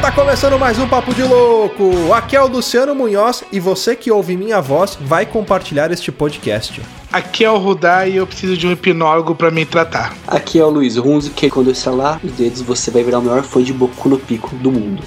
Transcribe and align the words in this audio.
Tá 0.00 0.12
começando 0.12 0.56
mais 0.56 0.78
um 0.78 0.86
Papo 0.86 1.12
de 1.12 1.24
Louco. 1.24 2.12
Aqui 2.14 2.36
é 2.36 2.40
o 2.40 2.46
Luciano 2.46 2.94
Munhoz 2.94 3.42
e 3.50 3.58
você 3.58 3.96
que 3.96 4.12
ouve 4.12 4.36
minha 4.36 4.60
voz 4.60 4.96
vai 5.00 5.26
compartilhar 5.26 5.90
este 5.90 6.12
podcast. 6.12 6.80
Aqui 7.12 7.44
é 7.44 7.50
o 7.50 7.58
Rudá 7.58 8.06
e 8.06 8.16
eu 8.16 8.26
preciso 8.26 8.56
de 8.56 8.64
um 8.64 8.70
hipnólogo 8.70 9.34
para 9.34 9.50
me 9.50 9.66
tratar. 9.66 10.14
Aqui 10.24 10.60
é 10.60 10.64
o 10.64 10.70
Luiz 10.70 10.96
Runzi, 10.96 11.30
que 11.30 11.50
quando 11.50 11.66
eu 11.66 11.72
estalar 11.72 12.20
os 12.22 12.30
dedos 12.30 12.62
você 12.62 12.92
vai 12.92 13.02
virar 13.02 13.18
o 13.18 13.22
maior 13.22 13.42
fã 13.42 13.60
de 13.60 13.72
Boku 13.72 14.08
no 14.08 14.18
Pico 14.18 14.54
do 14.56 14.70
mundo. 14.70 15.02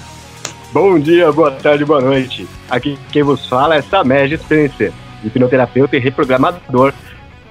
Bom 0.72 0.98
dia, 0.98 1.32
boa 1.32 1.50
tarde, 1.50 1.86
boa 1.86 2.02
noite. 2.02 2.46
Aqui 2.68 2.98
quem 3.10 3.22
vos 3.22 3.46
fala 3.46 3.76
é 3.76 3.82
Samer 3.82 4.38
Spencer, 4.38 4.92
hipnoterapeuta 5.24 5.96
e 5.96 6.00
reprogramador 6.00 6.92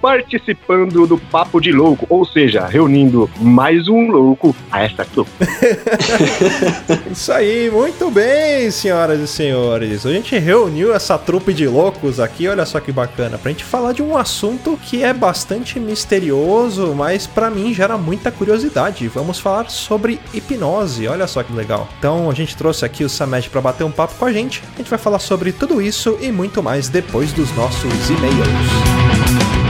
participando 0.01 1.05
do 1.05 1.17
Papo 1.17 1.61
de 1.61 1.71
Louco, 1.71 2.05
ou 2.09 2.25
seja, 2.25 2.65
reunindo 2.65 3.29
mais 3.39 3.87
um 3.87 4.09
louco 4.09 4.55
a 4.71 4.83
esta 4.83 5.05
trupe. 5.05 5.31
Isso 7.11 7.31
aí, 7.31 7.69
muito 7.69 8.09
bem, 8.09 8.71
senhoras 8.71 9.19
e 9.19 9.27
senhores. 9.27 10.05
A 10.05 10.11
gente 10.11 10.37
reuniu 10.37 10.93
essa 10.93 11.17
trupe 11.17 11.53
de 11.53 11.67
loucos 11.67 12.19
aqui, 12.19 12.47
olha 12.47 12.65
só 12.65 12.79
que 12.79 12.91
bacana, 12.91 13.37
pra 13.37 13.51
gente 13.51 13.63
falar 13.63 13.93
de 13.93 14.01
um 14.01 14.17
assunto 14.17 14.77
que 14.83 15.03
é 15.03 15.13
bastante 15.13 15.79
misterioso, 15.79 16.95
mas 16.95 17.27
para 17.27 17.49
mim 17.49 17.73
gera 17.73 17.97
muita 17.97 18.31
curiosidade. 18.31 19.07
Vamos 19.07 19.39
falar 19.39 19.70
sobre 19.70 20.20
hipnose, 20.33 21.07
olha 21.07 21.27
só 21.27 21.43
que 21.43 21.53
legal. 21.53 21.87
Então 21.99 22.29
a 22.29 22.33
gente 22.33 22.57
trouxe 22.57 22.83
aqui 22.83 23.03
o 23.03 23.09
Samed 23.09 23.49
para 23.49 23.61
bater 23.61 23.83
um 23.83 23.91
papo 23.91 24.15
com 24.15 24.26
a 24.26 24.33
gente. 24.33 24.63
A 24.73 24.77
gente 24.77 24.89
vai 24.89 24.99
falar 24.99 25.20
sobre 25.20 25.51
tudo 25.51 25.81
isso 25.81 26.17
e 26.21 26.31
muito 26.31 26.63
mais 26.63 26.89
depois 26.89 27.31
dos 27.33 27.55
nossos 27.55 28.09
e-mails. 28.09 29.60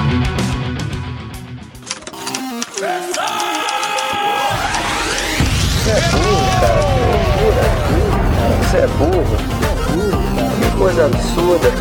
Você 8.81 8.85
é 8.85 8.87
burro. 8.87 9.37
Que 10.59 10.77
coisa 10.77 11.05
absurda. 11.05 11.71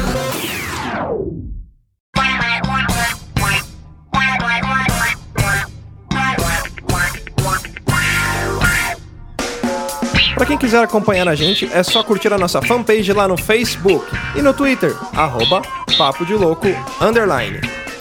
Para 10.34 10.46
quem 10.46 10.58
quiser 10.58 10.82
acompanhar 10.82 11.26
a 11.26 11.34
gente, 11.34 11.70
é 11.72 11.82
só 11.82 12.02
curtir 12.02 12.34
a 12.34 12.38
nossa 12.38 12.60
fanpage 12.60 13.12
lá 13.14 13.26
no 13.26 13.38
Facebook 13.38 14.04
e 14.36 14.42
no 14.42 14.52
Twitter, 14.52 14.94
arroba 15.14 15.62
Papo 15.96 16.26
de 16.26 16.34
Louco, 16.34 16.66
underline. 17.00 17.60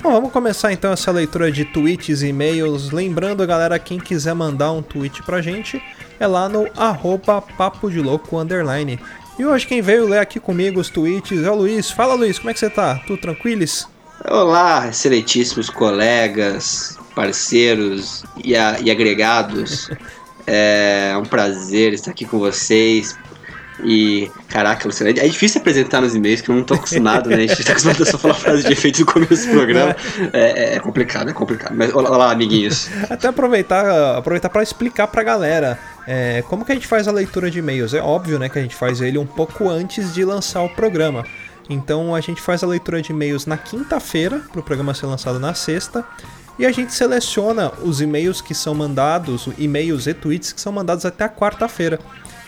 Bom, 0.00 0.12
vamos 0.12 0.32
começar 0.32 0.72
então 0.72 0.92
essa 0.92 1.10
leitura 1.10 1.50
de 1.50 1.64
tweets 1.64 2.22
e 2.22 2.28
e-mails. 2.28 2.92
Lembrando, 2.92 3.44
galera, 3.44 3.80
quem 3.80 3.98
quiser 3.98 4.32
mandar 4.32 4.70
um 4.70 4.80
tweet 4.80 5.24
pra 5.24 5.42
gente 5.42 5.82
é 6.20 6.26
lá 6.26 6.48
no 6.48 6.68
arroba 6.76 7.42
papo 7.42 7.90
de 7.90 8.00
louco 8.00 8.38
underline. 8.38 8.98
E 9.36 9.44
hoje 9.44 9.66
quem 9.66 9.82
veio 9.82 10.08
ler 10.08 10.20
aqui 10.20 10.38
comigo 10.38 10.78
os 10.78 10.88
tweets 10.88 11.42
é 11.42 11.50
o 11.50 11.54
Luiz. 11.56 11.90
Fala 11.90 12.14
Luiz, 12.14 12.38
como 12.38 12.48
é 12.50 12.54
que 12.54 12.60
você 12.60 12.70
tá? 12.70 13.00
Tudo 13.08 13.20
tranquilos? 13.20 13.88
Olá, 14.24 14.88
excelentíssimos 14.88 15.68
colegas, 15.68 16.96
parceiros 17.14 18.24
e, 18.44 18.56
a, 18.56 18.78
e 18.80 18.90
agregados. 18.90 19.90
É 20.50 21.14
um 21.18 21.26
prazer 21.26 21.92
estar 21.92 22.10
aqui 22.10 22.24
com 22.24 22.38
vocês. 22.38 23.14
E, 23.84 24.30
caraca, 24.48 24.86
Luciano, 24.86 25.10
é 25.10 25.28
difícil 25.28 25.60
apresentar 25.60 26.00
nos 26.00 26.14
e-mails, 26.14 26.40
que 26.40 26.50
eu 26.50 26.54
não 26.54 26.64
tô 26.64 26.74
acostumado, 26.74 27.30
né? 27.30 27.36
A 27.36 27.46
gente 27.46 27.64
tá 27.64 27.72
acostumado 27.72 28.02
a 28.02 28.06
só 28.06 28.18
falar 28.18 28.34
frase 28.34 28.64
de 28.64 28.72
efeito 28.72 29.00
no 29.00 29.06
começo 29.06 29.46
do 29.46 29.52
programa. 29.52 29.96
É, 30.32 30.74
é 30.76 30.80
complicado, 30.80 31.30
é 31.30 31.32
complicado. 31.32 31.74
Mas 31.76 31.94
olha 31.94 32.08
lá, 32.08 32.32
amiguinhos. 32.32 32.88
Até 33.08 33.28
aproveitar, 33.28 34.16
aproveitar 34.16 34.48
para 34.48 34.62
explicar 34.62 35.06
pra 35.06 35.22
galera 35.22 35.78
é, 36.06 36.42
como 36.48 36.64
que 36.64 36.72
a 36.72 36.74
gente 36.74 36.86
faz 36.86 37.06
a 37.06 37.12
leitura 37.12 37.50
de 37.50 37.58
e-mails. 37.60 37.94
É 37.94 38.02
óbvio, 38.02 38.38
né, 38.38 38.48
que 38.48 38.58
a 38.58 38.62
gente 38.62 38.74
faz 38.74 39.00
ele 39.00 39.18
um 39.18 39.26
pouco 39.26 39.68
antes 39.68 40.12
de 40.12 40.24
lançar 40.24 40.62
o 40.62 40.68
programa. 40.68 41.24
Então 41.70 42.14
a 42.14 42.20
gente 42.20 42.40
faz 42.40 42.64
a 42.64 42.66
leitura 42.66 43.00
de 43.02 43.12
e-mails 43.12 43.46
na 43.46 43.56
quinta-feira, 43.56 44.40
para 44.50 44.60
o 44.60 44.62
programa 44.62 44.94
ser 44.94 45.06
lançado 45.06 45.38
na 45.38 45.54
sexta. 45.54 46.04
E 46.58 46.66
a 46.66 46.72
gente 46.72 46.92
seleciona 46.92 47.70
os 47.82 48.00
e-mails 48.00 48.40
que 48.40 48.54
são 48.54 48.74
mandados, 48.74 49.48
e-mails 49.56 50.08
e 50.08 50.14
tweets 50.14 50.52
que 50.52 50.60
são 50.60 50.72
mandados 50.72 51.04
até 51.04 51.24
a 51.24 51.28
quarta-feira. 51.28 52.00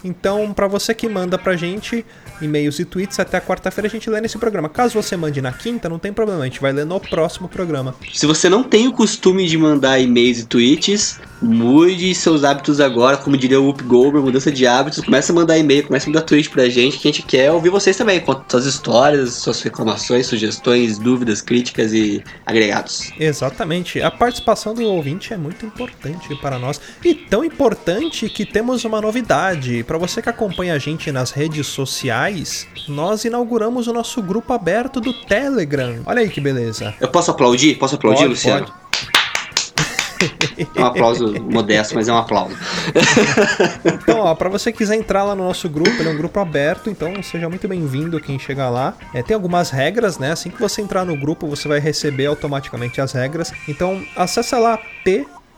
Então, 0.05 0.53
para 0.53 0.67
você 0.67 0.95
que 0.95 1.09
manda 1.09 1.39
pra 1.39 1.57
gente 1.57 2.05
e-mails 2.41 2.79
e 2.79 2.85
tweets, 2.85 3.19
até 3.19 3.37
a 3.37 3.41
quarta-feira 3.41 3.87
a 3.87 3.91
gente 3.91 4.09
lê 4.09 4.21
nesse 4.21 4.39
programa. 4.39 4.69
Caso 4.69 5.01
você 5.01 5.17
mande 5.17 5.41
na 5.43 5.53
quinta, 5.53 5.89
não 5.89 5.99
tem 5.99 6.13
problema, 6.13 6.43
a 6.43 6.45
gente 6.45 6.61
vai 6.61 6.73
ler 6.73 6.87
no 6.87 6.99
próximo 6.99 7.49
programa. 7.49 7.95
Se 8.13 8.27
você 8.27 8.49
não 8.49 8.63
tem 8.63 8.89
o 8.89 8.93
costume 8.93 9.47
de 9.47 9.59
mandar 9.59 9.99
e-mails 9.99 10.41
e 10.41 10.47
tweets, 10.47 11.21
mude 11.43 12.15
seus 12.15 12.45
hábitos 12.45 12.81
agora, 12.81 13.17
como 13.17 13.37
diria 13.37 13.61
o 13.61 13.67
Whoop 13.67 13.83
Goldberg, 13.85 14.25
mudança 14.27 14.51
de 14.51 14.67
hábitos. 14.67 15.05
Começa 15.05 15.33
a 15.33 15.35
mandar 15.35 15.59
e-mail, 15.59 15.87
começa 15.87 16.07
a 16.07 16.09
mandar 16.09 16.23
tweet 16.23 16.49
pra 16.51 16.69
gente, 16.69 16.99
que 16.99 17.09
a 17.09 17.13
gente 17.13 17.23
quer 17.23 17.53
ouvir 17.53 17.71
vocês 17.71 17.97
também. 17.97 18.21
Conta 18.21 18.45
suas 18.51 18.67
histórias, 18.67 19.35
suas 19.35 19.61
reclamações, 19.63 20.27
sugestões, 20.27 20.99
dúvidas, 20.99 21.41
críticas 21.41 21.93
e 21.93 22.23
agregados. 22.45 23.13
Exatamente. 23.19 24.01
A 24.01 24.11
participação 24.11 24.75
do 24.75 24.83
ouvinte 24.85 25.33
é 25.33 25.37
muito 25.37 25.65
importante 25.67 26.35
para 26.37 26.59
nós. 26.59 26.81
E 27.05 27.15
tão 27.15 27.45
importante 27.45 28.29
que 28.29 28.45
temos 28.45 28.85
uma 28.85 29.01
novidade. 29.01 29.85
Para 29.91 29.99
você 29.99 30.23
que 30.23 30.29
acompanha 30.29 30.75
a 30.75 30.79
gente 30.79 31.11
nas 31.11 31.33
redes 31.33 31.67
sociais, 31.67 32.65
nós 32.87 33.25
inauguramos 33.25 33.89
o 33.89 33.93
nosso 33.93 34.23
grupo 34.23 34.53
aberto 34.53 35.01
do 35.01 35.13
Telegram. 35.13 36.03
Olha 36.07 36.21
aí 36.21 36.29
que 36.29 36.41
beleza. 36.41 36.95
Eu 37.01 37.09
posso 37.09 37.33
aplaudir? 37.33 37.75
Posso 37.75 37.97
aplaudir, 37.97 38.21
Pode, 38.21 38.29
Luciano? 38.29 38.67
pode. 38.67 38.81
É 40.77 40.81
um 40.81 40.87
aplauso 40.87 41.35
modesto, 41.43 41.97
mas 41.97 42.07
é 42.07 42.13
um 42.13 42.19
aplauso. 42.19 42.55
Então, 43.85 44.21
ó, 44.21 44.35
pra 44.37 44.47
você 44.51 44.71
que 44.71 44.79
quiser 44.79 44.95
entrar 44.95 45.25
lá 45.25 45.35
no 45.35 45.43
nosso 45.43 45.69
grupo, 45.69 45.91
ele 45.91 46.09
é 46.09 46.13
um 46.13 46.17
grupo 46.17 46.39
aberto, 46.39 46.89
então 46.89 47.21
seja 47.21 47.49
muito 47.49 47.67
bem-vindo 47.67 48.21
quem 48.21 48.39
chegar 48.39 48.71
lá. 48.71 48.95
É, 49.13 49.23
tem 49.25 49.35
algumas 49.35 49.71
regras, 49.71 50.19
né? 50.19 50.31
Assim 50.31 50.51
que 50.51 50.61
você 50.61 50.83
entrar 50.83 51.05
no 51.05 51.17
grupo, 51.17 51.49
você 51.49 51.67
vai 51.67 51.81
receber 51.81 52.27
automaticamente 52.27 53.01
as 53.01 53.11
regras. 53.11 53.53
Então, 53.67 54.01
acessa 54.15 54.57
lá 54.57 54.79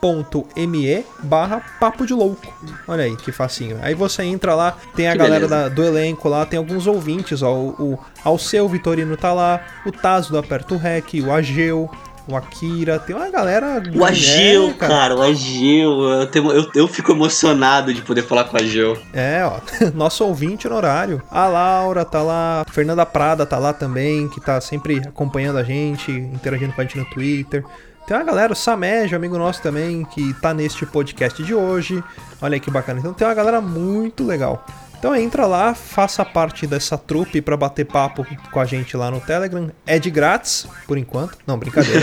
t.me 0.02 1.04
barra 1.22 1.62
papo 1.78 2.04
de 2.04 2.12
louco. 2.12 2.52
Olha 2.88 3.04
aí, 3.04 3.16
que 3.16 3.30
facinho. 3.30 3.78
Aí 3.82 3.94
você 3.94 4.24
entra 4.24 4.54
lá, 4.54 4.76
tem 4.96 5.06
a 5.08 5.12
Que 5.12 5.18
galera 5.18 5.46
da- 5.46 5.68
do 5.68 5.84
elenco 5.84 6.28
lá, 6.28 6.44
tem 6.44 6.58
alguns 6.58 6.88
ouvintes, 6.88 7.40
ó. 7.42 7.52
O, 7.54 7.68
o 7.94 7.98
Alceu 8.24 8.68
Vitorino 8.68 9.16
tá 9.16 9.32
lá, 9.32 9.60
o 9.86 9.92
Tazo 9.92 10.32
do 10.32 10.38
Aperto 10.38 10.76
Rec, 10.76 11.14
o 11.24 11.30
Ageu, 11.32 11.88
o 12.26 12.34
Akira, 12.36 12.98
tem 12.98 13.14
uma 13.14 13.30
galera. 13.30 13.80
O 13.94 14.04
Ageu, 14.04 14.70
É, 14.70 14.72
cara, 14.72 15.14
o 15.14 15.22
Ageu. 15.22 16.02
Eu, 16.02 16.26
tenho- 16.26 16.50
eu, 16.52 16.68
eu 16.74 16.88
fico 16.88 17.12
emocionado 17.12 17.94
de 17.94 18.02
poder 18.02 18.22
falar 18.22 18.42
com 18.44 18.56
o 18.56 18.60
Ageu. 18.60 18.98
É, 19.12 19.44
ó, 19.44 19.60
nosso 19.94 20.24
ouvinte 20.24 20.68
no 20.68 20.74
horário. 20.74 21.22
A 21.30 21.47
Laura 21.47 22.04
tá 22.04 22.21
lá, 22.22 22.65
Fernanda 22.72 23.06
Prada 23.06 23.47
tá 23.47 23.56
lá 23.59 23.72
também, 23.72 24.28
que 24.28 24.41
tá 24.41 24.60
sempre 24.60 24.98
acompanhando 24.98 25.59
a 25.59 25.62
gente, 25.62 26.10
interagindo 26.10 26.72
com 26.72 26.80
a 26.80 26.84
gente 26.84 26.98
no 26.98 27.04
Twitter. 27.04 27.65
Tem 28.07 28.16
uma 28.16 28.25
galera, 28.25 28.53
o 28.53 28.57
Samejo, 28.57 29.15
amigo 29.15 29.39
nosso 29.39 29.63
também, 29.63 30.04
que 30.04 30.34
tá 30.34 30.53
neste 30.53 30.84
podcast 30.84 31.43
de 31.43 31.54
hoje. 31.54 32.03
Olha 32.41 32.54
aí 32.54 32.60
que 32.60 32.71
bacana. 32.71 32.99
Então 32.99 33.15
tem 33.15 33.27
uma 33.27 33.34
galera 33.34 33.60
muito 33.60 34.25
legal. 34.25 34.65
Então 35.03 35.16
entra 35.16 35.49
lá, 35.49 35.75
faça 35.75 36.25
parte 36.25 36.65
dessa 36.65 36.97
trupe 36.97 37.43
pra 37.43 37.57
bater 37.57 37.84
papo 37.84 38.25
com 38.53 38.60
a 38.60 38.65
gente 38.65 38.97
lá 38.97 39.10
no 39.10 39.21
Telegram. 39.21 39.69
É 39.84 39.99
de 39.99 40.09
grátis, 40.09 40.65
por 40.87 40.97
enquanto. 40.97 41.39
Não, 41.45 41.59
brincadeira. 41.59 42.01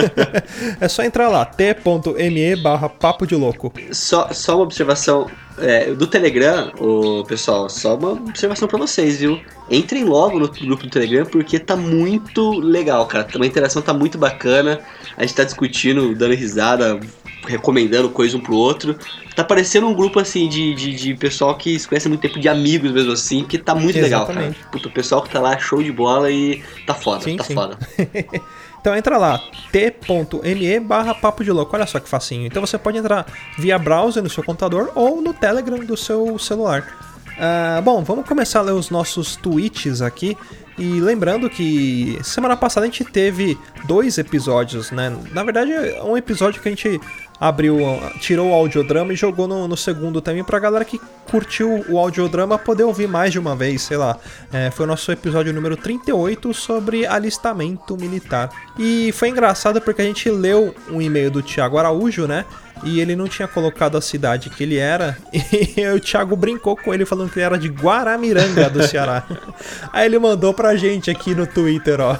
é 0.80 0.88
só 0.88 1.02
entrar 1.02 1.28
lá, 1.28 1.44
t.me 1.44 2.56
barra 2.56 2.88
papo 2.88 3.26
de 3.26 3.36
louco. 3.36 3.70
Só, 3.92 4.32
só 4.32 4.54
uma 4.54 4.62
observação 4.62 5.30
é, 5.58 5.92
do 5.92 6.06
Telegram, 6.06 6.72
o 6.80 7.24
pessoal, 7.24 7.68
só 7.68 7.94
uma 7.94 8.12
observação 8.12 8.66
pra 8.66 8.78
vocês, 8.78 9.20
viu? 9.20 9.38
Entrem 9.70 10.04
logo 10.04 10.38
no 10.38 10.48
grupo 10.48 10.84
do 10.84 10.88
Telegram 10.88 11.26
porque 11.26 11.58
tá 11.58 11.76
muito 11.76 12.52
legal, 12.58 13.04
cara. 13.04 13.28
A 13.38 13.46
interação 13.46 13.82
tá 13.82 13.92
muito 13.92 14.16
bacana. 14.16 14.80
A 15.14 15.26
gente 15.26 15.34
tá 15.34 15.44
discutindo, 15.44 16.14
dando 16.14 16.32
risada, 16.34 16.98
recomendando 17.46 18.10
coisa 18.10 18.36
um 18.36 18.40
pro 18.40 18.54
outro. 18.54 18.96
Tá 19.34 19.44
parecendo 19.44 19.86
um 19.86 19.94
grupo 19.94 20.18
assim 20.18 20.48
de, 20.48 20.74
de, 20.74 20.94
de 20.94 21.14
pessoal 21.14 21.56
que 21.56 21.78
se 21.78 21.88
conhece 21.88 22.06
há 22.06 22.10
muito 22.10 22.20
tempo, 22.20 22.38
de 22.38 22.48
amigos 22.48 22.90
mesmo 22.90 23.12
assim, 23.12 23.44
que 23.44 23.58
tá 23.58 23.74
muito 23.74 23.96
legal, 23.98 24.26
cara. 24.26 24.40
Exatamente. 24.40 24.64
Puta, 24.70 24.88
o 24.88 24.90
pessoal 24.90 25.22
que 25.22 25.30
tá 25.30 25.40
lá, 25.40 25.58
show 25.58 25.82
de 25.82 25.92
bola 25.92 26.30
e 26.30 26.62
tá 26.86 26.94
foda, 26.94 27.22
Sim, 27.22 27.36
tá 27.36 27.44
sim. 27.44 27.54
foda. 27.54 27.78
Então 28.80 28.96
entra 28.96 29.18
lá, 29.18 29.38
t.me 29.70 30.80
barra 30.80 31.14
papo 31.14 31.44
de 31.44 31.52
louco, 31.52 31.76
olha 31.76 31.86
só 31.86 32.00
que 32.00 32.08
facinho. 32.08 32.46
Então 32.46 32.64
você 32.64 32.78
pode 32.78 32.96
entrar 32.96 33.26
via 33.58 33.78
browser 33.78 34.22
no 34.22 34.30
seu 34.30 34.42
computador 34.42 34.90
ou 34.94 35.20
no 35.20 35.34
Telegram 35.34 35.78
do 35.80 35.96
seu 35.98 36.38
celular. 36.38 36.86
Uh, 37.40 37.82
bom, 37.82 38.02
vamos 38.02 38.26
começar 38.26 38.60
a 38.60 38.62
ler 38.62 38.72
os 38.72 38.88
nossos 38.90 39.36
tweets 39.36 40.00
aqui. 40.00 40.36
E 40.78 40.98
lembrando 40.98 41.50
que 41.50 42.18
semana 42.22 42.56
passada 42.56 42.86
a 42.86 42.88
gente 42.88 43.04
teve 43.04 43.58
dois 43.84 44.16
episódios, 44.16 44.90
né? 44.90 45.14
Na 45.32 45.44
verdade, 45.44 45.72
um 46.02 46.16
episódio 46.16 46.62
que 46.62 46.68
a 46.68 46.72
gente 46.72 46.98
abriu, 47.40 47.78
tirou 48.20 48.50
o 48.50 48.54
audiodrama 48.54 49.14
e 49.14 49.16
jogou 49.16 49.48
no, 49.48 49.66
no 49.66 49.76
segundo 49.76 50.20
também 50.20 50.44
pra 50.44 50.58
galera 50.58 50.84
que 50.84 51.00
curtiu 51.30 51.84
o 51.88 51.98
audiodrama 51.98 52.58
poder 52.58 52.84
ouvir 52.84 53.08
mais 53.08 53.32
de 53.32 53.38
uma 53.38 53.56
vez, 53.56 53.80
sei 53.82 53.96
lá. 53.96 54.18
É, 54.52 54.70
foi 54.70 54.84
o 54.84 54.88
nosso 54.88 55.10
episódio 55.10 55.52
número 55.52 55.76
38 55.76 56.52
sobre 56.52 57.06
alistamento 57.06 57.96
militar. 57.96 58.50
E 58.78 59.10
foi 59.12 59.30
engraçado 59.30 59.80
porque 59.80 60.02
a 60.02 60.04
gente 60.04 60.28
leu 60.28 60.74
um 60.90 61.00
e-mail 61.00 61.30
do 61.30 61.40
Tiago 61.40 61.78
Araújo, 61.78 62.26
né? 62.26 62.44
E 62.82 63.00
ele 63.00 63.14
não 63.16 63.28
tinha 63.28 63.46
colocado 63.46 63.96
a 63.96 64.00
cidade 64.00 64.50
que 64.50 64.62
ele 64.62 64.76
era. 64.76 65.16
E 65.76 65.86
o 65.88 66.00
Thiago 66.00 66.36
brincou 66.36 66.76
com 66.76 66.92
ele 66.92 67.04
falando 67.04 67.30
que 67.30 67.38
ele 67.38 67.46
era 67.46 67.58
de 67.58 67.68
Guaramiranga 67.68 68.68
do 68.68 68.82
Ceará. 68.86 69.24
Aí 69.92 70.06
ele 70.06 70.18
mandou 70.18 70.52
pra 70.52 70.76
gente 70.76 71.10
aqui 71.10 71.34
no 71.34 71.46
Twitter, 71.46 72.00
ó. 72.00 72.16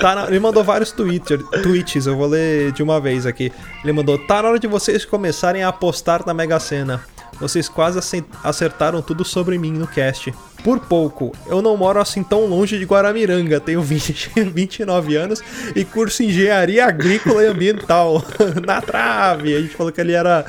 Tá 0.00 0.14
na... 0.14 0.26
Ele 0.26 0.40
mandou 0.40 0.64
vários 0.64 0.92
Twitter, 0.92 1.42
tweets, 1.62 2.06
eu 2.06 2.16
vou 2.16 2.26
ler 2.26 2.72
de 2.72 2.82
uma 2.82 3.00
vez 3.00 3.26
aqui. 3.26 3.52
Ele 3.82 3.92
mandou: 3.92 4.18
Tá 4.18 4.42
na 4.42 4.50
hora 4.50 4.58
de 4.58 4.66
vocês 4.66 5.04
começarem 5.04 5.62
a 5.62 5.68
apostar 5.68 6.24
na 6.26 6.32
Mega 6.32 6.58
Sena. 6.58 7.02
Vocês 7.40 7.68
quase 7.68 7.98
acertaram 8.44 9.02
tudo 9.02 9.24
sobre 9.24 9.58
mim 9.58 9.72
no 9.72 9.86
cast. 9.86 10.32
Por 10.62 10.78
pouco, 10.80 11.34
eu 11.46 11.60
não 11.60 11.76
moro 11.76 12.00
assim 12.00 12.22
tão 12.22 12.46
longe 12.46 12.78
de 12.78 12.84
Guaramiranga, 12.84 13.58
tenho 13.58 13.82
20, 13.82 14.30
29 14.52 15.16
anos 15.16 15.42
e 15.74 15.84
curso 15.84 16.22
Engenharia 16.22 16.86
Agrícola 16.86 17.42
e 17.42 17.46
Ambiental. 17.46 18.24
Na 18.64 18.80
trave! 18.80 19.56
A 19.56 19.60
gente 19.60 19.74
falou 19.74 19.92
que 19.92 20.00
ele 20.00 20.12
era. 20.12 20.44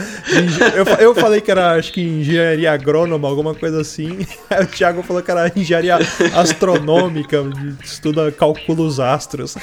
Eu, 0.76 0.86
eu 0.98 1.16
falei 1.16 1.42
que 1.42 1.50
era, 1.50 1.74
acho 1.74 1.92
que 1.92 2.02
engenharia 2.02 2.72
agrônoma, 2.72 3.28
alguma 3.28 3.56
coisa 3.56 3.82
assim. 3.82 4.26
Aí 4.50 4.64
o 4.64 4.68
Thiago 4.68 5.04
falou 5.04 5.22
que 5.22 5.32
era 5.32 5.52
engenharia 5.56 5.98
astronômica, 6.36 7.38
estuda 7.84 8.32
cálculo 8.32 8.86
os 8.86 9.00
astros. 9.00 9.56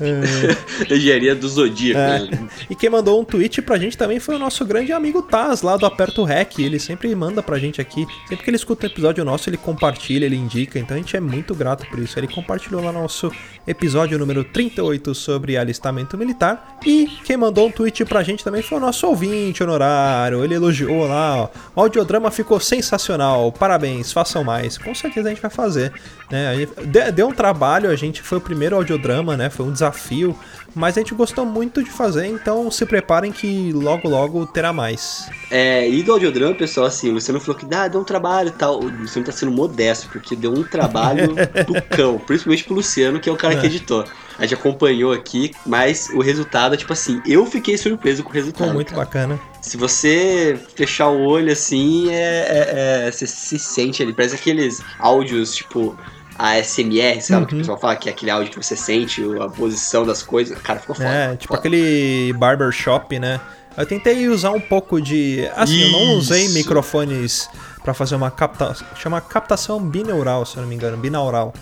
É. 0.00 0.94
Engenharia 0.94 1.34
do 1.34 1.48
Zodíaco. 1.48 1.98
É. 2.00 2.30
Né? 2.30 2.48
E 2.70 2.74
quem 2.74 2.88
mandou 2.88 3.20
um 3.20 3.24
tweet 3.24 3.60
pra 3.62 3.78
gente 3.78 3.96
também 3.96 4.20
foi 4.20 4.36
o 4.36 4.38
nosso 4.38 4.64
grande 4.64 4.92
amigo 4.92 5.22
Taz, 5.22 5.62
lá 5.62 5.76
do 5.76 5.86
Aperto 5.86 6.24
Rec. 6.24 6.58
Ele 6.58 6.78
sempre 6.78 7.14
manda 7.14 7.42
pra 7.42 7.58
gente 7.58 7.80
aqui. 7.80 8.06
Sempre 8.28 8.44
que 8.44 8.50
ele 8.50 8.56
escuta 8.58 8.86
um 8.86 8.90
episódio 8.90 9.24
nosso, 9.24 9.48
ele 9.48 9.56
compartilha, 9.56 10.26
ele 10.26 10.36
indica. 10.36 10.78
Então 10.78 10.94
a 10.94 11.00
gente 11.00 11.16
é 11.16 11.20
muito 11.20 11.54
grato 11.54 11.86
por 11.88 11.98
isso. 11.98 12.18
Ele 12.18 12.28
compartilhou 12.28 12.84
lá 12.84 12.92
no 12.92 13.00
nosso 13.00 13.32
episódio 13.66 14.18
número 14.18 14.44
38 14.44 15.14
sobre 15.14 15.56
alistamento 15.56 16.18
militar. 16.18 16.78
E 16.84 17.06
quem 17.24 17.38
mandou 17.38 17.68
um 17.68 17.70
tweet 17.70 18.04
pra 18.04 18.22
gente 18.22 18.44
também 18.44 18.60
foi 18.60 18.76
o 18.76 18.80
nosso 18.82 19.06
ouvinte 19.06 19.62
honorário. 19.62 20.44
Ele 20.44 20.54
elogiou 20.54 21.06
lá, 21.06 21.36
ó. 21.36 21.48
O 21.74 21.80
audiodrama 21.80 22.30
ficou 22.30 22.60
sensacional. 22.60 23.50
Parabéns, 23.50 24.12
façam 24.12 24.44
mais. 24.44 24.76
Com 24.76 24.94
certeza 24.94 25.28
a 25.28 25.30
gente 25.30 25.40
vai 25.40 25.50
fazer. 25.50 25.90
Né? 26.30 26.68
Deu 27.14 27.28
um 27.28 27.32
trabalho, 27.32 27.88
a 27.88 27.96
gente 27.96 28.20
foi 28.20 28.36
o 28.36 28.42
primeiro 28.42 28.76
audiodrama, 28.76 29.38
né? 29.38 29.48
Foi 29.48 29.64
um 29.64 29.72
desafio, 29.72 30.38
mas 30.74 30.96
a 30.96 31.00
gente 31.00 31.14
gostou 31.14 31.44
muito 31.44 31.82
de 31.82 31.90
fazer, 31.90 32.26
então 32.26 32.70
se 32.70 32.84
preparem 32.86 33.32
que 33.32 33.72
logo 33.72 34.08
logo 34.08 34.46
terá 34.46 34.72
mais. 34.72 35.28
É, 35.50 35.88
e 35.88 36.02
do 36.02 36.12
audiodrama, 36.12 36.54
pessoal, 36.54 36.86
assim, 36.86 37.12
você 37.12 37.32
não 37.32 37.40
falou 37.40 37.56
que 37.56 37.66
ah, 37.74 37.88
deu 37.88 38.00
um 38.00 38.04
trabalho 38.04 38.48
e 38.48 38.52
tal. 38.52 38.80
Você 38.80 39.18
não 39.18 39.26
tá 39.26 39.32
sendo 39.32 39.52
modesto, 39.52 40.08
porque 40.08 40.36
deu 40.36 40.52
um 40.52 40.62
trabalho 40.62 41.34
do 41.66 41.82
cão, 41.96 42.18
principalmente 42.18 42.64
pro 42.64 42.74
Luciano, 42.74 43.20
que 43.20 43.28
é 43.28 43.32
o 43.32 43.36
cara 43.36 43.54
é. 43.54 43.60
que 43.60 43.66
editou. 43.66 44.04
A 44.38 44.42
gente 44.42 44.54
acompanhou 44.54 45.12
aqui, 45.12 45.50
mas 45.66 46.08
o 46.10 46.20
resultado, 46.20 46.76
tipo 46.76 46.92
assim, 46.92 47.20
eu 47.26 47.44
fiquei 47.44 47.76
surpreso 47.76 48.22
com 48.22 48.30
o 48.30 48.32
resultado. 48.32 48.66
Ficou 48.66 48.74
muito 48.74 48.94
cara. 48.94 49.04
bacana. 49.04 49.40
Se 49.60 49.76
você 49.76 50.58
fechar 50.76 51.08
o 51.08 51.24
olho 51.24 51.52
assim, 51.52 52.10
é, 52.10 52.14
é, 52.14 53.06
é, 53.06 53.10
você 53.10 53.26
se 53.26 53.58
sente 53.58 54.00
ali. 54.00 54.12
Parece 54.12 54.36
aqueles 54.36 54.80
áudios, 55.00 55.56
tipo, 55.56 55.98
ASMR, 56.38 57.20
sabe? 57.20 57.40
Uhum. 57.40 57.46
Que 57.46 57.54
o 57.54 57.58
pessoal 57.58 57.78
fala 57.78 57.96
que 57.96 58.08
é 58.08 58.12
aquele 58.12 58.30
áudio 58.30 58.52
que 58.52 58.62
você 58.64 58.76
sente, 58.76 59.22
a 59.40 59.48
posição 59.48 60.06
das 60.06 60.22
coisas. 60.22 60.56
Cara, 60.58 60.78
ficou 60.78 60.94
foda. 60.94 61.08
É, 61.08 61.36
tipo 61.36 61.48
foda. 61.48 61.58
aquele 61.58 62.32
barbershop, 62.34 63.18
né? 63.18 63.40
Eu 63.76 63.86
tentei 63.86 64.28
usar 64.28 64.50
um 64.50 64.60
pouco 64.60 65.00
de. 65.00 65.48
Assim, 65.54 65.76
Isso. 65.76 65.86
eu 65.86 65.92
não 65.92 66.14
usei 66.14 66.48
microfones 66.48 67.48
para 67.82 67.94
fazer 67.94 68.16
uma 68.16 68.30
captação. 68.30 68.86
Chama 68.96 69.20
captação 69.20 69.80
binaural, 69.80 70.44
se 70.46 70.56
eu 70.56 70.62
não 70.62 70.68
me 70.68 70.74
engano, 70.74 70.96
binaural 70.96 71.52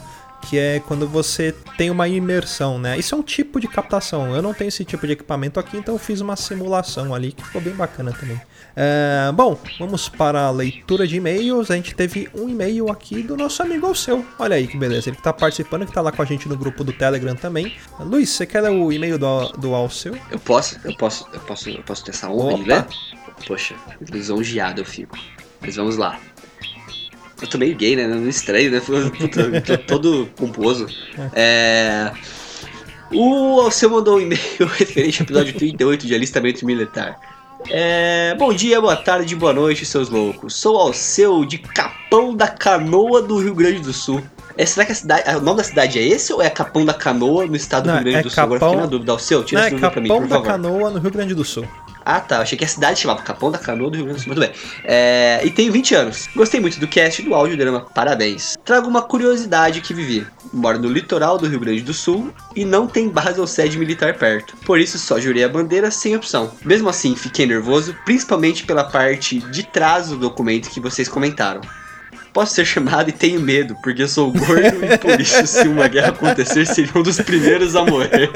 que 0.49 0.59
é 0.59 0.81
quando 0.81 1.09
você 1.09 1.53
tem 1.77 1.91
uma 1.91 2.07
imersão, 2.07 2.79
né? 2.79 2.97
Isso 2.97 3.15
é 3.15 3.19
um 3.19 3.23
tipo 3.23 3.59
de 3.59 3.67
captação. 3.67 4.35
Eu 4.35 4.41
não 4.41 4.55
tenho 4.55 4.69
esse 4.69 4.85
tipo 4.85 5.05
de 5.07 5.15
equipamento 5.15 5.59
aqui, 5.59 5.77
então 5.77 5.95
eu 5.95 5.99
fiz 5.99 6.21
uma 6.21 6.37
simulação 6.37 7.13
ali 7.13 7.33
que 7.33 7.45
ficou 7.45 7.61
bem 7.61 7.75
bacana 7.75 8.13
também. 8.13 8.41
É, 8.79 9.33
bom, 9.33 9.59
vamos 9.79 10.07
para 10.07 10.43
a 10.43 10.51
leitura 10.51 11.07
de 11.07 11.17
e-mails. 11.17 11.71
A 11.71 11.77
gente 11.77 11.95
teve 11.95 12.29
um 12.35 12.47
e-mail 12.47 12.91
aqui 12.91 13.23
do 13.23 13.35
nosso 13.35 13.63
amigo 13.63 13.87
Alceu. 13.87 14.23
Olha 14.39 14.57
aí 14.57 14.67
que 14.67 14.77
beleza, 14.77 15.09
ele 15.09 15.17
que 15.17 15.23
tá 15.23 15.33
participando, 15.33 15.87
que 15.87 15.93
tá 15.93 16.03
lá 16.03 16.13
com 16.13 16.21
a 16.21 16.27
gente 16.27 16.47
no 16.47 16.59
grupo 16.59 16.85
do 16.85 16.93
Telegram 16.93 17.35
também. 17.35 17.75
Luiz, 17.99 18.29
você 18.29 18.45
quer 18.45 18.61
ler 18.61 18.73
o 18.73 18.93
e-mail 18.93 19.19
do, 19.19 19.49
do 19.53 19.75
Alceu? 19.75 20.15
Eu 20.31 20.39
posso, 20.39 20.79
eu 20.85 20.95
posso, 20.95 21.27
eu 21.33 21.41
posso, 21.41 21.71
eu 21.71 21.83
posso 21.83 22.05
ter 22.05 22.11
essa 22.11 22.29
honra 22.29 22.63
ler? 22.63 22.87
Poxa, 23.47 23.75
lisonjeado 24.11 24.83
eu 24.83 24.85
fico. 24.85 25.17
Mas 25.63 25.77
vamos 25.77 25.97
lá. 25.97 26.21
Eu 27.41 27.49
tô 27.49 27.57
meio 27.57 27.75
gay, 27.75 27.97
né? 27.97 28.07
Não 28.07 28.29
estranho, 28.29 28.71
né? 28.71 28.81
Puta, 29.19 29.61
tô 29.63 29.79
todo 29.79 30.29
pomposo. 30.37 30.87
É. 31.35 32.13
O 33.11 33.61
Alceu 33.61 33.89
mandou 33.89 34.17
um 34.17 34.21
e-mail 34.21 34.67
referente 34.77 35.23
ao 35.23 35.25
episódio 35.25 35.55
38 35.55 36.07
de 36.07 36.15
alistamento 36.15 36.67
militar. 36.67 37.36
É, 37.69 38.35
bom 38.39 38.53
dia, 38.53 38.81
boa 38.81 38.97
tarde, 38.97 39.35
boa 39.35 39.53
noite, 39.53 39.85
seus 39.85 40.09
loucos. 40.09 40.55
Sou 40.55 40.77
Alceu 40.77 41.45
de 41.45 41.59
Capão 41.59 42.35
da 42.35 42.47
Canoa 42.47 43.21
do 43.23 43.39
Rio 43.39 43.55
Grande 43.55 43.81
do 43.81 43.93
Sul. 43.93 44.23
É, 44.57 44.65
será 44.65 44.87
que 44.87 44.93
a 44.93 44.95
cidade, 44.95 45.37
o 45.37 45.41
nome 45.41 45.59
da 45.59 45.65
cidade 45.65 45.99
é 45.99 46.03
esse 46.03 46.33
ou 46.33 46.41
é 46.41 46.49
Capão 46.49 46.85
da 46.85 46.95
Canoa 46.95 47.47
no 47.47 47.57
estado 47.57 47.87
não, 47.87 47.95
do 47.95 47.97
Rio 47.97 48.05
Grande 48.05 48.19
é 48.19 48.23
do 48.23 48.31
Sul? 48.31 48.37
Capão... 48.37 48.57
Agora 48.57 48.71
fiquei 48.71 48.81
na 48.83 48.91
dúvida. 48.91 49.13
Alceu, 49.13 49.45
tira 49.45 49.61
não, 49.61 49.67
essa 49.67 49.77
dúvida 49.77 49.87
é 49.87 49.91
pra 49.91 50.01
mim, 50.01 50.09
por 50.09 50.15
favor. 50.15 50.29
Capão 50.29 50.43
da 50.43 50.51
Canoa 50.51 50.91
no 50.91 50.99
Rio 51.01 51.11
Grande 51.11 51.35
do 51.35 51.45
Sul. 51.45 51.69
Ah, 52.07 52.21
tá. 52.21 52.39
Achei 52.39 52.57
que 52.57 52.65
a 52.65 52.69
cidade 52.69 53.01
chamava 53.01 53.21
Capão 53.23 53.51
da 53.51 53.59
Canoa 53.59 53.91
do 53.91 53.97
Rio 53.97 54.05
Grande 54.05 54.21
do 54.21 54.25
Sul. 54.25 54.33
Muito 54.33 54.47
bem. 54.47 54.57
É... 54.85 55.41
E 55.45 55.51
tenho 55.51 55.73
20 55.73 55.95
anos. 55.97 56.29
Gostei 56.37 56.61
muito 56.61 56.79
do 56.79 56.87
cast 56.87 57.21
e 57.21 57.25
do 57.25 57.35
áudio 57.35 57.57
drama. 57.57 57.81
Parabéns. 57.93 58.57
Trago 58.65 58.87
uma 58.87 59.03
curiosidade 59.03 59.81
que 59.81 59.93
vivi. 59.93 60.25
Moro 60.53 60.79
no 60.79 60.89
litoral 60.89 61.37
do 61.37 61.49
Rio 61.49 61.59
Grande 61.59 61.83
do 61.83 61.93
Sul 61.93 62.33
e 62.55 62.65
não 62.65 62.87
tem 62.87 63.09
base 63.09 63.41
ou 63.41 63.47
sede 63.47 63.77
militar 63.77 64.15
perto. 64.15 64.57
Por 64.59 64.79
isso 64.79 65.01
só 65.01 65.19
jurei 65.19 65.43
a 65.43 65.49
bandeira 65.49 65.91
sem 65.91 66.15
opção. 66.15 66.53
Mesmo 66.65 66.89
assim, 66.89 67.17
fiquei 67.17 67.45
nervoso, 67.45 67.97
principalmente 68.05 68.65
pela 68.65 68.85
parte 68.85 69.41
de 69.41 69.65
trás 69.65 70.07
do 70.07 70.17
documento 70.17 70.71
que 70.71 70.79
vocês 70.79 71.09
comentaram. 71.09 71.61
Posso 72.37 72.55
ser 72.55 72.67
chamado 72.67 73.09
e 73.09 73.13
tenho 73.13 73.41
medo, 73.41 73.75
porque 73.83 74.07
sou 74.07 74.31
gordo 74.31 74.85
e 74.85 74.99
por 74.99 75.19
isso, 75.19 75.47
se 75.47 75.67
uma 75.67 75.89
guerra 75.89 76.09
acontecer, 76.09 76.67
seria 76.67 76.93
um 76.95 77.03
dos 77.03 77.19
primeiros 77.19 77.75
a 77.75 77.83
morrer. 77.83 78.31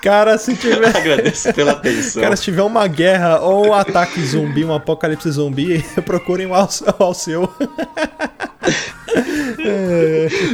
Cara, 0.00 0.38
se 0.38 0.54
tiver. 0.54 0.96
Agradeço 0.96 1.52
pela 1.52 1.72
atenção. 1.72 2.22
Cara, 2.22 2.36
se 2.36 2.44
tiver 2.44 2.62
uma 2.62 2.86
guerra 2.86 3.40
ou 3.40 3.70
um 3.70 3.74
ataque 3.74 4.24
zumbi, 4.24 4.64
um 4.64 4.72
apocalipse 4.72 5.28
zumbi, 5.32 5.84
procurem 6.06 6.46
o 6.46 6.54
Alceu. 6.54 7.52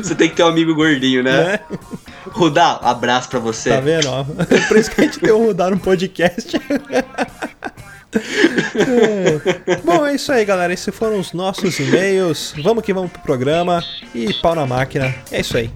Você 0.03 0.15
tem 0.15 0.31
que 0.31 0.37
ter 0.37 0.43
um 0.43 0.49
amigo 0.49 0.75
gordinho, 0.75 1.23
né? 1.23 1.57
É. 1.57 1.61
Rudá, 2.31 2.81
abraço 2.83 3.29
pra 3.29 3.41
você. 3.41 3.69
Tá 3.69 3.81
vendo? 3.81 4.09
Por 4.69 4.79
isso 4.79 4.91
que 4.91 5.03
a 5.03 5.05
gente 5.05 5.21
tem 5.21 5.33
o 5.33 5.49
Rudá 5.49 5.69
no 5.69 5.79
podcast. 5.79 6.59
É. 8.13 9.77
Bom, 9.85 10.07
é 10.07 10.15
isso 10.15 10.33
aí, 10.33 10.45
galera. 10.45 10.73
Esses 10.73 10.95
foram 10.95 11.19
os 11.19 11.33
nossos 11.33 11.79
e-mails. 11.79 12.55
Vamos 12.63 12.85
que 12.85 12.93
vamos 12.93 13.11
pro 13.13 13.23
programa. 13.23 13.83
E 14.15 14.33
pau 14.35 14.55
na 14.55 14.67
máquina. 14.67 15.15
É 15.31 15.41
isso 15.41 15.57
aí. 15.57 15.71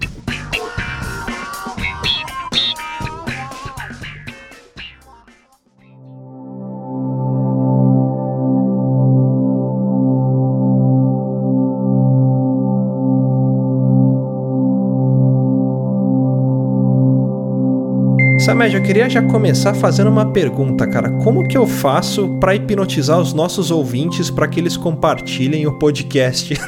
Samed, 18.45 18.75
eu 18.75 18.83
queria 18.83 19.09
já 19.09 19.23
começar 19.23 19.73
fazendo 19.73 20.07
uma 20.07 20.31
pergunta, 20.31 20.87
cara. 20.87 21.09
Como 21.23 21.47
que 21.47 21.57
eu 21.57 21.65
faço 21.65 22.37
para 22.37 22.53
hipnotizar 22.53 23.19
os 23.19 23.33
nossos 23.33 23.71
ouvintes 23.71 24.29
para 24.29 24.47
que 24.47 24.59
eles 24.59 24.77
compartilhem 24.77 25.65
o 25.65 25.79
podcast? 25.79 26.53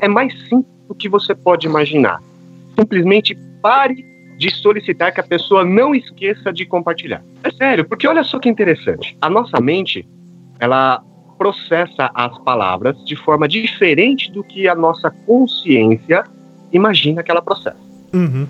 é 0.00 0.08
mais 0.08 0.32
simples 0.48 0.74
do 0.88 0.94
que 0.94 1.06
você 1.06 1.34
pode 1.34 1.66
imaginar. 1.66 2.18
Simplesmente 2.80 3.36
pare 3.60 4.02
de 4.38 4.50
solicitar 4.50 5.12
que 5.12 5.20
a 5.20 5.22
pessoa 5.22 5.66
não 5.66 5.94
esqueça 5.94 6.50
de 6.50 6.64
compartilhar. 6.64 7.22
É 7.44 7.50
sério, 7.50 7.84
porque 7.84 8.08
olha 8.08 8.24
só 8.24 8.38
que 8.38 8.48
interessante. 8.48 9.14
A 9.20 9.28
nossa 9.28 9.60
mente, 9.60 10.08
ela 10.60 11.04
processa 11.36 12.10
as 12.14 12.38
palavras 12.38 12.96
de 13.04 13.16
forma 13.16 13.46
diferente 13.46 14.32
do 14.32 14.42
que 14.42 14.66
a 14.66 14.74
nossa 14.74 15.10
consciência 15.26 16.24
imagina 16.72 17.22
que 17.22 17.30
ela 17.30 17.42
processa. 17.42 17.76
Uhum. 18.14 18.46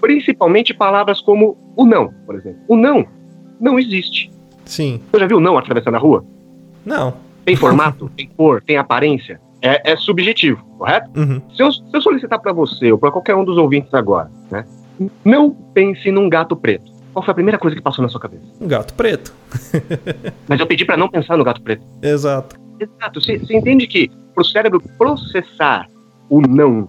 Principalmente 0.00 0.72
palavras 0.72 1.20
como 1.20 1.56
o 1.76 1.84
não, 1.84 2.12
por 2.26 2.36
exemplo. 2.36 2.60
O 2.68 2.76
não 2.76 3.06
não 3.60 3.78
existe. 3.78 4.32
Sim. 4.64 5.00
Você 5.10 5.20
já 5.20 5.26
viu 5.26 5.36
o 5.36 5.40
não 5.40 5.58
atravessando 5.58 5.96
a 5.96 5.98
rua? 5.98 6.24
Não. 6.84 7.14
Tem 7.44 7.54
formato? 7.56 8.10
tem 8.16 8.28
cor? 8.28 8.62
Tem 8.62 8.76
aparência? 8.76 9.40
É, 9.62 9.92
é 9.92 9.96
subjetivo, 9.96 10.64
correto? 10.78 11.10
Uhum. 11.14 11.42
Se 11.54 11.62
eu, 11.62 11.70
se 11.70 11.82
eu 11.92 12.00
solicitar 12.00 12.40
para 12.40 12.52
você 12.52 12.90
ou 12.90 12.98
para 12.98 13.10
qualquer 13.12 13.36
um 13.36 13.44
dos 13.44 13.58
ouvintes 13.58 13.92
agora, 13.92 14.30
né? 14.50 14.64
Não 15.24 15.50
pense 15.50 16.10
num 16.10 16.28
gato 16.28 16.56
preto. 16.56 16.90
Qual 17.12 17.22
foi 17.22 17.32
a 17.32 17.34
primeira 17.34 17.58
coisa 17.58 17.76
que 17.76 17.82
passou 17.82 18.02
na 18.02 18.08
sua 18.08 18.20
cabeça? 18.20 18.44
Um 18.60 18.68
gato 18.68 18.94
preto. 18.94 19.34
Mas 20.48 20.60
eu 20.60 20.66
pedi 20.66 20.84
para 20.84 20.96
não 20.96 21.08
pensar 21.08 21.36
no 21.36 21.44
gato 21.44 21.60
preto. 21.60 21.82
Exato. 22.00 22.56
Exato. 22.78 23.20
Você, 23.20 23.40
entende 23.50 23.86
que 23.86 24.10
para 24.34 24.42
o 24.42 24.44
cérebro 24.44 24.82
processar 24.96 25.86
o 26.28 26.40
não, 26.40 26.88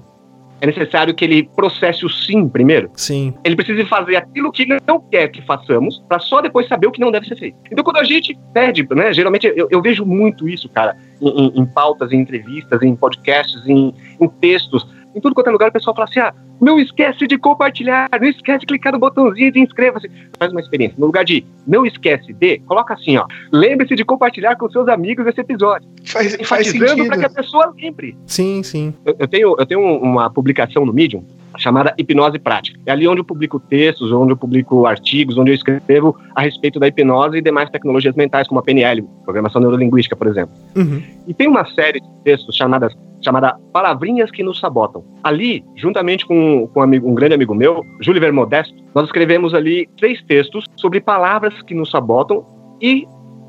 é 0.61 0.67
necessário 0.67 1.13
que 1.13 1.25
ele 1.25 1.49
processe 1.55 2.05
o 2.05 2.09
sim 2.09 2.47
primeiro? 2.47 2.91
Sim. 2.95 3.33
Ele 3.43 3.55
precisa 3.55 3.83
fazer 3.87 4.15
aquilo 4.15 4.51
que 4.51 4.61
ele 4.61 4.77
não 4.87 4.99
quer 4.99 5.27
que 5.27 5.41
façamos, 5.41 6.01
para 6.07 6.19
só 6.19 6.39
depois 6.39 6.67
saber 6.67 6.85
o 6.85 6.91
que 6.91 7.01
não 7.01 7.11
deve 7.11 7.27
ser 7.27 7.35
feito. 7.35 7.57
Então, 7.71 7.83
quando 7.83 7.97
a 7.97 8.03
gente 8.03 8.37
pede, 8.53 8.87
né? 8.91 9.11
Geralmente 9.11 9.51
eu, 9.55 9.67
eu 9.71 9.81
vejo 9.81 10.05
muito 10.05 10.47
isso, 10.47 10.69
cara, 10.69 10.95
em, 11.19 11.29
em, 11.29 11.61
em 11.61 11.65
pautas, 11.65 12.11
em 12.11 12.19
entrevistas, 12.19 12.81
em 12.83 12.95
podcasts, 12.95 13.67
em, 13.67 13.93
em 14.19 14.29
textos 14.39 14.87
em 15.15 15.21
tudo 15.21 15.35
quanto 15.35 15.47
é 15.47 15.51
lugar, 15.51 15.69
o 15.69 15.73
pessoal 15.73 15.95
fala 15.95 16.07
assim: 16.09 16.19
ah, 16.19 16.33
não 16.59 16.79
esquece 16.79 17.27
de 17.27 17.37
compartilhar, 17.37 18.09
não 18.19 18.27
esquece 18.27 18.59
de 18.59 18.67
clicar 18.67 18.93
no 18.93 18.99
botãozinho 18.99 19.51
de 19.51 19.59
inscreva-se. 19.59 20.09
Faz 20.37 20.51
uma 20.51 20.61
experiência. 20.61 20.95
No 20.97 21.07
lugar 21.07 21.25
de 21.25 21.45
não 21.65 21.85
esquece 21.85 22.33
de, 22.33 22.59
coloca 22.59 22.93
assim: 22.93 23.17
ó, 23.17 23.25
lembre-se 23.51 23.95
de 23.95 24.05
compartilhar 24.05 24.55
com 24.55 24.69
seus 24.69 24.87
amigos 24.87 25.25
esse 25.27 25.41
episódio. 25.41 25.87
Faz, 26.05 26.35
faz 26.47 26.67
Enfatizando 26.67 27.05
para 27.07 27.17
que 27.17 27.25
a 27.25 27.29
pessoa 27.29 27.73
lembre. 27.75 28.17
Sim, 28.25 28.63
sim. 28.63 28.93
Eu, 29.05 29.15
eu 29.19 29.27
tenho, 29.27 29.55
eu 29.57 29.65
tenho 29.65 29.81
uma 29.81 30.29
publicação 30.29 30.85
no 30.85 30.93
Medium 30.93 31.23
chamada 31.57 31.93
Hipnose 31.97 32.39
Prática. 32.39 32.79
É 32.85 32.91
ali 32.91 33.07
onde 33.07 33.21
eu 33.21 33.25
publico 33.25 33.59
textos, 33.59 34.11
onde 34.11 34.31
eu 34.31 34.37
publico 34.37 34.85
artigos, 34.85 35.37
onde 35.37 35.51
eu 35.51 35.55
escrevo 35.55 36.17
a 36.35 36.41
respeito 36.41 36.79
da 36.79 36.87
hipnose 36.87 37.37
e 37.37 37.41
demais 37.41 37.69
tecnologias 37.69 38.15
mentais, 38.15 38.47
como 38.47 38.59
a 38.59 38.63
PNL, 38.63 39.03
Programação 39.23 39.61
Neurolinguística, 39.61 40.15
por 40.15 40.27
exemplo. 40.27 40.53
Uhum. 40.75 41.01
E 41.27 41.33
tem 41.33 41.47
uma 41.47 41.65
série 41.73 41.99
de 41.99 42.07
textos 42.23 42.55
chamadas, 42.55 42.93
chamada 43.23 43.55
Palavrinhas 43.73 44.31
que 44.31 44.43
nos 44.43 44.59
Sabotam. 44.59 45.03
Ali, 45.23 45.63
juntamente 45.75 46.25
com, 46.25 46.67
com 46.67 46.79
um, 46.79 46.83
amigo- 46.83 47.09
um 47.09 47.13
grande 47.15 47.33
amigo 47.35 47.53
meu, 47.55 47.83
Júlio 48.01 48.19
Vermodesto, 48.21 48.75
nós 48.95 49.05
escrevemos 49.05 49.53
ali 49.53 49.87
três 49.97 50.21
textos 50.23 50.65
sobre 50.75 50.99
palavras 50.99 51.61
que 51.63 51.73
nos 51.73 51.89
sabotam 51.91 52.45
e 52.81 53.05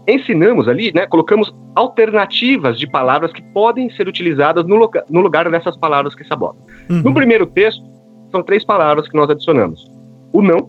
ensinamos 0.09 0.69
ali, 0.69 0.93
né, 0.95 1.07
colocamos 1.07 1.55
alternativas 1.75 2.79
de 2.79 2.87
palavras 2.91 3.33
que 3.33 3.43
podem 3.53 3.89
ser 3.91 4.09
utilizadas 4.09 4.67
no, 4.67 4.77
loca- 4.77 5.05
no 5.09 5.21
lugar 5.21 5.49
dessas 5.51 5.77
palavras 5.77 6.15
que 6.15 6.25
sabotam. 6.25 6.61
No 6.89 7.09
Uhum. 7.09 7.15
primeiro 7.15 7.47
texto, 7.47 7.83
são 8.31 8.43
três 8.43 8.65
palavras 8.65 9.09
que 9.09 9.17
nós 9.17 9.31
adicionamos: 9.31 9.87
o 10.33 10.43
não, 10.43 10.69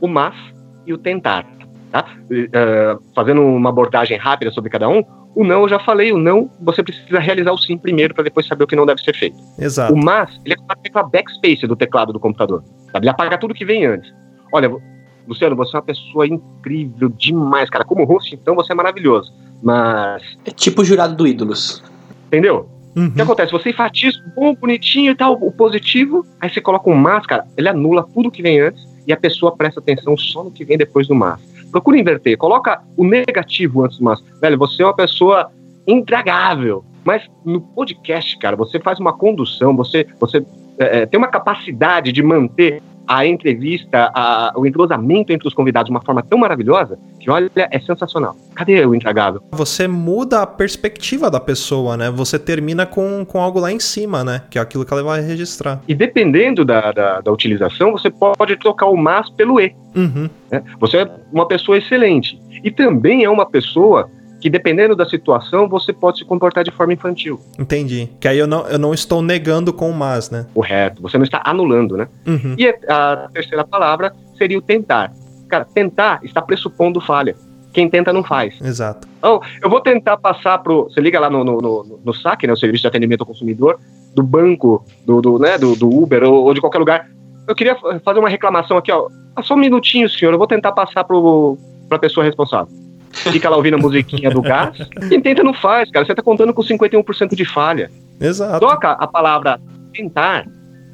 o 0.00 0.08
mas 0.08 0.34
e 0.86 0.92
o 0.92 0.98
tentar. 0.98 1.46
Tá? 1.90 2.04
Eh, 2.30 2.96
fazendo 3.14 3.40
uma 3.42 3.70
abordagem 3.70 4.18
rápida 4.18 4.50
sobre 4.50 4.68
cada 4.68 4.86
um, 4.90 5.02
o 5.34 5.44
não 5.44 5.62
eu 5.62 5.68
já 5.68 5.78
falei, 5.78 6.12
o 6.12 6.18
não 6.18 6.50
você 6.60 6.82
precisa 6.82 7.18
realizar 7.18 7.52
o 7.52 7.58
sim 7.58 7.78
primeiro 7.78 8.14
para 8.14 8.24
depois 8.24 8.46
saber 8.46 8.64
o 8.64 8.66
que 8.66 8.76
não 8.76 8.86
deve 8.86 9.02
ser 9.02 9.14
feito. 9.14 9.36
Exato. 9.58 9.92
O 9.92 9.96
mas, 9.96 10.30
ele 10.44 10.54
é 10.54 10.56
como 10.56 10.72
a 10.72 10.76
tecla 10.76 11.02
backspace 11.02 11.66
do 11.66 11.76
teclado 11.76 12.12
do 12.12 12.20
computador. 12.20 12.62
Sabe? 12.92 13.04
Ele 13.04 13.10
apaga 13.10 13.38
tudo 13.38 13.54
que 13.54 13.64
vem 13.64 13.86
antes. 13.86 14.12
Olha, 14.52 14.70
Luciano, 15.26 15.54
você 15.54 15.76
é 15.76 15.78
uma 15.78 15.84
pessoa 15.84 16.26
incrível 16.26 17.10
demais, 17.10 17.68
cara. 17.68 17.84
Como 17.84 18.04
host, 18.04 18.34
então, 18.34 18.54
você 18.54 18.72
é 18.72 18.74
maravilhoso. 18.74 19.32
Mas, 19.62 20.22
É 20.44 20.50
tipo 20.50 20.82
o 20.82 20.84
jurado 20.84 21.14
do 21.14 21.26
Ídolos. 21.26 21.82
entendeu? 22.26 22.68
Uhum. 22.96 23.06
O 23.06 23.12
que 23.12 23.22
acontece? 23.22 23.52
Você 23.52 23.70
enfatiza 23.70 24.18
o 24.26 24.40
bom, 24.40 24.54
bonitinho 24.54 25.12
e 25.12 25.14
tal, 25.14 25.34
o 25.34 25.52
positivo, 25.52 26.26
aí 26.40 26.48
você 26.48 26.60
coloca 26.60 26.88
um 26.88 26.94
mas, 26.94 27.26
cara, 27.26 27.44
ele 27.56 27.68
anula 27.68 28.06
tudo 28.14 28.30
que 28.30 28.42
vem 28.42 28.60
antes 28.60 28.82
e 29.06 29.12
a 29.12 29.16
pessoa 29.16 29.56
presta 29.56 29.80
atenção 29.80 30.16
só 30.16 30.42
no 30.42 30.50
que 30.50 30.64
vem 30.64 30.76
depois 30.78 31.06
do 31.06 31.14
mas. 31.14 31.40
Procura 31.70 31.98
inverter, 31.98 32.36
coloca 32.36 32.82
o 32.96 33.04
negativo 33.04 33.84
antes 33.84 33.98
do 33.98 34.04
mas. 34.04 34.22
Velho, 34.40 34.58
você 34.58 34.82
é 34.82 34.86
uma 34.86 34.96
pessoa 34.96 35.50
intragável. 35.86 36.84
Mas 37.04 37.22
no 37.44 37.60
podcast, 37.60 38.38
cara, 38.38 38.56
você 38.56 38.78
faz 38.78 39.00
uma 39.00 39.12
condução, 39.12 39.74
você, 39.74 40.06
você 40.20 40.44
é, 40.78 40.98
é, 40.98 41.06
tem 41.06 41.18
uma 41.18 41.28
capacidade 41.28 42.12
de 42.12 42.22
manter 42.22 42.82
a 43.08 43.26
entrevista, 43.26 44.10
a- 44.14 44.52
o 44.56 44.66
entrosamento 44.66 45.32
entre 45.32 45.48
os 45.48 45.54
convidados 45.54 45.86
de 45.88 45.90
uma 45.90 46.02
forma 46.02 46.22
tão 46.22 46.38
maravilhosa 46.38 46.98
que, 47.18 47.30
olha, 47.30 47.50
é 47.56 47.80
sensacional. 47.80 48.36
Cadê 48.54 48.84
o 48.84 48.94
intragável? 48.94 49.40
Você 49.52 49.88
muda 49.88 50.42
a 50.42 50.46
perspectiva 50.46 51.30
da 51.30 51.40
pessoa, 51.40 51.96
né? 51.96 52.10
Você 52.10 52.38
termina 52.38 52.84
com, 52.86 53.24
com 53.24 53.40
algo 53.40 53.58
lá 53.58 53.72
em 53.72 53.80
cima, 53.80 54.22
né? 54.22 54.42
Que 54.50 54.58
é 54.58 54.62
aquilo 54.62 54.84
que 54.84 54.92
ela 54.92 55.02
vai 55.02 55.20
registrar. 55.22 55.80
E 55.88 55.94
dependendo 55.94 56.64
da, 56.64 56.92
da, 56.92 57.20
da 57.20 57.32
utilização, 57.32 57.92
você 57.92 58.10
pode 58.10 58.56
trocar 58.56 58.86
o 58.86 58.96
mas 58.96 59.28
pelo 59.30 59.60
e. 59.60 59.74
Uhum. 59.96 60.28
né? 60.50 60.62
Você 60.78 60.98
é 60.98 61.10
uma 61.32 61.46
pessoa 61.48 61.78
excelente. 61.78 62.38
E 62.62 62.70
também 62.70 63.24
é 63.24 63.30
uma 63.30 63.46
pessoa 63.46 64.10
que, 64.40 64.48
dependendo 64.48 64.94
da 64.94 65.04
situação, 65.08 65.68
você 65.68 65.92
pode 65.92 66.18
se 66.18 66.24
comportar 66.24 66.62
de 66.64 66.70
forma 66.70 66.92
infantil. 66.92 67.40
Entendi. 67.58 68.08
Que 68.20 68.28
aí 68.28 68.38
eu 68.38 68.46
não, 68.46 68.66
eu 68.68 68.78
não 68.78 68.94
estou 68.94 69.20
negando 69.20 69.72
com 69.72 69.90
o 69.90 69.94
mas, 69.94 70.30
né? 70.30 70.46
Correto. 70.54 71.02
Você 71.02 71.18
não 71.18 71.24
está 71.24 71.42
anulando, 71.44 71.96
né? 71.96 72.08
Uhum. 72.26 72.54
E 72.56 72.68
a 72.88 73.28
terceira 73.32 73.64
palavra 73.66 74.12
seria 74.36 74.56
o 74.58 74.62
tentar. 74.62 75.12
Cara, 75.48 75.64
tentar 75.64 76.20
está 76.22 76.40
pressupondo 76.40 77.00
falha. 77.00 77.34
Quem 77.72 77.88
tenta 77.88 78.12
não 78.12 78.22
faz. 78.24 78.54
Exato. 78.60 79.06
Então, 79.18 79.40
eu 79.62 79.68
vou 79.68 79.80
tentar 79.80 80.16
passar 80.16 80.58
pro. 80.58 80.84
Você 80.84 81.00
liga 81.00 81.18
lá 81.20 81.28
no, 81.28 81.44
no, 81.44 81.58
no, 81.60 82.00
no 82.04 82.14
SAC, 82.14 82.44
né? 82.46 82.52
O 82.52 82.56
Serviço 82.56 82.82
de 82.82 82.88
Atendimento 82.88 83.20
ao 83.22 83.26
Consumidor, 83.26 83.78
do 84.14 84.22
banco, 84.22 84.84
do, 85.04 85.20
do, 85.20 85.38
né, 85.38 85.58
do, 85.58 85.76
do 85.76 85.88
Uber 85.88 86.22
ou, 86.24 86.44
ou 86.44 86.54
de 86.54 86.60
qualquer 86.60 86.78
lugar. 86.78 87.08
Eu 87.46 87.54
queria 87.54 87.74
fa- 87.76 88.00
fazer 88.04 88.18
uma 88.20 88.28
reclamação 88.28 88.76
aqui, 88.78 88.90
ó. 88.90 89.08
Ah, 89.36 89.42
Só 89.42 89.54
um 89.54 89.58
minutinho, 89.58 90.08
senhor. 90.08 90.32
Eu 90.32 90.38
vou 90.38 90.46
tentar 90.46 90.72
passar 90.72 91.04
pro, 91.04 91.58
pra 91.88 91.98
pessoa 91.98 92.24
responsável. 92.24 92.72
Fica 93.32 93.48
lá 93.48 93.56
ouvindo 93.56 93.74
a 93.74 93.78
musiquinha 93.78 94.30
do 94.30 94.40
gás. 94.42 94.76
Quem 95.08 95.20
tenta 95.20 95.42
não 95.42 95.54
faz, 95.54 95.90
cara. 95.90 96.04
Você 96.04 96.14
tá 96.14 96.22
contando 96.22 96.52
com 96.54 96.62
51% 96.62 97.34
de 97.34 97.44
falha. 97.44 97.90
Exato. 98.20 98.60
Troca 98.60 98.92
a 98.92 99.06
palavra 99.06 99.60
tentar 99.92 100.46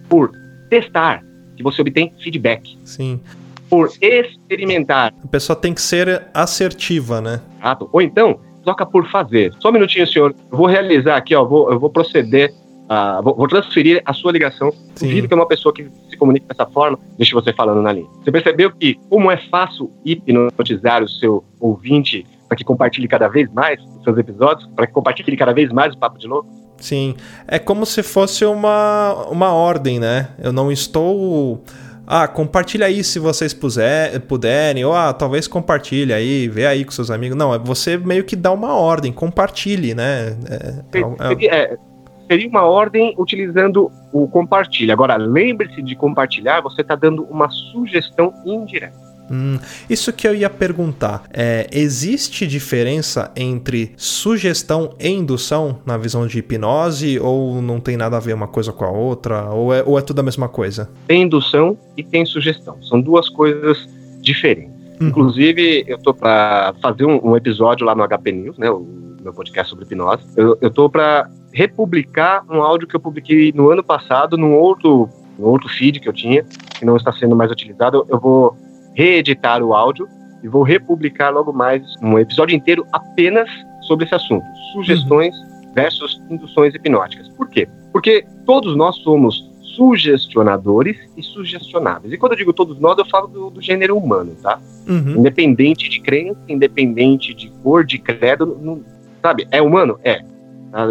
por 0.09 0.33
testar, 0.69 1.23
que 1.57 1.63
você 1.63 1.83
obtém 1.83 2.13
feedback. 2.23 2.77
Sim. 2.85 3.21
Por 3.69 3.91
experimentar, 4.01 5.13
A 5.25 5.29
pessoa 5.29 5.57
tem 5.57 5.73
que 5.75 5.81
ser 5.81 6.27
assertiva, 6.33 7.21
né? 7.21 7.41
Certo? 7.61 7.89
Ou 7.93 8.01
então, 8.03 8.39
troca 8.63 8.85
por 8.87 9.09
fazer. 9.11 9.53
Só 9.59 9.71
um 9.71 9.73
minutinho, 9.73 10.07
senhor. 10.07 10.35
Eu 10.51 10.59
vou 10.59 10.67
realizar 10.67 11.17
aqui, 11.17 11.35
ó. 11.35 11.45
Vou, 11.45 11.71
eu 11.73 11.79
vou 11.79 11.91
proceder. 11.91 12.53
A- 12.89 13.21
vou, 13.21 13.47
transferir 13.49 14.03
a 14.05 14.13
sua 14.13 14.33
ligação. 14.33 14.71
Sim. 14.95 15.09
Duvido 15.09 15.29
que 15.29 15.35
é 15.35 15.37
uma 15.37 15.47
pessoa 15.49 15.73
que 15.75 15.89
se 16.11 16.17
comunique 16.17 16.47
dessa 16.47 16.67
forma. 16.71 16.99
Deixa 17.17 17.35
você 17.35 17.53
falando 17.53 17.81
na 17.83 17.93
linha. 17.93 18.07
Você 18.23 18.31
percebeu 18.31 18.71
que, 18.73 18.97
como 19.09 19.31
é 19.31 19.37
fácil 19.51 19.91
hipnotizar 20.05 21.03
o 21.03 21.09
seu 21.09 21.45
ouvinte 21.61 22.27
para 22.49 22.57
que 22.57 22.65
compartilhe 22.65 23.09
cada 23.09 23.29
vez 23.29 23.51
mais 23.53 23.81
os 23.83 24.05
seus 24.05 24.19
episódios, 24.19 24.69
para 24.75 24.87
que 24.87 24.93
compartilhe 24.93 25.37
cada 25.37 25.53
vez 25.53 25.71
mais 25.73 25.95
o 25.95 25.99
Papo 25.99 26.19
de 26.19 26.27
Louco? 26.27 26.49
Sim. 26.77 27.15
É 27.49 27.59
como 27.59 27.87
se 27.87 28.03
fosse 28.03 28.45
uma, 28.45 29.27
uma 29.31 29.53
ordem, 29.53 29.99
né? 29.99 30.29
Eu 30.39 30.53
não 30.53 30.71
estou. 30.71 31.63
Ah, 32.07 32.29
compartilha 32.29 32.85
aí 32.85 33.03
se 33.03 33.19
vocês 33.19 33.55
puser, 33.55 34.21
puderem, 34.23 34.85
ou 34.85 34.93
ah, 34.93 35.11
talvez 35.15 35.49
compartilhe 35.49 36.13
aí, 36.13 36.49
vê 36.49 36.67
aí 36.67 36.85
com 36.85 36.91
seus 36.91 37.11
amigos. 37.11 37.35
Não, 37.37 37.55
é 37.55 37.59
você 37.59 37.97
meio 37.97 38.25
que 38.25 38.37
dá 38.37 38.53
uma 38.53 38.75
ordem, 38.75 39.11
compartilhe, 39.11 39.95
né? 39.95 40.37
É, 40.51 40.99
é- 40.99 41.47
é- 41.47 41.47
é, 41.73 41.79
seria 42.27 42.49
uma 42.49 42.63
ordem 42.63 43.15
utilizando 43.19 43.91
o 44.13 44.27
compartilha. 44.29 44.93
Agora, 44.93 45.17
lembre-se 45.17 45.83
de 45.83 45.95
compartilhar, 45.95 46.61
você 46.61 46.83
está 46.83 46.95
dando 46.95 47.25
uma 47.25 47.49
sugestão 47.51 48.33
indireta. 48.45 49.05
Hum, 49.31 49.59
isso 49.89 50.13
que 50.13 50.27
eu 50.29 50.35
ia 50.35 50.51
perguntar. 50.51 51.25
É, 51.33 51.67
existe 51.73 52.47
diferença 52.47 53.31
entre 53.37 53.93
sugestão 53.97 54.95
e 55.01 55.09
indução 55.09 55.81
na 55.87 55.97
visão 55.97 56.27
de 56.27 56.39
hipnose? 56.39 57.19
Ou 57.19 57.63
não 57.63 57.81
tem 57.81 57.97
nada 57.97 58.17
a 58.17 58.21
ver 58.21 58.35
uma 58.35 58.49
coisa 58.49 58.73
com 58.73 58.85
a 58.85 58.91
outra? 58.91 59.51
Ou 59.51 59.73
é, 59.73 59.83
ou 59.83 59.99
é 59.99 60.03
tudo 60.03 60.21
a 60.21 60.23
mesma 60.23 60.49
coisa? 60.49 60.91
tem 61.07 61.23
indução 61.23 61.77
e 61.97 62.03
tem 62.03 62.25
sugestão. 62.25 62.83
São 62.83 63.01
duas 63.01 63.29
coisas 63.29 63.89
diferentes. 64.21 64.75
Uhum. 65.01 65.09
Inclusive, 65.09 65.85
eu 65.87 65.99
tô 65.99 66.15
para 66.15 66.75
fazer 66.81 67.05
um, 67.05 67.31
um 67.31 67.37
episódio 67.37 67.85
lá 67.85 67.95
no 67.95 68.07
HP 68.07 68.33
News, 68.33 68.59
né, 68.59 68.71
o 68.71 68.87
meu 69.23 69.33
podcast 69.33 69.71
sobre 69.71 69.85
hipnose. 69.85 70.23
Eu, 70.37 70.57
eu 70.61 70.71
tô 70.71 70.89
para 70.89 71.29
republicar 71.55 72.45
um 72.51 72.61
áudio 72.61 72.89
que 72.89 72.97
eu 72.97 73.01
publiquei 73.01 73.53
no 73.55 73.71
ano 73.71 73.83
passado 73.83 74.37
num 74.37 74.55
outro, 74.55 75.09
num 75.39 75.47
outro 75.47 75.69
feed 75.69 76.01
que 76.01 76.09
eu 76.09 76.13
tinha, 76.13 76.45
que 76.77 76.85
não 76.85 76.97
está 76.97 77.13
sendo 77.13 77.37
mais 77.37 77.51
utilizado. 77.51 78.05
Eu 78.09 78.19
vou 78.19 78.57
reeditar 78.93 79.63
o 79.63 79.73
áudio 79.73 80.09
e 80.43 80.49
vou 80.49 80.65
republicar 80.65 81.33
logo 81.33 81.53
mais 81.53 81.83
um 82.03 82.19
episódio 82.19 82.57
inteiro 82.57 82.85
apenas 82.93 83.49
sobre 83.83 84.05
esse 84.05 84.15
assunto: 84.17 84.45
sugestões 84.73 85.33
versus 85.75 86.21
induções 86.29 86.75
hipnóticas. 86.75 87.29
Por 87.29 87.49
quê? 87.49 87.69
Porque 87.93 88.27
todos 88.45 88.77
nós 88.77 88.97
somos 88.97 89.49
sugestionadores 89.77 90.97
e 91.17 91.23
sugestionáveis. 91.23 92.13
E 92.13 92.19
quando 92.19 92.33
eu 92.33 92.39
digo 92.39 92.53
todos 92.53 92.79
nós, 92.81 92.99
eu 92.99 93.05
falo 93.07 93.29
do, 93.29 93.51
do 93.51 93.61
gênero 93.63 93.97
humano, 93.97 94.37
tá? 94.43 94.61
Uhum. 94.89 95.19
Independente 95.19 95.89
de 95.89 96.01
crença, 96.01 96.39
independente 96.49 97.33
de 97.33 97.49
cor, 97.63 97.85
de 97.85 97.99
credo, 97.99 98.59
não- 98.61 98.83
sabe? 99.23 99.47
É 99.51 99.63
humano? 99.63 99.99
É. 100.05 100.21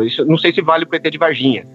Isso, 0.06 0.26
não 0.26 0.38
sei 0.38 0.54
se 0.54 0.62
vale 0.62 0.86
pro 0.86 0.96
ET 0.98 1.12
de 1.12 1.18
Varginha. 1.18 1.66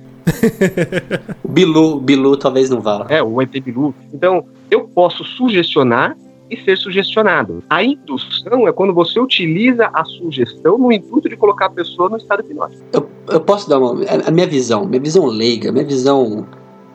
Bilu, 1.49 2.01
Bilu 2.01 2.37
talvez 2.37 2.71
não 2.71 2.81
vá. 2.81 3.07
É, 3.09 3.23
o 3.23 3.41
ET 3.41 3.51
Bilu. 3.61 3.95
Então, 4.13 4.45
eu 4.71 4.89
posso 4.89 5.25
sugestionar 5.25 6.17
e 6.51 6.57
ser 6.65 6.79
sugestionado. 6.79 7.63
A 7.69 7.83
indução 7.83 8.67
é 8.67 8.73
quando 8.73 8.95
você 8.95 9.21
utiliza 9.21 9.91
a 9.93 10.05
sugestão 10.05 10.79
no 10.79 10.91
intuito 10.91 11.29
de 11.29 11.37
colocar 11.37 11.67
a 11.67 11.71
pessoa 11.71 12.09
no 12.09 12.17
estado 12.17 12.41
hipnótico. 12.41 12.83
Eu, 12.93 13.09
eu 13.29 13.41
posso 13.41 13.69
dar 13.69 13.79
uma. 13.79 14.03
A 14.27 14.31
minha 14.31 14.47
visão, 14.47 14.87
minha 14.87 15.01
visão 15.01 15.27
leiga, 15.27 15.71
minha 15.71 15.85
visão. 15.85 16.47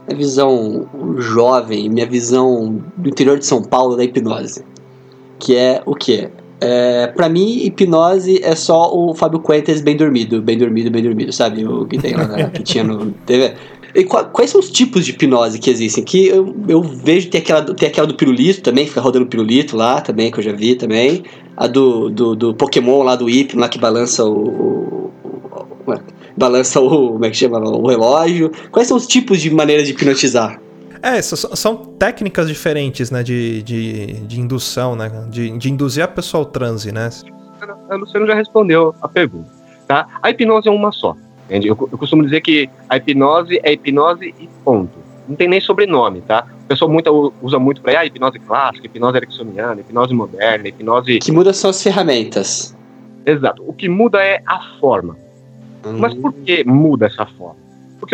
Minha 0.06 0.18
visão 0.18 0.90
jovem, 1.18 1.90
minha 1.90 2.06
visão 2.06 2.84
do 2.98 3.08
interior 3.08 3.40
de 3.40 3.46
São 3.46 3.64
Paulo 3.64 3.96
da 3.96 4.04
hipnose. 4.04 4.66
Que 5.40 5.56
é 5.56 5.82
o 5.86 5.96
quê? 5.96 6.30
É, 6.66 7.08
pra 7.08 7.28
mim, 7.28 7.66
hipnose 7.66 8.40
é 8.42 8.56
só 8.56 8.90
o 8.96 9.14
Fábio 9.14 9.42
Quentes 9.42 9.82
bem 9.82 9.98
dormido, 9.98 10.42
bem 10.42 10.58
dormido, 10.58 10.90
bem 10.90 11.04
dormido, 11.04 11.34
sabe? 11.34 11.66
O 11.66 11.86
que 11.86 11.98
tem 11.98 12.16
lá 12.16 12.26
na, 12.26 12.50
que 12.50 12.64
tinha 12.64 12.86
no 12.86 13.12
TV. 13.26 13.54
E 13.94 14.06
quais 14.06 14.50
são 14.50 14.62
os 14.62 14.72
tipos 14.72 15.06
de 15.06 15.12
hipnose 15.12 15.60
que 15.60 15.70
existem? 15.70 16.06
Que 16.06 16.28
eu, 16.28 16.56
eu 16.70 16.82
vejo 16.82 17.30
tem 17.30 17.42
aquela, 17.42 17.62
tem 17.62 17.90
aquela 17.90 18.08
do 18.08 18.16
pirulito 18.16 18.62
também, 18.62 18.88
fica 18.88 19.02
rodando 19.02 19.26
pirulito 19.26 19.76
lá 19.76 20.00
também, 20.00 20.32
que 20.32 20.40
eu 20.40 20.44
já 20.44 20.54
vi 20.54 20.76
também. 20.76 21.24
A 21.58 21.68
do, 21.68 22.10
do, 22.10 22.34
do 22.34 22.54
Pokémon 22.54 23.04
lá 23.04 23.18
do 23.18 23.30
Hipno, 23.30 23.60
lá 23.60 23.68
que 23.68 23.78
balança 23.78 24.24
o, 24.24 24.32
o, 24.32 25.12
o, 25.86 26.00
balança 26.38 26.80
o. 26.80 27.10
Como 27.12 27.26
é 27.26 27.30
que 27.30 27.36
chama? 27.36 27.60
O 27.60 27.86
relógio. 27.88 28.54
Quais 28.72 28.88
são 28.88 28.96
os 28.96 29.06
tipos 29.06 29.42
de 29.42 29.52
maneiras 29.52 29.86
de 29.86 29.92
hipnotizar? 29.92 30.62
É, 31.04 31.22
são 31.22 31.76
técnicas 31.76 32.48
diferentes, 32.48 33.12
né, 33.12 33.22
de, 33.22 33.62
de, 33.62 34.14
de 34.22 34.40
indução, 34.40 34.96
né, 34.96 35.28
de, 35.30 35.58
de 35.58 35.70
induzir 35.70 36.02
a 36.02 36.08
pessoa 36.08 36.44
ao 36.44 36.50
transe, 36.50 36.94
né? 36.94 37.10
A 37.90 37.96
Luciano 37.96 38.26
já 38.26 38.34
respondeu 38.34 38.96
a 39.02 39.08
pergunta, 39.10 39.50
tá? 39.86 40.08
A 40.22 40.30
hipnose 40.30 40.70
é 40.70 40.72
uma 40.72 40.94
só. 40.94 41.14
Entende? 41.46 41.68
Eu, 41.68 41.78
eu 41.92 41.98
costumo 41.98 42.24
dizer 42.24 42.40
que 42.40 42.70
a 42.88 42.96
hipnose 42.96 43.60
é 43.64 43.74
hipnose 43.74 44.34
e 44.40 44.48
ponto. 44.64 44.98
Não 45.28 45.36
tem 45.36 45.50
nem 45.50 45.60
sobrenome, 45.60 46.22
tá? 46.22 46.48
O 46.64 46.68
pessoal 46.68 46.90
muito, 46.90 47.34
usa 47.42 47.60
muito 47.60 47.82
para 47.82 48.00
ah, 48.00 48.06
hipnose 48.06 48.40
clássica, 48.40 48.86
hipnose 48.86 49.18
ericksoniana, 49.18 49.82
hipnose 49.82 50.14
moderna, 50.14 50.70
hipnose. 50.70 51.18
O 51.18 51.20
que 51.20 51.32
muda 51.34 51.52
são 51.52 51.70
as 51.70 51.84
ferramentas. 51.84 52.76
Exato. 53.26 53.62
O 53.68 53.74
que 53.74 53.90
muda 53.90 54.24
é 54.24 54.42
a 54.46 54.78
forma. 54.80 55.18
Hum. 55.86 55.98
Mas 56.00 56.14
por 56.14 56.32
que 56.32 56.64
muda 56.64 57.08
essa 57.08 57.26
forma? 57.26 57.63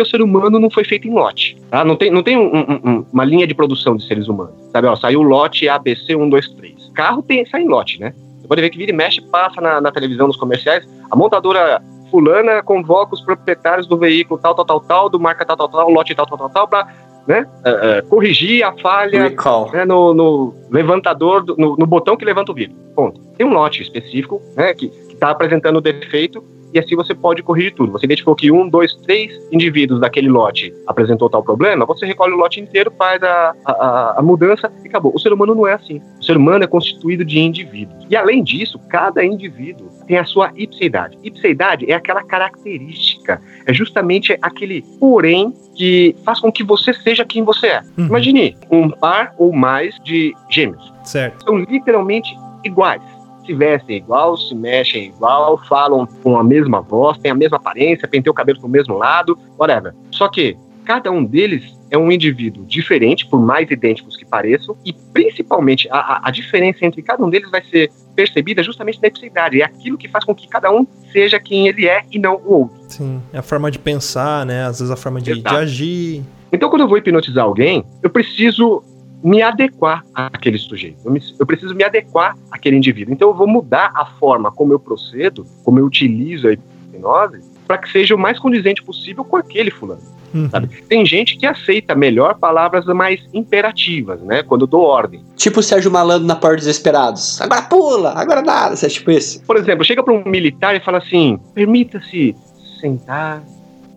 Porque 0.00 0.02
o 0.02 0.06
ser 0.06 0.22
humano 0.22 0.58
não 0.58 0.70
foi 0.70 0.82
feito 0.82 1.06
em 1.06 1.12
lote. 1.12 1.56
Tá? 1.70 1.84
Não 1.84 1.94
tem, 1.94 2.10
não 2.10 2.22
tem 2.22 2.38
um, 2.38 2.58
um, 2.58 3.06
uma 3.12 3.24
linha 3.24 3.46
de 3.46 3.54
produção 3.54 3.96
de 3.96 4.06
seres 4.06 4.28
humanos. 4.28 4.54
Sabe, 4.72 4.86
ó, 4.86 4.96
saiu 4.96 5.20
o 5.20 5.22
lote 5.22 5.68
ABC 5.68 6.16
1, 6.16 6.28
2, 6.28 6.48
3. 6.54 6.90
Carro 6.94 7.22
tem, 7.22 7.44
sai 7.44 7.62
em 7.62 7.68
lote, 7.68 8.00
né? 8.00 8.14
Você 8.40 8.48
pode 8.48 8.62
ver 8.62 8.70
que 8.70 8.78
vira 8.78 8.92
e 8.92 8.94
mexe, 8.94 9.20
passa 9.20 9.60
na, 9.60 9.78
na 9.80 9.92
televisão, 9.92 10.26
nos 10.26 10.38
comerciais. 10.38 10.88
A 11.10 11.16
montadora 11.16 11.82
fulana 12.10 12.62
convoca 12.62 13.14
os 13.14 13.20
proprietários 13.20 13.86
do 13.86 13.98
veículo 13.98 14.40
tal, 14.40 14.54
tal, 14.54 14.64
tal, 14.64 14.80
tal, 14.80 15.08
do 15.10 15.20
marca 15.20 15.44
tal, 15.44 15.56
tal, 15.56 15.68
tal, 15.68 15.90
lote 15.90 16.14
tal, 16.14 16.26
tal, 16.26 16.38
tal, 16.38 16.48
tal, 16.48 16.68
para 16.68 16.88
né, 17.26 17.46
uh, 17.66 17.98
uh, 17.98 18.08
corrigir 18.08 18.64
a 18.64 18.72
falha 18.78 19.28
né, 19.72 19.84
no, 19.84 20.14
no, 20.14 20.54
levantador, 20.70 21.44
do, 21.44 21.56
no, 21.56 21.76
no, 21.76 21.86
botão 21.86 22.16
que 22.16 22.24
levanta 22.24 22.52
o 22.52 22.54
vidro. 22.54 22.74
Ponto. 22.96 23.20
Tem 23.36 23.46
um 23.46 23.52
lote 23.52 23.82
específico 23.82 24.40
né, 24.56 24.72
que 24.72 24.86
está 25.12 25.30
apresentando 25.30 25.76
o 25.76 25.80
defeito 25.82 26.42
e 26.72 26.78
assim 26.78 26.96
você 26.96 27.14
pode 27.14 27.42
corrigir 27.42 27.74
tudo. 27.74 27.92
Você 27.92 28.06
identificou 28.06 28.34
que 28.34 28.50
um, 28.50 28.68
dois, 28.68 28.94
três 28.96 29.32
indivíduos 29.50 30.00
daquele 30.00 30.28
lote 30.28 30.72
apresentou 30.86 31.28
tal 31.28 31.42
problema, 31.42 31.84
você 31.84 32.06
recolhe 32.06 32.32
o 32.32 32.36
lote 32.36 32.60
inteiro, 32.60 32.92
faz 32.96 33.22
a, 33.22 33.54
a, 33.64 34.14
a 34.18 34.22
mudança 34.22 34.70
e 34.84 34.88
acabou. 34.88 35.12
O 35.14 35.18
ser 35.18 35.32
humano 35.32 35.54
não 35.54 35.66
é 35.66 35.74
assim. 35.74 36.00
O 36.20 36.24
ser 36.24 36.36
humano 36.36 36.64
é 36.64 36.66
constituído 36.66 37.24
de 37.24 37.38
indivíduos. 37.38 38.06
E 38.08 38.16
além 38.16 38.42
disso, 38.42 38.78
cada 38.88 39.24
indivíduo 39.24 39.88
tem 40.06 40.18
a 40.18 40.24
sua 40.24 40.52
ipseidade. 40.56 41.18
Ipseidade 41.22 41.90
é 41.90 41.94
aquela 41.94 42.22
característica, 42.22 43.40
é 43.66 43.72
justamente 43.72 44.36
aquele 44.42 44.82
porém 44.98 45.52
que 45.76 46.14
faz 46.24 46.40
com 46.40 46.50
que 46.50 46.64
você 46.64 46.92
seja 46.92 47.24
quem 47.24 47.42
você 47.44 47.68
é. 47.68 47.80
Uhum. 47.96 48.06
Imagine 48.06 48.56
um 48.70 48.90
par 48.90 49.34
ou 49.38 49.52
mais 49.52 49.94
de 50.04 50.34
gêmeos. 50.48 50.92
Certo. 51.04 51.44
São 51.44 51.58
literalmente 51.58 52.34
iguais 52.64 53.02
se 53.50 53.54
vestem 53.54 53.96
igual, 53.96 54.36
se 54.36 54.54
mexem 54.54 55.06
igual, 55.06 55.58
falam 55.66 56.06
com 56.22 56.38
a 56.38 56.44
mesma 56.44 56.80
voz, 56.80 57.18
têm 57.18 57.32
a 57.32 57.34
mesma 57.34 57.56
aparência, 57.56 58.06
penteiam 58.06 58.30
o 58.30 58.34
cabelo 58.34 58.60
pro 58.60 58.68
mesmo 58.68 58.96
lado, 58.96 59.36
whatever. 59.58 59.92
Só 60.12 60.28
que 60.28 60.56
cada 60.84 61.10
um 61.10 61.24
deles 61.24 61.76
é 61.90 61.98
um 61.98 62.10
indivíduo 62.12 62.64
diferente, 62.64 63.26
por 63.26 63.40
mais 63.40 63.68
idênticos 63.68 64.16
que 64.16 64.24
pareçam, 64.24 64.76
e 64.84 64.92
principalmente 64.92 65.88
a, 65.90 66.28
a, 66.28 66.30
diferença 66.30 66.84
entre 66.86 67.02
cada 67.02 67.24
um 67.24 67.28
deles 67.28 67.50
vai 67.50 67.62
ser 67.64 67.90
percebida 68.14 68.62
justamente 68.62 69.00
na 69.02 69.08
ipsidade. 69.08 69.60
É 69.60 69.64
aquilo 69.64 69.98
que 69.98 70.08
faz 70.08 70.24
com 70.24 70.32
que 70.32 70.48
cada 70.48 70.70
um 70.70 70.86
seja 71.12 71.40
quem 71.40 71.66
ele 71.66 71.88
é 71.88 72.02
e 72.12 72.18
não 72.18 72.36
o 72.36 72.52
outro. 72.60 72.76
Sim, 72.88 73.20
é 73.32 73.38
a 73.38 73.42
forma 73.42 73.70
de 73.70 73.78
pensar, 73.80 74.46
né? 74.46 74.64
Às 74.66 74.78
vezes 74.78 74.92
a 74.92 74.96
forma 74.96 75.20
de, 75.20 75.42
de 75.42 75.48
agir. 75.48 76.22
Então, 76.52 76.70
quando 76.70 76.82
eu 76.82 76.88
vou 76.88 76.96
hipnotizar 76.96 77.44
alguém, 77.44 77.84
eu 78.02 78.10
preciso 78.10 78.82
me 79.22 79.42
adequar 79.42 80.04
àquele 80.14 80.58
sujeito. 80.58 80.98
Eu, 81.04 81.12
me, 81.12 81.22
eu, 81.38 81.46
preciso 81.46 81.74
me 81.74 81.84
adequar 81.84 82.36
àquele 82.50 82.76
indivíduo. 82.76 83.12
Então 83.12 83.28
eu 83.28 83.34
vou 83.34 83.46
mudar 83.46 83.92
a 83.94 84.04
forma 84.04 84.50
como 84.50 84.72
eu 84.72 84.78
procedo, 84.78 85.46
como 85.64 85.78
eu 85.78 85.86
utilizo 85.86 86.48
a 86.48 86.52
hipnose, 86.52 87.40
para 87.66 87.78
que 87.78 87.90
seja 87.90 88.14
o 88.14 88.18
mais 88.18 88.38
condizente 88.38 88.82
possível 88.82 89.24
com 89.24 89.36
aquele 89.36 89.70
fulano. 89.70 90.02
Uhum. 90.32 90.48
Tem 90.88 91.04
gente 91.04 91.36
que 91.36 91.44
aceita 91.44 91.94
melhor 91.94 92.38
palavras 92.38 92.86
mais 92.86 93.20
imperativas, 93.34 94.20
né? 94.22 94.44
Quando 94.44 94.62
eu 94.62 94.66
dou 94.66 94.82
ordem. 94.82 95.24
Tipo 95.36 95.58
o 95.58 95.62
Sérgio 95.62 95.90
Malandro 95.90 96.26
na 96.26 96.36
Porta 96.36 96.56
dos 96.56 96.66
Desesperados. 96.66 97.40
Agora 97.40 97.62
pula, 97.62 98.12
agora 98.12 98.40
nada, 98.40 98.76
você 98.76 98.86
é 98.86 98.88
tipo 98.88 99.10
isso. 99.10 99.42
Por 99.42 99.56
exemplo, 99.56 99.84
chega 99.84 100.02
para 100.02 100.14
um 100.14 100.22
militar 100.24 100.74
e 100.76 100.80
fala 100.80 100.98
assim: 100.98 101.38
permita-se 101.52 102.36
sentar 102.80 103.42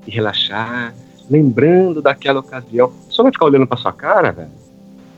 e 0.08 0.12
relaxar, 0.12 0.94
lembrando 1.30 2.02
daquela 2.02 2.40
ocasião. 2.40 2.92
Só 3.10 3.22
vai 3.22 3.32
ficar 3.32 3.46
olhando 3.46 3.68
para 3.68 3.78
sua 3.78 3.94
cara, 3.94 4.32
velho 4.32 4.63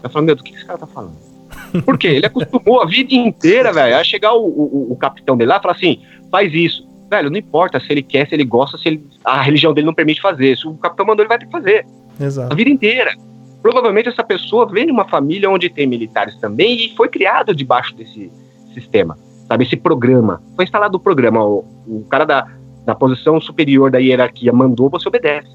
eu 0.05 0.09
falo, 0.09 0.25
meu, 0.25 0.35
do 0.35 0.43
que 0.43 0.53
esse 0.53 0.65
cara 0.65 0.77
tá 0.77 0.87
falando? 0.87 1.15
Por 1.83 1.97
quê? 1.97 2.07
Ele 2.07 2.25
acostumou 2.25 2.81
a 2.81 2.85
vida 2.85 3.13
inteira, 3.13 3.73
velho, 3.73 3.97
a 3.97 4.03
chegar 4.03 4.33
o, 4.33 4.45
o, 4.45 4.91
o, 4.91 4.95
capitão 4.95 5.35
dele 5.35 5.49
lá 5.49 5.57
e 5.57 5.61
falar 5.61 5.73
assim, 5.73 6.01
faz 6.31 6.53
isso. 6.53 6.87
Velho, 7.09 7.29
não 7.29 7.37
importa 7.37 7.79
se 7.79 7.91
ele 7.91 8.01
quer, 8.01 8.27
se 8.27 8.35
ele 8.35 8.45
gosta, 8.45 8.77
se 8.77 8.87
ele, 8.87 9.07
a 9.23 9.41
religião 9.41 9.73
dele 9.73 9.87
não 9.87 9.93
permite 9.93 10.21
fazer. 10.21 10.57
Se 10.57 10.67
o 10.67 10.75
capitão 10.75 11.05
mandou, 11.05 11.23
ele 11.23 11.29
vai 11.29 11.39
ter 11.39 11.45
que 11.45 11.51
fazer. 11.51 11.85
Exato. 12.19 12.51
A 12.51 12.55
vida 12.55 12.69
inteira. 12.69 13.13
Provavelmente 13.61 14.09
essa 14.09 14.23
pessoa 14.23 14.67
vem 14.67 14.85
de 14.85 14.91
uma 14.91 15.05
família 15.05 15.49
onde 15.49 15.69
tem 15.69 15.87
militares 15.87 16.35
também 16.37 16.85
e 16.85 16.95
foi 16.95 17.09
criado 17.09 17.53
debaixo 17.55 17.95
desse 17.95 18.31
sistema, 18.73 19.17
sabe? 19.47 19.63
Esse 19.63 19.75
programa. 19.75 20.41
Foi 20.55 20.65
instalado 20.65 20.97
o 20.97 20.99
programa. 20.99 21.43
O, 21.43 21.65
o 21.87 22.05
cara 22.09 22.25
da, 22.25 22.47
da 22.85 22.93
posição 22.93 23.41
superior 23.41 23.89
da 23.89 23.97
hierarquia 23.97 24.53
mandou, 24.53 24.89
você 24.89 25.07
obedece. 25.07 25.49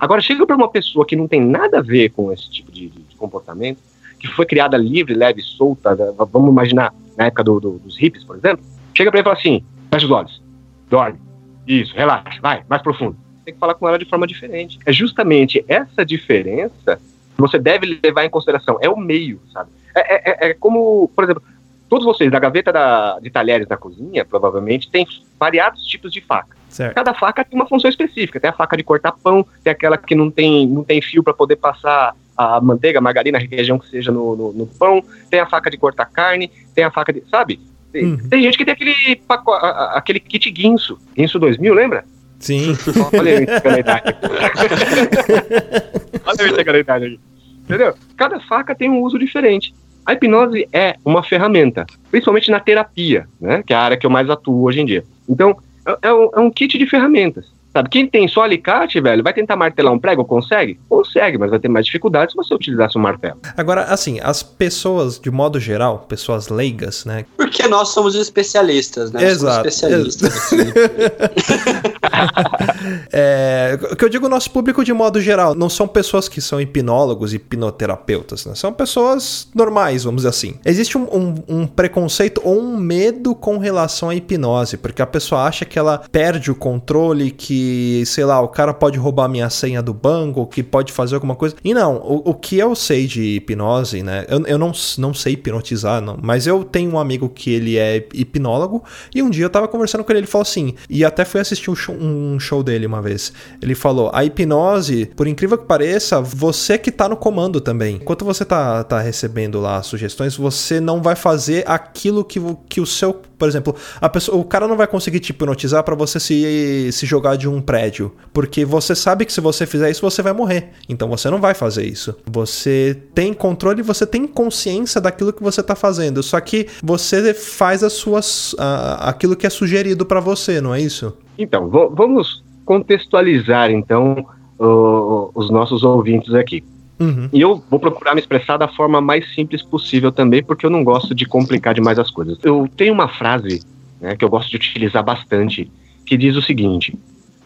Agora, 0.00 0.20
chega 0.20 0.46
para 0.46 0.56
uma 0.56 0.70
pessoa 0.70 1.06
que 1.06 1.14
não 1.14 1.28
tem 1.28 1.40
nada 1.40 1.78
a 1.78 1.82
ver 1.82 2.08
com 2.10 2.32
esse 2.32 2.50
tipo 2.50 2.72
de, 2.72 2.88
de 2.88 3.11
comportamento, 3.22 3.78
que 4.18 4.28
foi 4.28 4.46
criada 4.46 4.76
livre, 4.76 5.14
leve, 5.14 5.42
solta, 5.42 5.96
vamos 6.30 6.50
imaginar 6.50 6.94
na 7.16 7.26
época 7.26 7.44
do, 7.44 7.60
do, 7.60 7.70
dos 7.78 7.96
hippies, 7.96 8.24
por 8.24 8.36
exemplo, 8.36 8.64
chega 8.94 9.10
para 9.10 9.18
ele 9.18 9.22
e 9.22 9.28
fala 9.30 9.38
assim: 9.38 9.64
fecha 9.92 10.06
os 10.06 10.12
olhos, 10.12 10.42
dorme, 10.88 11.18
isso, 11.66 11.94
relaxa, 11.94 12.40
vai, 12.40 12.62
mais 12.68 12.82
profundo. 12.82 13.16
Tem 13.44 13.54
que 13.54 13.60
falar 13.60 13.74
com 13.74 13.88
ela 13.88 13.98
de 13.98 14.04
forma 14.04 14.26
diferente. 14.26 14.78
É 14.86 14.92
justamente 14.92 15.64
essa 15.66 16.04
diferença 16.04 17.00
que 17.34 17.40
você 17.40 17.58
deve 17.58 17.98
levar 18.02 18.24
em 18.24 18.30
consideração. 18.30 18.78
É 18.80 18.88
o 18.88 18.96
meio, 18.96 19.40
sabe? 19.52 19.70
É, 19.94 20.00
é, 20.00 20.46
é, 20.46 20.50
é 20.50 20.54
como, 20.54 21.08
por 21.08 21.24
exemplo, 21.24 21.42
todos 21.88 22.04
vocês 22.04 22.30
da 22.30 22.38
gaveta 22.38 22.72
da, 22.72 23.18
de 23.18 23.30
talheres 23.30 23.66
da 23.66 23.76
cozinha, 23.76 24.24
provavelmente, 24.24 24.90
tem 24.90 25.06
variados 25.38 25.84
tipos 25.86 26.12
de 26.12 26.20
faca. 26.20 26.56
Certo. 26.72 26.94
Cada 26.94 27.12
faca 27.12 27.44
tem 27.44 27.58
uma 27.58 27.68
função 27.68 27.88
específica. 27.88 28.40
Tem 28.40 28.48
a 28.48 28.52
faca 28.52 28.76
de 28.76 28.82
cortar 28.82 29.12
pão, 29.12 29.46
tem 29.62 29.70
aquela 29.70 29.98
que 29.98 30.14
não 30.14 30.30
tem, 30.30 30.66
não 30.66 30.82
tem 30.82 31.02
fio 31.02 31.22
para 31.22 31.34
poder 31.34 31.56
passar 31.56 32.16
a 32.36 32.60
manteiga, 32.60 32.98
a 32.98 33.02
margarina, 33.02 33.36
a 33.36 33.40
região 33.40 33.78
que 33.78 33.88
seja 33.88 34.10
no, 34.10 34.34
no, 34.34 34.52
no, 34.54 34.66
pão, 34.66 35.04
tem 35.30 35.38
a 35.38 35.46
faca 35.46 35.70
de 35.70 35.76
cortar 35.76 36.06
carne, 36.06 36.50
tem 36.74 36.82
a 36.82 36.90
faca 36.90 37.12
de. 37.12 37.22
Sabe? 37.30 37.60
Tem, 37.92 38.06
uhum. 38.06 38.28
tem 38.28 38.42
gente 38.42 38.56
que 38.56 38.64
tem 38.64 38.72
aquele, 38.72 39.16
paco, 39.16 39.52
aquele 39.52 40.18
kit 40.18 40.50
guinso. 40.50 40.98
Guinso 41.14 41.38
2000, 41.38 41.74
lembra? 41.74 42.06
Sim. 42.38 42.74
Olha 43.12 43.30
eu 43.30 43.42
entregando 43.42 43.76
a 43.76 43.80
idade. 43.80 44.16
Olha 46.24 46.40
eu 46.40 46.48
entregando 46.48 46.78
a 46.78 46.80
idade 46.80 47.04
aqui. 47.04 47.20
Entendeu? 47.64 47.94
Cada 48.16 48.40
faca 48.40 48.74
tem 48.74 48.88
um 48.88 49.02
uso 49.02 49.18
diferente. 49.18 49.74
A 50.06 50.14
hipnose 50.14 50.66
é 50.72 50.96
uma 51.04 51.22
ferramenta, 51.22 51.86
principalmente 52.10 52.50
na 52.50 52.58
terapia, 52.58 53.28
né? 53.40 53.62
Que 53.64 53.72
é 53.72 53.76
a 53.76 53.82
área 53.82 53.96
que 53.96 54.04
eu 54.04 54.10
mais 54.10 54.28
atuo 54.28 54.64
hoje 54.64 54.80
em 54.80 54.86
dia. 54.86 55.04
Então, 55.28 55.56
é, 55.86 56.08
é, 56.08 56.12
um, 56.12 56.30
é 56.34 56.40
um 56.40 56.50
kit 56.50 56.78
de 56.78 56.86
ferramentas. 56.86 57.46
Sabe, 57.72 57.88
quem 57.88 58.06
tem 58.06 58.28
só 58.28 58.42
alicate, 58.42 59.00
velho, 59.00 59.22
vai 59.22 59.32
tentar 59.32 59.56
martelar 59.56 59.94
um 59.94 59.98
prego, 59.98 60.26
consegue? 60.26 60.78
Consegue, 60.90 61.38
mas 61.38 61.48
vai 61.48 61.58
ter 61.58 61.68
mais 61.68 61.86
dificuldade 61.86 62.32
se 62.32 62.36
você 62.36 62.52
utilizasse 62.52 62.98
um 62.98 63.00
martelo. 63.00 63.40
Agora, 63.56 63.84
assim, 63.84 64.20
as 64.22 64.42
pessoas, 64.42 65.18
de 65.18 65.30
modo 65.30 65.58
geral, 65.58 66.04
pessoas 66.06 66.48
leigas, 66.48 67.06
né? 67.06 67.24
Porque 67.34 67.66
nós 67.68 67.88
somos 67.88 68.14
especialistas, 68.14 69.10
né? 69.10 69.24
Exato. 69.24 69.70
Somos 69.70 70.14
especialistas. 70.14 70.50
É, 73.14 73.78
o 73.90 73.96
que 73.96 74.04
eu 74.04 74.08
digo 74.08 74.28
nosso 74.28 74.50
público 74.50 74.84
de 74.84 74.92
modo 74.92 75.20
geral, 75.20 75.54
não 75.54 75.68
são 75.68 75.86
pessoas 75.86 76.28
que 76.28 76.40
são 76.40 76.60
hipnólogos 76.60 77.32
e 77.32 77.36
hipnoterapeutas, 77.36 78.46
né? 78.46 78.54
São 78.54 78.72
pessoas 78.72 79.48
normais, 79.54 80.04
vamos 80.04 80.20
dizer 80.20 80.28
assim. 80.28 80.54
Existe 80.64 80.96
um, 80.96 81.04
um, 81.04 81.34
um 81.48 81.66
preconceito 81.66 82.40
ou 82.44 82.58
um 82.58 82.76
medo 82.76 83.34
com 83.34 83.58
relação 83.58 84.08
à 84.08 84.14
hipnose, 84.14 84.76
porque 84.76 85.02
a 85.02 85.06
pessoa 85.06 85.42
acha 85.42 85.64
que 85.64 85.78
ela 85.78 85.98
perde 86.10 86.50
o 86.50 86.54
controle, 86.54 87.30
que, 87.30 88.02
sei 88.06 88.24
lá, 88.24 88.40
o 88.40 88.48
cara 88.48 88.72
pode 88.72 88.98
roubar 88.98 89.28
minha 89.28 89.50
senha 89.50 89.82
do 89.82 89.92
banco, 89.92 90.46
que 90.46 90.62
pode 90.62 90.92
fazer 90.92 91.14
alguma 91.14 91.34
coisa. 91.34 91.54
E 91.62 91.74
não, 91.74 91.96
o, 91.96 92.30
o 92.30 92.34
que 92.34 92.58
eu 92.58 92.74
sei 92.74 93.06
de 93.06 93.36
hipnose, 93.36 94.02
né? 94.02 94.24
Eu, 94.28 94.46
eu 94.46 94.58
não, 94.58 94.72
não 94.98 95.14
sei 95.14 95.34
hipnotizar, 95.34 96.00
não, 96.00 96.18
mas 96.22 96.46
eu 96.46 96.64
tenho 96.64 96.92
um 96.92 96.98
amigo 96.98 97.28
que 97.28 97.52
ele 97.52 97.76
é 97.76 98.06
hipnólogo 98.14 98.82
e 99.14 99.22
um 99.22 99.30
dia 99.30 99.44
eu 99.44 99.50
tava 99.50 99.68
conversando 99.68 100.04
com 100.04 100.12
ele, 100.12 100.20
ele 100.20 100.26
falou 100.26 100.42
assim, 100.42 100.74
e 100.88 101.04
até 101.04 101.24
fui 101.24 101.40
assistir 101.40 101.70
um 101.70 101.74
show, 101.74 101.94
um 102.12 102.38
show 102.38 102.62
dele 102.62 102.86
uma 102.86 103.02
vez. 103.02 103.32
Ele 103.60 103.74
falou: 103.74 104.10
a 104.12 104.24
hipnose, 104.24 105.06
por 105.16 105.26
incrível 105.26 105.58
que 105.58 105.64
pareça, 105.64 106.20
você 106.20 106.78
que 106.78 106.90
tá 106.90 107.08
no 107.08 107.16
comando 107.16 107.60
também. 107.60 107.96
Enquanto 107.96 108.24
você 108.24 108.44
tá, 108.44 108.84
tá 108.84 109.00
recebendo 109.00 109.60
lá 109.60 109.82
sugestões, 109.82 110.36
você 110.36 110.80
não 110.80 111.02
vai 111.02 111.16
fazer 111.16 111.64
aquilo 111.66 112.24
que, 112.24 112.40
que 112.68 112.80
o 112.80 112.86
seu. 112.86 113.20
Por 113.42 113.48
exemplo, 113.48 113.74
a 114.00 114.08
pessoa, 114.08 114.38
o 114.38 114.44
cara 114.44 114.68
não 114.68 114.76
vai 114.76 114.86
conseguir 114.86 115.18
te 115.18 115.30
hipnotizar 115.30 115.82
para 115.82 115.96
você 115.96 116.20
se, 116.20 116.92
se 116.92 117.04
jogar 117.04 117.34
de 117.34 117.48
um 117.48 117.60
prédio. 117.60 118.12
Porque 118.32 118.64
você 118.64 118.94
sabe 118.94 119.24
que 119.24 119.32
se 119.32 119.40
você 119.40 119.66
fizer 119.66 119.90
isso, 119.90 120.00
você 120.00 120.22
vai 120.22 120.32
morrer. 120.32 120.70
Então 120.88 121.08
você 121.08 121.28
não 121.28 121.40
vai 121.40 121.52
fazer 121.52 121.84
isso. 121.84 122.14
Você 122.24 123.02
tem 123.12 123.34
controle 123.34 123.82
você 123.82 124.06
tem 124.06 124.28
consciência 124.28 125.00
daquilo 125.00 125.32
que 125.32 125.42
você 125.42 125.60
tá 125.60 125.74
fazendo. 125.74 126.22
Só 126.22 126.38
que 126.38 126.68
você 126.84 127.34
faz 127.34 127.82
as 127.82 127.94
suas. 127.94 128.52
Uh, 128.52 129.00
aquilo 129.00 129.34
que 129.34 129.44
é 129.44 129.50
sugerido 129.50 130.06
para 130.06 130.20
você, 130.20 130.60
não 130.60 130.72
é 130.72 130.80
isso? 130.80 131.12
Então, 131.36 131.68
vamos 131.68 132.44
contextualizar 132.64 133.72
então 133.72 134.24
uh, 134.56 135.32
os 135.34 135.50
nossos 135.50 135.82
ouvintes 135.82 136.32
aqui. 136.32 136.62
Uhum. 137.00 137.28
E 137.32 137.40
eu 137.40 137.62
vou 137.68 137.80
procurar 137.80 138.14
me 138.14 138.20
expressar 138.20 138.56
da 138.56 138.68
forma 138.68 139.00
mais 139.00 139.34
simples 139.34 139.62
possível 139.62 140.12
também, 140.12 140.42
porque 140.42 140.64
eu 140.64 140.70
não 140.70 140.84
gosto 140.84 141.14
de 141.14 141.26
complicar 141.26 141.74
demais 141.74 141.98
as 141.98 142.10
coisas. 142.10 142.38
Eu 142.42 142.68
tenho 142.76 142.92
uma 142.92 143.08
frase 143.08 143.62
né, 144.00 144.16
que 144.16 144.24
eu 144.24 144.28
gosto 144.28 144.50
de 144.50 144.56
utilizar 144.56 145.02
bastante, 145.02 145.70
que 146.06 146.16
diz 146.16 146.36
o 146.36 146.42
seguinte: 146.42 146.96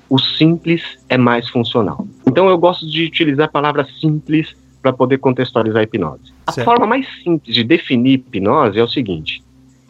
o 0.09 0.19
simples 0.19 0.83
é 1.09 1.17
mais 1.17 1.49
funcional. 1.49 2.07
Então 2.27 2.49
eu 2.49 2.59
gosto 2.59 2.89
de 2.89 3.05
utilizar 3.05 3.47
a 3.47 3.51
palavra 3.51 3.87
simples 4.01 4.55
para 4.83 4.93
poder 4.93 5.19
contextualizar 5.19 5.81
a 5.81 5.83
hipnose. 5.83 6.33
A 6.47 6.53
certo. 6.53 6.65
forma 6.65 6.87
mais 6.87 7.07
simples 7.23 7.55
de 7.55 7.65
definir 7.65 8.15
hipnose 8.15 8.79
é 8.79 8.83
o 8.83 8.89
seguinte: 8.89 9.43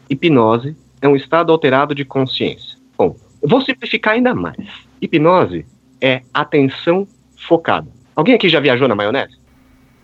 hipnose 0.09 0.77
é 1.01 1.09
um 1.09 1.17
estado 1.17 1.53
alterado 1.53 1.95
de 1.95 2.05
consciência. 2.05 2.77
Bom, 2.97 3.17
eu 3.43 3.49
vou 3.49 3.61
simplificar 3.61 4.15
ainda 4.15 4.35
mais. 4.35 4.57
Hipnose 5.01 5.67
é 6.01 6.23
atenção 6.33 7.07
focada. 7.37 7.89
Alguém 8.15 8.35
aqui 8.35 8.49
já 8.49 8.61
viajou 8.61 8.89
na 8.89 8.95
maionese? 8.95 9.37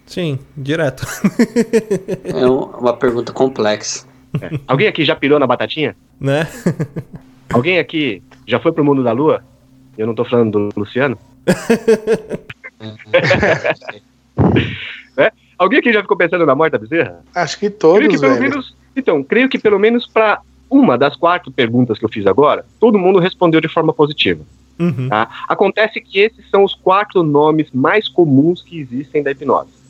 Sim, 0.07 0.39
direto. 0.57 1.07
é 2.25 2.47
uma 2.47 2.97
pergunta 2.97 3.33
complexa. 3.33 4.07
É. 4.41 4.59
Alguém 4.67 4.89
aqui 4.89 5.05
já 5.05 5.15
pirou 5.15 5.39
na 5.39 5.47
batatinha? 5.47 5.95
Né? 6.21 6.49
Alguém 7.53 7.79
aqui 7.79 8.23
já 8.47 8.59
foi 8.59 8.73
pro 8.73 8.85
mundo 8.85 9.05
da 9.05 9.13
lua? 9.13 9.45
Eu 9.97 10.07
não 10.07 10.15
tô 10.15 10.25
falando 10.25 10.71
do 10.71 10.81
Luciano? 10.81 11.19
é? 15.17 15.33
Alguém 15.59 15.81
aqui 15.81 15.93
já 15.93 16.01
ficou 16.01 16.17
pensando 16.17 16.47
na 16.47 16.55
morte 16.55 16.73
da 16.73 16.79
bezerra? 16.79 17.23
Acho 17.35 17.59
que 17.59 17.69
todos, 17.69 17.99
creio 17.99 18.13
que 18.13 18.21
pelo 18.21 18.41
menos, 18.41 18.75
Então, 18.97 19.23
creio 19.23 19.49
que 19.49 19.59
pelo 19.59 19.79
menos 19.79 20.07
para 20.07 20.41
uma 20.71 20.97
das 20.97 21.17
quatro 21.17 21.53
perguntas 21.53 21.99
que 21.99 22.05
eu 22.05 22.09
fiz 22.09 22.27
agora, 22.27 22.65
todo 22.81 22.99
mundo 22.99 23.19
respondeu 23.19 23.61
de 23.61 23.69
forma 23.69 23.93
positiva. 23.93 24.43
Uhum. 24.79 25.09
Tá? 25.09 25.29
Acontece 25.47 26.01
que 26.01 26.19
esses 26.19 26.49
são 26.51 26.65
os 26.65 26.75
quatro 26.75 27.23
nomes 27.23 27.71
mais 27.73 28.09
comuns 28.09 28.63
que 28.63 28.81
existem 28.81 29.23
da 29.23 29.31
hipnose. 29.31 29.82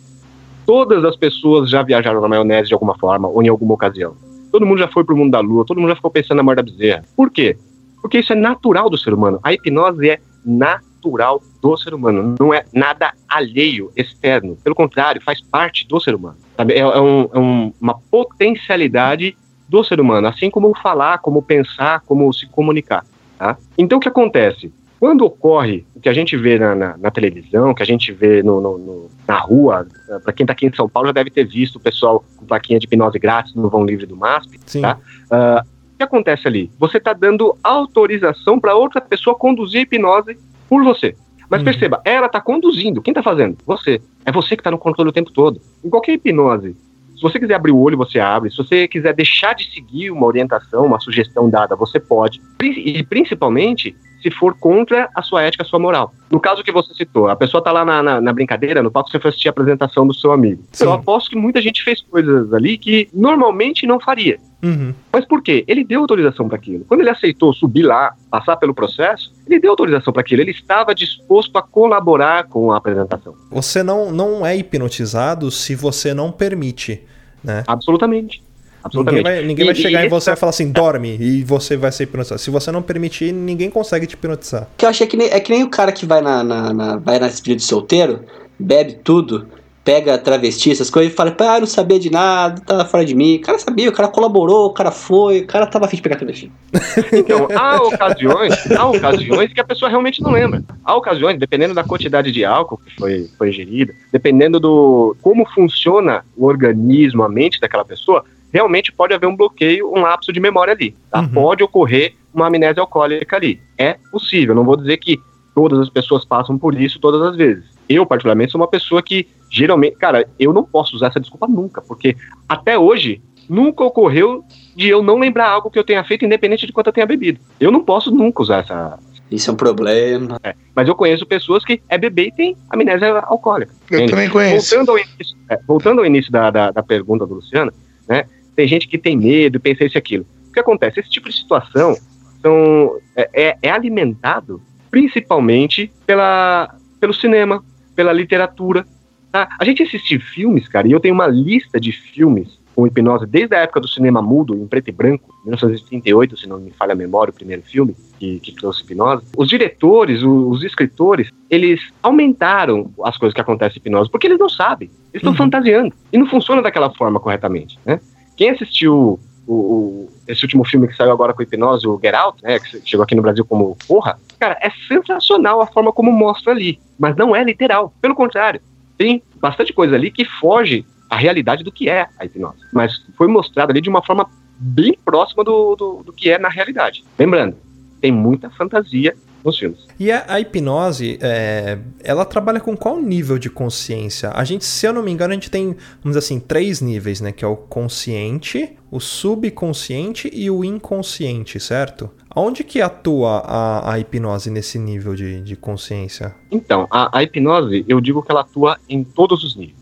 Todas 0.67 1.05
as 1.05 1.17
pessoas 1.17 1.71
já 1.71 1.83
viajaram 1.83 2.21
na 2.21 2.29
maionese 2.29 2.69
de 2.69 2.75
alguma 2.75 2.97
forma 2.97 3.29
ou 3.29 3.43
em 3.43 3.49
alguma 3.49 3.75
ocasião. 3.75 4.15
Todo 4.51 4.67
mundo 4.67 4.79
já 4.79 4.89
foi 4.89 5.03
para 5.03 5.15
o 5.15 5.19
mundo 5.19 5.31
da 5.31 5.41
lua, 5.41 5.65
todo 5.65 5.81
mundo 5.81 5.91
já 5.91 5.97
ficou 5.97 6.11
pensando 6.11 6.37
na 6.37 6.43
morte 6.43 6.57
da 6.57 6.63
bezerra. 6.63 7.05
Por 7.17 7.31
quê? 7.31 7.57
Porque 8.01 8.19
isso 8.19 8.33
é 8.33 8.37
natural 8.37 8.91
do 8.91 8.99
ser 8.99 9.15
humano. 9.15 9.41
A 9.43 9.53
hipnose 9.53 10.11
é 10.11 10.21
natural 10.45 11.41
do 11.63 11.77
ser 11.77 11.95
humano, 11.95 12.35
não 12.39 12.53
é 12.53 12.65
nada 12.73 13.13
alheio, 13.29 13.91
externo. 13.97 14.57
Pelo 14.63 14.75
contrário, 14.75 15.23
faz 15.23 15.41
parte 15.41 15.87
do 15.87 16.01
ser 16.01 16.15
humano. 16.15 16.37
Sabe? 16.57 16.75
É, 16.75 16.81
é, 16.81 17.01
um, 17.01 17.29
é 17.33 17.39
um, 17.39 17.73
uma 17.81 17.99
potencialidade 18.11 19.37
do 19.69 19.83
ser 19.83 20.01
humano, 20.01 20.29
assim 20.29 20.51
como 20.51 20.75
falar, 20.75 21.19
como 21.19 21.43
pensar, 21.43 22.01
como 22.01 22.31
se 22.33 22.47
comunicar. 22.47 23.07
Tá? 23.39 23.57
Então, 23.79 23.99
o 23.99 24.01
que 24.01 24.09
acontece? 24.09 24.73
Quando 25.03 25.23
ocorre 25.23 25.85
o 25.97 26.01
que 26.01 26.09
a 26.09 26.13
gente 26.13 26.37
vê 26.37 26.61
na, 26.61 26.77
na, 26.77 26.97
na 26.97 27.11
televisão, 27.11 27.75
que 27.75 27.83
a 27.83 27.85
gente 27.85 28.13
vê 28.13 28.41
no, 28.41 28.61
no, 28.61 28.79
no 28.79 29.11
na 29.27 29.37
rua, 29.37 29.85
eh, 30.09 30.21
para 30.21 30.33
quem 30.33 30.45
está 30.45 30.53
aqui 30.53 30.65
em 30.65 30.73
São 30.73 30.89
Paulo 30.89 31.09
já 31.09 31.13
deve 31.13 31.29
ter 31.29 31.45
visto 31.45 31.75
o 31.75 31.81
pessoal 31.81 32.25
com 32.37 32.47
plaquinha 32.47 32.79
de 32.79 32.87
hipnose 32.87 33.19
grátis 33.19 33.53
no 33.53 33.69
vão 33.69 33.85
livre 33.85 34.07
do 34.07 34.17
MASP. 34.17 34.61
Sim. 34.65 34.81
Tá? 34.81 34.97
Uh, 35.25 35.67
o 35.95 35.97
que 35.97 36.05
acontece 36.05 36.47
ali? 36.47 36.71
Você 36.79 36.99
está 36.99 37.13
dando 37.13 37.59
autorização 37.65 38.61
para 38.61 38.77
outra 38.77 39.01
pessoa 39.01 39.35
conduzir 39.35 39.81
a 39.81 39.83
hipnose 39.83 40.39
por 40.69 40.85
você. 40.85 41.17
Mas 41.51 41.63
uhum. 41.63 41.65
perceba, 41.65 42.01
ela 42.05 42.27
está 42.27 42.41
conduzindo. 42.41 43.03
Quem 43.03 43.11
está 43.11 43.25
fazendo? 43.25 43.59
Você. 43.67 44.01
É 44.25 44.31
você 44.31 44.55
que 44.55 44.61
está 44.61 44.71
no 44.71 44.79
controle 44.79 45.11
o 45.11 45.13
tempo 45.13 45.33
todo. 45.33 45.61
Em 45.85 45.91
qualquer 45.91 46.13
hipnose, 46.13 46.77
se 47.17 47.21
você 47.21 47.41
quiser 47.41 47.55
abrir 47.55 47.73
o 47.73 47.79
olho, 47.81 47.97
você 47.97 48.21
abre. 48.21 48.53
Se 48.53 48.57
você 48.57 48.87
quiser 48.87 49.15
deixar 49.15 49.53
de 49.57 49.69
seguir 49.69 50.13
uma 50.13 50.27
orientação, 50.27 50.87
uma 50.87 51.01
sugestão 51.01 51.51
dada, 51.51 51.75
você 51.75 51.99
pode. 51.99 52.41
E 52.63 53.03
principalmente 53.03 53.97
se 54.23 54.31
for 54.31 54.55
contra 54.55 55.09
a 55.15 55.23
sua 55.23 55.43
ética, 55.43 55.65
a 55.65 55.67
sua 55.67 55.79
moral. 55.79 56.15
No 56.31 56.41
caso 56.41 56.63
que 56.63 56.73
você 56.73 56.95
citou, 56.95 57.29
a 57.29 57.37
pessoa 57.37 57.63
tá 57.63 57.73
lá 57.73 57.85
na, 57.85 58.03
na, 58.03 58.21
na 58.21 58.33
brincadeira, 58.33 58.83
no 58.83 58.91
palco 58.91 59.11
você 59.11 59.19
foi 59.19 59.31
assistir 59.31 59.49
a 59.49 59.51
apresentação 59.51 60.07
do 60.07 60.15
seu 60.15 60.33
amigo. 60.33 60.63
Sim. 60.73 60.85
Eu 60.85 60.93
aposto 60.93 61.31
que 61.31 61.37
muita 61.37 61.61
gente 61.61 61.83
fez 61.83 62.01
coisas 62.01 62.53
ali 62.53 62.79
que 62.79 63.09
normalmente 63.13 63.87
não 63.87 64.01
faria. 64.01 64.39
Uhum. 64.63 64.95
Mas 65.13 65.25
por 65.25 65.43
quê? 65.43 65.65
Ele 65.67 65.83
deu 65.83 66.01
autorização 66.01 66.49
para 66.49 66.57
aquilo. 66.57 66.85
Quando 66.85 67.01
ele 67.01 67.11
aceitou 67.11 67.53
subir 67.53 67.83
lá, 67.83 68.15
passar 68.31 68.57
pelo 68.57 68.73
processo, 68.73 69.35
ele 69.47 69.59
deu 69.59 69.71
autorização 69.71 70.13
para 70.13 70.23
aquilo. 70.23 70.41
Ele 70.41 70.53
estava 70.53 70.95
disposto 70.95 71.59
a 71.59 71.63
colaborar 71.63 72.45
com 72.45 72.71
a 72.71 72.77
apresentação. 72.77 73.35
Você 73.51 73.83
não, 73.83 74.13
não 74.13 74.47
é 74.47 74.57
hipnotizado 74.57 75.51
se 75.51 75.75
você 75.75 76.15
não 76.15 76.31
permite 76.31 77.03
né? 77.43 77.65
Absolutamente. 77.67 78.43
Absolutamente. 78.85 79.25
Ninguém 79.25 79.37
vai, 79.37 79.47
ninguém 79.47 79.65
e, 79.65 79.67
vai 79.67 79.75
chegar 79.75 80.03
e 80.03 80.07
em 80.07 80.09
você 80.09 80.33
e 80.33 80.37
falar 80.37 80.51
assim, 80.51 80.71
dorme, 80.71 81.17
e 81.21 81.43
você 81.43 81.77
vai 81.77 81.93
ser 81.93 82.05
hipnotizado. 82.05 82.41
Se 82.41 82.51
você 82.51 82.73
não 82.73 82.83
permitir, 82.83 83.33
ninguém 83.33 83.71
consegue 83.71 84.07
te 84.07 84.15
hipnotizar. 84.15 84.69
Que 84.77 84.85
eu 84.85 84.91
achei 84.91 85.07
que 85.07 85.17
nem, 85.17 85.29
é 85.29 85.41
que 85.41 85.51
nem 85.51 85.63
o 85.63 85.71
cara 85.71 85.93
que 85.93 86.07
vai 86.07 86.21
na, 86.21 86.43
na, 86.43 86.73
na 86.73 86.97
vai 86.97 87.19
na 87.19 87.29
despedida 87.29 87.57
de 87.57 87.65
solteiro, 87.65 88.21
bebe 88.59 88.95
tudo, 89.05 89.47
pega 89.85 90.17
travesti, 90.17 90.71
essas 90.71 90.89
coisas, 90.89 91.13
e 91.13 91.17
fala, 91.17 91.35
ah, 91.39 91.61
não 91.61 91.67
sabia 91.67 91.99
de 91.99 92.11
nada, 92.11 92.61
tava 92.65 92.85
fora 92.85 93.05
de 93.05 93.15
mim. 93.15 93.37
O 93.37 93.41
cara 93.41 93.59
sabia, 93.59 93.89
o 93.89 93.93
cara 93.93 94.09
colaborou, 94.09 94.67
o 94.67 94.73
cara 94.73 94.91
foi, 94.91 95.41
o 95.41 95.47
cara 95.47 95.67
tava 95.67 95.87
afim 95.87 95.97
de 95.97 96.03
pegar 96.03 96.17
travesti. 96.17 96.51
Então, 97.13 97.49
há 97.55 97.83
ocasiões, 97.83 98.71
há 98.73 98.87
ocasiões 98.87 99.53
que 99.53 99.61
a 99.61 99.65
pessoa 99.65 99.89
realmente 99.89 100.23
não 100.23 100.31
lembra. 100.31 100.63
Há 100.85 100.97
ocasiões, 100.97 101.39
dependendo 101.39 101.75
da 101.75 101.85
quantidade 101.85 102.31
de 102.31 102.45
álcool 102.45 102.79
que 102.79 102.95
foi, 102.97 103.29
foi 103.37 103.49
ingerida, 103.51 103.95
dependendo 104.11 104.59
do 104.59 105.17
como 105.21 105.45
funciona 105.47 106.25
o 106.37 106.47
organismo, 106.47 107.23
a 107.23 107.29
mente 107.29 107.61
daquela 107.61 107.85
pessoa, 107.85 108.25
realmente 108.53 108.93
pode 108.93 109.15
haver 109.15 109.27
um 109.27 109.37
bloqueio, 109.37 109.91
um 109.93 110.01
lapso 110.01 110.33
de 110.33 110.41
memória 110.41 110.73
ali. 110.73 110.95
Tá? 111.11 111.21
Uhum. 111.21 111.29
Pode 111.29 111.63
ocorrer 111.63 112.15
uma 112.33 112.47
amnésia 112.47 112.81
alcoólica 112.81 113.37
ali. 113.37 113.61
É 113.79 113.97
possível, 114.11 114.55
não 114.55 114.65
vou 114.65 114.77
dizer 114.77 114.99
que 114.99 115.21
todas 115.55 115.79
as 115.79 115.89
pessoas 115.89 116.25
passam 116.25 116.59
por 116.59 116.79
isso 116.79 116.99
todas 116.99 117.23
as 117.23 117.37
vezes. 117.37 117.65
Eu, 117.89 118.07
particularmente, 118.07 118.53
sou 118.53 118.61
uma 118.61 118.69
pessoa 118.69 119.03
que 119.03 119.27
geralmente, 119.51 119.97
cara, 119.97 120.27
eu 120.39 120.53
não 120.53 120.65
posso 120.65 120.97
usar 120.97 121.09
essa 121.09 121.21
desculpa 121.21 121.47
nunca, 121.47 121.83
porque 121.83 122.17
até 122.49 122.79
hoje 122.79 123.21
nunca 123.49 123.85
ocorreu 123.85 124.45
de 124.75 124.89
eu 124.89 125.03
não 125.03 125.19
lembrar 125.19 125.49
algo 125.49 125.71
que 125.71 125.79
eu 125.79 125.85
tenha 125.85 126.03
feito, 126.03 126.25
independente 126.25 126.67
de 126.67 126.73
quanto 126.73 126.87
eu 126.87 126.93
tenha 126.93 127.07
bebido. 127.07 127.39
Eu 127.61 127.71
não 127.71 127.85
posso 127.85 128.11
nunca 128.11 128.43
usar 128.43 128.61
essa. 128.61 128.99
Isso 129.31 129.51
é 129.51 129.53
um 129.53 129.57
problema. 129.57 130.39
É, 130.43 130.55
mas 130.75 130.89
eu 130.89 130.95
conheço 130.95 131.27
pessoas 131.27 131.65
que 131.65 131.83
é 131.89 131.99
bebê 131.99 132.29
e 132.29 132.33
tem 132.33 132.57
amnésia 132.71 133.19
alcoólica. 133.21 133.73
Eu 133.91 133.99
entende? 133.99 134.13
também 134.13 134.31
conheço. 134.31 134.71
Voltando 134.71 134.91
ao 134.91 134.99
início, 134.99 135.37
é, 135.49 135.59
voltando 135.67 135.99
ao 136.01 136.07
início 136.07 136.33
da, 136.33 136.51
da, 136.51 136.71
da, 136.71 136.83
pergunta 136.83 137.27
do 137.27 137.35
Luciano, 137.35 137.73
né? 138.09 138.25
Tem 138.55 138.69
gente 138.69 138.89
que 138.89 138.99
tem 138.99 139.17
medo, 139.17 139.61
pensa 139.61 139.85
isso 139.85 139.97
e 139.97 139.99
aquilo. 139.99 140.27
O 140.49 140.53
que 140.53 140.61
acontece? 140.61 141.01
Esse 141.01 141.11
tipo 141.11 141.29
de 141.29 141.37
situação 141.37 141.97
são, 142.41 142.99
é, 143.17 143.31
é, 143.33 143.59
é 143.63 143.71
alimentado 143.71 144.61
principalmente 144.91 145.91
pela, 146.07 146.75
pelo 147.01 147.15
cinema, 147.15 147.65
pela 147.97 148.13
literatura. 148.13 148.85
Tá? 149.31 149.49
A 149.59 149.65
gente 149.65 149.83
assiste 149.83 150.19
filmes, 150.19 150.69
cara, 150.69 150.87
e 150.87 150.93
eu 150.93 151.01
tenho 151.01 151.15
uma 151.15 151.27
lista 151.27 151.81
de 151.81 151.93
filmes 151.93 152.61
com 152.75 152.87
hipnose 152.87 153.27
desde 153.27 153.55
a 153.55 153.61
época 153.61 153.81
do 153.81 153.89
cinema 153.89 154.23
mudo, 154.23 154.55
em 154.55 154.67
preto 154.67 154.89
e 154.89 154.93
branco, 154.93 155.35
1938, 155.45 156.37
se 156.37 156.49
não 156.49 156.59
me 156.59 156.71
falha 156.71 156.93
a 156.93 156.97
memória, 156.97 157.31
o 157.31 157.35
primeiro 157.35 157.63
filme 157.63 157.95
que, 158.19 158.41
que 158.41 158.53
trouxe 158.53 158.83
hipnose. 158.83 159.25
Os 159.37 159.49
diretores, 159.49 160.23
os, 160.23 160.57
os, 160.59 160.65
escritores, 160.65 161.31
eles 161.51 161.81
aumentaram 162.03 162.91
as 163.05 163.17
coisas 163.17 163.35
que 163.35 163.41
acontecem 163.41 163.77
em 163.77 163.81
hipnose, 163.81 164.11
porque 164.11 164.27
eles 164.27 164.39
não 164.39 164.49
sabem, 164.49 164.91
eles 165.13 165.21
estão 165.23 165.33
uhum. 165.33 165.39
fantasiando, 165.39 165.95
e 166.13 166.19
não 166.19 166.27
funciona 166.27 166.63
daquela 166.63 166.91
forma 166.91 167.21
corretamente, 167.21 167.79
né? 167.85 168.01
Quem 168.37 168.51
assistiu 168.51 169.19
o, 169.47 169.55
o, 169.55 170.13
esse 170.27 170.43
último 170.45 170.65
filme 170.65 170.89
que 170.89 170.97
saiu 170.97 171.13
agora 171.13 171.35
com 171.35 171.43
hipnose, 171.43 171.87
o 171.87 171.99
Get 172.03 172.15
Out, 172.15 172.43
né, 172.43 172.59
que 172.59 172.81
chegou 172.85 173.05
aqui 173.05 173.15
no 173.15 173.23
Brasil 173.23 173.45
como 173.45 173.77
Porra, 173.87 174.19
cara, 174.39 174.59
é 174.61 174.71
sensacional 174.89 175.61
a 175.61 175.67
forma 175.67 175.93
como 175.93 176.13
mostra 176.13 176.53
ali, 176.53 176.79
mas 176.99 177.17
não 177.17 177.35
é 177.35 177.43
literal. 177.43 177.93
Pelo 178.01 178.15
contrário, 178.15 178.61
tem 178.97 179.23
bastante 179.37 179.73
coisa 179.73 179.95
ali 179.95 180.11
que 180.11 180.25
foge 180.25 180.87
à 181.11 181.17
realidade 181.17 181.65
do 181.65 181.73
que 181.73 181.89
é 181.89 182.09
a 182.19 182.25
hipnose, 182.25 182.65
mas 182.73 183.05
foi 183.17 183.27
mostrado 183.27 183.71
ali 183.71 183.81
de 183.81 183.89
uma 183.89 184.03
forma 184.03 184.29
bem 184.59 184.97
próxima 185.05 185.43
do, 185.43 185.75
do, 185.75 186.03
do 186.05 186.13
que 186.13 186.31
é 186.31 186.39
na 186.39 186.49
realidade. 186.49 187.05
Lembrando, 187.19 187.57
tem 188.01 188.13
muita 188.13 188.49
fantasia 188.51 189.15
nos 189.45 189.59
filmes. 189.59 189.87
E 189.99 190.11
a, 190.11 190.25
a 190.29 190.41
hipnose, 190.41 191.19
é, 191.21 191.79
ela 192.03 192.25
trabalha 192.25 192.61
com 192.61 192.77
qual 192.77 193.01
nível 193.01 193.39
de 193.39 193.51
consciência? 193.51 194.31
A 194.35 194.45
gente, 194.45 194.65
se 194.65 194.87
eu 194.87 194.93
não 194.93 195.03
me 195.03 195.11
engano, 195.11 195.33
a 195.33 195.35
gente 195.35 195.51
tem, 195.51 195.67
vamos 196.03 196.17
dizer 196.17 196.19
assim, 196.19 196.41
três 196.41 196.81
níveis, 196.81 197.21
né? 197.21 197.33
Que 197.33 197.45
é 197.45 197.49
o 197.49 197.57
consciente, 197.57 198.77
o 198.91 199.01
subconsciente 199.01 200.31
e 200.33 200.51
o 200.51 200.65
inconsciente, 200.65 201.59
certo? 201.59 202.11
Onde 202.35 202.65
que 202.65 202.81
atua 202.81 203.43
a, 203.45 203.93
a 203.93 203.99
hipnose 203.99 204.51
nesse 204.51 204.79
nível 204.79 205.15
de, 205.15 205.41
de 205.43 205.57
consciência? 205.57 206.35
Então, 206.51 206.87
a, 206.91 207.19
a 207.19 207.23
hipnose, 207.23 207.85
eu 207.89 208.01
digo 208.01 208.23
que 208.23 208.31
ela 208.31 208.41
atua 208.41 208.79
em 208.89 209.05
todos 209.05 209.45
os 209.45 209.57
níveis? 209.57 209.82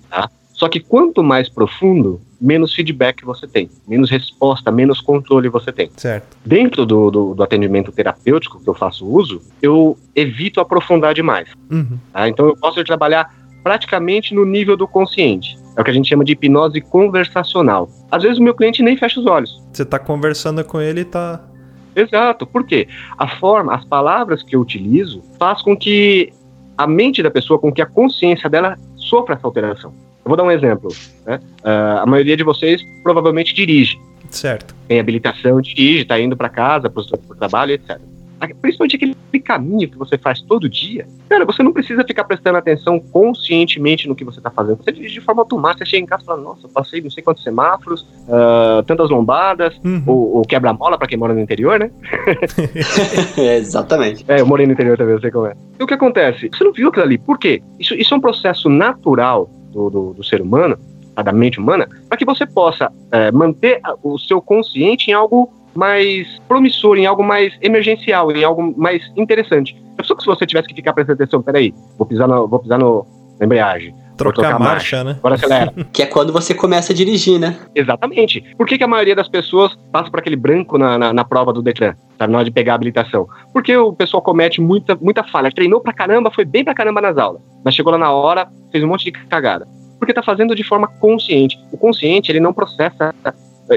Só 0.61 0.69
que 0.69 0.79
quanto 0.79 1.23
mais 1.23 1.49
profundo, 1.49 2.21
menos 2.39 2.75
feedback 2.75 3.25
você 3.25 3.47
tem, 3.47 3.71
menos 3.89 4.11
resposta, 4.11 4.71
menos 4.71 5.01
controle 5.01 5.49
você 5.49 5.73
tem. 5.73 5.91
Certo. 5.97 6.37
Dentro 6.45 6.85
do, 6.85 7.11
do, 7.11 7.35
do 7.35 7.43
atendimento 7.43 7.91
terapêutico 7.91 8.61
que 8.63 8.69
eu 8.69 8.75
faço 8.75 9.07
uso, 9.07 9.41
eu 9.63 9.97
evito 10.15 10.61
aprofundar 10.61 11.15
demais. 11.15 11.49
Uhum. 11.71 11.99
Tá? 12.13 12.29
Então 12.29 12.45
eu 12.45 12.55
posso 12.59 12.85
trabalhar 12.85 13.35
praticamente 13.63 14.35
no 14.35 14.45
nível 14.45 14.77
do 14.77 14.87
consciente. 14.87 15.57
É 15.75 15.81
o 15.81 15.85
que 15.85 15.91
a 15.91 15.95
gente 15.95 16.11
chama 16.11 16.27
de 16.27 16.33
hipnose 16.33 16.79
conversacional. 16.83 17.89
Às 18.13 18.23
vezes 18.23 18.37
o 18.37 18.43
meu 18.43 18.55
cliente 18.55 18.83
nem 18.83 18.99
fecha 18.99 19.19
os 19.19 19.25
olhos. 19.25 19.59
Você 19.73 19.87
tá 19.87 19.99
conversando 19.99 20.63
com 20.63 20.79
ele 20.79 21.01
e 21.01 21.05
tá. 21.07 21.41
Exato. 21.97 22.47
Por 22.47 22.67
quê? 22.67 22.87
A 23.17 23.27
forma, 23.39 23.75
as 23.75 23.87
palavras 23.87 24.43
que 24.43 24.55
eu 24.55 24.61
utilizo 24.61 25.23
faz 25.39 25.63
com 25.63 25.75
que 25.75 26.31
a 26.77 26.87
mente 26.87 27.23
da 27.23 27.31
pessoa, 27.31 27.59
com 27.59 27.73
que 27.73 27.81
a 27.81 27.87
consciência 27.87 28.51
dela 28.51 28.77
sofra 28.95 29.37
essa 29.37 29.47
alteração. 29.47 30.10
Eu 30.31 30.37
vou 30.37 30.37
dar 30.37 30.45
um 30.45 30.51
exemplo. 30.51 30.95
Né? 31.27 31.41
Uh, 31.65 31.99
a 32.03 32.07
maioria 32.07 32.37
de 32.37 32.45
vocês 32.45 32.81
provavelmente 33.03 33.53
dirige. 33.53 33.99
Certo. 34.31 34.77
Tem 34.87 35.01
habilitação, 35.01 35.61
dirige, 35.61 36.03
está 36.03 36.21
indo 36.21 36.37
para 36.37 36.49
casa, 36.49 36.89
para 36.89 37.03
o 37.03 37.35
trabalho, 37.35 37.73
etc. 37.73 37.99
Principalmente 38.63 38.97
aquele 38.97 39.17
caminho 39.45 39.91
que 39.91 39.99
você 39.99 40.17
faz 40.17 40.41
todo 40.41 40.69
dia. 40.69 41.07
Cara, 41.29 41.45
você 41.45 41.63
não 41.63 41.73
precisa 41.73 42.05
ficar 42.05 42.25
prestando 42.25 42.57
atenção 42.57 42.99
conscientemente 42.99 44.09
no 44.09 44.15
que 44.15 44.25
você 44.25 44.39
está 44.39 44.51
fazendo. 44.51 44.79
Você 44.83 44.93
dirige 44.93 45.15
de 45.15 45.21
forma 45.21 45.43
automática. 45.43 45.85
Você 45.85 45.91
chega 45.91 46.05
em 46.05 46.07
casa 46.07 46.23
e 46.23 46.27
fala: 46.27 46.41
Nossa, 46.41 46.69
passei 46.69 47.03
não 47.03 47.11
sei 47.11 47.23
quantos 47.23 47.43
semáforos, 47.43 48.03
uh, 48.03 48.83
tantas 48.87 49.11
lombadas, 49.11 49.77
Uhum. 49.85 50.03
ou, 50.07 50.37
ou 50.37 50.43
quebra-mola 50.43 50.97
para 50.97 51.09
quem 51.09 51.19
mora 51.19 51.35
no 51.35 51.41
interior, 51.41 51.79
né? 51.79 51.91
É, 53.37 53.57
exatamente. 53.57 54.25
É, 54.29 54.41
eu 54.41 54.47
morei 54.47 54.67
no 54.67 54.73
interior 54.73 54.97
também, 54.97 55.15
eu 55.15 55.21
sei 55.21 55.31
como 55.31 55.47
é. 55.47 55.55
E 55.79 55.83
o 55.83 55.87
que 55.87 55.95
acontece? 55.95 56.49
Você 56.53 56.65
não 56.65 56.73
viu 56.73 56.89
aquilo 56.89 57.05
ali. 57.05 57.19
Por 57.19 57.39
quê? 57.39 57.63
Isso, 57.79 57.95
isso 57.95 58.15
é 58.15 58.17
um 58.17 58.21
processo 58.21 58.69
natural 58.69 59.51
do, 59.71 59.91
do, 59.91 60.13
do 60.15 60.25
ser 60.25 60.41
humano, 60.41 60.79
tá, 61.15 61.23
da 61.23 61.33
mente 61.33 61.59
humana, 61.59 61.89
para 62.09 62.19
que 62.19 62.25
você 62.25 62.47
possa 62.47 62.93
é, 63.13 63.31
manter 63.31 63.81
o 64.03 64.19
seu 64.19 64.41
consciente 64.41 65.11
em 65.11 65.15
algo 65.15 65.51
mais 65.75 66.41
promissor, 66.49 66.99
em 66.99 67.07
algo 67.07 67.23
mais 67.23 67.57
emergencial, 67.61 68.31
em 68.33 68.45
algo 68.45 68.75
mais 68.77 69.03
interessante. 69.17 69.81
Eu 69.97 70.05
só 70.05 70.15
que 70.15 70.23
se 70.23 70.27
você 70.27 70.47
tivesse 70.47 70.69
que 70.69 70.75
ficar 70.75 70.93
prestando 70.93 71.23
atenção, 71.23 71.43
peraí, 71.43 71.73
vou 71.97 72.07
pisar 72.07 72.27
no, 72.27 72.49
vou 72.49 72.59
pisar 72.59 72.79
no, 72.79 73.07
na 73.39 73.47
embreagem, 73.47 73.95
Trocar, 74.21 74.43
trocar 74.43 74.57
a 74.57 74.59
marcha, 74.59 75.05
né? 75.05 75.17
agora 75.19 75.35
acelera. 75.35 75.73
Que 75.93 76.03
é 76.03 76.07
quando 76.07 76.33
você 76.33 76.55
começa 76.55 76.93
a 76.93 76.97
dirigir, 76.97 77.39
né? 77.39 77.59
Exatamente. 77.75 78.41
Por 78.57 78.67
que, 78.67 78.79
que 78.79 78.85
a 78.85 78.89
maioria 78.89 79.17
das 79.17 79.29
pessoas 79.29 79.77
passa 79.91 80.11
por 80.11 80.21
aquele 80.21 80.37
branco 80.37 80.79
na, 80.79 80.99
na, 80.99 81.13
na 81.13 81.25
prova 81.25 81.53
do 81.53 81.63
Detran, 81.63 81.95
sabe, 82.19 82.33
na 82.33 82.39
hora 82.39 82.45
de 82.45 82.51
pegar 82.51 82.73
a 82.73 82.75
habilitação? 82.77 83.27
Porque 83.53 83.77
o 83.77 83.93
pessoal 83.93 84.23
comete 84.23 84.61
muita, 84.61 84.95
muita 84.95 85.25
falha. 85.25 85.51
Treinou 85.51 85.81
pra 85.81 85.93
caramba, 85.93 86.31
foi 86.31 86.45
bem 86.45 86.65
pra 86.65 86.75
caramba 86.75 87.01
nas 87.01 87.17
aulas, 87.17 87.41
mas 87.65 87.75
chegou 87.75 87.93
lá 87.93 87.99
na 87.99 88.13
hora, 88.13 88.49
fez 88.71 88.85
um 88.85 88.89
monte 88.89 89.05
de 89.05 89.13
cagada. 89.13 89.67
Porque 89.99 90.15
tá 90.15 90.23
fazendo 90.23 90.55
de 90.55 90.65
forma 90.65 90.87
consciente. 90.87 91.59
O 91.73 91.77
consciente, 91.77 92.31
ele 92.31 92.41
não 92.41 92.53
processa, 92.53 93.15
eh, 93.25 93.33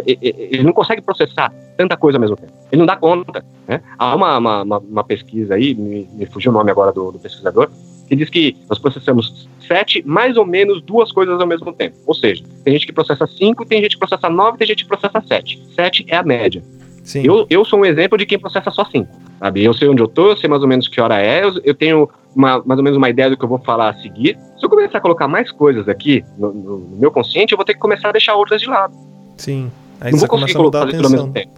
eh, 0.08 0.18
eh, 0.22 0.48
ele 0.52 0.64
não 0.64 0.72
consegue 0.72 1.02
processar 1.02 1.54
tanta 1.78 1.98
coisa 1.98 2.18
ao 2.18 2.22
mesmo 2.22 2.36
tempo. 2.38 2.54
Ele 2.72 2.80
não 2.80 2.86
dá 2.86 2.96
conta. 2.96 3.44
Né? 3.68 3.82
Há 3.98 4.16
uma, 4.16 4.38
uma, 4.38 4.62
uma, 4.64 4.78
uma 4.78 5.04
pesquisa 5.04 5.56
aí, 5.56 5.74
me, 5.76 6.08
me 6.14 6.26
fugiu 6.26 6.52
o 6.52 6.54
nome 6.54 6.72
agora 6.72 6.92
do, 6.92 7.12
do 7.12 7.20
pesquisador, 7.20 7.70
que 8.08 8.16
diz 8.16 8.30
que 8.30 8.56
nós 8.70 8.78
processamos 8.80 9.48
sete, 9.68 10.04
mais 10.06 10.38
ou 10.38 10.46
menos 10.46 10.82
duas 10.82 11.12
coisas 11.12 11.40
ao 11.40 11.48
mesmo 11.48 11.72
tempo. 11.74 11.96
Ou 12.06 12.14
seja, 12.14 12.44
tem 12.64 12.74
gente 12.74 12.86
que 12.86 12.94
processa 12.94 13.26
cinco, 13.28 13.66
tem 13.66 13.82
gente 13.82 13.94
que 13.94 14.00
processa 14.00 14.30
nove, 14.30 14.58
tem 14.58 14.68
gente 14.68 14.84
que 14.84 14.90
processa 14.90 15.22
sete. 15.26 15.62
Sete 15.76 16.06
é 16.10 16.16
a 16.18 16.24
média. 16.24 16.62
Sim. 17.04 17.22
Eu, 17.26 17.46
eu 17.50 17.66
sou 17.66 17.80
um 17.80 17.86
exemplo 17.86 18.18
de 18.18 18.26
quem 18.26 18.38
processa 18.40 18.72
só 18.72 18.86
cinco. 18.86 19.10
Sabe? 19.40 19.64
Eu 19.64 19.74
sei 19.74 19.90
onde 19.90 20.02
eu 20.02 20.08
tô, 20.08 20.32
eu 20.32 20.38
sei 20.38 20.50
mais 20.50 20.62
ou 20.62 20.68
menos 20.68 20.88
que 20.88 21.02
hora 21.02 21.20
é, 21.22 21.44
eu, 21.44 21.60
eu 21.64 21.74
tenho 21.76 22.10
uma, 22.36 22.64
mais 22.66 22.78
ou 22.78 22.84
menos 22.84 22.98
uma 22.98 23.10
ideia 23.10 23.30
do 23.30 23.38
que 23.38 23.44
eu 23.44 23.50
vou 23.50 23.60
falar 23.60 23.90
a 23.90 23.94
seguir. 23.96 24.38
Se 24.58 24.66
eu 24.66 24.70
começar 24.70 24.98
a 25.00 25.02
colocar 25.02 25.28
mais 25.28 25.52
coisas 25.52 25.88
aqui 25.90 26.24
no, 26.38 26.54
no- 26.54 26.78
no 26.80 26.98
meu 26.98 27.12
consciente, 27.12 27.52
eu 27.54 27.58
vou 27.58 27.66
ter 27.66 27.74
que 27.74 27.80
começar 27.80 28.10
a 28.10 28.12
deixar 28.14 28.36
outras 28.36 28.62
de 28.62 28.68
lado. 28.70 28.94
Sim. 29.38 29.70
Aí 30.00 30.12
não 30.12 30.20
vou 30.20 30.28
conseguir 30.30 30.54
fazer 30.54 30.92
tudo 30.92 31.06
ao 31.06 31.12
mesmo 31.12 31.32
tempo. 31.34 31.52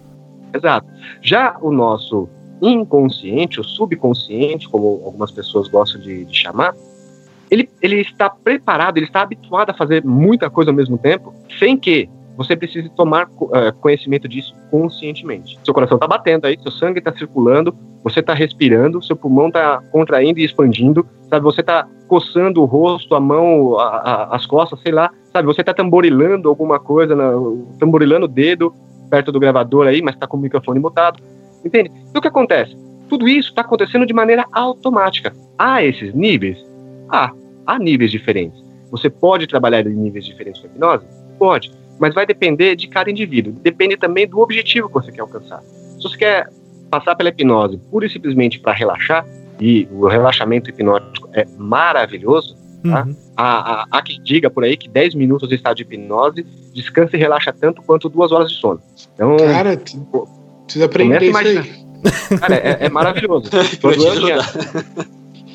Exato. 0.52 0.86
Já 1.22 1.56
o 1.60 1.70
nosso 1.70 2.28
inconsciente, 2.60 3.60
o 3.60 3.64
subconsciente, 3.64 4.68
como 4.68 5.02
algumas 5.04 5.30
pessoas 5.30 5.68
gostam 5.68 6.00
de, 6.00 6.24
de 6.24 6.34
chamar, 6.34 6.74
ele, 7.50 7.68
ele 7.80 8.00
está 8.00 8.28
preparado, 8.28 8.96
ele 8.96 9.06
está 9.06 9.22
habituado 9.22 9.70
a 9.70 9.74
fazer 9.74 10.04
muita 10.04 10.50
coisa 10.50 10.70
ao 10.70 10.74
mesmo 10.76 10.98
tempo, 10.98 11.32
sem 11.58 11.76
que 11.76 12.08
você 12.36 12.54
precise 12.54 12.88
tomar 12.90 13.28
eh, 13.54 13.72
conhecimento 13.80 14.28
disso 14.28 14.54
conscientemente. 14.70 15.58
Seu 15.64 15.72
coração 15.72 15.96
está 15.96 16.06
batendo 16.06 16.46
aí, 16.46 16.58
seu 16.60 16.70
sangue 16.70 16.98
está 16.98 17.10
circulando, 17.16 17.74
você 18.04 18.20
está 18.20 18.34
respirando, 18.34 19.02
seu 19.02 19.16
pulmão 19.16 19.48
está 19.48 19.80
contraindo 19.90 20.38
e 20.38 20.44
expandindo, 20.44 21.06
sabe? 21.30 21.44
Você 21.44 21.62
está 21.62 21.88
coçando 22.08 22.60
o 22.60 22.66
rosto, 22.66 23.14
a 23.14 23.20
mão, 23.20 23.78
a- 23.78 23.96
a- 23.96 24.36
as 24.36 24.44
costas, 24.44 24.78
sei 24.80 24.92
lá, 24.92 25.10
sabe? 25.32 25.46
Você 25.46 25.62
está 25.62 25.72
tamborilando 25.72 26.48
alguma 26.48 26.78
coisa, 26.78 27.16
na- 27.16 27.32
tamborilando 27.78 28.26
o 28.26 28.28
dedo 28.28 28.72
perto 29.08 29.32
do 29.32 29.40
gravador 29.40 29.86
aí, 29.86 30.02
mas 30.02 30.14
está 30.14 30.26
com 30.26 30.36
o 30.36 30.40
microfone 30.40 30.78
mutado, 30.78 31.22
entende? 31.64 31.90
E 32.14 32.18
o 32.18 32.20
que 32.20 32.28
acontece? 32.28 32.76
Tudo 33.08 33.28
isso 33.28 33.50
está 33.50 33.62
acontecendo 33.62 34.06
de 34.06 34.12
maneira 34.12 34.44
automática. 34.52 35.32
Há 35.58 35.82
esses 35.84 36.12
níveis? 36.14 36.58
Há. 37.08 37.32
Há 37.66 37.78
níveis 37.78 38.10
diferentes. 38.10 38.62
Você 38.90 39.10
pode 39.10 39.46
trabalhar 39.46 39.86
em 39.86 39.94
níveis 39.94 40.24
diferentes 40.24 40.60
com 40.60 40.68
hipnose? 40.68 41.04
Pode. 41.38 41.72
Mas 41.98 42.14
vai 42.14 42.26
depender 42.26 42.76
de 42.76 42.88
cada 42.88 43.10
indivíduo. 43.10 43.52
Depende 43.52 43.96
também 43.96 44.26
do 44.26 44.40
objetivo 44.40 44.88
que 44.88 44.94
você 44.94 45.12
quer 45.12 45.22
alcançar. 45.22 45.60
Se 45.62 46.02
você 46.02 46.16
quer 46.16 46.48
passar 46.90 47.14
pela 47.16 47.28
hipnose 47.28 47.78
pura 47.90 48.06
e 48.06 48.10
simplesmente 48.10 48.60
para 48.60 48.72
relaxar, 48.72 49.26
e 49.60 49.88
o 49.90 50.06
relaxamento 50.06 50.70
hipnótico 50.70 51.28
é 51.32 51.46
maravilhoso, 51.56 52.56
tá? 52.82 53.04
Uhum. 53.04 53.16
há, 53.36 53.82
há, 53.82 53.86
há 53.90 54.02
quem 54.02 54.22
diga 54.22 54.50
por 54.50 54.64
aí 54.64 54.76
que 54.76 54.88
10 54.88 55.14
minutos 55.14 55.48
de 55.48 55.54
estado 55.54 55.76
de 55.76 55.82
hipnose 55.82 56.42
descansa 56.74 57.16
e 57.16 57.18
relaxa 57.18 57.52
tanto 57.52 57.82
quanto 57.82 58.08
duas 58.08 58.32
horas 58.32 58.50
de 58.50 58.56
sono. 58.56 58.80
Então, 59.14 59.36
Cara, 59.38 59.76
precisa 60.66 60.84
aprender 60.84 61.32
Começa 61.32 61.48
isso 61.48 61.86
aí. 62.30 62.38
cara, 62.38 62.54
é, 62.54 62.78
é 62.80 62.88
maravilhoso. 62.90 63.50
Quando 63.80 64.06
eu, 64.06 64.20
tinha, 64.20 64.38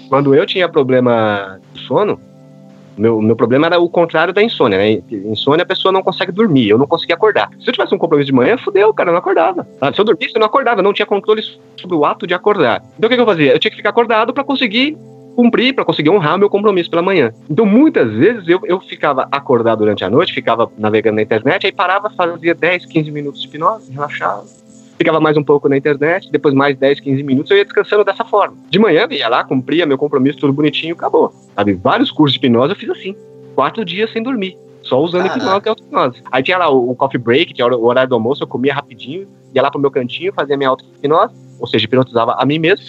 quando 0.09 0.35
eu 0.35 0.45
tinha 0.45 0.67
problema 0.67 1.59
de 1.73 1.81
sono, 1.83 2.19
meu, 2.97 3.21
meu 3.21 3.35
problema 3.35 3.67
era 3.67 3.79
o 3.79 3.89
contrário 3.89 4.33
da 4.33 4.43
insônia, 4.43 4.77
né? 4.77 5.01
Insônia 5.09 5.63
a 5.63 5.65
pessoa 5.65 5.91
não 5.91 6.03
consegue 6.03 6.31
dormir, 6.31 6.69
eu 6.69 6.77
não 6.77 6.87
conseguia 6.87 7.15
acordar. 7.15 7.49
Se 7.59 7.69
eu 7.69 7.73
tivesse 7.73 7.95
um 7.95 7.97
compromisso 7.97 8.27
de 8.27 8.33
manhã, 8.33 8.57
fudeu, 8.57 8.93
cara, 8.93 9.09
eu 9.09 9.13
não 9.13 9.19
acordava. 9.19 9.65
sabe? 9.79 9.95
Se 9.95 10.01
eu 10.01 10.05
dormisse, 10.05 10.35
eu 10.35 10.39
não 10.39 10.47
acordava, 10.47 10.79
eu 10.79 10.83
não 10.83 10.93
tinha 10.93 11.05
controle 11.05 11.41
sobre 11.79 11.95
o 11.95 12.05
ato 12.05 12.27
de 12.27 12.33
acordar. 12.33 12.83
Então 12.97 13.07
o 13.07 13.09
que, 13.09 13.15
que 13.15 13.21
eu 13.21 13.25
fazia? 13.25 13.53
Eu 13.53 13.59
tinha 13.59 13.71
que 13.71 13.77
ficar 13.77 13.91
acordado 13.91 14.33
para 14.33 14.43
conseguir 14.43 14.97
cumprir, 15.35 15.73
para 15.73 15.85
conseguir 15.85 16.09
honrar 16.09 16.35
o 16.35 16.39
meu 16.39 16.49
compromisso 16.49 16.89
pela 16.89 17.01
manhã. 17.01 17.31
Então 17.49 17.65
muitas 17.65 18.11
vezes 18.11 18.47
eu, 18.47 18.59
eu 18.65 18.79
ficava 18.81 19.27
acordado 19.31 19.79
durante 19.79 20.03
a 20.03 20.09
noite, 20.09 20.33
ficava 20.33 20.69
navegando 20.77 21.15
na 21.15 21.21
internet, 21.21 21.65
aí 21.65 21.71
parava, 21.71 22.09
fazia 22.09 22.53
10, 22.53 22.85
15 22.85 23.11
minutos 23.11 23.41
de 23.41 23.47
hipnose, 23.47 23.91
relaxava. 23.91 24.43
Ficava 25.01 25.19
mais 25.19 25.35
um 25.35 25.43
pouco 25.43 25.67
na 25.67 25.75
internet, 25.75 26.31
depois 26.31 26.53
mais 26.53 26.77
10, 26.77 26.99
15 26.99 27.23
minutos, 27.23 27.49
eu 27.49 27.57
ia 27.57 27.65
descansando 27.65 28.03
dessa 28.03 28.23
forma. 28.23 28.55
De 28.69 28.77
manhã, 28.77 29.07
eu 29.09 29.17
ia 29.17 29.27
lá, 29.27 29.43
cumpria 29.43 29.83
meu 29.83 29.97
compromisso, 29.97 30.37
tudo 30.37 30.53
bonitinho, 30.53 30.93
acabou. 30.93 31.33
Sabe, 31.55 31.73
vários 31.73 32.11
cursos 32.11 32.39
de 32.39 32.45
hipnose 32.45 32.73
eu 32.73 32.75
fiz 32.75 32.87
assim. 32.91 33.15
Quatro 33.55 33.83
dias 33.83 34.13
sem 34.13 34.21
dormir. 34.21 34.55
Só 34.83 35.01
usando 35.01 35.23
Caraca. 35.23 35.39
hipnose 35.39 35.65
e 35.65 35.69
auto-hipnose. 35.69 36.23
Aí 36.31 36.43
tinha 36.43 36.59
lá 36.59 36.69
o, 36.69 36.91
o 36.91 36.95
coffee 36.95 37.19
break, 37.19 37.51
tinha 37.51 37.65
o 37.65 37.83
horário 37.83 38.09
do 38.09 38.13
almoço, 38.13 38.43
eu 38.43 38.47
comia 38.47 38.75
rapidinho, 38.75 39.27
ia 39.55 39.61
lá 39.63 39.71
pro 39.71 39.81
meu 39.81 39.89
cantinho, 39.89 40.31
fazia 40.33 40.55
minha 40.55 40.69
auto-hipnose, 40.69 41.33
ou 41.59 41.65
seja, 41.65 41.83
hipnotizava 41.83 42.35
a 42.37 42.45
mim 42.45 42.59
mesmo. 42.59 42.85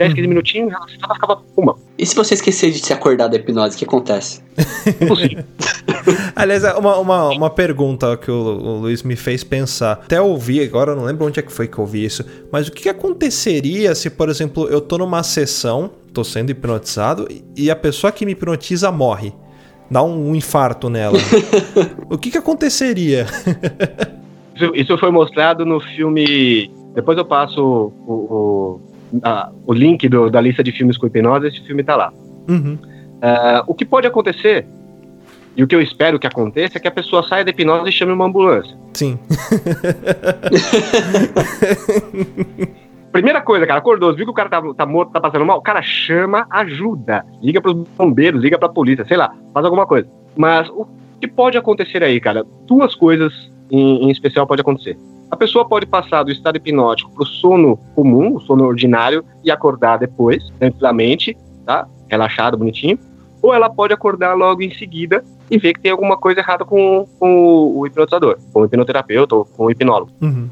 10, 0.00 0.14
15 0.14 0.26
minutinhos, 0.26 0.72
relaxava, 0.72 1.14
ficava 1.14 1.36
puma. 1.54 1.76
E 1.98 2.06
se 2.06 2.16
você 2.16 2.32
esquecer 2.32 2.70
de 2.70 2.78
se 2.78 2.90
acordar 2.90 3.28
da 3.28 3.36
hipnose, 3.36 3.76
o 3.76 3.78
que 3.78 3.84
acontece? 3.84 4.42
Impossível. 5.02 5.44
Aliás, 6.34 6.64
é 6.64 6.72
uma, 6.72 6.96
uma, 6.96 7.28
uma 7.28 7.50
pergunta 7.50 8.16
que 8.16 8.30
o, 8.30 8.34
o 8.34 8.78
Luiz 8.80 9.02
me 9.02 9.14
fez 9.14 9.44
pensar. 9.44 9.92
Até 9.92 10.18
ouvi, 10.18 10.62
agora 10.62 10.92
eu 10.92 10.96
não 10.96 11.04
lembro 11.04 11.26
onde 11.26 11.38
é 11.38 11.42
que 11.42 11.52
foi 11.52 11.68
que 11.68 11.76
eu 11.76 11.82
ouvi 11.82 12.02
isso, 12.02 12.24
mas 12.50 12.66
o 12.66 12.72
que, 12.72 12.84
que 12.84 12.88
aconteceria 12.88 13.94
se, 13.94 14.08
por 14.08 14.30
exemplo, 14.30 14.66
eu 14.68 14.80
tô 14.80 14.96
numa 14.96 15.22
sessão, 15.22 15.90
tô 16.14 16.24
sendo 16.24 16.48
hipnotizado, 16.48 17.28
e 17.54 17.70
a 17.70 17.76
pessoa 17.76 18.10
que 18.10 18.24
me 18.24 18.32
hipnotiza 18.32 18.90
morre? 18.90 19.34
Dá 19.90 20.02
um, 20.02 20.30
um 20.30 20.34
infarto 20.34 20.88
nela. 20.88 21.18
o 22.08 22.16
que, 22.16 22.30
que 22.30 22.38
aconteceria? 22.38 23.26
Isso, 24.56 24.72
isso 24.74 24.98
foi 24.98 25.10
mostrado 25.10 25.66
no 25.66 25.78
filme. 25.78 26.70
Depois 26.94 27.18
eu 27.18 27.24
passo 27.24 27.92
o, 28.06 28.12
o, 28.12 28.80
a- 29.22 29.50
o 29.66 29.72
link 29.72 30.08
do- 30.08 30.30
da 30.30 30.40
lista 30.40 30.62
de 30.62 30.72
filmes 30.72 30.96
com 30.98 31.06
hipnose, 31.06 31.46
esse 31.48 31.60
filme 31.66 31.82
tá 31.82 31.96
lá. 31.96 32.12
Uhum. 32.48 32.78
Ah, 33.22 33.64
o 33.66 33.74
que 33.74 33.84
pode 33.84 34.06
acontecer, 34.06 34.66
e 35.56 35.62
o 35.62 35.66
que 35.66 35.74
eu 35.74 35.80
espero 35.82 36.18
que 36.18 36.26
aconteça, 36.26 36.78
é 36.78 36.80
que 36.80 36.88
a 36.88 36.90
pessoa 36.92 37.22
saia 37.22 37.44
da 37.44 37.50
hipnose 37.50 37.88
e 37.88 37.92
chame 37.92 38.12
uma 38.12 38.24
ambulância. 38.26 38.76
Sim. 38.94 39.18
Primeira 43.12 43.40
coisa, 43.40 43.66
cara, 43.66 43.80
acordou, 43.80 44.14
viu 44.14 44.24
que 44.24 44.30
o 44.30 44.34
cara 44.34 44.48
tá, 44.48 44.62
tá 44.74 44.86
morto, 44.86 45.10
tá 45.10 45.20
passando 45.20 45.44
mal, 45.44 45.58
o 45.58 45.62
cara 45.62 45.82
chama 45.82 46.46
ajuda. 46.48 47.24
Liga 47.42 47.60
pros 47.60 47.74
bombeiros, 47.98 48.40
liga 48.40 48.56
pra 48.58 48.68
polícia, 48.68 49.04
sei 49.04 49.16
lá, 49.16 49.34
faz 49.52 49.66
alguma 49.66 49.84
coisa. 49.84 50.08
Mas 50.36 50.68
o 50.70 50.86
que 51.20 51.26
pode 51.26 51.58
acontecer 51.58 52.04
aí, 52.04 52.20
cara? 52.20 52.44
Duas 52.68 52.94
coisas 52.94 53.32
em, 53.70 54.04
em 54.04 54.10
especial 54.10 54.46
pode 54.46 54.60
acontecer. 54.60 54.96
A 55.30 55.36
pessoa 55.36 55.64
pode 55.64 55.86
passar 55.86 56.24
do 56.24 56.32
estado 56.32 56.56
hipnótico 56.56 57.12
pro 57.12 57.24
sono 57.24 57.76
comum, 57.94 58.36
o 58.36 58.40
sono 58.40 58.64
ordinário, 58.64 59.24
e 59.44 59.50
acordar 59.50 59.98
depois, 59.98 60.50
tranquilamente, 60.58 61.36
tá? 61.64 61.86
Relaxado, 62.08 62.56
bonitinho. 62.56 62.98
Ou 63.40 63.54
ela 63.54 63.70
pode 63.70 63.94
acordar 63.94 64.34
logo 64.34 64.60
em 64.60 64.74
seguida 64.74 65.24
e 65.50 65.56
ver 65.56 65.74
que 65.74 65.80
tem 65.80 65.92
alguma 65.92 66.16
coisa 66.16 66.40
errada 66.40 66.64
com, 66.64 67.06
com 67.18 67.44
o, 67.44 67.78
o 67.78 67.86
hipnotizador, 67.86 68.38
com 68.52 68.60
o 68.60 68.64
hipnoterapeuta 68.64 69.36
ou 69.36 69.44
com 69.44 69.66
o 69.66 69.70
hipnólogo. 69.70 70.10
Uhum. 70.20 70.50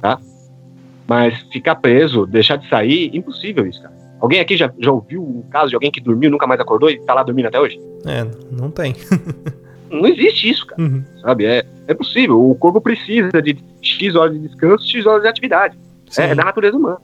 Mas 1.07 1.41
ficar 1.53 1.77
preso, 1.77 2.27
deixar 2.27 2.57
de 2.57 2.69
sair, 2.69 3.11
impossível 3.15 3.67
isso, 3.67 3.83
cara. 3.83 3.97
Alguém 4.21 4.41
aqui 4.41 4.57
já, 4.57 4.73
já 4.79 4.91
ouviu 4.91 5.23
um 5.23 5.43
caso 5.51 5.69
de 5.69 5.75
alguém 5.75 5.91
que 5.91 6.01
dormiu, 6.01 6.31
nunca 6.31 6.47
mais 6.47 6.61
acordou 6.61 6.91
e 6.91 6.99
tá 7.01 7.15
lá 7.15 7.23
dormindo 7.23 7.47
até 7.47 7.61
hoje? 7.61 7.81
É, 8.05 8.27
não 8.51 8.71
tem. 8.71 8.95
Não 9.91 10.07
existe 10.07 10.51
isso, 10.51 10.67
cara, 10.67 10.81
Uhum. 10.83 11.03
sabe? 11.23 11.45
É, 11.47 11.65
é 11.87 11.95
possível. 11.95 12.51
O 12.51 12.55
corpo 12.55 12.81
precisa 12.81 13.31
de 13.43 13.57
X 13.83 14.15
horas 14.15 14.35
de 14.35 14.41
descanso, 14.49 14.87
X 14.89 15.07
horas 15.07 15.23
de 15.23 15.29
atividade. 15.29 15.79
Sim. 16.11 16.23
É, 16.23 16.31
é 16.31 16.35
da 16.35 16.45
natureza 16.45 16.77
humana. 16.77 16.99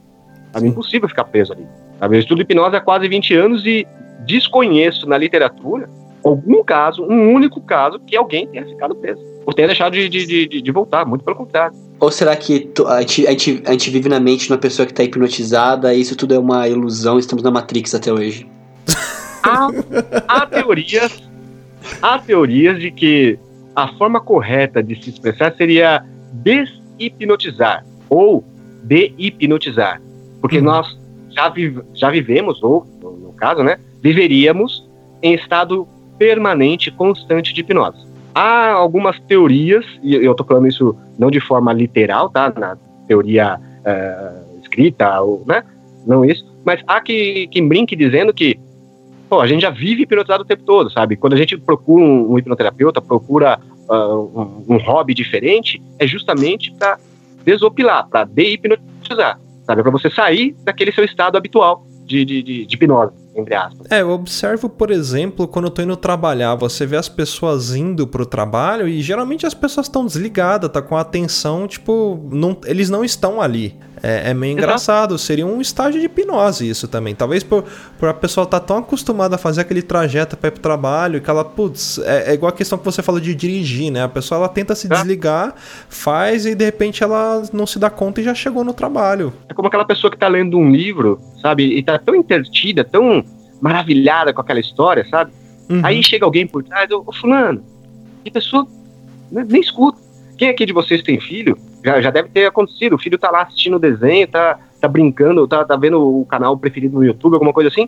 Sabe? 0.53 0.65
Sim. 0.65 0.71
impossível 0.71 1.09
ficar 1.09 1.23
preso 1.25 1.53
ali. 1.53 1.65
Sabe? 1.99 2.15
Eu 2.15 2.19
estudo 2.19 2.41
hipnose 2.41 2.75
há 2.75 2.81
quase 2.81 3.07
20 3.07 3.33
anos 3.35 3.65
e 3.65 3.85
desconheço 4.25 5.07
na 5.07 5.17
literatura 5.17 5.89
algum 6.23 6.63
caso, 6.63 7.03
um 7.03 7.33
único 7.33 7.61
caso, 7.61 7.99
que 7.99 8.15
alguém 8.17 8.47
tenha 8.47 8.65
ficado 8.65 8.95
preso. 8.95 9.21
Ou 9.45 9.53
tenha 9.53 9.67
deixado 9.67 9.93
de, 9.93 10.09
de, 10.09 10.47
de, 10.47 10.61
de 10.61 10.71
voltar, 10.71 11.05
muito 11.05 11.23
pelo 11.23 11.37
contrário. 11.37 11.75
Ou 11.99 12.09
será 12.09 12.35
que 12.35 12.61
tu- 12.61 12.87
a 12.87 13.01
gente, 13.01 13.27
a, 13.27 13.31
gente, 13.31 13.63
a 13.67 13.71
gente 13.73 13.89
vive 13.91 14.09
na 14.09 14.19
mente 14.19 14.45
de 14.47 14.51
uma 14.51 14.57
pessoa 14.57 14.87
que 14.87 14.93
tá 14.93 15.03
hipnotizada 15.03 15.93
e 15.93 16.01
isso 16.01 16.15
tudo 16.15 16.33
é 16.33 16.39
uma 16.39 16.67
ilusão, 16.67 17.19
estamos 17.19 17.43
na 17.43 17.51
Matrix 17.51 17.93
até 17.93 18.11
hoje? 18.11 18.49
há, 19.43 19.67
há 20.27 20.45
teorias 20.47 21.24
há 22.01 22.19
teorias 22.19 22.79
de 22.79 22.91
que 22.91 23.37
a 23.75 23.87
forma 23.89 24.19
correta 24.21 24.81
de 24.81 24.95
se 25.01 25.09
expressar 25.09 25.53
seria 25.55 26.03
deshipnotizar 26.33 27.85
ou 28.09 28.43
de-hipnotizar. 28.83 30.01
Porque 30.41 30.57
Uhum. 30.59 30.63
nós 30.65 30.97
já, 31.29 31.49
vive- 31.49 31.81
já 31.93 32.09
vivemos, 32.09 32.61
ou 32.63 32.85
no, 33.01 33.33
caso, 33.33 33.63
né, 33.63 33.77
viveríamos 34.01 34.87
em 35.21 35.33
estado 35.33 35.87
permanente, 36.17 36.91
constante 36.91 37.53
de 37.53 37.61
hipnose. 37.61 38.05
Há 38.33 38.71
algumas 38.71 39.19
teorias, 39.21 39.85
e 40.03 40.13
eu 40.15 40.31
estou 40.31 40.45
falando 40.45 40.67
isso 40.67 40.95
não 41.17 41.29
de 41.31 41.39
forma 41.39 41.71
literal, 41.73 42.29
tá? 42.29 42.53
Na 42.57 42.77
teoria 43.07 43.59
eh, 43.85 44.31
escrita, 44.61 45.21
ou, 45.21 45.43
né? 45.45 45.63
Não 46.05 46.23
isso, 46.23 46.45
mas 46.65 46.81
há 46.85 46.99
que, 47.01 47.47
que 47.47 47.61
brinque 47.61 47.95
dizendo 47.95 48.33
que 48.33 48.59
pô, 49.35 49.41
a 49.41 49.47
gente 49.47 49.61
já 49.61 49.69
vive 49.69 50.03
hipnotizado 50.03 50.43
o 50.43 50.45
tempo 50.45 50.63
todo, 50.63 50.89
sabe? 50.89 51.17
Quando 51.17 51.33
a 51.33 51.37
gente 51.37 51.57
procura 51.57 52.03
um, 52.03 52.31
um 52.31 52.39
hipnoterapeuta, 52.39 53.01
procura 53.01 53.59
ah, 53.89 54.15
um, 54.15 54.63
um 54.69 54.77
hobby 54.77 55.13
diferente, 55.13 55.81
é 55.99 56.07
justamente 56.07 56.71
para 56.71 56.97
desopilar, 57.43 58.07
para 58.07 58.23
de-hipnotizar, 58.23 59.37
sabe? 59.65 59.83
Para 59.83 59.91
você 59.91 60.09
sair 60.09 60.55
daquele 60.63 60.91
seu 60.93 61.03
estado 61.03 61.37
habitual 61.37 61.85
de, 62.05 62.23
de, 62.23 62.41
de, 62.41 62.65
de 62.65 62.75
hipnose. 62.75 63.13
É, 63.89 64.01
eu 64.01 64.11
observo, 64.11 64.69
por 64.69 64.89
exemplo, 64.89 65.45
quando 65.45 65.65
eu 65.65 65.71
tô 65.71 65.81
indo 65.81 65.97
trabalhar, 65.97 66.55
você 66.55 66.85
vê 66.85 66.95
as 66.95 67.09
pessoas 67.09 67.75
indo 67.75 68.07
pro 68.07 68.25
trabalho 68.25 68.87
e 68.87 69.01
geralmente 69.01 69.45
as 69.45 69.53
pessoas 69.53 69.87
estão 69.87 70.05
desligadas, 70.05 70.71
tá 70.71 70.81
com 70.81 70.95
a 70.95 71.01
atenção, 71.01 71.67
tipo, 71.67 72.29
não, 72.31 72.55
eles 72.65 72.89
não 72.89 73.03
estão 73.03 73.41
ali. 73.41 73.75
É, 74.07 74.29
é 74.29 74.33
meio 74.35 74.53
engraçado, 74.53 75.17
seria 75.17 75.47
um 75.47 75.59
estágio 75.59 75.99
de 75.99 76.05
hipnose 76.05 76.69
isso 76.69 76.87
também. 76.87 77.15
Talvez 77.15 77.43
por, 77.43 77.63
por 77.97 78.07
a 78.07 78.13
pessoa 78.13 78.43
estar 78.43 78.59
tão 78.59 78.77
acostumada 78.77 79.33
a 79.33 79.37
fazer 79.39 79.61
aquele 79.61 79.81
trajeto 79.81 80.37
pra 80.37 80.49
ir 80.49 80.51
pro 80.51 80.61
trabalho 80.61 81.19
que 81.19 81.27
ela, 81.27 81.43
putz, 81.43 81.97
é, 81.97 82.29
é 82.29 82.33
igual 82.35 82.49
a 82.49 82.55
questão 82.55 82.77
que 82.77 82.85
você 82.85 83.01
falou 83.01 83.19
de 83.19 83.33
dirigir, 83.33 83.91
né? 83.91 84.03
A 84.03 84.07
pessoa 84.07 84.37
ela 84.37 84.47
tenta 84.47 84.75
se 84.75 84.87
Tá. 84.87 84.97
desligar, 84.97 85.55
faz 85.89 86.45
e 86.45 86.53
de 86.53 86.63
repente 86.63 87.03
ela 87.03 87.41
não 87.51 87.65
se 87.65 87.79
dá 87.79 87.89
conta 87.89 88.21
e 88.21 88.23
já 88.23 88.35
chegou 88.35 88.63
no 88.63 88.73
trabalho. 88.75 89.33
É 89.49 89.55
como 89.55 89.67
aquela 89.69 89.85
pessoa 89.85 90.11
que 90.11 90.17
tá 90.17 90.27
lendo 90.27 90.55
um 90.55 90.69
livro, 90.69 91.19
sabe? 91.41 91.75
E 91.75 91.81
tá 91.81 91.97
tão 91.97 92.13
entretida, 92.13 92.83
tão 92.83 93.25
maravilhada 93.59 94.31
com 94.31 94.41
aquela 94.41 94.59
história, 94.59 95.03
sabe? 95.09 95.31
Uhum. 95.67 95.81
Aí 95.83 96.03
chega 96.03 96.25
alguém 96.25 96.45
por 96.45 96.63
trás, 96.63 96.91
ô, 96.91 97.03
ô 97.07 97.11
fulano, 97.11 97.63
e 98.23 98.29
a 98.29 98.31
pessoa 98.31 98.67
né, 99.31 99.43
nem 99.49 99.61
escuta. 99.61 99.97
Quem 100.37 100.49
aqui 100.49 100.63
de 100.63 100.73
vocês 100.73 101.01
tem 101.01 101.19
filho? 101.19 101.57
Já, 101.85 102.01
já 102.01 102.09
deve 102.09 102.29
ter 102.29 102.47
acontecido. 102.47 102.95
O 102.95 102.99
filho 102.99 103.17
tá 103.17 103.29
lá 103.29 103.43
assistindo 103.43 103.75
o 103.75 103.79
desenho, 103.79 104.27
tá, 104.27 104.57
tá 104.81 104.87
brincando, 104.87 105.47
tá, 105.47 105.63
tá 105.63 105.75
vendo 105.75 106.01
o 106.01 106.25
canal 106.25 106.57
preferido 106.57 106.95
no 106.95 107.05
YouTube, 107.05 107.33
alguma 107.33 107.53
coisa 107.53 107.69
assim. 107.69 107.87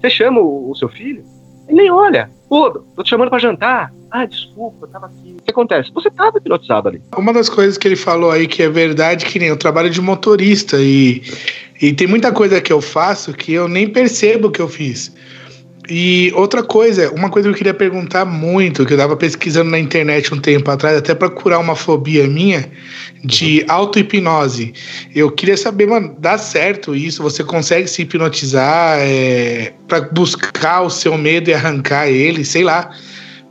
Você 0.00 0.08
chama 0.08 0.40
o, 0.40 0.70
o 0.70 0.74
seu 0.74 0.88
filho, 0.88 1.22
ele 1.68 1.82
nem 1.82 1.90
olha. 1.90 2.30
Pô, 2.48 2.70
tô 2.70 3.02
te 3.02 3.10
chamando 3.10 3.28
pra 3.28 3.38
jantar. 3.38 3.92
Ah, 4.10 4.24
desculpa, 4.24 4.86
eu 4.86 4.88
tava 4.88 5.06
aqui. 5.06 5.36
O 5.38 5.42
que 5.42 5.50
acontece? 5.50 5.90
Você 5.92 6.10
tava 6.10 6.38
hipnotizado 6.38 6.88
ali. 6.88 7.02
Uma 7.16 7.32
das 7.32 7.48
coisas 7.48 7.76
que 7.76 7.86
ele 7.86 7.96
falou 7.96 8.30
aí 8.30 8.46
que 8.46 8.62
é 8.62 8.68
verdade, 8.68 9.26
que 9.26 9.38
nem 9.38 9.48
eu 9.48 9.56
trabalho 9.56 9.90
de 9.90 10.00
motorista 10.00 10.76
e, 10.80 11.22
e 11.82 11.92
tem 11.92 12.06
muita 12.06 12.32
coisa 12.32 12.60
que 12.60 12.72
eu 12.72 12.80
faço 12.80 13.32
que 13.32 13.52
eu 13.52 13.68
nem 13.68 13.88
percebo 13.88 14.50
que 14.50 14.60
eu 14.60 14.68
fiz. 14.68 15.12
E 15.88 16.32
outra 16.34 16.62
coisa, 16.62 17.12
uma 17.12 17.28
coisa 17.28 17.48
que 17.48 17.54
eu 17.54 17.58
queria 17.58 17.74
perguntar 17.74 18.24
muito, 18.24 18.86
que 18.86 18.94
eu 18.94 18.98
tava 18.98 19.16
pesquisando 19.16 19.70
na 19.70 19.78
internet 19.78 20.32
um 20.32 20.40
tempo 20.40 20.70
atrás, 20.70 20.96
até 20.96 21.14
pra 21.14 21.28
curar 21.28 21.58
uma 21.58 21.76
fobia 21.76 22.26
minha 22.26 22.70
de 23.24 23.64
auto-hipnose. 23.68 24.74
Eu 25.14 25.30
queria 25.30 25.56
saber, 25.56 25.86
mano, 25.86 26.14
dá 26.18 26.36
certo 26.36 26.94
isso? 26.94 27.22
Você 27.22 27.42
consegue 27.42 27.88
se 27.88 28.02
hipnotizar 28.02 28.98
é, 29.00 29.72
para 29.88 30.02
buscar 30.02 30.82
o 30.82 30.90
seu 30.90 31.16
medo 31.16 31.48
e 31.48 31.54
arrancar 31.54 32.08
ele, 32.08 32.44
sei 32.44 32.62
lá. 32.62 32.90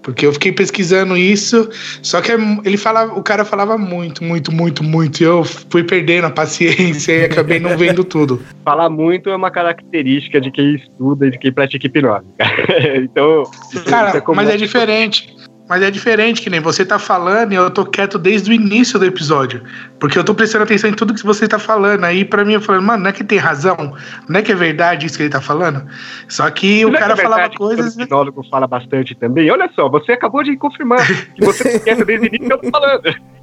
Porque 0.03 0.25
eu 0.25 0.33
fiquei 0.33 0.51
pesquisando 0.51 1.15
isso, 1.15 1.69
só 2.01 2.19
que 2.19 2.29
é 2.29 2.35
ele 2.65 2.75
falava, 2.75 3.17
o 3.17 3.23
cara 3.23 3.45
falava 3.45 3.77
muito, 3.77 4.21
muito, 4.21 4.51
muito, 4.51 4.83
muito. 4.83 5.21
E 5.21 5.23
eu 5.23 5.45
fui 5.45 5.81
perdendo 5.81 6.27
a 6.27 6.29
paciência 6.29 7.13
e 7.13 7.23
acabei 7.23 7.57
não 7.57 7.77
vendo 7.77 8.03
tudo. 8.05 8.41
Falar 8.65 8.89
muito 8.89 9.29
é 9.29 9.35
uma 9.35 9.49
característica 9.49 10.41
de 10.41 10.51
quem 10.51 10.75
estuda 10.75 11.27
e 11.27 11.31
de 11.31 11.39
quem 11.39 11.53
pratica 11.53 11.87
hipnose. 11.87 12.25
então, 13.01 13.43
Cara, 13.85 14.19
comum. 14.19 14.35
mas 14.35 14.49
é 14.49 14.57
diferente. 14.57 15.33
Mas 15.67 15.81
é 15.81 15.89
diferente, 15.89 16.41
que 16.41 16.49
nem 16.49 16.59
você 16.59 16.85
tá 16.85 16.99
falando 16.99 17.53
e 17.53 17.55
eu 17.55 17.69
tô 17.71 17.85
quieto 17.85 18.19
desde 18.19 18.51
o 18.51 18.53
início 18.53 18.99
do 18.99 19.05
episódio. 19.05 19.63
Porque 19.97 20.19
eu 20.19 20.23
tô 20.23 20.35
prestando 20.35 20.65
atenção 20.65 20.89
em 20.89 20.93
tudo 20.93 21.13
que 21.13 21.23
você 21.23 21.47
tá 21.47 21.57
falando. 21.57 22.03
Aí 22.03 22.25
pra 22.25 22.43
mim 22.43 22.53
eu 22.53 22.61
falando, 22.61 22.83
mano, 22.83 23.03
não 23.03 23.09
é 23.09 23.13
que 23.13 23.23
tem 23.23 23.37
razão? 23.37 23.95
Não 24.27 24.39
é 24.39 24.43
que 24.43 24.51
é 24.51 24.55
verdade 24.55 25.05
isso 25.05 25.15
que 25.15 25.23
ele 25.23 25.29
tá 25.29 25.39
falando? 25.39 25.87
Só 26.27 26.49
que 26.51 26.85
o 26.85 26.89
Não 26.89 26.97
é 26.97 26.99
cara 26.99 27.13
é 27.13 27.15
falava 27.15 27.49
coisas. 27.55 27.95
O 27.95 28.01
hipnólogo 28.01 28.43
fala 28.49 28.67
bastante 28.67 29.15
também. 29.15 29.49
Olha 29.49 29.69
só, 29.73 29.87
você 29.87 30.11
acabou 30.11 30.43
de 30.43 30.57
confirmar 30.57 30.99
que 31.33 31.43
você 31.45 31.77
esquece 31.77 32.03
desde 32.03 32.25
o 32.25 32.27
início 32.27 32.47
que 32.47 32.53
eu 32.53 32.57
tô 32.57 32.69
falando. 32.69 33.03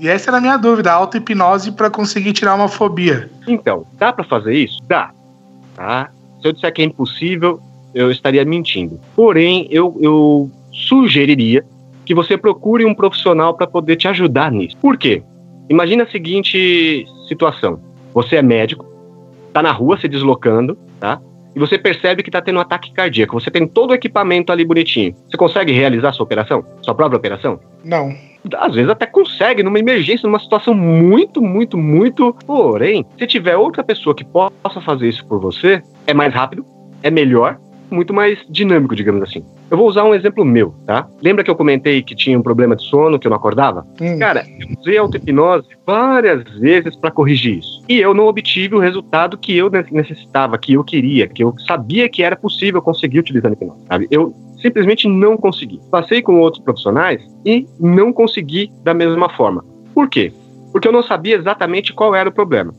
E 0.00 0.08
essa 0.08 0.30
era 0.30 0.38
a 0.38 0.40
minha 0.40 0.56
dúvida, 0.56 0.92
auto-hipnose 0.92 1.70
pra 1.72 1.88
conseguir 1.88 2.32
tirar 2.32 2.56
uma 2.56 2.68
fobia. 2.68 3.30
Então, 3.46 3.86
dá 3.96 4.12
pra 4.12 4.24
fazer 4.24 4.52
isso? 4.52 4.78
Dá. 4.88 5.10
Tá? 5.76 6.10
Se 6.42 6.48
eu 6.48 6.52
disser 6.52 6.72
que 6.72 6.82
é 6.82 6.84
impossível, 6.84 7.60
eu 7.94 8.10
estaria 8.10 8.44
mentindo. 8.44 9.00
Porém, 9.14 9.68
eu, 9.70 9.96
eu 10.00 10.50
sugeriria 10.86 11.64
que 12.04 12.14
você 12.14 12.38
procure 12.38 12.84
um 12.84 12.94
profissional 12.94 13.54
para 13.54 13.66
poder 13.66 13.96
te 13.96 14.08
ajudar 14.08 14.50
nisso. 14.50 14.76
Por 14.78 14.96
quê? 14.96 15.22
Imagina 15.68 16.04
a 16.04 16.10
seguinte 16.10 17.04
situação: 17.28 17.80
você 18.14 18.36
é 18.36 18.42
médico, 18.42 18.86
tá 19.52 19.62
na 19.62 19.72
rua 19.72 19.98
se 19.98 20.08
deslocando, 20.08 20.78
tá? 20.98 21.20
E 21.54 21.58
você 21.58 21.76
percebe 21.76 22.22
que 22.22 22.30
tá 22.30 22.40
tendo 22.40 22.56
um 22.56 22.60
ataque 22.60 22.92
cardíaco. 22.92 23.38
Você 23.38 23.50
tem 23.50 23.66
todo 23.66 23.90
o 23.90 23.94
equipamento 23.94 24.52
ali 24.52 24.64
bonitinho. 24.64 25.14
Você 25.28 25.36
consegue 25.36 25.72
realizar 25.72 26.12
sua 26.12 26.24
operação? 26.24 26.64
Sua 26.82 26.94
própria 26.94 27.18
operação? 27.18 27.58
Não. 27.84 28.14
às 28.56 28.74
vezes 28.74 28.90
até 28.90 29.06
consegue 29.06 29.62
numa 29.62 29.78
emergência, 29.78 30.26
numa 30.26 30.38
situação 30.38 30.72
muito, 30.72 31.42
muito, 31.42 31.76
muito. 31.76 32.34
Porém, 32.46 33.04
se 33.18 33.26
tiver 33.26 33.56
outra 33.56 33.82
pessoa 33.82 34.14
que 34.14 34.24
possa 34.24 34.80
fazer 34.80 35.08
isso 35.08 35.26
por 35.26 35.40
você, 35.40 35.82
é 36.06 36.14
mais 36.14 36.32
rápido, 36.32 36.64
é 37.02 37.10
melhor, 37.10 37.58
muito 37.90 38.12
mais 38.12 38.38
dinâmico, 38.50 38.94
digamos 38.94 39.22
assim. 39.22 39.44
Eu 39.70 39.76
vou 39.76 39.86
usar 39.88 40.04
um 40.04 40.14
exemplo 40.14 40.44
meu, 40.44 40.74
tá? 40.86 41.08
Lembra 41.22 41.42
que 41.44 41.50
eu 41.50 41.56
comentei 41.56 42.02
que 42.02 42.14
tinha 42.14 42.38
um 42.38 42.42
problema 42.42 42.74
de 42.76 42.82
sono, 42.84 43.18
que 43.18 43.26
eu 43.26 43.30
não 43.30 43.36
acordava? 43.36 43.86
Hum. 44.00 44.18
Cara, 44.18 44.44
eu 44.60 44.76
usei 44.80 44.98
auto-hipnose 44.98 45.66
várias 45.86 46.42
vezes 46.58 46.96
para 46.96 47.10
corrigir 47.10 47.58
isso. 47.58 47.82
E 47.88 47.98
eu 47.98 48.12
não 48.14 48.26
obtive 48.26 48.74
o 48.74 48.78
resultado 48.78 49.36
que 49.38 49.56
eu 49.56 49.70
ne- 49.70 49.84
necessitava, 49.90 50.58
que 50.58 50.74
eu 50.74 50.84
queria, 50.84 51.26
que 51.28 51.42
eu 51.42 51.54
sabia 51.66 52.08
que 52.08 52.22
era 52.22 52.36
possível 52.36 52.80
conseguir 52.82 53.18
utilizando 53.20 53.52
hipnose, 53.54 53.80
sabe? 53.88 54.06
Eu 54.10 54.34
simplesmente 54.60 55.06
não 55.08 55.36
consegui. 55.36 55.80
Passei 55.90 56.20
com 56.20 56.40
outros 56.40 56.62
profissionais 56.62 57.22
e 57.44 57.66
não 57.78 58.12
consegui 58.12 58.70
da 58.82 58.92
mesma 58.92 59.28
forma. 59.30 59.64
por 59.94 60.08
quê? 60.08 60.32
Porque 60.72 60.86
eu 60.86 60.92
não 60.92 61.02
sabia 61.02 61.36
exatamente 61.36 61.92
qual 61.94 62.14
era 62.14 62.28
o 62.28 62.32
problema. 62.32 62.72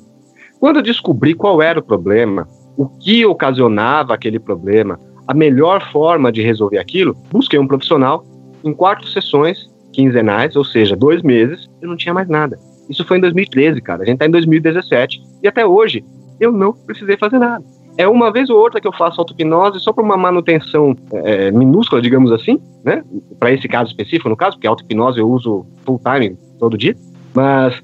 Quando 0.59 0.75
eu 0.77 0.83
descobri 0.83 1.33
qual 1.33 1.61
era 1.61 1.79
o 1.79 1.83
problema, 1.83 2.47
o 2.79 2.87
que 2.87 3.25
ocasionava 3.25 4.13
aquele 4.13 4.39
problema, 4.39 4.97
a 5.27 5.33
melhor 5.33 5.91
forma 5.91 6.31
de 6.31 6.41
resolver 6.41 6.77
aquilo, 6.77 7.13
busquei 7.29 7.59
um 7.59 7.67
profissional 7.67 8.23
em 8.63 8.73
quatro 8.73 9.05
sessões 9.09 9.69
quinzenais, 9.91 10.55
ou 10.55 10.63
seja, 10.63 10.95
dois 10.95 11.21
meses, 11.21 11.67
eu 11.81 11.89
não 11.89 11.97
tinha 11.97 12.13
mais 12.13 12.29
nada. 12.29 12.57
Isso 12.89 13.03
foi 13.03 13.17
em 13.17 13.19
2013, 13.21 13.81
cara. 13.81 14.03
A 14.03 14.05
gente 14.05 14.19
tá 14.19 14.25
em 14.25 14.31
2017 14.31 15.21
e 15.43 15.47
até 15.49 15.65
hoje 15.65 16.05
eu 16.39 16.53
não 16.53 16.71
precisei 16.71 17.17
fazer 17.17 17.37
nada. 17.37 17.65
É 17.97 18.07
uma 18.07 18.31
vez 18.31 18.49
ou 18.49 18.57
outra 18.57 18.79
que 18.79 18.87
eu 18.87 18.93
faço 18.93 19.19
auto-hipnose 19.19 19.81
só 19.81 19.91
para 19.91 20.01
uma 20.03 20.15
manutenção 20.15 20.95
é, 21.11 21.51
minúscula, 21.51 22.01
digamos 22.01 22.31
assim, 22.31 22.61
né? 22.85 23.03
Para 23.37 23.51
esse 23.51 23.67
caso 23.67 23.89
específico, 23.89 24.29
no 24.29 24.37
caso, 24.37 24.55
porque 24.55 24.67
auto-hipnose 24.67 25.19
eu 25.19 25.29
uso 25.29 25.65
full 25.85 25.99
time 25.99 26.37
todo 26.57 26.77
dia. 26.77 26.95
Mas 27.33 27.77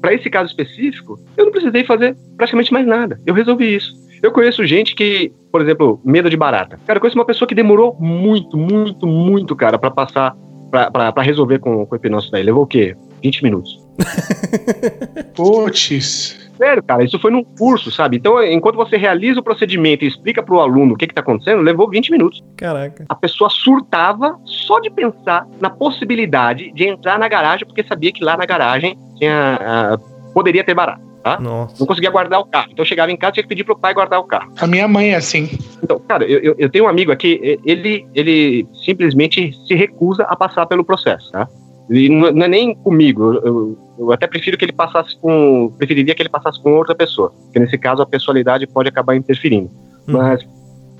para 0.00 0.14
esse 0.14 0.30
caso 0.30 0.50
específico, 0.50 1.18
eu 1.36 1.46
não 1.46 1.52
precisei 1.52 1.82
fazer 1.82 2.16
praticamente 2.36 2.72
mais 2.72 2.86
nada. 2.86 3.20
Eu 3.26 3.34
resolvi 3.34 3.74
isso. 3.74 4.05
Eu 4.22 4.32
conheço 4.32 4.64
gente 4.64 4.94
que, 4.94 5.32
por 5.52 5.60
exemplo, 5.60 6.00
medo 6.04 6.30
de 6.30 6.36
barata. 6.36 6.78
Cara, 6.86 6.96
eu 6.96 7.00
conheço 7.00 7.18
uma 7.18 7.24
pessoa 7.24 7.48
que 7.48 7.54
demorou 7.54 7.96
muito, 7.98 8.56
muito, 8.56 9.06
muito, 9.06 9.54
cara, 9.54 9.78
para 9.78 9.90
passar, 9.90 10.34
para 10.70 11.22
resolver 11.22 11.58
com, 11.58 11.86
com 11.86 11.94
o 11.94 11.96
hipnose 11.96 12.30
daí. 12.30 12.42
Levou 12.42 12.64
o 12.64 12.66
quê? 12.66 12.96
20 13.22 13.42
minutos. 13.42 13.86
Puts. 15.34 16.46
Sério, 16.56 16.82
cara, 16.82 17.04
isso 17.04 17.18
foi 17.18 17.30
num 17.30 17.44
curso, 17.44 17.90
sabe? 17.90 18.16
Então, 18.16 18.42
enquanto 18.42 18.76
você 18.76 18.96
realiza 18.96 19.40
o 19.40 19.42
procedimento 19.42 20.04
e 20.04 20.08
explica 20.08 20.42
pro 20.42 20.58
aluno 20.58 20.94
o 20.94 20.96
que, 20.96 21.06
que 21.06 21.14
tá 21.14 21.20
acontecendo, 21.20 21.60
levou 21.60 21.88
20 21.88 22.10
minutos. 22.10 22.42
Caraca. 22.56 23.04
A 23.08 23.14
pessoa 23.14 23.50
surtava 23.50 24.38
só 24.44 24.80
de 24.80 24.90
pensar 24.90 25.46
na 25.60 25.68
possibilidade 25.68 26.72
de 26.72 26.88
entrar 26.88 27.18
na 27.18 27.28
garagem, 27.28 27.66
porque 27.66 27.84
sabia 27.84 28.10
que 28.10 28.24
lá 28.24 28.36
na 28.38 28.46
garagem 28.46 28.98
tinha, 29.18 29.98
uh, 30.00 30.32
poderia 30.32 30.64
ter 30.64 30.74
barato. 30.74 31.04
Tá? 31.26 31.40
Nossa. 31.40 31.74
Não 31.80 31.88
conseguia 31.88 32.08
guardar 32.08 32.38
o 32.38 32.44
carro. 32.44 32.68
Então 32.70 32.84
eu 32.84 32.88
chegava 32.88 33.10
em 33.10 33.16
casa 33.16 33.30
e 33.30 33.34
tinha 33.34 33.42
que 33.42 33.48
pedir 33.48 33.64
pro 33.64 33.76
pai 33.76 33.92
guardar 33.92 34.20
o 34.20 34.24
carro. 34.24 34.52
A 34.60 34.64
minha 34.64 34.86
mãe 34.86 35.10
é 35.10 35.16
assim. 35.16 35.50
Então, 35.82 35.98
cara, 35.98 36.24
eu, 36.24 36.54
eu, 36.56 36.70
tenho 36.70 36.84
um 36.84 36.88
amigo 36.88 37.10
aqui, 37.10 37.58
ele, 37.64 38.06
ele 38.14 38.64
simplesmente 38.84 39.52
se 39.66 39.74
recusa 39.74 40.22
a 40.22 40.36
passar 40.36 40.66
pelo 40.66 40.84
processo, 40.84 41.32
tá? 41.32 41.48
E 41.90 42.08
não, 42.08 42.44
é 42.44 42.46
nem 42.46 42.76
comigo. 42.76 43.34
Eu, 43.44 43.76
eu, 43.98 44.12
até 44.12 44.28
prefiro 44.28 44.56
que 44.56 44.64
ele 44.64 44.72
passasse 44.72 45.18
com. 45.18 45.72
Preferiria 45.76 46.14
que 46.14 46.22
ele 46.22 46.28
passasse 46.28 46.62
com 46.62 46.74
outra 46.74 46.94
pessoa. 46.94 47.30
Porque 47.30 47.58
nesse 47.58 47.76
caso 47.76 48.02
a 48.02 48.06
pessoalidade 48.06 48.64
pode 48.68 48.88
acabar 48.88 49.16
interferindo. 49.16 49.68
Hum. 50.06 50.12
Mas 50.12 50.46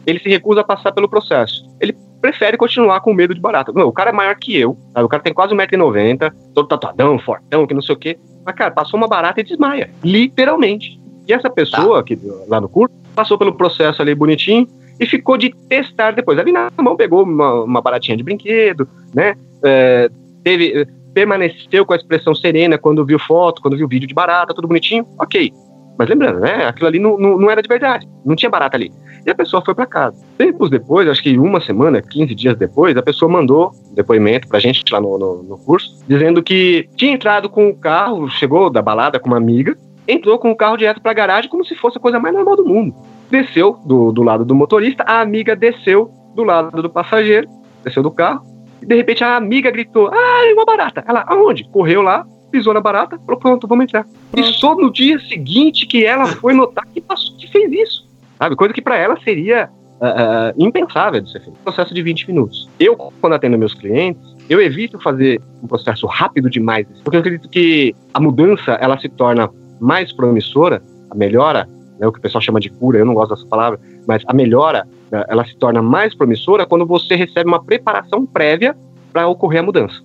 ele 0.07 0.21
se 0.21 0.29
recusa 0.29 0.61
a 0.61 0.65
passar 0.65 0.93
pelo 0.93 1.09
processo. 1.09 1.65
Ele 1.81 1.97
prefere 2.21 2.57
continuar 2.57 3.01
com 3.01 3.13
medo 3.13 3.35
de 3.35 3.41
barata. 3.41 3.73
Não, 3.73 3.89
o 3.89 3.93
cara 3.93 4.11
é 4.11 4.13
maior 4.13 4.37
que 4.37 4.57
eu. 4.57 4.77
Sabe? 4.93 5.05
O 5.05 5.09
cara 5.09 5.23
tem 5.23 5.35
quase 5.35 5.55
1,90m, 5.55 6.33
todo 6.55 6.69
tatuadão, 6.69 7.19
fortão, 7.19 7.67
que 7.67 7.75
não 7.75 7.83
sei 7.83 7.95
o 7.95 7.99
quê. 7.99 8.19
Mas, 8.45 8.55
cara, 8.55 8.71
passou 8.71 8.97
uma 8.99 9.09
barata 9.09 9.41
e 9.41 9.45
desmaia. 9.45 9.91
Literalmente. 10.03 10.99
E 11.27 11.33
essa 11.33 11.51
pessoa, 11.51 11.99
tá. 11.99 12.05
que 12.05 12.19
lá 12.47 12.61
no 12.61 12.69
curso, 12.69 12.95
passou 13.15 13.37
pelo 13.37 13.55
processo 13.55 14.01
ali 14.01 14.15
bonitinho 14.15 14.67
e 15.01 15.07
ficou 15.07 15.37
de 15.37 15.51
testar 15.69 16.13
depois. 16.13 16.39
Ali 16.39 16.53
na 16.53 16.71
mão 16.79 16.97
pegou 16.97 17.25
uma, 17.25 17.65
uma 17.65 17.83
baratinha 17.83 18.17
de 18.17 18.23
brinquedo, 18.23 18.89
né? 19.13 19.35
É, 19.65 20.09
teve, 20.45 20.87
permaneceu 21.13 21.85
com 21.85 21.93
a 21.93 21.97
expressão 21.97 22.35
serena 22.35 22.79
quando 22.79 23.05
viu 23.05 23.19
foto, 23.19 23.61
quando 23.61 23.77
viu 23.77 23.89
vídeo 23.89 24.07
de 24.07 24.15
barata, 24.15 24.55
tudo 24.55 24.69
bonitinho, 24.69 25.07
ok. 25.19 25.53
Mas 25.99 26.09
lembrando, 26.09 26.40
né? 26.40 26.66
Aquilo 26.66 26.88
ali 26.88 26.99
não, 26.99 27.18
não, 27.18 27.38
não 27.38 27.51
era 27.51 27.62
de 27.62 27.68
verdade, 27.68 28.07
não 28.24 28.36
tinha 28.36 28.51
barata 28.51 28.76
ali. 28.76 28.92
E 29.24 29.30
a 29.30 29.34
pessoa 29.34 29.62
foi 29.64 29.74
para 29.74 29.86
casa. 29.86 30.16
Tempos 30.38 30.70
depois, 30.70 31.09
acho 31.09 31.22
que 31.22 31.36
uma 31.38 31.61
semana, 31.61 32.01
15 32.03 32.34
dias 32.34 32.57
depois, 32.57 32.97
a 32.97 33.03
pessoa 33.03 33.30
mandou 33.30 33.72
um 33.90 33.94
depoimento 33.94 34.47
pra 34.47 34.59
gente 34.59 34.84
lá 34.92 35.01
no, 35.01 35.18
no, 35.18 35.42
no 35.42 35.59
curso, 35.59 36.05
dizendo 36.07 36.42
que 36.42 36.88
tinha 36.97 37.12
entrado 37.12 37.49
com 37.49 37.68
o 37.68 37.76
carro, 37.76 38.28
chegou 38.28 38.70
da 38.70 38.82
balada 38.82 39.18
com 39.18 39.28
uma 39.28 39.36
amiga, 39.36 39.76
entrou 40.07 40.38
com 40.38 40.51
o 40.51 40.57
carro 40.57 40.76
direto 40.76 41.01
pra 41.01 41.12
garagem 41.12 41.51
como 41.51 41.64
se 41.64 41.74
fosse 41.74 41.99
a 41.99 42.01
coisa 42.01 42.20
mais 42.20 42.34
normal 42.34 42.57
do 42.57 42.64
mundo. 42.64 42.94
Desceu 43.30 43.80
do, 43.84 44.12
do 44.12 44.22
lado 44.22 44.44
do 44.44 44.55
motorista, 44.55 45.03
a 45.05 45.20
amiga 45.20 45.57
desceu 45.57 46.11
do 46.34 46.44
lado 46.44 46.80
do 46.82 46.90
passageiro, 46.90 47.49
desceu 47.82 48.03
do 48.03 48.11
carro, 48.11 48.44
e 48.80 48.86
de 48.86 48.94
repente 48.94 49.24
a 49.24 49.36
amiga 49.36 49.70
gritou: 49.70 50.09
Ah, 50.12 50.53
uma 50.53 50.64
barata. 50.64 51.05
Ela, 51.07 51.24
aonde? 51.26 51.68
Correu 51.70 52.03
lá, 52.03 52.24
pisou 52.57 52.73
na 52.73 52.81
barata, 52.81 53.19
falou: 53.19 53.39
Pronto, 53.39 53.67
vamos 53.67 53.85
entrar. 53.85 54.05
Pronto. 54.05 54.49
E 54.49 54.53
só 54.55 54.75
no 54.75 54.91
dia 54.91 55.19
seguinte 55.21 55.87
que 55.87 56.05
ela 56.05 56.27
foi 56.27 56.55
notar 56.55 56.87
que, 56.87 57.01
passou, 57.01 57.37
que 57.37 57.47
fez 57.49 57.71
isso. 57.71 58.09
Sabe? 58.39 58.57
Coisa 58.57 58.73
que 58.73 58.81
para 58.81 58.97
ela 58.97 59.19
seria 59.23 59.69
uh, 60.01 60.07
uh, 60.07 60.65
impensável 60.65 61.21
de 61.21 61.31
ser 61.31 61.41
feito. 61.41 61.59
Processo 61.59 61.93
de 61.95 62.03
20 62.03 62.29
minutos. 62.29 62.69
Eu, 62.81 62.97
quando 62.97 63.35
atendo 63.35 63.59
meus 63.59 63.75
clientes, 63.75 64.23
eu 64.49 64.61
evito 64.61 64.99
fazer 65.01 65.41
um 65.63 65.67
processo 65.67 66.07
rápido 66.07 66.49
demais, 66.49 66.87
porque 67.03 67.17
eu 67.17 67.21
acredito 67.21 67.49
que 67.49 67.95
a 68.15 68.21
mudança 68.21 68.73
ela 68.73 68.99
se 68.99 69.09
torna 69.09 69.51
mais 69.81 70.13
promissora, 70.13 70.83
a 71.11 71.15
melhora, 71.15 71.69
né, 71.99 72.07
o 72.07 72.13
que 72.13 72.19
o 72.19 72.23
pessoal 72.23 72.41
chama 72.41 72.61
de 72.61 72.71
cura, 72.71 72.99
eu 72.99 73.05
não 73.05 73.15
gosto 73.15 73.35
dessa 73.35 73.47
palavra, 73.47 73.79
mas 74.07 74.23
a 74.27 74.33
melhora 74.33 74.87
uh, 75.13 75.25
ela 75.29 75.45
se 75.45 75.57
torna 75.57 75.83
mais 75.83 76.15
promissora 76.15 76.65
quando 76.65 76.87
você 76.87 77.15
recebe 77.17 77.49
uma 77.49 77.63
preparação 77.63 78.25
prévia 78.25 78.75
para 79.13 79.29
ocorrer 79.29 79.61
a 79.61 79.63
mudança. 79.63 80.03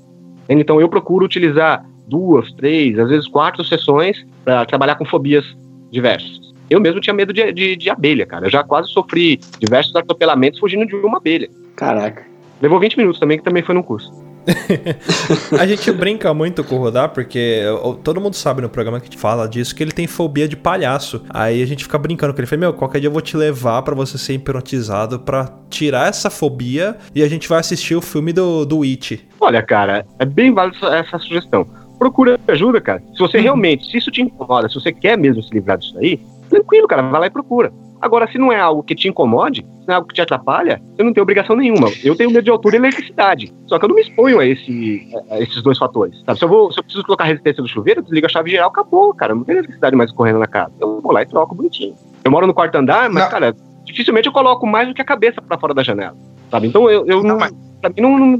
Então 0.49 0.81
eu 0.81 0.89
procuro 0.89 1.25
utilizar 1.25 1.85
duas, 2.11 2.51
três, 2.53 2.99
às 2.99 3.09
vezes 3.09 3.27
quatro 3.27 3.63
sessões 3.63 4.23
para 4.45 4.65
trabalhar 4.65 4.95
com 4.95 5.05
fobias 5.05 5.43
diversas. 5.89 6.51
Eu 6.69 6.79
mesmo 6.79 7.01
tinha 7.01 7.13
medo 7.13 7.33
de, 7.33 7.51
de, 7.51 7.75
de 7.75 7.89
abelha, 7.89 8.25
cara. 8.25 8.45
Eu 8.45 8.51
já 8.51 8.63
quase 8.63 8.89
sofri 8.89 9.39
diversos 9.59 9.95
atropelamentos 9.95 10.59
fugindo 10.59 10.85
de 10.85 10.95
uma 10.95 11.17
abelha. 11.17 11.49
Caraca. 11.75 12.23
Levou 12.61 12.79
20 12.79 12.97
minutos 12.97 13.19
também, 13.19 13.37
que 13.37 13.43
também 13.43 13.63
foi 13.63 13.73
num 13.73 13.81
curso. 13.81 14.09
a 15.59 15.67
gente 15.67 15.91
brinca 15.91 16.33
muito 16.33 16.63
com 16.63 16.75
o 16.75 16.79
Rodar, 16.79 17.09
porque 17.09 17.63
todo 18.03 18.19
mundo 18.19 18.35
sabe 18.35 18.61
no 18.61 18.69
programa 18.69 18.99
que 18.99 19.07
a 19.07 19.09
gente 19.09 19.19
fala 19.19 19.47
disso, 19.47 19.75
que 19.75 19.83
ele 19.83 19.91
tem 19.91 20.07
fobia 20.07 20.47
de 20.47 20.55
palhaço. 20.55 21.23
Aí 21.29 21.61
a 21.61 21.65
gente 21.65 21.83
fica 21.83 21.97
brincando 21.97 22.33
com 22.33 22.39
ele. 22.39 22.47
Fala, 22.47 22.59
meu, 22.59 22.73
qualquer 22.73 22.99
dia 22.99 23.07
eu 23.07 23.11
vou 23.11 23.21
te 23.21 23.35
levar 23.37 23.81
para 23.81 23.95
você 23.95 24.17
ser 24.17 24.33
hipnotizado 24.33 25.19
para 25.19 25.53
tirar 25.69 26.09
essa 26.09 26.29
fobia 26.29 26.97
e 27.13 27.23
a 27.23 27.27
gente 27.27 27.47
vai 27.47 27.59
assistir 27.59 27.95
o 27.95 28.01
filme 28.01 28.33
do, 28.33 28.65
do 28.65 28.83
It. 28.83 29.27
Olha, 29.39 29.61
cara, 29.61 30.05
é 30.19 30.25
bem 30.25 30.53
válida 30.53 30.95
essa 30.95 31.17
sugestão. 31.19 31.67
Procura 32.01 32.39
ajuda, 32.47 32.81
cara. 32.81 32.99
Se 33.13 33.19
você 33.19 33.37
uhum. 33.37 33.43
realmente, 33.43 33.85
se 33.85 33.95
isso 33.95 34.09
te 34.09 34.23
incomoda, 34.23 34.67
se 34.67 34.73
você 34.73 34.91
quer 34.91 35.15
mesmo 35.15 35.43
se 35.43 35.53
livrar 35.53 35.77
disso 35.77 35.95
aí, 35.99 36.19
tranquilo, 36.49 36.87
cara, 36.87 37.03
vai 37.03 37.21
lá 37.21 37.27
e 37.27 37.29
procura. 37.29 37.71
Agora, 38.01 38.27
se 38.27 38.39
não 38.39 38.51
é 38.51 38.59
algo 38.59 38.81
que 38.81 38.95
te 38.95 39.07
incomode, 39.07 39.61
se 39.61 39.87
não 39.87 39.93
é 39.93 39.95
algo 39.97 40.07
que 40.07 40.15
te 40.15 40.21
atrapalha, 40.21 40.81
você 40.95 41.03
não 41.03 41.13
tem 41.13 41.21
obrigação 41.21 41.55
nenhuma. 41.55 41.91
Eu 42.03 42.15
tenho 42.15 42.31
medo 42.31 42.43
de 42.43 42.49
altura 42.49 42.77
e 42.77 42.79
eletricidade. 42.79 43.53
Só 43.67 43.77
que 43.77 43.85
eu 43.85 43.89
não 43.89 43.95
me 43.95 44.01
exponho 44.01 44.39
a, 44.39 44.45
esse, 44.47 45.09
a 45.29 45.39
esses 45.39 45.61
dois 45.61 45.77
fatores. 45.77 46.19
Sabe? 46.25 46.39
Se, 46.39 46.43
eu 46.43 46.49
vou, 46.49 46.71
se 46.71 46.79
eu 46.79 46.83
preciso 46.83 47.05
colocar 47.05 47.25
a 47.25 47.27
resistência 47.27 47.61
do 47.61 47.69
chuveiro, 47.69 47.99
eu 47.99 48.03
desligo 48.03 48.25
a 48.25 48.29
chave 48.29 48.49
geral, 48.49 48.69
acabou, 48.69 49.13
cara. 49.13 49.35
Não 49.35 49.43
tem 49.43 49.53
eletricidade 49.53 49.95
mais 49.95 50.11
correndo 50.11 50.39
na 50.39 50.47
casa. 50.47 50.73
Eu 50.79 51.01
vou 51.01 51.11
lá 51.11 51.21
e 51.21 51.27
troco 51.27 51.53
bonitinho. 51.53 51.93
Eu 52.23 52.31
moro 52.31 52.47
no 52.47 52.53
quarto 52.55 52.73
andar, 52.73 53.11
mas, 53.11 53.25
não. 53.25 53.29
cara, 53.29 53.55
dificilmente 53.85 54.25
eu 54.25 54.33
coloco 54.33 54.65
mais 54.65 54.87
do 54.87 54.95
que 54.95 55.03
a 55.03 55.05
cabeça 55.05 55.39
para 55.39 55.59
fora 55.59 55.75
da 55.75 55.83
janela. 55.83 56.17
Sabe? 56.49 56.65
Então 56.65 56.89
eu, 56.89 57.05
eu 57.05 57.21
não. 57.21 57.37
não 57.37 57.37
mas 57.37 57.70
pra 57.81 57.89
mim 57.89 58.01
não, 58.01 58.17
não, 58.17 58.37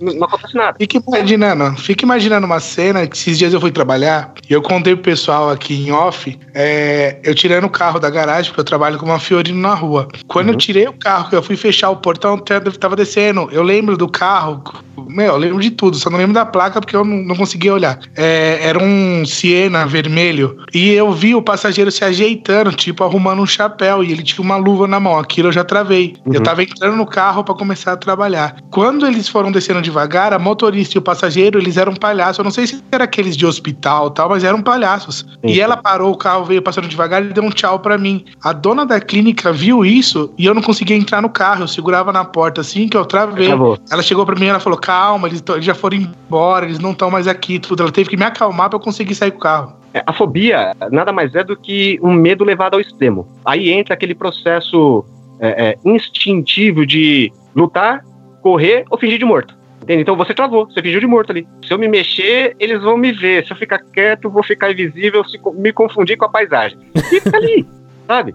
não, 0.00 0.24
acontece 0.24 0.56
nada. 0.56 0.76
Fica 0.78 1.02
imaginando, 1.06 1.76
fica 1.76 2.04
imaginando 2.04 2.46
uma 2.46 2.60
cena 2.60 3.06
que 3.06 3.16
esses 3.16 3.38
dias 3.38 3.52
eu 3.52 3.60
fui 3.60 3.70
trabalhar 3.70 4.32
e 4.48 4.52
eu 4.52 4.62
contei 4.62 4.94
pro 4.94 5.04
pessoal 5.04 5.50
aqui 5.50 5.74
em 5.74 5.92
off, 5.92 6.38
é, 6.54 7.18
eu 7.22 7.34
tirando 7.34 7.64
o 7.64 7.70
carro 7.70 7.98
da 7.98 8.10
garagem, 8.10 8.50
porque 8.50 8.60
eu 8.60 8.64
trabalho 8.64 8.98
com 8.98 9.06
uma 9.06 9.18
Fiorino 9.18 9.60
na 9.60 9.74
rua. 9.74 10.08
Quando 10.26 10.48
uhum. 10.48 10.54
eu 10.54 10.58
tirei 10.58 10.86
o 10.86 10.92
carro, 10.92 11.28
que 11.28 11.36
eu 11.36 11.42
fui 11.42 11.56
fechar 11.56 11.90
o 11.90 11.96
portão, 11.96 12.38
tava 12.38 12.96
descendo. 12.96 13.48
Eu 13.52 13.62
lembro 13.62 13.96
do 13.96 14.08
carro, 14.08 14.62
meu, 15.08 15.34
eu 15.34 15.36
lembro 15.36 15.60
de 15.60 15.70
tudo, 15.70 15.96
só 15.96 16.10
não 16.10 16.18
lembro 16.18 16.34
da 16.34 16.46
placa 16.46 16.80
porque 16.80 16.96
eu 16.96 17.04
não, 17.04 17.18
não 17.18 17.36
conseguia 17.36 17.72
olhar. 17.72 17.98
É, 18.16 18.58
era 18.62 18.82
um 18.82 19.24
Siena 19.24 19.86
vermelho 19.86 20.64
e 20.72 20.90
eu 20.90 21.12
vi 21.12 21.34
o 21.34 21.42
passageiro 21.42 21.90
se 21.90 22.04
ajeitando, 22.04 22.72
tipo, 22.72 23.04
arrumando 23.04 23.40
um 23.40 23.46
chapéu 23.46 24.02
e 24.02 24.12
ele 24.12 24.22
tinha 24.22 24.44
uma 24.44 24.56
luva 24.56 24.86
na 24.86 24.98
mão. 24.98 25.18
Aquilo 25.18 25.48
eu 25.48 25.52
já 25.52 25.64
travei. 25.64 26.16
Uhum. 26.24 26.34
Eu 26.34 26.42
tava 26.42 26.62
entrando 26.62 26.96
no 26.96 27.06
carro 27.06 27.44
para 27.44 27.54
começar 27.54 27.92
a 27.92 27.96
trabalhar. 27.96 28.56
Quando 28.78 29.08
eles 29.08 29.28
foram 29.28 29.50
descendo 29.50 29.82
devagar, 29.82 30.32
a 30.32 30.38
motorista 30.38 30.96
e 30.96 31.00
o 31.00 31.02
passageiro, 31.02 31.58
eles 31.58 31.76
eram 31.76 31.96
palhaços. 31.96 32.38
Eu 32.38 32.44
não 32.44 32.50
sei 32.52 32.64
se 32.64 32.80
era 32.92 33.02
aqueles 33.02 33.36
de 33.36 33.44
hospital 33.44 34.08
tal, 34.08 34.28
mas 34.28 34.44
eram 34.44 34.62
palhaços. 34.62 35.26
E 35.42 35.60
ela 35.60 35.76
parou 35.76 36.12
o 36.12 36.16
carro, 36.16 36.44
veio 36.44 36.62
passando 36.62 36.86
devagar 36.86 37.24
e 37.24 37.32
deu 37.32 37.42
um 37.42 37.50
tchau 37.50 37.80
para 37.80 37.98
mim. 37.98 38.24
A 38.40 38.52
dona 38.52 38.86
da 38.86 39.00
clínica 39.00 39.52
viu 39.52 39.84
isso 39.84 40.32
e 40.38 40.46
eu 40.46 40.54
não 40.54 40.62
conseguia 40.62 40.96
entrar 40.96 41.20
no 41.20 41.28
carro. 41.28 41.64
Eu 41.64 41.66
segurava 41.66 42.12
na 42.12 42.24
porta 42.24 42.60
assim 42.60 42.88
que 42.88 42.96
eu 42.96 43.04
travei. 43.04 43.48
Acabou. 43.48 43.76
Ela 43.90 44.00
chegou 44.00 44.24
para 44.24 44.36
mim 44.36 44.44
e 44.44 44.48
ela 44.50 44.60
falou: 44.60 44.78
calma, 44.78 45.26
eles, 45.26 45.42
eles 45.48 45.64
já 45.64 45.74
foram 45.74 45.96
embora, 45.96 46.64
eles 46.64 46.78
não 46.78 46.92
estão 46.92 47.10
mais 47.10 47.26
aqui, 47.26 47.58
tudo. 47.58 47.82
Ela 47.82 47.90
teve 47.90 48.08
que 48.08 48.16
me 48.16 48.26
acalmar 48.26 48.70
para 48.70 48.76
eu 48.76 48.80
conseguir 48.80 49.16
sair 49.16 49.32
com 49.32 49.38
o 49.38 49.40
carro. 49.40 49.72
É, 49.92 50.04
a 50.06 50.12
fobia 50.12 50.70
nada 50.92 51.10
mais 51.12 51.34
é 51.34 51.42
do 51.42 51.56
que 51.56 51.98
um 52.00 52.12
medo 52.12 52.44
levado 52.44 52.74
ao 52.74 52.80
extremo. 52.80 53.26
Aí 53.44 53.70
entra 53.70 53.94
aquele 53.94 54.14
processo 54.14 55.04
é, 55.40 55.70
é, 55.70 55.78
instintivo 55.84 56.86
de 56.86 57.32
lutar 57.56 58.04
correr 58.48 58.84
ou 58.90 58.98
fingir 58.98 59.18
de 59.18 59.24
morto. 59.24 59.54
Entende? 59.82 60.02
Então 60.02 60.16
você 60.16 60.34
travou, 60.34 60.66
você 60.66 60.80
fingiu 60.82 61.00
de 61.00 61.06
morto 61.06 61.30
ali. 61.30 61.46
Se 61.66 61.72
eu 61.72 61.78
me 61.78 61.86
mexer, 61.88 62.54
eles 62.58 62.80
vão 62.82 62.96
me 62.96 63.12
ver. 63.12 63.44
Se 63.46 63.52
eu 63.52 63.56
ficar 63.56 63.78
quieto, 63.78 64.28
vou 64.30 64.42
ficar 64.42 64.70
invisível, 64.70 65.22
se 65.24 65.38
me 65.54 65.72
confundir 65.72 66.16
com 66.16 66.24
a 66.24 66.28
paisagem. 66.28 66.78
Fica 67.08 67.36
ali, 67.36 67.66
sabe? 68.06 68.34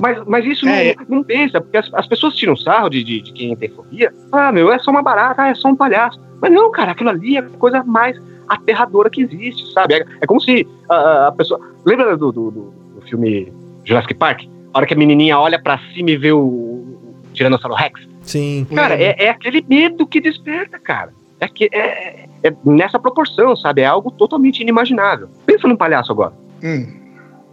Mas, 0.00 0.22
mas 0.26 0.44
isso 0.44 0.66
É, 0.68 0.94
não, 1.08 1.16
não 1.18 1.24
pensa, 1.24 1.60
porque 1.60 1.76
as, 1.76 1.88
as 1.94 2.06
pessoas 2.06 2.34
tiram 2.34 2.56
sarro 2.56 2.88
de, 2.90 3.02
de, 3.04 3.20
de 3.22 3.32
quem 3.32 3.54
tem 3.56 3.68
fobia. 3.68 4.12
Ah, 4.32 4.50
meu, 4.52 4.72
é 4.72 4.78
só 4.80 4.90
uma 4.90 5.02
barata, 5.02 5.42
ah, 5.42 5.48
é 5.48 5.54
só 5.54 5.68
um 5.68 5.76
palhaço. 5.76 6.20
Mas 6.40 6.52
não, 6.52 6.70
cara, 6.72 6.90
aquilo 6.92 7.10
ali 7.10 7.36
é 7.36 7.40
a 7.40 7.42
coisa 7.44 7.82
mais 7.84 8.16
aterradora 8.48 9.08
que 9.08 9.22
existe, 9.22 9.72
sabe? 9.72 9.94
É, 9.94 10.04
é 10.20 10.26
como 10.26 10.40
se 10.40 10.66
a, 10.88 11.28
a 11.28 11.32
pessoa. 11.32 11.60
Lembra 11.86 12.16
do, 12.16 12.32
do, 12.32 12.50
do- 12.50 12.74
filme 13.08 13.52
Jurassic 13.84 14.14
Park? 14.14 14.42
A 14.74 14.78
hora 14.78 14.86
que 14.86 14.94
a 14.94 14.96
menininha 14.96 15.38
olha 15.38 15.60
pra 15.60 15.78
cima 15.94 16.10
e 16.10 16.16
vê 16.16 16.32
o, 16.32 16.38
o 16.40 16.98
Tiranossauro 17.32 17.74
Rex? 17.76 18.00
Sim. 18.22 18.66
Cara, 18.74 18.94
é, 18.94 19.24
é 19.24 19.28
aquele 19.30 19.64
medo 19.68 20.06
que 20.06 20.20
desperta, 20.20 20.78
cara. 20.78 21.12
É, 21.40 21.48
que, 21.48 21.68
é, 21.72 22.26
é 22.42 22.52
nessa 22.64 22.98
proporção, 22.98 23.56
sabe? 23.56 23.82
É 23.82 23.86
algo 23.86 24.10
totalmente 24.10 24.60
inimaginável. 24.60 25.28
Pensa 25.44 25.66
num 25.66 25.76
palhaço 25.76 26.12
agora. 26.12 26.32
Hum, 26.62 26.86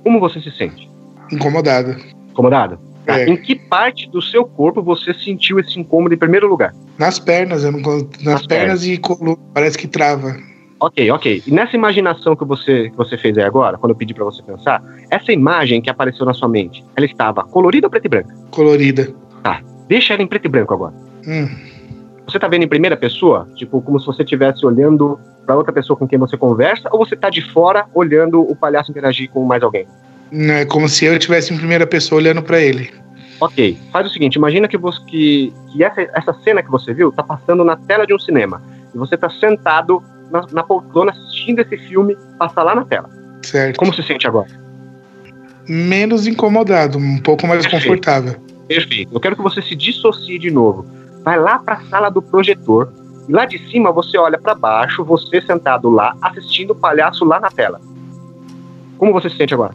Como 0.03 0.19
você 0.19 0.39
se 0.39 0.51
sente? 0.51 0.89
incomodado. 1.31 1.95
Incomodado? 2.29 2.79
Tá. 3.05 3.19
É. 3.19 3.29
Em 3.29 3.37
que 3.37 3.55
parte 3.55 4.09
do 4.09 4.21
seu 4.21 4.45
corpo 4.45 4.81
você 4.81 5.13
sentiu 5.13 5.59
esse 5.59 5.79
incômodo 5.79 6.13
em 6.13 6.17
primeiro 6.17 6.47
lugar? 6.47 6.73
Nas 6.97 7.17
pernas, 7.17 7.63
eu 7.63 7.71
não, 7.71 7.79
nas, 7.79 8.23
Nas 8.23 8.47
pernas 8.47 8.85
e 8.85 8.97
coluna, 8.97 9.37
parece 9.53 9.77
que 9.77 9.87
trava. 9.87 10.37
Ok, 10.79 11.11
ok. 11.11 11.43
E 11.45 11.51
nessa 11.51 11.75
imaginação 11.75 12.35
que 12.35 12.45
você, 12.45 12.89
que 12.89 12.95
você 12.95 13.17
fez 13.17 13.37
aí 13.37 13.43
agora, 13.43 13.77
quando 13.77 13.91
eu 13.91 13.95
pedi 13.95 14.13
pra 14.13 14.23
você 14.23 14.41
pensar, 14.41 14.81
essa 15.09 15.31
imagem 15.31 15.81
que 15.81 15.89
apareceu 15.89 16.25
na 16.25 16.33
sua 16.33 16.47
mente, 16.47 16.83
ela 16.95 17.05
estava 17.05 17.43
colorida 17.43 17.87
ou 17.87 17.91
preta 17.91 18.07
e 18.07 18.09
branca? 18.09 18.35
Colorida. 18.51 19.13
Deixa 19.89 20.13
ela 20.13 20.21
em 20.23 20.27
preto 20.27 20.45
e 20.45 20.49
branco 20.49 20.73
agora. 20.73 20.93
Hum, 21.27 21.49
Você 22.27 22.37
tá 22.39 22.47
vendo 22.47 22.63
em 22.63 22.67
primeira 22.67 22.95
pessoa? 22.95 23.47
Tipo, 23.55 23.81
como 23.81 23.99
se 23.99 24.05
você 24.05 24.21
estivesse 24.21 24.63
olhando 24.65 25.19
pra 25.45 25.55
outra 25.55 25.73
pessoa 25.73 25.97
com 25.97 26.07
quem 26.07 26.19
você 26.19 26.37
conversa, 26.37 26.87
ou 26.91 27.03
você 27.03 27.15
tá 27.15 27.27
de 27.29 27.41
fora 27.51 27.87
olhando 27.93 28.39
o 28.39 28.55
palhaço 28.55 28.91
interagir 28.91 29.29
com 29.31 29.43
mais 29.43 29.63
alguém? 29.63 29.87
não, 30.31 30.53
é 30.53 30.63
como 30.63 30.87
se 30.87 31.05
eu 31.05 31.13
estivesse 31.13 31.51
em 31.51 31.57
primeira 31.57 31.87
pessoa 31.87 32.21
olhando 32.21 32.43
pra 32.43 32.59
ele. 32.61 32.93
Ok, 33.41 33.75
faz 33.91 34.05
o 34.05 34.11
seguinte, 34.11 34.35
imagina 34.35 34.67
que, 34.67 34.77
você, 34.77 34.99
que, 35.07 35.51
que 35.71 35.83
essa, 35.83 36.01
essa 36.13 36.33
cena 36.43 36.61
que 36.61 36.69
você 36.69 36.93
viu 36.93 37.11
tá 37.11 37.23
passando 37.23 37.63
na 37.63 37.75
tela 37.75 38.05
de 38.05 38.13
um 38.13 38.19
cinema. 38.19 38.61
E 38.93 38.97
você 38.97 39.17
tá 39.17 39.27
sentado 39.27 40.03
na, 40.29 40.45
na 40.51 40.61
poltrona 40.61 41.11
assistindo 41.11 41.61
esse 41.61 41.77
filme 41.77 42.15
passar 42.37 42.61
lá 42.61 42.75
na 42.75 42.85
tela. 42.85 43.09
Certo. 43.41 43.77
Como 43.77 43.91
se 43.91 44.03
sente 44.03 44.27
agora? 44.27 44.49
Menos 45.67 46.27
incomodado, 46.27 46.97
um 46.99 47.17
pouco 47.17 47.47
mais 47.47 47.61
Perfeito. 47.61 47.83
confortável. 47.85 48.35
Perfeito. 48.69 49.11
Eu 49.11 49.19
quero 49.19 49.35
que 49.35 49.41
você 49.41 49.63
se 49.63 49.75
dissocie 49.75 50.37
de 50.37 50.51
novo. 50.51 50.85
Vai 51.23 51.39
lá 51.39 51.57
para 51.57 51.77
a 51.77 51.81
sala 51.85 52.09
do 52.09 52.21
projetor. 52.21 52.93
E 53.27 53.31
lá 53.31 53.45
de 53.45 53.57
cima 53.69 53.91
você 53.91 54.15
olha 54.15 54.37
para 54.37 54.53
baixo, 54.53 55.03
você 55.03 55.41
sentado 55.41 55.89
lá, 55.89 56.15
assistindo 56.21 56.71
o 56.71 56.75
palhaço 56.75 57.25
lá 57.25 57.39
na 57.39 57.49
tela. 57.49 57.81
Como 58.99 59.11
você 59.11 59.27
se 59.27 59.37
sente 59.37 59.55
agora? 59.55 59.73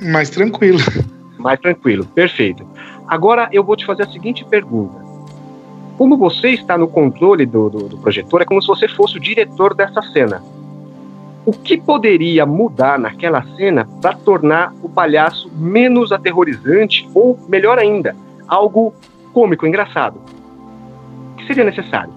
Mais 0.00 0.30
tranquilo. 0.30 0.78
Mais 1.36 1.58
tranquilo. 1.58 2.06
Perfeito. 2.06 2.64
Agora 3.08 3.48
eu 3.50 3.64
vou 3.64 3.76
te 3.76 3.84
fazer 3.84 4.04
a 4.04 4.10
seguinte 4.10 4.44
pergunta. 4.44 5.02
Como 5.98 6.16
você 6.16 6.50
está 6.50 6.78
no 6.78 6.86
controle 6.86 7.44
do, 7.44 7.68
do, 7.68 7.88
do 7.88 7.98
projetor, 7.98 8.42
é 8.42 8.44
como 8.44 8.62
se 8.62 8.68
você 8.68 8.86
fosse 8.86 9.16
o 9.16 9.20
diretor 9.20 9.74
dessa 9.74 10.00
cena. 10.00 10.40
O 11.44 11.52
que 11.52 11.76
poderia 11.76 12.46
mudar 12.46 12.98
naquela 12.98 13.42
cena 13.56 13.88
para 14.00 14.14
tornar 14.14 14.72
o 14.82 14.88
palhaço 14.88 15.50
menos 15.56 16.12
aterrorizante 16.12 17.08
ou, 17.12 17.38
melhor 17.48 17.78
ainda, 17.78 18.14
algo 18.46 18.94
cômico, 19.32 19.66
engraçado? 19.66 20.20
O 21.32 21.36
que 21.36 21.46
seria 21.46 21.64
necessário? 21.64 22.12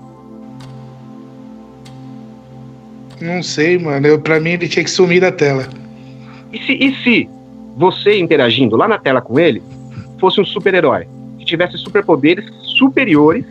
Não 3.19 3.41
sei, 3.41 3.79
mano. 3.79 4.05
Eu, 4.05 4.19
pra 4.19 4.39
mim 4.39 4.51
ele 4.51 4.67
tinha 4.67 4.83
que 4.83 4.91
sumir 4.91 5.21
da 5.21 5.31
tela. 5.31 5.67
E 6.53 6.59
se, 6.59 6.73
e 6.73 6.95
se 7.03 7.29
você 7.75 8.19
interagindo 8.19 8.75
lá 8.75 8.87
na 8.87 8.99
tela 8.99 9.21
com 9.21 9.39
ele 9.39 9.63
fosse 10.19 10.39
um 10.39 10.45
super-herói 10.45 11.07
que 11.39 11.45
tivesse 11.45 11.77
superpoderes 11.77 12.45
superiores 12.77 13.45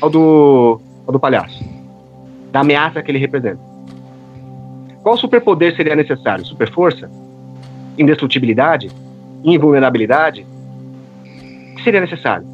ao 0.00 0.08
do, 0.08 0.80
ao 1.06 1.12
do 1.12 1.18
palhaço, 1.18 1.64
da 2.52 2.60
ameaça 2.60 3.02
que 3.02 3.10
ele 3.10 3.18
representa? 3.18 3.71
Qual 5.02 5.16
superpoder 5.16 5.74
seria 5.76 5.96
necessário? 5.96 6.44
Super 6.44 6.70
força? 6.70 7.10
Indestrutibilidade? 7.98 8.90
Invulnerabilidade? 9.44 10.46
O 11.72 11.74
que 11.76 11.82
seria 11.82 12.00
necessário? 12.00 12.46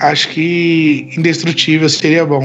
Acho 0.00 0.28
que 0.28 1.08
indestrutível 1.16 1.88
seria 1.88 2.24
bom. 2.24 2.42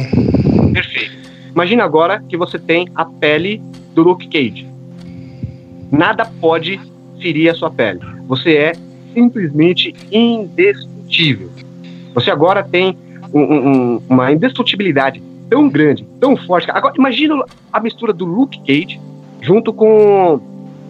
Perfeito. 0.74 1.14
Imagina 1.52 1.84
agora 1.84 2.24
que 2.28 2.36
você 2.36 2.58
tem 2.58 2.88
a 2.96 3.06
pele 3.06 3.62
do 3.94 4.02
Luke 4.02 4.28
Cage. 4.28 4.68
Nada 5.92 6.26
pode 6.26 6.80
ferir 7.22 7.50
a 7.50 7.54
sua 7.54 7.70
pele. 7.70 8.00
Você 8.28 8.56
é 8.56 8.72
simplesmente 9.14 9.94
indestrutível. 10.12 11.52
Você 12.16 12.32
agora 12.32 12.64
tem 12.64 12.98
um- 13.32 13.42
um- 13.42 14.02
uma 14.10 14.32
indestrutibilidade 14.32 15.22
tão 15.50 15.70
grande, 15.70 16.06
tão 16.20 16.36
forte. 16.38 16.70
Agora, 16.72 16.94
imagina 16.98 17.44
a 17.72 17.80
mistura 17.80 18.12
do 18.14 18.26
Luke 18.26 18.60
Cage 18.60 19.00
junto 19.42 19.72
com. 19.74 20.40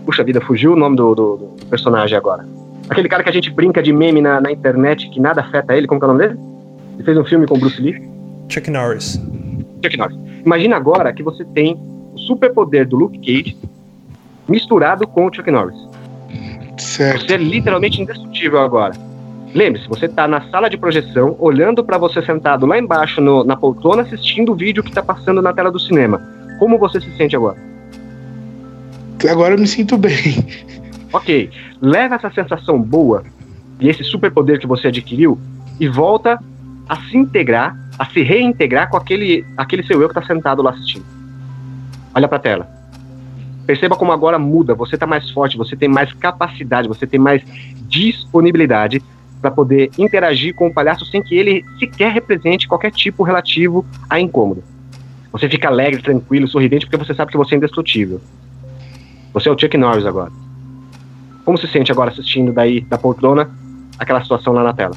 Puxa 0.05 0.23
vida, 0.23 0.41
fugiu 0.41 0.73
o 0.73 0.75
nome 0.75 0.95
do, 0.97 1.15
do- 1.15 1.37
do 1.37 1.65
personagem 1.67 2.17
agora. 2.17 2.45
Aquele 2.89 3.07
cara 3.07 3.23
que 3.23 3.29
a 3.29 3.33
gente 3.33 3.49
brinca 3.49 3.81
de 3.81 3.93
meme 3.93 4.21
na, 4.21 4.41
na 4.41 4.51
internet 4.51 5.09
que 5.09 5.19
nada 5.19 5.41
afeta 5.41 5.75
ele, 5.75 5.87
como 5.87 5.99
que 5.99 6.05
é 6.05 6.09
o 6.09 6.13
nome 6.13 6.27
dele? 6.27 6.39
Ele 6.95 7.03
fez 7.03 7.17
um 7.17 7.23
filme 7.23 7.47
com 7.47 7.57
Bruce 7.57 7.81
Lee. 7.81 8.01
Chuck 8.49 8.69
Norris. 8.69 9.19
Chuck 9.83 9.97
Norris. 9.97 10.17
Imagina 10.45 10.75
agora 10.75 11.13
que 11.13 11.23
você 11.23 11.45
tem 11.45 11.79
o 12.13 12.17
superpoder 12.19 12.85
do 12.87 12.97
Luke 12.97 13.17
Cage 13.19 13.57
misturado 14.47 15.07
com 15.07 15.25
o 15.27 15.33
Chuck 15.33 15.49
Norris. 15.49 15.77
Certo. 16.77 17.25
Você 17.25 17.35
é 17.35 17.37
literalmente 17.37 18.01
indestrutível 18.01 18.59
agora. 18.59 18.93
Lembre-se, 19.53 19.87
você 19.87 20.07
tá 20.07 20.27
na 20.27 20.41
sala 20.49 20.69
de 20.69 20.77
projeção, 20.77 21.35
olhando 21.39 21.83
para 21.83 21.97
você 21.97 22.21
sentado 22.23 22.65
lá 22.65 22.77
embaixo 22.79 23.21
no- 23.21 23.43
na 23.43 23.55
poltrona, 23.55 24.01
assistindo 24.01 24.51
o 24.51 24.55
vídeo 24.55 24.83
que 24.83 24.91
tá 24.91 25.03
passando 25.03 25.41
na 25.41 25.53
tela 25.53 25.71
do 25.71 25.79
cinema. 25.79 26.19
Como 26.57 26.79
você 26.79 26.99
se 26.99 27.15
sente 27.15 27.35
agora? 27.35 27.57
Agora 29.29 29.53
eu 29.53 29.59
me 29.59 29.67
sinto 29.67 29.97
bem. 29.97 30.13
Ok, 31.13 31.51
leva 31.79 32.15
essa 32.15 32.31
sensação 32.31 32.81
boa 32.81 33.23
e 33.79 33.87
esse 33.87 34.03
superpoder 34.03 34.59
que 34.59 34.65
você 34.65 34.87
adquiriu 34.87 35.39
e 35.79 35.87
volta 35.87 36.39
a 36.89 36.95
se 36.95 37.15
integrar, 37.15 37.77
a 37.99 38.05
se 38.05 38.21
reintegrar 38.23 38.89
com 38.89 38.97
aquele, 38.97 39.45
aquele 39.55 39.83
seu 39.83 40.01
eu 40.01 40.09
que 40.09 40.15
tá 40.15 40.23
sentado 40.23 40.63
lá 40.63 40.71
assistindo. 40.71 41.05
Olha 42.15 42.27
pra 42.27 42.39
tela. 42.39 42.67
Perceba 43.65 43.95
como 43.95 44.11
agora 44.11 44.37
muda, 44.39 44.73
você 44.73 44.97
tá 44.97 45.05
mais 45.05 45.29
forte, 45.29 45.57
você 45.57 45.75
tem 45.75 45.87
mais 45.87 46.11
capacidade, 46.13 46.87
você 46.87 47.05
tem 47.07 47.19
mais 47.19 47.41
disponibilidade 47.87 49.01
para 49.43 49.51
poder 49.51 49.91
interagir 49.97 50.55
com 50.55 50.67
o 50.67 50.73
palhaço 50.73 51.05
sem 51.05 51.21
que 51.21 51.35
ele 51.35 51.65
sequer 51.77 52.13
represente 52.13 52.65
qualquer 52.65 52.91
tipo 52.91 53.23
relativo 53.23 53.85
a 54.09 54.17
incômodo. 54.17 54.63
Você 55.33 55.49
fica 55.49 55.67
alegre, 55.67 56.01
tranquilo, 56.01 56.47
sorridente 56.47 56.85
porque 56.85 57.03
você 57.03 57.13
sabe 57.13 57.29
que 57.29 57.37
você 57.37 57.55
é 57.55 57.57
indestrutível. 57.57 58.21
Você 59.33 59.49
é 59.49 59.51
o 59.51 59.59
Chuck 59.59 59.75
Norris 59.77 60.05
agora. 60.05 60.31
Como 61.43 61.57
se 61.57 61.67
sente 61.67 61.91
agora 61.91 62.09
assistindo 62.09 62.53
daí 62.53 62.79
da 62.81 62.97
poltrona 62.97 63.49
aquela 63.99 64.21
situação 64.21 64.53
lá 64.53 64.63
na 64.63 64.71
tela? 64.71 64.95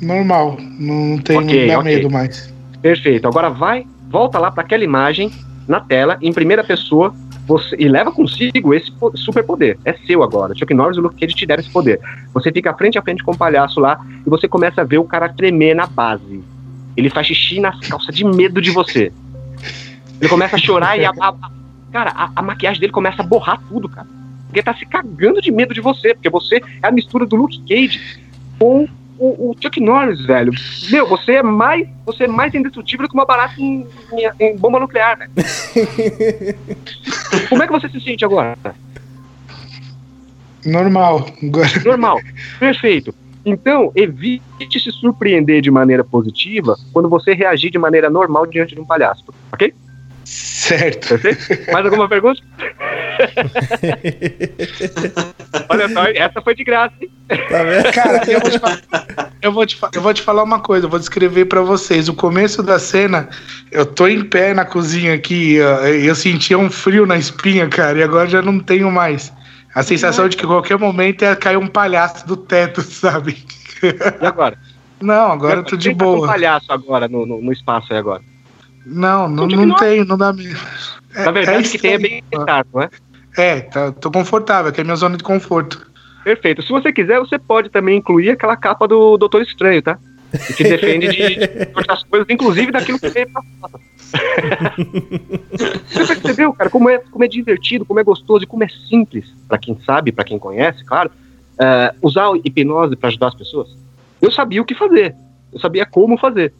Normal. 0.00 0.56
Não 0.58 1.18
tem 1.18 1.38
Ok, 1.38 1.60
não 1.60 1.74
dá 1.74 1.78
ok. 1.78 1.94
medo 1.94 2.10
mais. 2.10 2.52
Perfeito. 2.80 3.28
Agora 3.28 3.48
vai, 3.48 3.86
volta 4.10 4.40
lá 4.40 4.50
para 4.50 4.64
aquela 4.64 4.82
imagem 4.82 5.30
na 5.68 5.78
tela, 5.78 6.18
em 6.20 6.32
primeira 6.32 6.64
pessoa, 6.64 7.14
você, 7.46 7.76
e 7.78 7.88
leva 7.88 8.12
consigo 8.12 8.72
esse 8.74 8.90
po- 8.92 9.16
superpoder. 9.16 9.78
É 9.84 9.92
seu 10.06 10.22
agora. 10.22 10.54
Chuck 10.54 10.72
Norris 10.72 10.96
e 10.96 11.00
o 11.00 11.02
Luke 11.02 11.18
Cage 11.18 11.34
te 11.34 11.44
deram 11.46 11.60
esse 11.60 11.70
poder. 11.70 12.00
Você 12.32 12.52
fica 12.52 12.72
frente 12.74 12.98
a 12.98 13.02
frente 13.02 13.22
com 13.22 13.32
o 13.32 13.36
palhaço 13.36 13.80
lá 13.80 14.00
e 14.26 14.30
você 14.30 14.46
começa 14.48 14.80
a 14.80 14.84
ver 14.84 14.98
o 14.98 15.04
cara 15.04 15.28
tremer 15.28 15.74
na 15.74 15.86
base. 15.86 16.42
Ele 16.96 17.10
faz 17.10 17.26
xixi 17.26 17.58
nas 17.60 17.78
calças 17.80 18.14
de 18.14 18.24
medo 18.24 18.60
de 18.60 18.70
você. 18.70 19.12
Ele 20.20 20.28
começa 20.28 20.56
a 20.56 20.58
chorar 20.58 20.98
e 20.98 21.04
a, 21.04 21.10
a- 21.10 21.34
cara, 21.90 22.10
a, 22.14 22.30
a 22.36 22.42
maquiagem 22.42 22.80
dele 22.80 22.92
começa 22.92 23.22
a 23.22 23.26
borrar 23.26 23.60
tudo, 23.68 23.88
cara. 23.88 24.06
Porque 24.46 24.62
tá 24.62 24.74
se 24.74 24.84
cagando 24.86 25.40
de 25.40 25.50
medo 25.50 25.72
de 25.74 25.80
você, 25.80 26.14
porque 26.14 26.28
você 26.30 26.56
é 26.82 26.86
a 26.88 26.90
mistura 26.92 27.24
do 27.26 27.34
Luke 27.36 27.58
Cage 27.66 27.98
com 28.58 28.86
o, 29.18 29.50
o 29.50 29.56
Chuck 29.60 29.80
Norris, 29.80 30.20
velho. 30.26 30.52
Meu, 30.90 31.06
você 31.08 31.32
é 31.36 31.42
mais, 31.42 31.88
você 32.04 32.24
é 32.24 32.28
mais 32.28 32.54
indestrutível 32.54 33.08
que 33.08 33.14
uma 33.14 33.24
barata 33.24 33.54
em, 33.60 33.86
em- 34.12 34.30
em 34.46 34.56
bomba 34.56 34.78
nuclear, 34.78 35.16
velho. 35.18 35.30
Como 37.48 37.62
é 37.62 37.66
que 37.66 37.72
você 37.72 37.88
se 37.88 38.00
sente 38.00 38.24
agora? 38.24 38.56
Normal. 40.64 41.26
Normal. 41.84 42.20
Perfeito. 42.58 43.14
Então, 43.44 43.90
evite 43.94 44.78
se 44.78 44.90
surpreender 44.92 45.60
de 45.60 45.70
maneira 45.70 46.04
positiva 46.04 46.76
quando 46.92 47.08
você 47.08 47.34
reagir 47.34 47.70
de 47.70 47.78
maneira 47.78 48.08
normal 48.08 48.46
diante 48.46 48.74
de 48.74 48.80
um 48.80 48.84
palhaço. 48.84 49.24
Ok? 49.52 49.74
certo. 50.24 51.08
Perfeito? 51.08 51.72
Mais 51.72 51.84
alguma 51.84 52.08
pergunta? 52.08 52.40
Olha 55.68 55.88
só, 55.88 56.04
essa 56.06 56.40
foi 56.40 56.54
de 56.54 56.64
graça, 56.64 56.94
hein? 57.00 57.10
Tá 57.28 57.62
vendo? 57.62 57.92
Cara, 57.92 58.22
eu 58.30 58.40
vou, 58.40 58.50
te 58.50 58.58
falar, 58.58 58.80
eu, 59.42 59.52
vou 59.52 59.66
te, 59.66 59.78
eu 59.94 60.00
vou 60.02 60.14
te 60.14 60.22
falar 60.22 60.42
uma 60.42 60.60
coisa, 60.60 60.86
eu 60.86 60.90
vou 60.90 60.98
descrever 60.98 61.44
pra 61.46 61.60
vocês. 61.62 62.08
O 62.08 62.14
começo 62.14 62.62
da 62.62 62.78
cena, 62.78 63.28
eu 63.70 63.84
tô 63.86 64.06
em 64.06 64.24
pé 64.24 64.52
na 64.54 64.64
cozinha 64.64 65.14
aqui, 65.14 65.56
e 65.56 66.06
eu 66.06 66.14
sentia 66.14 66.58
um 66.58 66.70
frio 66.70 67.06
na 67.06 67.16
espinha, 67.16 67.68
cara, 67.68 67.98
e 67.98 68.02
agora 68.02 68.28
já 68.28 68.40
não 68.42 68.58
tenho 68.58 68.90
mais. 68.90 69.32
A 69.74 69.82
sensação 69.82 70.28
de 70.28 70.36
que 70.36 70.44
a 70.44 70.48
qualquer 70.48 70.78
momento 70.78 71.22
ia 71.22 71.34
cair 71.34 71.56
um 71.56 71.66
palhaço 71.66 72.26
do 72.26 72.36
teto, 72.36 72.80
sabe? 72.82 73.44
E 73.82 74.26
agora? 74.26 74.56
Não, 75.00 75.32
agora 75.32 75.60
eu 75.60 75.64
tô 75.64 75.76
de 75.76 75.88
Quem 75.88 75.96
tá 75.96 76.04
com 76.04 76.12
um 76.12 76.14
boa. 76.16 76.28
palhaço 76.28 76.66
agora 76.70 77.08
no, 77.08 77.24
no, 77.26 77.40
no 77.42 77.52
espaço 77.52 77.92
aí 77.92 77.98
agora. 77.98 78.22
Não, 78.84 79.28
não, 79.28 79.46
não 79.46 79.66
não? 79.66 79.76
tem, 79.76 80.04
não 80.04 80.16
dá 80.18 80.32
mesmo. 80.32 80.58
É- 81.14 81.24
Na 81.24 81.30
verdade, 81.30 81.58
é 81.58 81.60
o 81.60 81.70
que 81.70 81.78
tem 81.78 81.92
é 81.92 81.94
estranho. 81.96 82.22
bem-estar, 82.30 82.66
não 82.72 82.82
é? 82.82 82.90
É, 83.36 83.60
tá, 83.60 83.92
tô 83.92 84.10
confortável, 84.10 84.72
que 84.72 84.80
é 84.80 84.84
minha 84.84 84.96
zona 84.96 85.16
de 85.16 85.24
conforto. 85.24 85.90
Perfeito. 86.24 86.62
Se 86.62 86.68
você 86.68 86.92
quiser, 86.92 87.18
você 87.18 87.38
pode 87.38 87.68
também 87.68 87.98
incluir 87.98 88.30
aquela 88.30 88.56
capa 88.56 88.86
do 88.86 89.16
Doutor 89.16 89.42
Estranho, 89.42 89.82
tá? 89.82 89.98
Que 90.56 90.64
defende 90.64 91.08
de, 91.08 91.36
de 91.36 91.68
outras 91.74 92.04
coisas, 92.04 92.26
inclusive 92.30 92.72
daquilo 92.72 92.98
que 92.98 93.08
veio 93.08 93.30
pra 93.30 93.42
fora. 93.60 93.80
Você 95.90 96.06
percebeu, 96.06 96.52
cara, 96.52 96.70
como 96.70 96.88
é, 96.88 96.98
como 96.98 97.24
é 97.24 97.28
divertido, 97.28 97.84
como 97.84 98.00
é 98.00 98.04
gostoso 98.04 98.44
e 98.44 98.46
como 98.46 98.64
é 98.64 98.68
simples, 98.68 99.26
pra 99.48 99.58
quem 99.58 99.78
sabe, 99.84 100.12
pra 100.12 100.24
quem 100.24 100.38
conhece, 100.38 100.84
claro, 100.84 101.10
é, 101.58 101.94
usar 102.00 102.30
hipnose 102.44 102.96
pra 102.96 103.08
ajudar 103.08 103.28
as 103.28 103.34
pessoas? 103.34 103.76
Eu 104.20 104.30
sabia 104.30 104.62
o 104.62 104.64
que 104.64 104.74
fazer, 104.74 105.14
eu 105.52 105.58
sabia 105.58 105.84
como 105.84 106.16
fazer. 106.16 106.54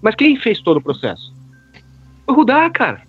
Mas 0.00 0.14
quem 0.14 0.36
fez 0.36 0.60
todo 0.60 0.76
o 0.78 0.82
processo? 0.82 1.34
O 2.26 2.32
Rudá, 2.32 2.68
cara. 2.70 3.02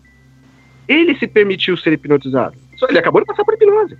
Ele 0.87 1.17
se 1.17 1.27
permitiu 1.27 1.75
ser 1.77 1.93
hipnotizado. 1.93 2.55
Só 2.75 2.87
ele 2.87 2.99
acabou 2.99 3.21
de 3.21 3.27
passar 3.27 3.43
por 3.43 3.53
hipnose. 3.53 3.97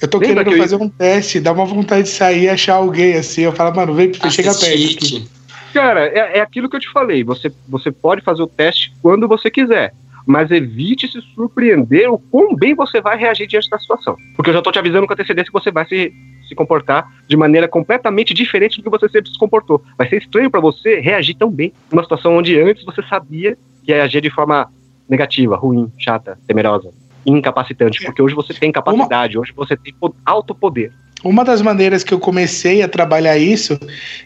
Eu 0.00 0.08
tô 0.08 0.18
Lembra 0.18 0.44
querendo 0.44 0.48
que 0.48 0.60
eu- 0.60 0.62
fazer 0.62 0.76
um 0.76 0.88
teste, 0.88 1.40
dá 1.40 1.52
uma 1.52 1.64
vontade 1.64 2.02
de 2.04 2.08
sair 2.10 2.44
e 2.44 2.48
achar 2.48 2.74
alguém 2.74 3.14
assim. 3.14 3.42
Eu 3.42 3.52
falo, 3.52 3.74
mano, 3.74 3.94
vem, 3.94 4.12
chega 4.30 4.50
perto 4.50 4.64
aqui. 4.64 4.74
Assiste. 4.74 5.28
Cara, 5.72 6.06
é, 6.06 6.38
é 6.38 6.40
aquilo 6.40 6.68
que 6.68 6.76
eu 6.76 6.80
te 6.80 6.90
falei. 6.92 7.24
Você, 7.24 7.52
você 7.68 7.90
pode 7.90 8.22
fazer 8.22 8.42
o 8.42 8.46
teste 8.46 8.92
quando 9.02 9.26
você 9.26 9.50
quiser. 9.50 9.92
Mas 10.26 10.50
evite 10.50 11.06
se 11.10 11.20
surpreender 11.34 12.10
o 12.10 12.18
quão 12.18 12.54
bem 12.54 12.74
você 12.74 13.00
vai 13.00 13.16
reagir 13.18 13.46
diante 13.46 13.68
da 13.68 13.78
situação. 13.78 14.16
Porque 14.36 14.50
eu 14.50 14.54
já 14.54 14.62
tô 14.62 14.72
te 14.72 14.78
avisando 14.78 15.06
com 15.06 15.12
antecedência 15.12 15.52
que 15.52 15.58
você 15.58 15.70
vai 15.70 15.86
se, 15.86 16.12
se 16.48 16.54
comportar 16.54 17.10
de 17.28 17.36
maneira 17.36 17.68
completamente 17.68 18.32
diferente 18.32 18.78
do 18.78 18.84
que 18.84 18.90
você 18.90 19.08
sempre 19.08 19.30
se 19.30 19.38
comportou. 19.38 19.82
Vai 19.98 20.08
ser 20.08 20.18
estranho 20.22 20.50
pra 20.50 20.60
você 20.60 20.98
reagir 21.00 21.34
tão 21.34 21.50
bem 21.50 21.72
numa 21.90 22.02
situação 22.02 22.36
onde 22.36 22.58
antes 22.58 22.84
você 22.84 23.02
sabia 23.02 23.56
que 23.84 23.92
ia 23.92 24.02
agir 24.02 24.22
de 24.22 24.30
forma 24.30 24.70
negativa, 25.08 25.56
ruim, 25.56 25.92
chata, 25.98 26.38
temerosa, 26.46 26.90
incapacitante. 27.26 28.04
Porque 28.04 28.22
hoje 28.22 28.34
você 28.34 28.52
tem 28.54 28.72
capacidade, 28.72 29.38
hoje 29.38 29.52
você 29.54 29.76
tem 29.76 29.94
alto 30.24 30.54
poder. 30.54 30.92
Uma 31.24 31.42
das 31.42 31.62
maneiras 31.62 32.04
que 32.04 32.12
eu 32.12 32.20
comecei 32.20 32.82
a 32.82 32.88
trabalhar 32.88 33.38
isso 33.38 33.80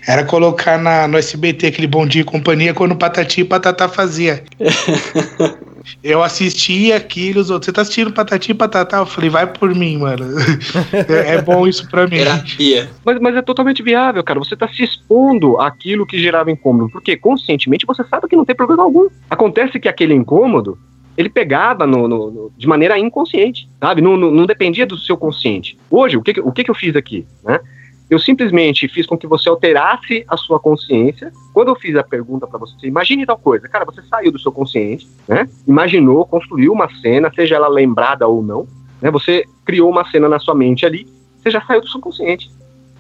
era 0.07 0.25
colocar 0.25 0.77
na, 0.77 1.07
no 1.07 1.17
SBT 1.17 1.69
aquele 1.69 1.87
Bom 1.87 2.05
Dia 2.05 2.23
e 2.23 2.25
Companhia 2.25 2.75
quando 2.75 2.93
o 2.93 2.97
Patati 2.97 3.43
e 3.43 3.45
Patatá 3.45 3.89
fazia. 3.89 4.43
eu 6.03 6.25
assistia 6.25 6.97
aquilo, 6.97 7.41
os 7.41 7.51
outros, 7.51 7.67
você 7.67 7.73
tá 7.73 7.83
assistindo 7.83 8.13
Patati 8.13 8.51
e 8.51 8.55
Patatá? 8.55 8.99
Eu 8.99 9.07
falei, 9.07 9.31
vai 9.31 9.47
por 9.47 9.73
mim, 9.73 9.99
mano. 9.99 10.25
é, 11.09 11.37
é 11.37 11.43
bom 11.43 11.69
isso 11.69 11.89
pra 11.89 12.09
mim. 12.09 12.19
Terapia. 12.19 12.91
Mas, 13.05 13.21
mas 13.21 13.37
é 13.37 13.43
totalmente 13.43 13.81
viável, 13.81 14.25
cara. 14.25 14.41
Você 14.41 14.57
tá 14.57 14.67
se 14.67 14.83
expondo 14.83 15.57
àquilo 15.61 16.05
que 16.05 16.21
gerava 16.21 16.51
incômodo. 16.51 16.91
Porque 16.91 17.17
conscientemente 17.17 17.87
você 17.87 18.03
sabe 18.05 18.27
que 18.27 18.35
não 18.35 18.45
tem 18.45 18.57
problema 18.57 18.83
algum. 18.83 19.09
Acontece 19.31 19.79
que 19.79 19.89
aquele 19.89 20.15
incômodo, 20.15 20.77
ele 21.19 21.29
pegava 21.29 21.85
no, 21.85 22.07
no- 22.07 22.31
no- 22.31 22.53
de 22.57 22.69
maneira 22.69 22.97
inconsciente, 22.97 23.69
sabe? 23.81 24.01
Não, 24.01 24.17
não, 24.17 24.31
não 24.31 24.47
dependia 24.47 24.87
do 24.87 24.97
seu 24.97 25.17
consciente. 25.17 25.77
Hoje, 25.91 26.17
o 26.17 26.23
que, 26.23 26.39
o 26.39 26.53
que, 26.53 26.71
eu 26.71 26.75
fiz 26.77 26.95
aqui, 26.95 27.27
né? 27.45 27.59
Eu 28.09 28.21
simplesmente 28.21 28.87
fiz 28.89 29.05
com 29.05 29.19
que 29.19 29.27
você 29.27 29.49
alterasse 29.49 30.25
a 30.29 30.37
sua 30.37 30.61
consciência. 30.61 31.31
Quando 31.53 31.69
eu 31.69 31.75
fiz 31.75 31.97
a 31.97 32.05
pergunta 32.05 32.47
pra 32.47 32.57
você, 32.59 32.87
imagine 32.87 33.27
tal 33.27 33.37
coisa. 33.37 33.69
Cara, 33.69 33.85
você 33.85 34.01
saiu 34.03 34.31
do 34.31 34.39
seu 34.39 34.53
consciente, 34.53 35.09
né? 35.27 35.49
Imaginou, 35.67 36.25
construiu 36.25 36.73
uma 36.73 36.89
cena, 37.03 37.33
seja 37.35 37.57
ela 37.57 37.69
lembrada 37.69 38.27
ou 38.29 38.41
não, 38.41 38.69
né? 39.03 39.11
Você 39.11 39.45
criou 39.65 39.91
uma 39.91 40.09
cena 40.11 40.29
na 40.29 40.39
sua 40.39 40.55
mente 40.55 40.87
ali, 40.87 41.05
você 41.43 41.51
já 41.51 41.61
saiu 41.63 41.81
do 41.81 41.89
seu 41.89 42.01
consciente. 42.01 42.49
Se 42.49 42.55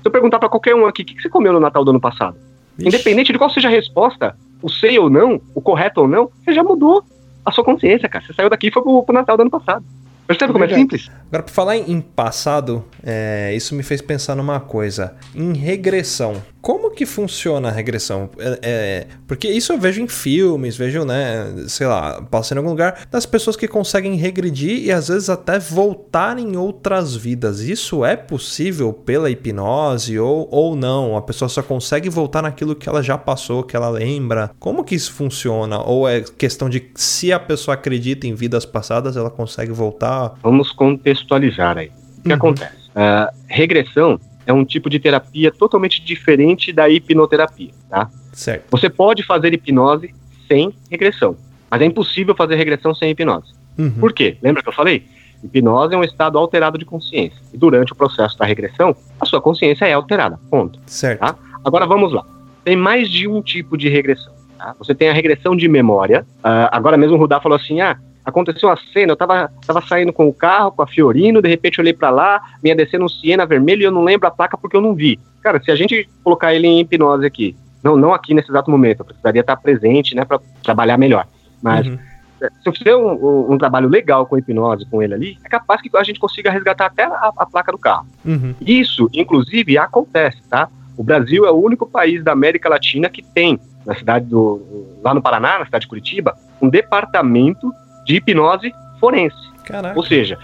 eu 0.05 0.11
perguntar 0.11 0.41
pra 0.41 0.49
qualquer 0.49 0.75
um 0.75 0.87
aqui, 0.87 1.03
o 1.03 1.05
que, 1.05 1.14
que 1.14 1.23
você 1.23 1.29
comeu 1.29 1.53
no 1.53 1.61
Natal 1.61 1.85
do 1.85 1.91
ano 1.91 2.01
passado? 2.01 2.37
Independente 2.79 3.33
de 3.33 3.39
qual 3.39 3.49
seja 3.49 3.69
a 3.69 3.71
resposta, 3.71 4.37
o 4.61 4.69
sei 4.69 4.99
ou 4.99 5.09
não, 5.09 5.41
o 5.55 5.61
correto 5.61 6.01
ou 6.01 6.09
não, 6.09 6.29
você 6.45 6.53
já 6.53 6.64
mudou 6.64 7.05
a 7.49 7.53
sua 7.53 7.64
consciência, 7.64 8.09
cara. 8.09 8.24
Você 8.24 8.32
saiu 8.32 8.51
daqui 8.51 8.68
e 8.68 8.72
foi 8.72 8.82
pro, 8.82 9.03
pro 9.03 9.14
Natal 9.14 9.36
do 9.36 9.42
ano 9.42 9.51
passado. 9.51 9.84
Percebe 10.26 10.53
como 10.53 10.62
é 10.64 10.66
Verdade. 10.66 10.82
simples? 10.82 11.11
Agora, 11.28 11.42
por 11.42 11.53
falar 11.53 11.76
em 11.78 12.01
passado, 12.03 12.84
é, 13.03 13.55
isso 13.57 13.74
me 13.74 13.82
fez 13.82 14.03
pensar 14.03 14.34
numa 14.34 14.61
coisa. 14.61 15.14
Em 15.34 15.55
regressão. 15.55 16.42
Como 16.61 16.90
que 16.90 17.06
funciona 17.06 17.68
a 17.68 17.72
regressão? 17.72 18.28
É, 18.38 18.59
é, 18.62 19.06
porque 19.26 19.48
isso 19.48 19.72
eu 19.72 19.78
vejo 19.78 20.00
em 20.02 20.09
filmes, 20.09 20.76
vejo, 20.76 21.04
né, 21.04 21.46
sei 21.68 21.86
lá, 21.86 22.20
passando 22.22 22.59
em 22.59 22.61
algum 22.61 22.70
lugar, 22.70 23.06
das 23.11 23.24
pessoas 23.24 23.56
que 23.56 23.68
conseguem 23.68 24.16
regredir 24.16 24.84
e 24.84 24.90
às 24.90 25.09
vezes 25.09 25.30
até 25.30 25.59
voltar 25.59 26.38
em 26.38 26.56
outras 26.56 27.14
vidas. 27.14 27.61
Isso 27.61 28.04
é 28.04 28.16
possível 28.16 28.92
pela 28.92 29.30
hipnose 29.30 30.18
ou, 30.18 30.48
ou 30.50 30.74
não? 30.74 31.16
A 31.16 31.22
pessoa 31.22 31.48
só 31.48 31.62
consegue 31.62 32.09
voltar 32.11 32.42
naquilo 32.42 32.74
que 32.74 32.88
ela 32.88 33.02
já 33.02 33.16
passou, 33.16 33.62
que 33.62 33.76
ela 33.76 33.88
lembra. 33.88 34.50
Como 34.59 34.84
que 34.84 34.94
isso 34.94 35.12
funciona? 35.12 35.80
Ou 35.80 36.09
é 36.09 36.22
questão 36.22 36.68
de 36.68 36.90
se 36.94 37.32
a 37.32 37.38
pessoa 37.38 37.74
acredita 37.74 38.26
em 38.26 38.34
vidas 38.34 38.66
passadas, 38.66 39.16
ela 39.16 39.30
consegue 39.30 39.72
voltar? 39.72 40.34
Vamos 40.42 40.72
contextualizar 40.72 41.78
aí. 41.78 41.90
O 42.18 42.22
que 42.22 42.28
Uhum. 42.30 42.34
acontece? 42.34 42.76
Ah, 42.94 43.32
regressão 43.46 44.18
é 44.49 44.53
um 44.53 44.64
tipo 44.64 44.88
de 44.88 44.99
terapia 44.99 45.53
totalmente 45.53 46.03
diferente 46.03 46.72
da 46.72 46.88
hipnoterapia, 46.88 47.70
tá? 47.90 48.09
Certo. 48.32 48.64
Você 48.70 48.88
pode 48.88 49.22
fazer 49.22 49.53
hipnose 49.53 50.14
sem 50.49 50.72
regressão, 50.90 51.36
mas 51.70 51.82
é 51.82 51.84
impossível 51.84 52.34
fazer 52.34 52.57
regressão 52.57 52.94
sem 52.94 53.11
hipnose. 53.11 53.53
Uhum. 53.76 53.90
Por 53.90 54.11
quê? 54.11 54.38
Lembra 54.42 54.62
que 54.62 54.68
eu 54.68 54.72
falei? 54.72 55.05
Hipnose 55.44 55.94
é 55.94 55.99
um 55.99 56.03
estado 56.03 56.38
alterado 56.38 56.78
de 56.78 56.86
consciência. 56.86 57.38
E 57.53 57.59
durante 57.59 57.92
o 57.92 57.94
processo 57.94 58.38
da 58.38 58.46
regressão, 58.46 58.96
a 59.20 59.26
sua 59.26 59.40
consciência 59.40 59.84
é 59.84 59.92
alterada. 59.92 60.40
Ponto. 60.51 60.80
Certo. 60.86 61.20
Tá? 61.20 61.36
Agora 61.62 61.86
vamos 61.86 62.11
lá. 62.11 62.24
Tem 62.64 62.74
mais 62.74 63.11
de 63.11 63.28
um 63.28 63.42
tipo 63.42 63.76
de 63.76 63.90
regressão. 63.90 64.32
tá? 64.57 64.74
Você 64.78 64.94
tem 64.94 65.11
a 65.11 65.12
regressão 65.12 65.55
de 65.55 65.68
memória. 65.68 66.26
Ah, 66.42 66.70
agora 66.72 66.96
mesmo 66.96 67.16
o 67.16 67.18
Rudá 67.18 67.38
falou 67.38 67.57
assim: 67.57 67.80
ah, 67.82 67.99
aconteceu 68.29 68.68
uma 68.68 68.79
cena, 68.93 69.12
eu 69.12 69.16
tava, 69.16 69.51
tava 69.66 69.81
saindo 69.83 70.12
com 70.12 70.29
o 70.29 70.33
carro, 70.33 70.72
com 70.72 70.83
a 70.83 70.87
Fiorino, 70.87 71.41
de 71.43 71.49
repente 71.49 71.79
eu 71.79 71.83
olhei 71.83 71.93
pra 71.95 72.11
lá, 72.11 72.41
vinha 72.62 72.74
descendo 72.76 73.05
um 73.05 73.09
Siena 73.09 73.47
vermelho 73.47 73.83
e 73.83 73.85
eu 73.85 73.91
não 73.93 74.05
lembro 74.05 74.26
a 74.29 74.31
placa 74.31 74.57
porque 74.57 74.76
eu 74.76 74.81
não 74.81 74.95
vi. 74.95 75.18
Cara, 75.43 75.62
se 75.62 75.70
a 75.70 75.76
gente 75.76 76.09
colocar 76.22 76.55
ele 76.55 76.66
em 76.66 76.81
hipnose 76.81 77.24
aqui, 77.24 77.57
não, 77.83 77.97
não 77.97 78.12
aqui 78.12 78.35
nesse 78.35 78.51
exato 78.51 78.70
momento, 78.70 79.01
eu 79.01 79.05
precisaria 79.05 79.41
estar 79.41 79.57
presente, 79.57 80.14
né, 80.14 80.24
pra 80.24 80.41
trabalhar 80.62 80.97
melhor. 80.99 81.26
Mas 81.62 81.87
Uhum. 81.87 81.99
se 82.41 82.68
eu 82.68 82.72
fizer 82.72 82.97
um, 82.97 83.12
um- 83.12 83.53
um 83.53 83.59
trabalho 83.59 83.89
legal 83.89 84.26
com 84.26 84.37
hipnose 84.39 84.85
com 84.91 85.03
ele 85.03 85.14
ali, 85.14 85.39
é 85.45 85.49
capaz 85.49 85.81
que 85.81 85.91
a 85.97 86.03
gente 86.03 86.20
consiga 86.20 86.51
resgatar 86.51 86.87
até 86.87 87.05
a- 87.05 87.33
a 87.37 87.47
placa 87.47 87.72
do 87.72 87.79
carro. 87.79 88.07
Uhum. 88.24 88.55
Isso, 88.61 89.09
inclusive, 89.12 89.79
acontece, 89.79 90.43
tá? 90.51 90.68
O 90.97 91.03
Brasil 91.05 91.47
é 91.47 91.51
o 91.51 91.55
único 91.57 91.87
país 91.87 92.22
da 92.24 92.33
América 92.33 92.68
Latina 92.68 93.09
que 93.09 93.22
tem, 93.22 93.59
na 93.87 93.95
cidade 93.95 94.26
do. 94.26 94.61
lá 95.03 95.14
no 95.14 95.22
Paraná, 95.22 95.61
na 95.61 95.64
cidade 95.64 95.83
de 95.83 95.89
Curitiba, 95.89 96.35
um 96.61 96.68
departamento 96.68 97.72
de 98.09 98.16
hipnose 98.16 98.72
forense. 98.98 99.36
Caraca. 99.64 99.96
Ou 99.96 100.04
seja, 100.04 100.38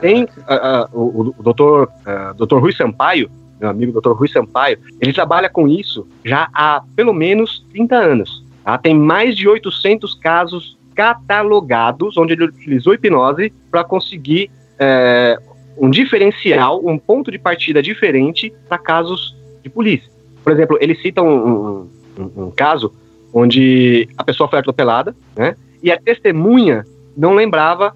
tem 0.00 0.28
ah, 0.46 0.54
ah, 0.84 0.88
o, 0.92 1.34
o 1.36 1.42
doutor, 1.42 1.90
ah, 2.06 2.32
doutor 2.36 2.60
Rui 2.62 2.72
Sampaio, 2.72 3.28
meu 3.60 3.68
amigo 3.68 3.92
doutor 3.92 4.16
Rui 4.16 4.28
Sampaio, 4.28 4.78
ele 5.00 5.12
trabalha 5.12 5.50
com 5.50 5.66
isso 5.68 6.06
já 6.24 6.48
há 6.54 6.82
pelo 6.94 7.12
menos 7.12 7.66
30 7.72 7.96
anos. 7.96 8.44
tá? 8.64 8.78
Tem 8.78 8.94
mais 8.94 9.36
de 9.36 9.48
800 9.48 10.14
casos 10.14 10.78
catalogados 10.94 12.16
onde 12.16 12.32
ele 12.34 12.44
utilizou 12.44 12.94
hipnose 12.94 13.52
para 13.70 13.82
conseguir 13.84 14.50
eh, 14.78 15.36
um 15.76 15.90
diferencial, 15.90 16.80
um 16.86 16.96
ponto 16.98 17.30
de 17.30 17.38
partida 17.38 17.82
diferente 17.82 18.52
para 18.68 18.78
casos 18.78 19.36
de 19.62 19.68
polícia. 19.68 20.08
Por 20.44 20.52
exemplo, 20.52 20.78
ele 20.80 20.94
cita 20.94 21.20
um, 21.22 21.28
um- 21.48 21.88
um- 22.18 22.44
um 22.46 22.50
caso 22.50 22.92
onde 23.32 24.08
a 24.16 24.24
pessoa 24.24 24.48
foi 24.48 24.58
atropelada, 24.58 25.14
né? 25.36 25.54
E 25.82 25.90
a 25.90 25.98
testemunha 26.00 26.84
não 27.20 27.34
lembrava 27.34 27.94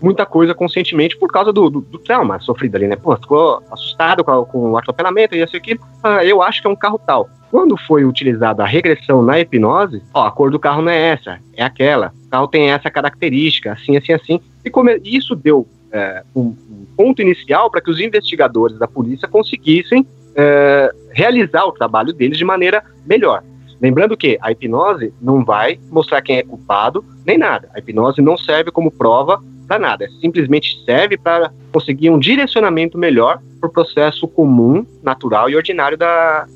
muita 0.00 0.24
coisa 0.24 0.54
conscientemente 0.54 1.16
por 1.16 1.30
causa 1.30 1.52
do, 1.52 1.68
do, 1.68 1.80
do 1.80 1.98
trauma 1.98 2.38
sofrido 2.40 2.76
ali, 2.76 2.86
né? 2.86 2.96
Pô, 2.96 3.16
ficou 3.16 3.62
assustado 3.70 4.24
com, 4.24 4.44
com 4.44 4.70
o 4.70 4.76
atropelamento 4.78 5.34
e 5.34 5.42
assim 5.42 5.56
aquilo. 5.56 5.80
Ah, 6.02 6.24
eu 6.24 6.40
acho 6.40 6.60
que 6.60 6.66
é 6.66 6.70
um 6.70 6.76
carro 6.76 7.00
tal. 7.04 7.28
Quando 7.50 7.76
foi 7.76 8.04
utilizada 8.04 8.62
a 8.62 8.66
regressão 8.66 9.22
na 9.22 9.38
hipnose, 9.38 10.02
ó, 10.14 10.26
a 10.26 10.30
cor 10.30 10.50
do 10.50 10.58
carro 10.58 10.80
não 10.82 10.90
é 10.90 11.10
essa, 11.10 11.38
é 11.54 11.62
aquela. 11.62 12.12
O 12.26 12.30
carro 12.30 12.48
tem 12.48 12.70
essa 12.70 12.90
característica, 12.90 13.72
assim, 13.72 13.96
assim, 13.96 14.12
assim. 14.12 14.40
E 14.64 14.70
come- 14.70 15.00
isso 15.04 15.34
deu 15.36 15.68
é, 15.92 16.22
um, 16.34 16.54
um 16.70 16.86
ponto 16.96 17.20
inicial 17.20 17.70
para 17.70 17.80
que 17.80 17.90
os 17.90 18.00
investigadores 18.00 18.78
da 18.78 18.88
polícia 18.88 19.28
conseguissem 19.28 20.06
é, 20.34 20.90
realizar 21.10 21.64
o 21.66 21.72
trabalho 21.72 22.12
deles 22.12 22.38
de 22.38 22.44
maneira 22.44 22.82
melhor. 23.04 23.42
Lembrando 23.82 24.16
que 24.16 24.38
a 24.40 24.52
hipnose 24.52 25.12
não 25.20 25.44
vai 25.44 25.80
mostrar 25.90 26.22
quem 26.22 26.38
é 26.38 26.44
culpado, 26.44 27.04
nem 27.26 27.36
nada. 27.36 27.68
A 27.74 27.80
hipnose 27.80 28.22
não 28.22 28.36
serve 28.36 28.70
como 28.70 28.92
prova 28.92 29.42
para 29.66 29.76
nada. 29.76 30.08
Simplesmente 30.20 30.84
serve 30.84 31.18
para 31.18 31.52
conseguir 31.72 32.08
um 32.08 32.18
direcionamento 32.18 32.96
melhor 32.96 33.42
para 33.58 33.68
o 33.68 33.72
processo 33.72 34.28
comum, 34.28 34.86
natural 35.02 35.50
e 35.50 35.56
ordinário 35.56 35.98
da, 35.98 36.46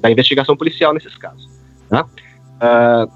da, 0.00 0.08
investigação 0.08 0.56
policial 0.56 0.94
nesses 0.94 1.16
casos. 1.16 1.50
tá? 1.88 2.06
Ah, 2.60 3.08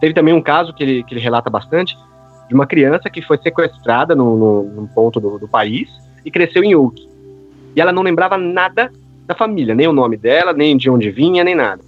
teve 0.00 0.14
também 0.14 0.32
um 0.32 0.40
caso 0.40 0.72
que 0.72 0.82
ele, 0.82 1.04
que 1.04 1.12
ele 1.12 1.20
relata 1.20 1.50
bastante 1.50 1.94
de 2.48 2.54
uma 2.54 2.66
criança 2.66 3.10
que 3.10 3.20
foi 3.20 3.36
sequestrada 3.36 4.14
no, 4.14 4.38
no, 4.38 4.62
num 4.62 4.86
ponto 4.86 5.20
do, 5.20 5.38
do 5.38 5.46
país 5.46 5.90
e 6.24 6.30
cresceu 6.30 6.64
em 6.64 6.74
outro. 6.74 7.04
E 7.74 7.80
ela 7.80 7.92
não 7.92 8.02
lembrava 8.02 8.38
nada 8.38 8.90
da 9.26 9.34
família, 9.34 9.74
nem 9.74 9.86
o 9.86 9.92
nome 9.92 10.16
dela, 10.16 10.54
nem 10.54 10.78
de 10.78 10.88
onde 10.88 11.10
vinha, 11.10 11.44
nem 11.44 11.54
nada. 11.54 11.82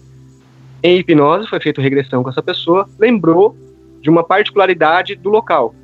Em 0.83 0.99
hipnose, 0.99 1.49
foi 1.49 1.61
feita 1.61 1.83
regressão 1.83 2.23
com 2.23 2.31
essa 2.31 2.43
pessoa, 2.43 2.89
lembrou 2.99 3.57
de 4.01 4.09
uma 4.09 4.23
particularidade 4.23 5.17
do 5.17 5.29
local. 5.29 5.75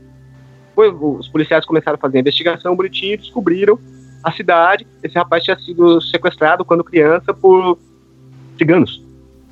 Foi, 0.75 0.91
os 0.91 1.29
policiais 1.29 1.65
começaram 1.65 1.97
a 1.97 1.99
fazer 1.99 2.19
a 2.19 2.21
investigação 2.21 2.77
bonitinho, 2.77 3.19
descobriram 3.19 3.79
a 4.23 4.33
cidade. 4.33 4.87
Esse 5.03 5.17
rapaz 5.17 5.43
tinha 5.45 5.59
sido 5.59 6.01
sequestrado 6.01 6.65
quando 6.65 6.83
criança 6.83 7.35
por 7.35 7.79
ciganos, 8.57 9.03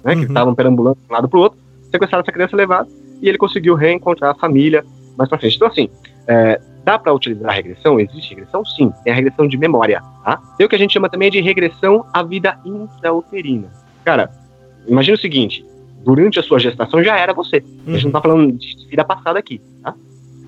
né, 0.05 0.15
uhum. 0.15 0.21
que 0.21 0.27
estavam 0.27 0.55
perambulando 0.55 0.97
de 0.97 1.11
um 1.11 1.13
lado 1.13 1.29
para 1.29 1.39
o 1.39 1.43
outro. 1.43 1.59
Sequestraram 1.91 2.23
essa 2.23 2.33
criança 2.33 2.57
levada 2.57 2.89
e 3.21 3.29
ele 3.29 3.39
conseguiu 3.39 3.75
reencontrar 3.75 4.31
a 4.31 4.35
família 4.35 4.85
mais 5.17 5.29
para 5.29 5.39
frente. 5.39 5.57
Então, 5.57 5.69
assim, 5.69 5.89
é, 6.27 6.61
dá 6.85 6.99
para 6.99 7.13
utilizar 7.13 7.51
a 7.51 7.55
regressão? 7.55 8.01
Existe 8.01 8.31
regressão? 8.31 8.65
Sim. 8.65 8.93
Tem 9.05 9.13
a 9.13 9.17
regressão 9.17 9.47
de 9.47 9.57
memória. 9.57 10.03
Tá? 10.25 10.41
Tem 10.57 10.67
o 10.67 10.69
que 10.69 10.75
a 10.75 10.79
gente 10.79 10.93
chama 10.93 11.09
também 11.09 11.31
de 11.31 11.41
regressão 11.41 12.07
à 12.13 12.23
vida 12.23 12.59
intrauterina. 12.65 13.71
Cara, 14.05 14.31
imagina 14.87 15.17
o 15.17 15.21
seguinte: 15.21 15.65
durante 16.05 16.39
a 16.39 16.43
sua 16.43 16.59
gestação 16.59 17.03
já 17.03 17.19
era 17.19 17.33
você. 17.33 17.59
Uhum. 17.59 17.83
A 17.89 17.93
gente 17.93 18.03
não 18.03 18.09
está 18.11 18.21
falando 18.21 18.53
de 18.53 18.87
vida 18.89 19.05
passada 19.05 19.39
aqui, 19.39 19.61
tá? 19.83 19.95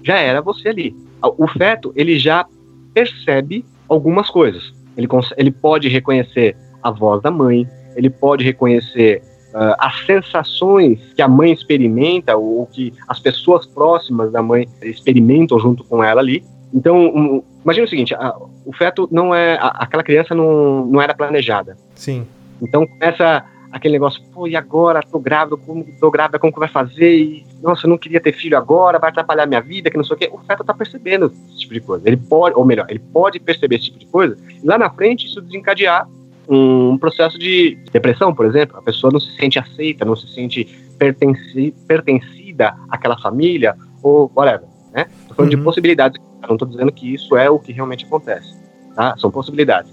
Já 0.03 0.19
era 0.19 0.43
você 0.43 0.69
ali. 0.69 0.95
O 1.23 1.49
feto, 1.49 1.93
ele 1.97 2.19
já 2.19 2.47
percebe 2.93 3.65
algumas 3.89 4.29
coisas. 4.29 4.75
Ele, 4.97 5.09
ele 5.37 5.51
pode 5.51 5.89
reconhecer 5.89 6.57
a 6.83 6.91
voz 6.91 7.23
da 7.23 7.31
mãe, 7.31 7.67
ele 7.97 8.11
pode 8.11 8.45
reconhecer 8.45 9.23
uh, 9.55 9.75
as 9.79 10.05
sensações 10.05 11.01
que 11.15 11.23
a 11.23 11.29
mãe 11.29 11.53
experimenta 11.53 12.37
ou 12.37 12.67
que 12.67 12.93
as 13.09 13.19
pessoas 13.19 13.67
próximas 13.67 14.31
da 14.31 14.43
mãe 14.43 14.69
experimentam 14.83 15.59
junto 15.59 15.83
com 15.85 16.05
ela 16.05 16.21
ali. 16.21 16.45
Então, 16.73 17.07
um, 17.07 17.43
imagina 17.65 17.87
o 17.87 17.89
seguinte: 17.89 18.15
a, 18.15 18.37
o 18.67 18.73
feto 18.73 19.09
não 19.11 19.35
é. 19.35 19.55
A, 19.55 19.69
aquela 19.69 20.03
criança 20.03 20.35
não, 20.35 20.87
não 20.87 21.01
era 21.01 21.15
planejada. 21.15 21.77
Sim. 21.95 22.27
Então 22.61 22.87
começa 22.87 23.45
aquele 23.75 23.95
negócio, 23.95 24.23
pô, 24.33 24.47
e 24.47 24.55
agora? 24.55 25.03
Tô 25.03 25.19
grávida, 25.19 25.57
como 25.57 25.85
tô 25.99 26.09
grávida, 26.09 26.39
como 26.39 26.53
que 26.53 26.61
vai 26.61 26.69
fazer? 26.69 27.17
E, 27.17 27.47
nossa, 27.61 27.87
eu 27.87 27.91
não 27.91 27.99
queria 27.99 28.21
ter 28.21 28.33
filho 28.33 28.57
agora, 28.57 29.01
vai 29.01 29.11
atrapalhar 29.11 29.47
minha 29.47 29.61
vida, 29.61 29.91
que 29.91 29.97
não 29.97 30.05
sei 30.05 30.15
o 30.15 30.19
quê. 30.19 30.31
O 30.33 30.39
feto 30.39 30.63
tá 30.63 30.73
percebendo 30.73 31.33
esse 31.49 31.59
tipo 31.59 31.75
de 31.75 31.81
coisa. 31.81 32.09
Ele 32.09 32.17
pode, 32.17 32.57
ou 32.57 32.65
melhor, 32.65 32.87
ele 32.89 33.01
pode 33.01 33.41
perceber 33.41 33.77
esse 33.77 33.87
tipo 33.87 33.99
de 33.99 34.07
coisa, 34.07 34.39
e 34.63 34.65
lá 34.65 34.79
na 34.79 34.89
frente 34.89 35.27
isso 35.27 35.43
desencadear 35.43 36.09
um 36.49 36.97
processo 36.99 37.37
de 37.37 37.77
depressão, 37.91 38.33
por 38.33 38.47
exemplo. 38.47 38.79
A 38.79 38.83
pessoa 38.83 39.13
não 39.13 39.19
se 39.19 39.35
sente 39.35 39.59
aceita, 39.59 40.05
não 40.05 40.15
se 40.15 40.29
sente 40.33 40.65
pertenci, 40.97 41.75
pertencida 41.89 42.77
àquela 42.89 43.19
família, 43.19 43.75
ou 44.01 44.31
whatever, 44.37 44.69
né? 44.93 45.07
Tô 45.27 45.35
falando 45.35 45.53
uhum. 45.53 45.59
de 45.59 45.65
possibilidades, 45.65 46.23
não 46.49 46.57
tô 46.57 46.67
dizendo 46.67 46.93
que 46.93 47.13
isso 47.13 47.37
é 47.37 47.51
o 47.51 47.59
que 47.59 47.73
realmente 47.73 48.05
acontece, 48.05 48.55
tá? 48.95 49.17
São 49.19 49.33
possibilidades. 49.33 49.93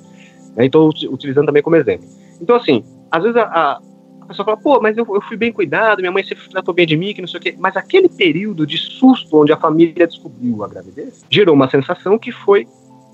Né? 0.55 0.65
Então, 0.65 0.87
utilizando 0.87 1.47
também 1.47 1.63
como 1.63 1.77
exemplo. 1.77 2.07
Então, 2.39 2.55
assim, 2.55 2.83
às 3.11 3.23
vezes 3.23 3.37
a, 3.37 3.43
a, 3.43 3.81
a 4.21 4.25
pessoa 4.25 4.45
fala, 4.45 4.57
pô, 4.57 4.79
mas 4.79 4.97
eu, 4.97 5.05
eu, 5.13 5.21
fui 5.21 5.35
bem 5.35 5.51
cuidado, 5.51 5.99
minha 5.99 6.11
mãe 6.11 6.23
sempre 6.23 6.47
tratou 6.49 6.73
bem 6.73 6.87
de 6.87 6.95
mim, 6.95 7.13
que 7.13 7.21
não 7.21 7.27
sei 7.27 7.39
o 7.39 7.43
quê. 7.43 7.55
Mas 7.59 7.75
aquele 7.75 8.07
período 8.07 8.65
de 8.65 8.77
susto 8.77 9.41
onde 9.41 9.51
a 9.51 9.57
família 9.57 10.07
descobriu 10.07 10.63
a 10.63 10.67
gravidez 10.67 11.25
gerou 11.29 11.53
uma 11.53 11.69
sensação 11.69 12.17
que 12.17 12.31
foi 12.31 12.65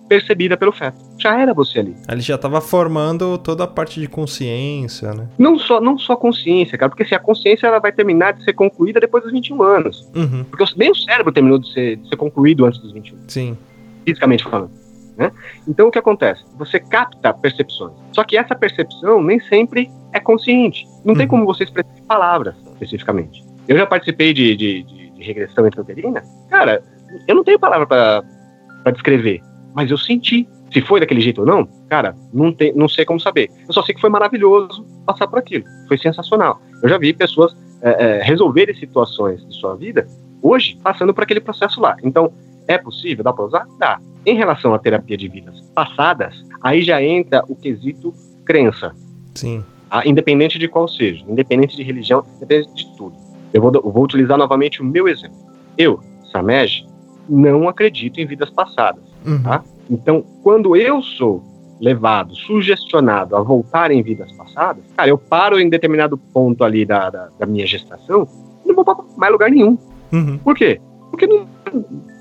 percebida 0.07 0.55
pelo 0.55 0.71
feto. 0.71 0.97
Já 1.19 1.39
era 1.39 1.53
você 1.53 1.79
ali. 1.79 1.95
Ele 2.09 2.21
já 2.21 2.35
estava 2.35 2.61
formando 2.61 3.37
toda 3.37 3.65
a 3.65 3.67
parte 3.67 3.99
de 3.99 4.07
consciência, 4.07 5.13
né? 5.13 5.27
Não 5.37 5.59
só, 5.59 5.81
não 5.81 5.97
só 5.97 6.15
consciência, 6.15 6.77
cara, 6.77 6.89
porque 6.89 7.03
se 7.03 7.13
assim, 7.13 7.21
a 7.21 7.25
consciência 7.25 7.67
ela 7.67 7.79
vai 7.79 7.91
terminar 7.91 8.33
de 8.33 8.43
ser 8.43 8.53
concluída 8.53 8.99
depois 8.99 9.23
dos 9.23 9.33
21 9.33 9.61
anos. 9.61 10.09
Uhum. 10.15 10.45
Porque 10.45 10.63
nem 10.77 10.91
o 10.91 10.95
cérebro 10.95 11.31
terminou 11.31 11.59
de 11.59 11.71
ser, 11.73 11.97
de 11.97 12.07
ser 12.07 12.15
concluído 12.15 12.65
antes 12.65 12.79
dos 12.79 12.93
21. 12.93 13.17
Sim. 13.27 13.57
Fisicamente 14.05 14.43
falando. 14.43 14.86
Né? 15.17 15.31
Então 15.67 15.87
o 15.87 15.91
que 15.91 15.97
acontece? 15.97 16.45
Você 16.57 16.79
capta 16.79 17.33
percepções. 17.33 17.93
Só 18.13 18.23
que 18.23 18.37
essa 18.37 18.53
percepção 18.55 19.21
nem 19.21 19.39
sempre 19.39 19.89
é 20.13 20.19
consciente. 20.19 20.85
Não 21.03 21.15
tem 21.15 21.23
uhum. 21.23 21.29
como 21.29 21.45
você 21.45 21.63
expressar 21.63 21.89
em 21.97 22.03
palavras 22.03 22.55
especificamente. 22.73 23.43
Eu 23.67 23.77
já 23.77 23.87
participei 23.87 24.31
de, 24.31 24.55
de, 24.55 24.83
de, 24.83 25.09
de 25.09 25.23
regressão 25.23 25.65
intrauterina. 25.65 26.23
Cara, 26.49 26.83
eu 27.27 27.35
não 27.35 27.43
tenho 27.43 27.59
palavra 27.59 27.87
para 27.87 28.91
descrever, 28.91 29.41
mas 29.73 29.89
eu 29.89 29.97
senti. 29.97 30.47
Se 30.71 30.81
foi 30.81 30.99
daquele 30.99 31.21
jeito 31.21 31.41
ou 31.41 31.47
não, 31.47 31.65
cara, 31.87 32.13
não, 32.33 32.51
tem, 32.51 32.73
não 32.75 32.89
sei 32.89 33.05
como 33.05 33.19
saber. 33.19 33.49
Eu 33.67 33.73
só 33.73 33.81
sei 33.81 33.95
que 33.95 34.01
foi 34.01 34.09
maravilhoso 34.09 34.85
passar 35.05 35.25
por 35.25 35.39
aquilo. 35.39 35.63
Foi 35.87 35.97
sensacional. 35.97 36.61
Eu 36.83 36.89
já 36.89 36.97
vi 36.97 37.13
pessoas 37.13 37.55
é, 37.81 37.89
é, 37.89 38.21
resolverem 38.21 38.75
situações 38.75 39.47
de 39.47 39.55
sua 39.55 39.75
vida 39.75 40.05
hoje 40.41 40.77
passando 40.83 41.13
por 41.13 41.23
aquele 41.23 41.39
processo 41.39 41.79
lá. 41.79 41.95
Então, 42.03 42.33
é 42.67 42.77
possível? 42.77 43.23
Dá 43.23 43.31
para 43.31 43.45
usar? 43.45 43.65
Dá. 43.79 43.99
Em 44.27 44.35
relação 44.35 44.73
à 44.73 44.79
terapia 44.79 45.15
de 45.15 45.29
vidas 45.29 45.61
passadas, 45.73 46.43
aí 46.61 46.81
já 46.81 47.01
entra 47.01 47.45
o 47.47 47.55
quesito 47.55 48.13
crença. 48.45 48.93
Sim. 49.33 49.63
Ah, 49.89 50.05
independente 50.05 50.59
de 50.59 50.67
qual 50.67 50.85
seja, 50.85 51.23
independente 51.25 51.77
de 51.77 51.81
religião, 51.81 52.25
independente 52.35 52.73
de 52.75 52.97
tudo. 52.97 53.15
Eu 53.53 53.61
vou, 53.61 53.71
eu 53.73 53.89
vou 53.89 54.03
utilizar 54.03 54.37
novamente 54.37 54.81
o 54.81 54.85
meu 54.85 55.07
exemplo. 55.07 55.37
Eu, 55.77 56.01
Samej, 56.29 56.85
não 57.29 57.69
acredito 57.69 58.19
em 58.19 58.25
vidas 58.25 58.49
passadas. 58.49 59.01
Uhum. 59.25 59.43
Tá? 59.43 59.63
Então, 59.89 60.21
quando 60.43 60.75
eu 60.75 61.01
sou 61.01 61.41
levado, 61.79 62.35
sugestionado 62.35 63.33
a 63.33 63.41
voltar 63.41 63.91
em 63.91 64.03
vidas 64.03 64.29
passadas, 64.33 64.83
cara, 64.97 65.09
eu 65.09 65.17
paro 65.17 65.57
em 65.57 65.69
determinado 65.69 66.17
ponto 66.17 66.65
ali 66.65 66.85
da, 66.85 67.09
da, 67.09 67.29
da 67.39 67.45
minha 67.45 67.65
gestação 67.65 68.27
e 68.65 68.67
não 68.67 68.75
vou 68.75 68.83
para 68.83 68.97
mais 69.15 69.31
lugar 69.31 69.49
nenhum. 69.49 69.77
Uhum. 70.11 70.37
Por 70.39 70.53
quê? 70.53 70.81
Porque 71.11 71.25
não, 71.25 71.47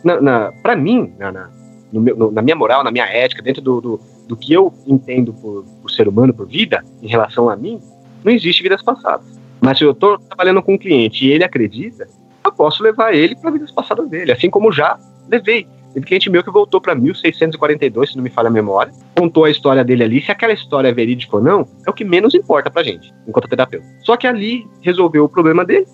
na, 0.04 0.20
na, 0.20 0.52
pra 0.62 0.76
mim, 0.76 1.12
na, 1.18 1.32
na, 1.32 1.55
meu, 2.00 2.16
no, 2.16 2.30
na 2.30 2.42
minha 2.42 2.56
moral, 2.56 2.82
na 2.84 2.90
minha 2.90 3.04
ética, 3.04 3.42
dentro 3.42 3.62
do, 3.62 3.80
do, 3.80 4.00
do 4.28 4.36
que 4.36 4.52
eu 4.52 4.72
entendo 4.86 5.32
por, 5.32 5.64
por, 5.82 5.90
ser 5.90 6.08
humano, 6.08 6.32
por 6.32 6.46
vida, 6.46 6.84
em 7.02 7.08
relação 7.08 7.48
a 7.48 7.56
mim, 7.56 7.80
não 8.24 8.32
existe 8.32 8.62
vidas 8.62 8.82
passadas. 8.82 9.26
Mas 9.60 9.78
se 9.78 9.84
eu 9.84 9.92
estou 9.92 10.18
trabalhando 10.18 10.62
com 10.62 10.74
um 10.74 10.78
cliente 10.78 11.26
e 11.26 11.32
ele 11.32 11.44
acredita, 11.44 12.06
eu 12.44 12.52
posso 12.52 12.82
levar 12.82 13.14
ele 13.14 13.34
para 13.36 13.50
vidas 13.50 13.70
passadas 13.70 14.08
dele, 14.08 14.32
assim 14.32 14.50
como 14.50 14.72
já 14.72 14.98
levei. 15.28 15.66
Teve 15.96 16.06
cliente 16.06 16.28
meu 16.28 16.44
que 16.44 16.50
voltou 16.50 16.78
para 16.78 16.94
1642, 16.94 18.10
se 18.10 18.16
não 18.16 18.22
me 18.22 18.28
falha 18.28 18.48
a 18.48 18.50
memória, 18.50 18.92
contou 19.16 19.46
a 19.46 19.50
história 19.50 19.82
dele 19.82 20.04
ali. 20.04 20.20
Se 20.20 20.30
aquela 20.30 20.52
história 20.52 20.88
é 20.88 20.92
verídica 20.92 21.36
ou 21.36 21.42
não, 21.42 21.66
é 21.86 21.90
o 21.90 21.92
que 21.94 22.04
menos 22.04 22.34
importa 22.34 22.70
pra 22.70 22.82
gente, 22.82 23.14
enquanto 23.26 23.48
terapeuta. 23.48 23.86
Só 24.02 24.14
que 24.14 24.26
ali 24.26 24.68
resolveu 24.82 25.24
o 25.24 25.28
problema 25.28 25.64
dele, 25.64 25.86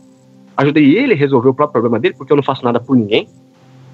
ajudei 0.57 0.99
ele 0.99 1.15
a 1.15 1.17
resolver 1.17 1.49
o 1.51 1.55
próprio 1.55 1.75
problema 1.75 2.01
dele, 2.01 2.15
porque 2.19 2.33
eu 2.33 2.37
não 2.37 2.43
faço 2.43 2.65
nada 2.65 2.81
por 2.81 2.97
ninguém, 2.97 3.29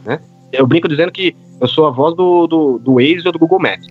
né? 0.02 0.18
Eu 0.52 0.66
brinco 0.66 0.88
dizendo 0.88 1.12
que 1.12 1.36
eu 1.60 1.68
sou 1.68 1.86
a 1.86 1.90
voz 1.90 2.14
do, 2.14 2.46
do, 2.46 2.78
do 2.78 2.94
Waze 2.94 3.26
ou 3.26 3.32
do 3.32 3.38
Google 3.38 3.58
Maps, 3.58 3.86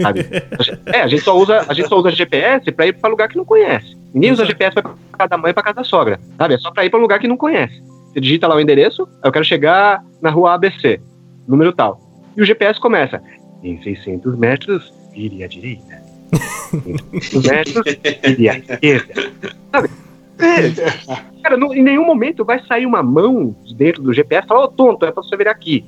sabe? 0.00 0.20
é, 0.92 1.00
a 1.00 1.06
gente 1.08 1.22
só 1.22 1.36
usa, 1.36 1.64
a 1.66 1.74
gente 1.74 1.88
só 1.88 1.98
usa 1.98 2.10
GPS 2.10 2.70
para 2.70 2.86
ir 2.86 2.92
para 2.92 3.10
lugar 3.10 3.28
que 3.28 3.36
não 3.36 3.44
conhece. 3.44 3.96
Ninguém 4.12 4.32
usa 4.32 4.44
GPS 4.44 4.74
para 4.74 4.82
casa 4.82 5.28
da 5.28 5.38
mãe 5.38 5.52
para 5.52 5.62
casa 5.62 5.76
da 5.76 5.84
sogra, 5.84 6.20
sabe? 6.36 6.54
É 6.54 6.58
só 6.58 6.70
para 6.70 6.84
ir 6.84 6.90
para 6.90 6.98
um 6.98 7.02
lugar 7.02 7.18
que 7.18 7.28
não 7.28 7.36
conhece. 7.36 7.82
Você 8.12 8.20
digita 8.20 8.46
lá 8.46 8.56
o 8.56 8.60
endereço, 8.60 9.08
eu 9.24 9.32
quero 9.32 9.44
chegar 9.44 10.02
na 10.22 10.30
rua 10.30 10.54
ABC, 10.54 11.00
número 11.48 11.72
tal. 11.72 12.00
E 12.36 12.42
o 12.42 12.44
GPS 12.44 12.78
começa, 12.78 13.20
em 13.62 13.82
600 13.82 14.38
metros, 14.38 14.92
vire 15.12 15.42
à 15.42 15.48
direita. 15.48 16.02
Em 16.86 17.20
600 17.20 17.42
metros, 17.44 17.98
vire 18.24 18.48
à 18.48 18.58
esquerda. 18.58 19.32
Sabe? 19.72 19.90
Cara, 21.42 21.56
não, 21.56 21.74
em 21.74 21.82
nenhum 21.82 22.04
momento 22.04 22.44
vai 22.44 22.62
sair 22.66 22.86
uma 22.86 23.02
mão 23.02 23.54
de 23.64 23.74
dentro 23.74 24.02
do 24.02 24.12
GPS 24.12 24.44
e 24.44 24.48
falar, 24.48 24.62
ô 24.62 24.64
oh, 24.64 24.68
tonto, 24.68 25.06
é 25.06 25.12
pra 25.12 25.22
você 25.22 25.36
virar 25.36 25.52
aqui. 25.52 25.84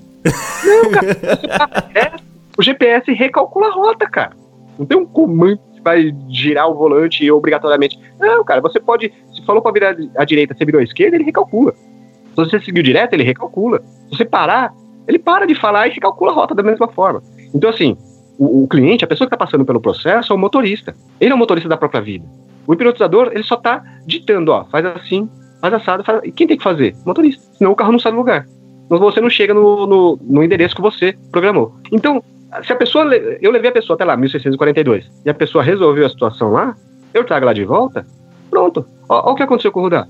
Não, 0.65 0.91
cara, 0.91 1.91
é, 1.95 2.13
o 2.57 2.63
GPS 2.63 3.13
recalcula 3.13 3.69
a 3.69 3.73
rota, 3.73 4.09
cara. 4.09 4.33
Não 4.79 4.87
tem 4.87 4.97
um 4.97 5.07
comando 5.07 5.61
que 5.75 5.81
vai 5.81 6.15
girar 6.29 6.69
o 6.69 6.75
volante 6.75 7.29
obrigatoriamente. 7.31 7.99
Não, 8.19 8.45
cara, 8.45 8.61
você 8.61 8.79
pode. 8.79 9.13
Se 9.35 9.45
falou 9.45 9.61
pra 9.61 9.73
virar 9.73 9.97
à 10.17 10.25
direita, 10.25 10.55
você 10.55 10.65
virou 10.65 10.81
à 10.81 10.85
esquerda, 10.85 11.17
ele 11.17 11.25
recalcula. 11.25 11.73
Se 11.73 12.37
você 12.37 12.61
seguiu 12.61 12.83
direto, 12.83 13.15
ele 13.15 13.25
recalcula. 13.25 13.81
Se 14.09 14.17
você 14.17 14.25
parar, 14.25 14.73
ele 15.07 15.19
para 15.19 15.47
de 15.47 15.55
falar 15.55 15.89
e 15.89 15.93
recalcula 15.93 16.31
a 16.31 16.35
rota 16.35 16.55
da 16.55 16.63
mesma 16.63 16.89
forma. 16.89 17.23
Então, 17.53 17.69
assim, 17.69 17.97
o, 18.39 18.65
o 18.65 18.69
cliente, 18.69 19.05
a 19.05 19.09
pessoa 19.09 19.29
que 19.29 19.35
está 19.35 19.45
passando 19.45 19.65
pelo 19.65 19.81
processo, 19.81 20.33
é 20.33 20.37
o 20.37 20.39
motorista. 20.39 20.95
Ele 21.21 21.33
é 21.33 21.35
o 21.35 21.39
motorista 21.39 21.69
da 21.69 21.77
própria 21.77 22.01
vida. 22.01 22.25
O 22.69 22.75
hipnotizador, 22.75 23.31
ele 23.33 23.43
só 23.43 23.55
está 23.55 23.83
ditando, 24.07 24.53
ó, 24.53 24.67
faz 24.67 24.85
assim, 24.85 25.27
faz 25.59 25.73
assado, 25.73 26.05
faz... 26.05 26.21
E 26.23 26.31
quem 26.31 26.47
tem 26.47 26.59
que 26.59 26.63
fazer? 26.63 26.95
O 27.03 27.09
motorista. 27.09 27.43
Senão 27.55 27.73
o 27.73 27.75
carro 27.75 27.93
não 27.93 27.99
sai 27.99 28.13
do 28.13 28.19
lugar. 28.19 28.47
Mas 28.91 29.01
você 29.01 29.23
não 29.23 29.31
chega 29.31 29.55
no, 29.55 29.87
no, 29.87 30.19
no, 30.21 30.45
endereço 30.45 30.77
que 30.77 30.83
você 30.83 31.17
programou. 31.33 31.75
Então, 31.91 32.23
se 32.63 32.71
a 32.71 32.77
pessoa. 32.77 33.07
Eu 33.41 33.51
levei 33.51 33.71
a 33.71 33.73
pessoa 33.73 33.95
até 33.95 34.05
lá, 34.05 34.19
1642, 34.19 35.11
e 35.25 35.31
a 35.31 35.35
pessoa 35.35 35.65
resolveu 35.65 36.05
a 36.05 36.11
situação 36.11 36.53
lá, 36.53 36.77
eu 37.15 37.25
trago 37.25 37.47
lá 37.47 37.55
de 37.55 37.65
volta, 37.65 38.07
pronto. 38.51 38.85
Olha 39.09 39.33
o 39.33 39.35
que 39.35 39.43
aconteceu 39.43 39.73
com 39.73 39.81
o 39.81 39.83
Rudá. 39.85 40.07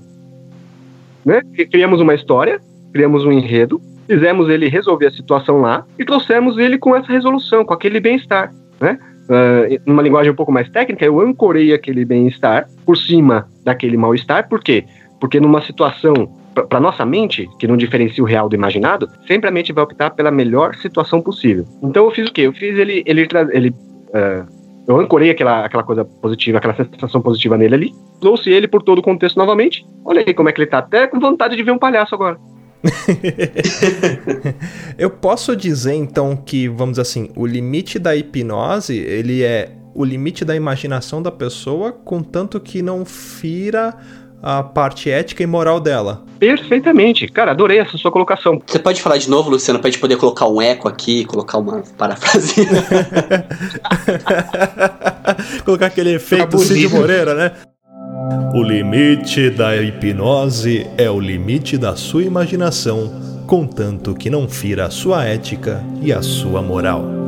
Né? 1.25 1.41
Criamos 1.71 2.01
uma 2.01 2.13
história, 2.13 2.59
criamos 2.91 3.23
um 3.23 3.31
enredo, 3.31 3.81
fizemos 4.05 4.49
ele 4.49 4.67
resolver 4.67 5.07
a 5.07 5.11
situação 5.11 5.61
lá 5.61 5.85
e 5.97 6.03
trouxemos 6.03 6.57
ele 6.57 6.77
com 6.77 6.93
essa 6.93 7.11
resolução, 7.11 7.63
com 7.63 7.73
aquele 7.73 8.01
bem-estar. 8.01 8.53
Né? 8.81 8.97
Uh, 9.29 9.81
numa 9.85 10.01
linguagem 10.01 10.31
um 10.31 10.35
pouco 10.35 10.51
mais 10.51 10.69
técnica, 10.69 11.05
eu 11.05 11.19
ancorei 11.19 11.73
aquele 11.73 12.03
bem-estar 12.03 12.67
por 12.85 12.97
cima 12.97 13.47
daquele 13.63 13.95
mal-estar, 13.95 14.49
por 14.49 14.61
quê? 14.61 14.83
Porque 15.19 15.39
numa 15.39 15.61
situação 15.61 16.13
para 16.67 16.79
nossa 16.79 17.05
mente, 17.05 17.47
que 17.57 17.67
não 17.67 17.77
diferencia 17.77 18.23
o 18.23 18.27
real 18.27 18.49
do 18.49 18.55
imaginado, 18.55 19.07
sempre 19.27 19.47
a 19.47 19.51
mente 19.51 19.71
vai 19.71 19.83
optar 19.83 20.09
pela 20.09 20.31
melhor 20.31 20.75
situação 20.75 21.21
possível. 21.21 21.65
Então 21.81 22.05
eu 22.05 22.11
fiz 22.11 22.27
o 22.27 22.33
quê? 22.33 22.41
Eu 22.41 22.53
fiz 22.53 22.77
ele, 22.77 23.03
ele, 23.05 23.27
ele 23.51 23.69
uh, 23.69 24.59
eu 24.87 24.99
ancorei 24.99 25.29
aquela, 25.29 25.65
aquela 25.65 25.83
coisa 25.83 26.03
positiva, 26.03 26.57
aquela 26.57 26.73
sensação 26.73 27.21
positiva 27.21 27.55
nele 27.55 27.75
ali, 27.75 27.91
trouxe 28.19 28.49
ele 28.49 28.67
por 28.67 28.81
todo 28.81 28.97
o 28.97 29.03
contexto 29.03 29.37
novamente. 29.37 29.85
Olha 30.03 30.23
aí 30.25 30.33
como 30.33 30.49
é 30.49 30.51
que 30.51 30.59
ele 30.59 30.69
tá, 30.69 30.79
até 30.79 31.05
com 31.05 31.19
vontade 31.19 31.55
de 31.55 31.61
ver 31.61 31.71
um 31.71 31.77
palhaço 31.77 32.15
agora. 32.15 32.37
eu 34.97 35.09
posso 35.09 35.55
dizer 35.55 35.93
então 35.93 36.35
que, 36.35 36.67
vamos 36.67 36.93
dizer 36.93 37.01
assim, 37.01 37.29
o 37.35 37.45
limite 37.45 37.99
da 37.99 38.15
hipnose, 38.15 38.97
ele 38.97 39.43
é 39.43 39.71
o 39.93 40.05
limite 40.05 40.45
da 40.45 40.55
imaginação 40.55 41.21
da 41.21 41.31
pessoa, 41.31 41.91
contanto 41.91 42.59
que 42.59 42.81
não 42.81 43.05
fira 43.05 43.95
a 44.41 44.63
parte 44.63 45.11
ética 45.11 45.43
e 45.43 45.45
moral 45.45 45.79
dela. 45.79 46.23
Perfeitamente. 46.39 47.27
Cara, 47.27 47.51
adorei 47.51 47.79
essa 47.79 47.97
sua 47.97 48.11
colocação. 48.11 48.61
Você 48.65 48.79
pode 48.79 49.01
falar 49.01 49.17
de 49.17 49.29
novo, 49.29 49.49
Luciano, 49.49 49.79
pra 49.79 49.89
gente 49.89 49.99
poder 49.99 50.15
colocar 50.15 50.47
um 50.47 50.61
eco 50.61 50.87
aqui, 50.87 51.25
colocar 51.25 51.57
uma 51.57 51.83
parafrasia. 51.97 52.65
colocar 55.65 55.87
aquele 55.87 56.15
efeito 56.15 56.57
Cid 56.57 56.87
Moreira, 56.87 57.33
né? 57.33 57.51
O 58.53 58.63
limite 58.63 59.49
da 59.49 59.77
hipnose 59.77 60.85
é 60.97 61.09
o 61.09 61.19
limite 61.19 61.77
da 61.77 61.95
sua 61.95 62.23
imaginação, 62.23 63.45
contanto 63.47 64.13
que 64.13 64.29
não 64.29 64.49
fira 64.49 64.85
a 64.85 64.89
sua 64.89 65.23
ética 65.23 65.81
e 66.01 66.11
a 66.11 66.21
sua 66.21 66.61
moral. 66.61 67.19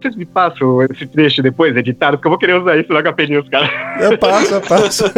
Vocês 0.00 0.16
me 0.16 0.24
passam 0.24 0.82
esse 0.84 1.06
trecho 1.06 1.42
depois, 1.42 1.76
editado, 1.76 2.16
porque 2.16 2.28
eu 2.28 2.30
vou 2.30 2.38
querer 2.38 2.60
usar 2.60 2.78
isso 2.78 2.92
no 2.92 3.02
HP 3.02 3.26
News, 3.26 3.48
cara. 3.48 3.68
Eu 4.00 4.16
passo, 4.16 4.54
eu 4.54 4.60
passo. 4.60 5.04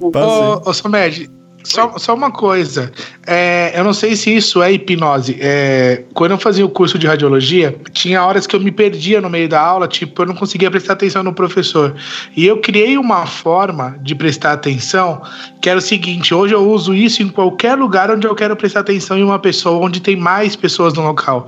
ô, 0.00 0.68
ô 0.68 0.74
Somed, 0.74 1.30
só, 1.62 1.98
só 1.98 2.14
uma 2.14 2.30
coisa. 2.30 2.90
É, 3.26 3.78
eu 3.78 3.84
não 3.84 3.92
sei 3.92 4.16
se 4.16 4.34
isso 4.34 4.62
é 4.62 4.72
hipnose. 4.72 5.36
É, 5.40 6.04
quando 6.14 6.32
eu 6.32 6.38
fazia 6.38 6.64
o 6.64 6.68
curso 6.70 6.98
de 6.98 7.06
radiologia, 7.06 7.76
tinha 7.92 8.24
horas 8.24 8.46
que 8.46 8.56
eu 8.56 8.60
me 8.60 8.72
perdia 8.72 9.20
no 9.20 9.28
meio 9.28 9.48
da 9.48 9.60
aula, 9.60 9.86
tipo, 9.86 10.22
eu 10.22 10.26
não 10.26 10.34
conseguia 10.34 10.70
prestar 10.70 10.94
atenção 10.94 11.22
no 11.22 11.34
professor. 11.34 11.94
E 12.36 12.46
eu 12.46 12.60
criei 12.60 12.96
uma 12.96 13.26
forma 13.26 13.96
de 14.00 14.14
prestar 14.14 14.52
atenção 14.52 15.22
que 15.60 15.68
era 15.68 15.78
o 15.78 15.82
seguinte: 15.82 16.34
hoje 16.34 16.54
eu 16.54 16.68
uso 16.68 16.94
isso 16.94 17.22
em 17.22 17.28
qualquer 17.28 17.76
lugar 17.76 18.10
onde 18.10 18.26
eu 18.26 18.34
quero 18.34 18.56
prestar 18.56 18.80
atenção 18.80 19.18
em 19.18 19.22
uma 19.22 19.38
pessoa, 19.38 19.84
onde 19.84 20.00
tem 20.00 20.16
mais 20.16 20.56
pessoas 20.56 20.94
no 20.94 21.02
local. 21.02 21.46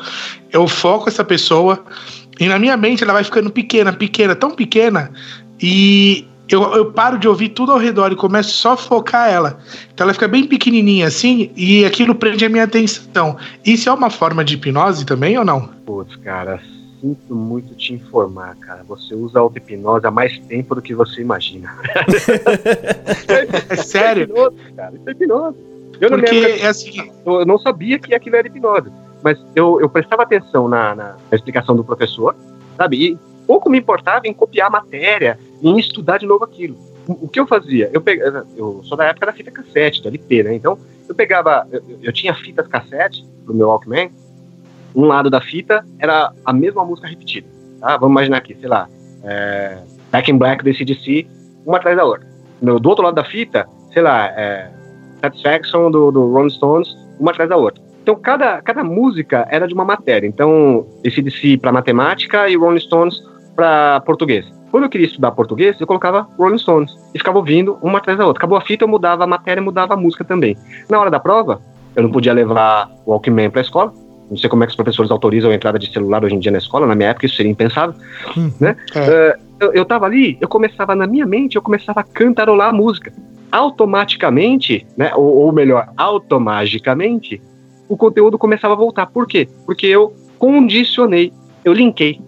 Eu 0.52 0.68
foco 0.68 1.08
essa 1.08 1.24
pessoa. 1.24 1.82
E 2.40 2.46
na 2.46 2.58
minha 2.58 2.76
mente 2.76 3.04
ela 3.04 3.12
vai 3.12 3.22
ficando 3.22 3.50
pequena, 3.50 3.92
pequena, 3.92 4.34
tão 4.34 4.50
pequena, 4.50 5.12
e 5.60 6.26
eu, 6.54 6.62
eu 6.74 6.92
paro 6.92 7.18
de 7.18 7.28
ouvir 7.28 7.50
tudo 7.50 7.72
ao 7.72 7.78
redor 7.78 8.12
e 8.12 8.16
começo 8.16 8.50
só 8.50 8.72
a 8.72 8.76
focar 8.76 9.30
ela. 9.30 9.58
Então 9.92 10.04
ela 10.04 10.14
fica 10.14 10.28
bem 10.28 10.46
pequenininha 10.46 11.06
assim 11.06 11.50
e 11.56 11.84
aquilo 11.84 12.14
prende 12.14 12.44
a 12.44 12.48
minha 12.48 12.64
atenção. 12.64 13.36
Isso 13.64 13.88
é 13.88 13.92
uma 13.92 14.10
forma 14.10 14.44
de 14.44 14.54
hipnose 14.54 15.06
também 15.06 15.38
ou 15.38 15.44
não? 15.44 15.68
Putz, 15.86 16.16
cara, 16.16 16.60
sinto 17.00 17.34
muito 17.34 17.74
te 17.74 17.94
informar, 17.94 18.54
cara. 18.56 18.84
Você 18.88 19.14
usa 19.14 19.40
auto-hipnose 19.40 20.06
há 20.06 20.10
mais 20.10 20.38
tempo 20.40 20.74
do 20.74 20.82
que 20.82 20.94
você 20.94 21.20
imagina. 21.20 21.74
é 23.68 23.76
sério? 23.76 24.24
Isso 24.24 24.32
é 24.32 24.40
hipnose, 24.42 24.72
cara. 24.76 24.94
Isso 24.94 25.08
é 25.08 25.12
hipnose. 25.12 25.56
Eu, 26.00 26.08
Porque 26.08 26.36
época, 26.36 26.64
é 26.64 26.66
assim... 26.66 27.10
eu 27.26 27.46
não 27.46 27.58
sabia 27.58 27.98
que 27.98 28.14
aquilo 28.14 28.36
era 28.36 28.46
hipnose. 28.46 28.90
Mas 29.22 29.38
eu, 29.54 29.80
eu 29.80 29.88
prestava 29.88 30.22
atenção 30.22 30.68
na, 30.68 30.94
na, 30.94 31.04
na 31.30 31.36
explicação 31.36 31.76
do 31.76 31.84
professor, 31.84 32.34
sabe? 32.76 32.96
E 32.96 33.18
pouco 33.46 33.70
me 33.70 33.78
importava 33.78 34.26
em 34.26 34.32
copiar 34.32 34.68
a 34.68 34.70
matéria, 34.70 35.38
em 35.62 35.78
estudar 35.78 36.18
de 36.18 36.26
novo 36.26 36.44
aquilo. 36.44 36.76
O, 37.06 37.28
que 37.28 37.40
eu 37.40 37.46
fazia? 37.46 37.90
Eu, 37.92 38.00
pegava, 38.00 38.46
eu 38.56 38.80
sou 38.84 38.96
da 38.96 39.06
época 39.06 39.26
da 39.26 39.32
fita 39.32 39.50
cassete, 39.50 40.00
do 40.00 40.08
LP, 40.08 40.44
né? 40.44 40.54
Então, 40.54 40.78
eu 41.08 41.14
pegava, 41.14 41.66
eu, 41.72 41.82
eu 42.00 42.12
tinha 42.12 42.32
fitas 42.32 42.66
cassete 42.68 43.24
pro 43.44 43.54
meu 43.54 43.68
Walkman, 43.68 44.10
um 44.94 45.06
lado 45.06 45.28
da 45.28 45.40
fita 45.40 45.84
era 45.98 46.32
a 46.44 46.52
mesma 46.52 46.84
música 46.84 47.08
repetida, 47.08 47.48
tá? 47.80 47.96
Vamos 47.96 48.12
imaginar 48.12 48.36
aqui, 48.36 48.54
sei 48.54 48.68
lá, 48.68 48.88
é, 49.24 49.78
Back 50.12 50.30
in 50.30 50.38
Black 50.38 50.62
do 50.62 50.72
CDC, 50.72 51.26
uma 51.66 51.78
atrás 51.78 51.96
da 51.96 52.04
outra. 52.04 52.26
No, 52.60 52.78
do 52.78 52.88
outro 52.88 53.04
lado 53.04 53.14
da 53.14 53.24
fita, 53.24 53.66
sei 53.92 54.02
lá, 54.02 54.26
é, 54.26 54.70
Satisfaction 55.20 55.90
do, 55.90 56.10
do 56.10 56.30
Rolling 56.30 56.50
Stones, 56.50 56.96
uma 57.18 57.30
atrás 57.30 57.48
da 57.48 57.56
outra. 57.56 57.82
Então, 58.02 58.16
cada, 58.16 58.60
cada 58.62 58.82
música 58.82 59.46
era 59.48 59.66
de 59.66 59.74
uma 59.74 59.84
matéria. 59.84 60.26
Então, 60.26 60.86
ACDC 61.06 61.58
para 61.58 61.70
matemática 61.70 62.48
e 62.48 62.56
Rolling 62.56 62.80
Stones 62.80 63.22
para 63.54 64.00
português. 64.00 64.46
Quando 64.70 64.84
eu 64.84 64.90
queria 64.90 65.06
estudar 65.06 65.32
português, 65.32 65.78
eu 65.78 65.86
colocava 65.86 66.26
Rolling 66.38 66.58
Stones 66.58 66.96
e 67.14 67.18
ficava 67.18 67.36
ouvindo 67.36 67.78
uma 67.82 67.98
atrás 67.98 68.18
da 68.18 68.26
outra. 68.26 68.40
Acabou 68.40 68.56
a 68.56 68.62
fita, 68.62 68.84
eu 68.84 68.88
mudava 68.88 69.24
a 69.24 69.26
matéria, 69.26 69.62
mudava 69.62 69.92
a 69.92 69.96
música 69.96 70.24
também. 70.24 70.56
Na 70.88 70.98
hora 70.98 71.10
da 71.10 71.20
prova, 71.20 71.60
eu 71.94 72.02
não 72.02 72.10
podia 72.10 72.32
levar 72.32 72.90
o 73.04 73.10
Walkman 73.10 73.50
para 73.50 73.60
a 73.60 73.64
escola. 73.64 73.92
Não 74.30 74.36
sei 74.38 74.48
como 74.48 74.64
é 74.64 74.66
que 74.66 74.70
os 74.70 74.76
professores 74.76 75.10
autorizam 75.10 75.50
a 75.50 75.54
entrada 75.54 75.78
de 75.78 75.92
celular 75.92 76.24
hoje 76.24 76.34
em 76.34 76.38
dia 76.38 76.50
na 76.50 76.56
escola. 76.56 76.86
Na 76.86 76.94
minha 76.94 77.10
época 77.10 77.26
isso 77.26 77.36
seria 77.36 77.52
impensável, 77.52 77.94
hum, 78.34 78.50
né? 78.58 78.74
É. 78.94 79.36
Uh, 79.36 79.42
eu, 79.60 79.72
eu 79.74 79.84
tava 79.84 80.06
ali, 80.06 80.38
eu 80.40 80.48
começava 80.48 80.94
na 80.94 81.06
minha 81.06 81.26
mente, 81.26 81.56
eu 81.56 81.62
começava 81.62 82.00
a 82.00 82.02
cantarolar 82.02 82.70
a 82.70 82.72
música. 82.72 83.12
Automaticamente, 83.50 84.86
né? 84.96 85.12
Ou, 85.14 85.36
ou 85.36 85.52
melhor, 85.52 85.86
automagicamente, 85.98 87.42
o 87.90 87.96
conteúdo 87.96 88.38
começava 88.38 88.72
a 88.72 88.76
voltar. 88.76 89.04
Por 89.04 89.26
quê? 89.26 89.46
Porque 89.66 89.86
eu 89.86 90.14
condicionei, 90.38 91.30
eu 91.62 91.74
linkei 91.74 92.18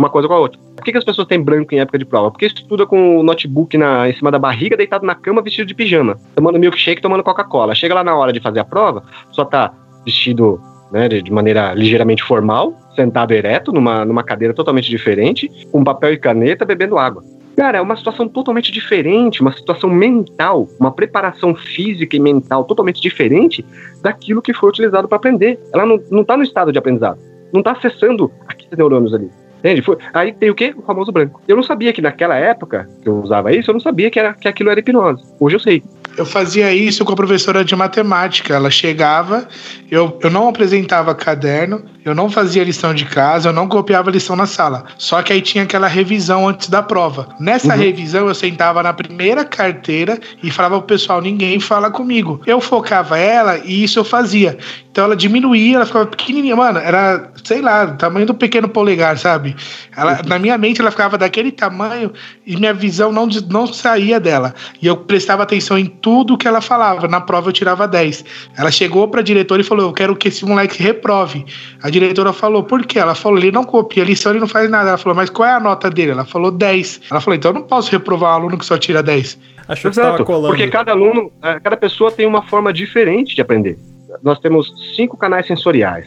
uma 0.00 0.08
coisa 0.08 0.26
com 0.26 0.34
a 0.34 0.38
outra. 0.38 0.58
Por 0.74 0.82
que, 0.82 0.92
que 0.92 0.98
as 0.98 1.04
pessoas 1.04 1.28
têm 1.28 1.42
branco 1.42 1.74
em 1.74 1.80
época 1.80 1.98
de 1.98 2.06
prova? 2.06 2.30
Porque 2.30 2.46
estuda 2.46 2.86
com 2.86 3.18
o 3.18 3.22
notebook 3.22 3.76
na, 3.76 4.08
em 4.08 4.14
cima 4.14 4.30
da 4.30 4.38
barriga, 4.38 4.76
deitado 4.76 5.04
na 5.04 5.14
cama, 5.14 5.42
vestido 5.42 5.66
de 5.66 5.74
pijama, 5.74 6.16
tomando 6.34 6.58
milkshake, 6.58 7.02
tomando 7.02 7.22
Coca-Cola. 7.22 7.74
Chega 7.74 7.94
lá 7.94 8.02
na 8.02 8.16
hora 8.16 8.32
de 8.32 8.40
fazer 8.40 8.60
a 8.60 8.64
prova, 8.64 9.04
só 9.30 9.44
tá 9.44 9.74
vestido 10.04 10.58
né, 10.90 11.06
de 11.06 11.30
maneira 11.30 11.74
ligeiramente 11.74 12.22
formal, 12.24 12.74
sentado 12.96 13.32
ereto, 13.32 13.72
numa, 13.72 14.04
numa 14.06 14.24
cadeira 14.24 14.54
totalmente 14.54 14.88
diferente, 14.88 15.50
com 15.70 15.84
papel 15.84 16.14
e 16.14 16.16
caneta, 16.16 16.64
bebendo 16.64 16.96
água. 16.96 17.22
Cara, 17.54 17.76
é 17.76 17.80
uma 17.82 17.94
situação 17.94 18.26
totalmente 18.26 18.72
diferente, 18.72 19.42
uma 19.42 19.52
situação 19.52 19.90
mental, 19.90 20.66
uma 20.80 20.90
preparação 20.90 21.54
física 21.54 22.16
e 22.16 22.20
mental 22.20 22.64
totalmente 22.64 23.02
diferente 23.02 23.62
daquilo 24.02 24.40
que 24.40 24.54
foi 24.54 24.70
utilizado 24.70 25.06
para 25.06 25.18
aprender. 25.18 25.60
Ela 25.74 25.84
não, 25.84 26.00
não 26.10 26.24
tá 26.24 26.38
no 26.38 26.42
estado 26.42 26.72
de 26.72 26.78
aprendizado, 26.78 27.18
não 27.52 27.62
tá 27.62 27.72
acessando 27.72 28.30
aqueles 28.48 28.78
neurônios 28.78 29.12
ali. 29.12 29.30
Entende? 29.60 29.82
Foi, 29.82 29.96
aí 30.12 30.32
tem 30.32 30.50
o 30.50 30.54
quê? 30.54 30.74
O 30.76 30.82
famoso 30.82 31.12
branco. 31.12 31.40
Eu 31.46 31.56
não 31.56 31.62
sabia 31.62 31.92
que 31.92 32.02
naquela 32.02 32.34
época 32.34 32.88
que 33.02 33.08
eu 33.08 33.20
usava 33.20 33.52
isso, 33.52 33.70
eu 33.70 33.74
não 33.74 33.80
sabia 33.80 34.10
que, 34.10 34.18
era, 34.18 34.34
que 34.34 34.48
aquilo 34.48 34.70
era 34.70 34.80
hipnose. 34.80 35.22
Hoje 35.38 35.56
eu 35.56 35.60
sei. 35.60 35.82
Eu 36.16 36.26
fazia 36.26 36.72
isso 36.72 37.04
com 37.04 37.12
a 37.12 37.16
professora 37.16 37.64
de 37.64 37.74
matemática. 37.76 38.54
Ela 38.54 38.70
chegava, 38.70 39.46
eu, 39.90 40.18
eu 40.22 40.30
não 40.30 40.48
apresentava 40.48 41.14
caderno, 41.14 41.82
eu 42.04 42.14
não 42.14 42.28
fazia 42.28 42.64
lição 42.64 42.92
de 42.92 43.04
casa, 43.04 43.48
eu 43.48 43.52
não 43.52 43.68
copiava 43.68 44.10
lição 44.10 44.34
na 44.34 44.46
sala. 44.46 44.84
Só 44.98 45.22
que 45.22 45.32
aí 45.32 45.40
tinha 45.40 45.64
aquela 45.64 45.86
revisão 45.86 46.48
antes 46.48 46.68
da 46.68 46.82
prova. 46.82 47.28
Nessa 47.38 47.74
uhum. 47.74 47.80
revisão, 47.80 48.28
eu 48.28 48.34
sentava 48.34 48.82
na 48.82 48.92
primeira 48.92 49.44
carteira 49.44 50.18
e 50.42 50.50
falava 50.50 50.78
pro 50.78 50.88
pessoal: 50.88 51.20
ninguém 51.20 51.60
fala 51.60 51.90
comigo. 51.90 52.40
Eu 52.46 52.60
focava 52.60 53.18
ela 53.18 53.58
e 53.58 53.84
isso 53.84 53.98
eu 53.98 54.04
fazia. 54.04 54.58
Então 54.90 55.04
ela 55.04 55.16
diminuía, 55.16 55.76
ela 55.76 55.86
ficava 55.86 56.06
pequenininha. 56.06 56.56
Mano, 56.56 56.78
era, 56.78 57.30
sei 57.44 57.62
lá, 57.62 57.86
tamanho 57.86 58.26
do 58.26 58.34
pequeno 58.34 58.68
polegar, 58.68 59.16
sabe? 59.16 59.49
Ela, 59.94 60.12
uhum. 60.12 60.28
Na 60.28 60.38
minha 60.38 60.56
mente, 60.56 60.80
ela 60.80 60.90
ficava 60.90 61.18
daquele 61.18 61.52
tamanho 61.52 62.12
e 62.46 62.56
minha 62.56 62.72
visão 62.72 63.12
não, 63.12 63.26
não 63.48 63.66
saía 63.66 64.18
dela. 64.18 64.54
E 64.80 64.86
eu 64.86 64.96
prestava 64.96 65.42
atenção 65.42 65.78
em 65.78 65.86
tudo 65.86 66.38
que 66.38 66.48
ela 66.48 66.62
falava. 66.62 67.06
Na 67.06 67.20
prova 67.20 67.50
eu 67.50 67.52
tirava 67.52 67.86
10. 67.86 68.24
Ela 68.56 68.70
chegou 68.70 69.06
pra 69.08 69.20
diretora 69.20 69.60
e 69.60 69.64
falou: 69.64 69.86
Eu 69.86 69.92
quero 69.92 70.16
que 70.16 70.28
esse 70.28 70.44
moleque 70.46 70.82
reprove. 70.82 71.44
A 71.82 71.90
a 71.90 71.92
diretora 71.92 72.32
falou, 72.32 72.62
por 72.62 72.86
quê? 72.86 73.00
Ela 73.00 73.16
falou, 73.16 73.36
ele 73.38 73.50
não 73.50 73.64
copia 73.64 74.04
a 74.04 74.06
lição, 74.06 74.30
ele 74.30 74.38
não 74.38 74.46
faz 74.46 74.70
nada. 74.70 74.90
Ela 74.90 74.98
falou, 74.98 75.16
mas 75.16 75.28
qual 75.28 75.48
é 75.48 75.52
a 75.52 75.60
nota 75.60 75.90
dele? 75.90 76.12
Ela 76.12 76.24
falou 76.24 76.52
10. 76.52 77.00
Ela 77.10 77.20
falou, 77.20 77.36
então 77.36 77.50
eu 77.50 77.54
não 77.56 77.62
posso 77.62 77.90
reprovar 77.90 78.30
um 78.30 78.34
aluno 78.42 78.56
que 78.56 78.64
só 78.64 78.78
tira 78.78 79.02
10. 79.02 79.36
Achou 79.66 79.90
Exato, 79.90 80.24
porque 80.24 80.68
cada 80.68 80.92
aluno, 80.92 81.32
é, 81.42 81.58
cada 81.60 81.76
pessoa 81.76 82.10
tem 82.10 82.26
uma 82.26 82.42
forma 82.42 82.72
diferente 82.72 83.34
de 83.34 83.40
aprender. 83.40 83.76
Nós 84.22 84.38
temos 84.38 84.72
cinco 84.96 85.16
canais 85.16 85.46
sensoriais. 85.46 86.06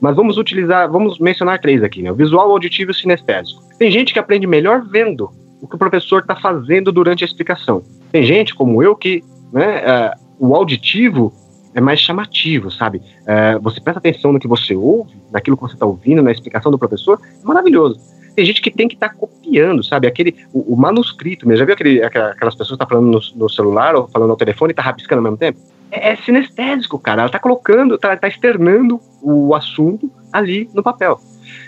Mas 0.00 0.14
vamos 0.14 0.36
utilizar, 0.38 0.90
vamos 0.90 1.18
mencionar 1.18 1.60
três 1.60 1.82
aqui, 1.82 2.02
né? 2.02 2.12
O 2.12 2.14
visual, 2.14 2.50
auditivo 2.50 2.90
e 2.90 2.94
sinestésico. 2.94 3.62
Tem 3.78 3.90
gente 3.90 4.12
que 4.12 4.18
aprende 4.18 4.46
melhor 4.46 4.86
vendo 4.86 5.30
o 5.60 5.66
que 5.66 5.74
o 5.74 5.78
professor 5.78 6.20
está 6.20 6.36
fazendo 6.36 6.92
durante 6.92 7.24
a 7.24 7.26
explicação. 7.26 7.82
Tem 8.12 8.22
gente, 8.22 8.54
como 8.54 8.82
eu, 8.82 8.94
que 8.94 9.22
né, 9.52 9.78
é, 9.78 10.12
o 10.38 10.54
auditivo 10.54 11.32
é 11.74 11.80
mais 11.80 12.00
chamativo, 12.00 12.70
sabe? 12.70 13.02
É, 13.26 13.58
você 13.58 13.80
presta 13.80 13.98
atenção 13.98 14.32
no 14.32 14.40
que 14.40 14.48
você 14.48 14.74
ouve, 14.74 15.14
naquilo 15.30 15.56
que 15.56 15.62
você 15.62 15.74
está 15.74 15.84
ouvindo, 15.84 16.22
na 16.22 16.32
explicação 16.32 16.72
do 16.72 16.78
professor, 16.78 17.20
é 17.42 17.46
maravilhoso. 17.46 18.00
Tem 18.34 18.44
gente 18.44 18.60
que 18.60 18.70
tem 18.70 18.86
que 18.86 18.94
estar 18.94 19.08
tá 19.08 19.14
copiando, 19.14 19.82
sabe? 19.82 20.06
Aquele, 20.06 20.36
o, 20.52 20.74
o 20.74 20.76
manuscrito 20.76 21.48
mesmo. 21.48 21.60
Já 21.60 21.64
viu 21.64 21.74
aquele, 21.74 22.02
aquelas 22.02 22.54
pessoas 22.54 22.56
que 22.58 22.62
estão 22.62 22.78
tá 22.78 22.86
falando 22.86 23.10
no, 23.10 23.20
no, 23.34 23.48
celular 23.48 23.94
ou 23.94 24.08
falando 24.08 24.28
no 24.28 24.36
telefone 24.36 24.72
e 24.72 24.74
tá 24.74 24.82
rabiscando 24.82 25.20
ao 25.20 25.22
mesmo 25.24 25.38
tempo? 25.38 25.58
É, 25.96 26.12
é 26.12 26.16
sinestésico, 26.16 26.98
cara. 26.98 27.22
Ela 27.22 27.28
está 27.28 27.38
colocando, 27.38 27.94
está 27.94 28.16
tá 28.16 28.28
externando 28.28 29.00
o 29.22 29.54
assunto 29.54 30.10
ali 30.32 30.68
no 30.74 30.82
papel. 30.82 31.18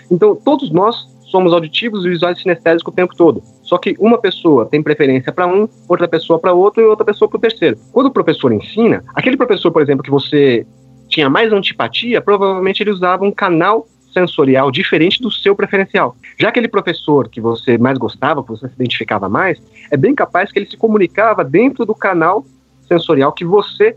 Então, 0.09 0.35
todos 0.35 0.71
nós 0.71 1.07
somos 1.23 1.53
auditivos 1.53 2.05
e 2.05 2.09
visuais 2.09 2.39
sinestésicos 2.39 2.91
o 2.91 2.95
tempo 2.95 3.15
todo. 3.15 3.41
Só 3.63 3.77
que 3.77 3.95
uma 3.99 4.17
pessoa 4.17 4.65
tem 4.65 4.81
preferência 4.81 5.31
para 5.31 5.47
um, 5.47 5.67
outra 5.87 6.07
pessoa 6.07 6.39
para 6.39 6.53
outro 6.53 6.81
e 6.81 6.85
outra 6.85 7.05
pessoa 7.05 7.29
para 7.29 7.37
o 7.37 7.41
terceiro. 7.41 7.77
Quando 7.91 8.07
o 8.07 8.11
professor 8.11 8.51
ensina, 8.51 9.03
aquele 9.13 9.37
professor, 9.37 9.71
por 9.71 9.81
exemplo, 9.81 10.03
que 10.03 10.09
você 10.09 10.65
tinha 11.07 11.29
mais 11.29 11.51
antipatia, 11.51 12.21
provavelmente 12.21 12.81
ele 12.81 12.91
usava 12.91 13.23
um 13.23 13.31
canal 13.31 13.87
sensorial 14.11 14.71
diferente 14.71 15.21
do 15.21 15.31
seu 15.31 15.55
preferencial. 15.55 16.15
Já 16.37 16.49
aquele 16.49 16.67
professor 16.67 17.29
que 17.29 17.39
você 17.39 17.77
mais 17.77 17.97
gostava, 17.97 18.41
que 18.41 18.49
você 18.49 18.67
se 18.67 18.73
identificava 18.73 19.29
mais, 19.29 19.61
é 19.91 19.97
bem 19.97 20.15
capaz 20.15 20.51
que 20.51 20.57
ele 20.57 20.69
se 20.69 20.77
comunicava 20.77 21.43
dentro 21.43 21.85
do 21.85 21.93
canal 21.93 22.43
sensorial 22.87 23.31
que 23.31 23.45
você 23.45 23.95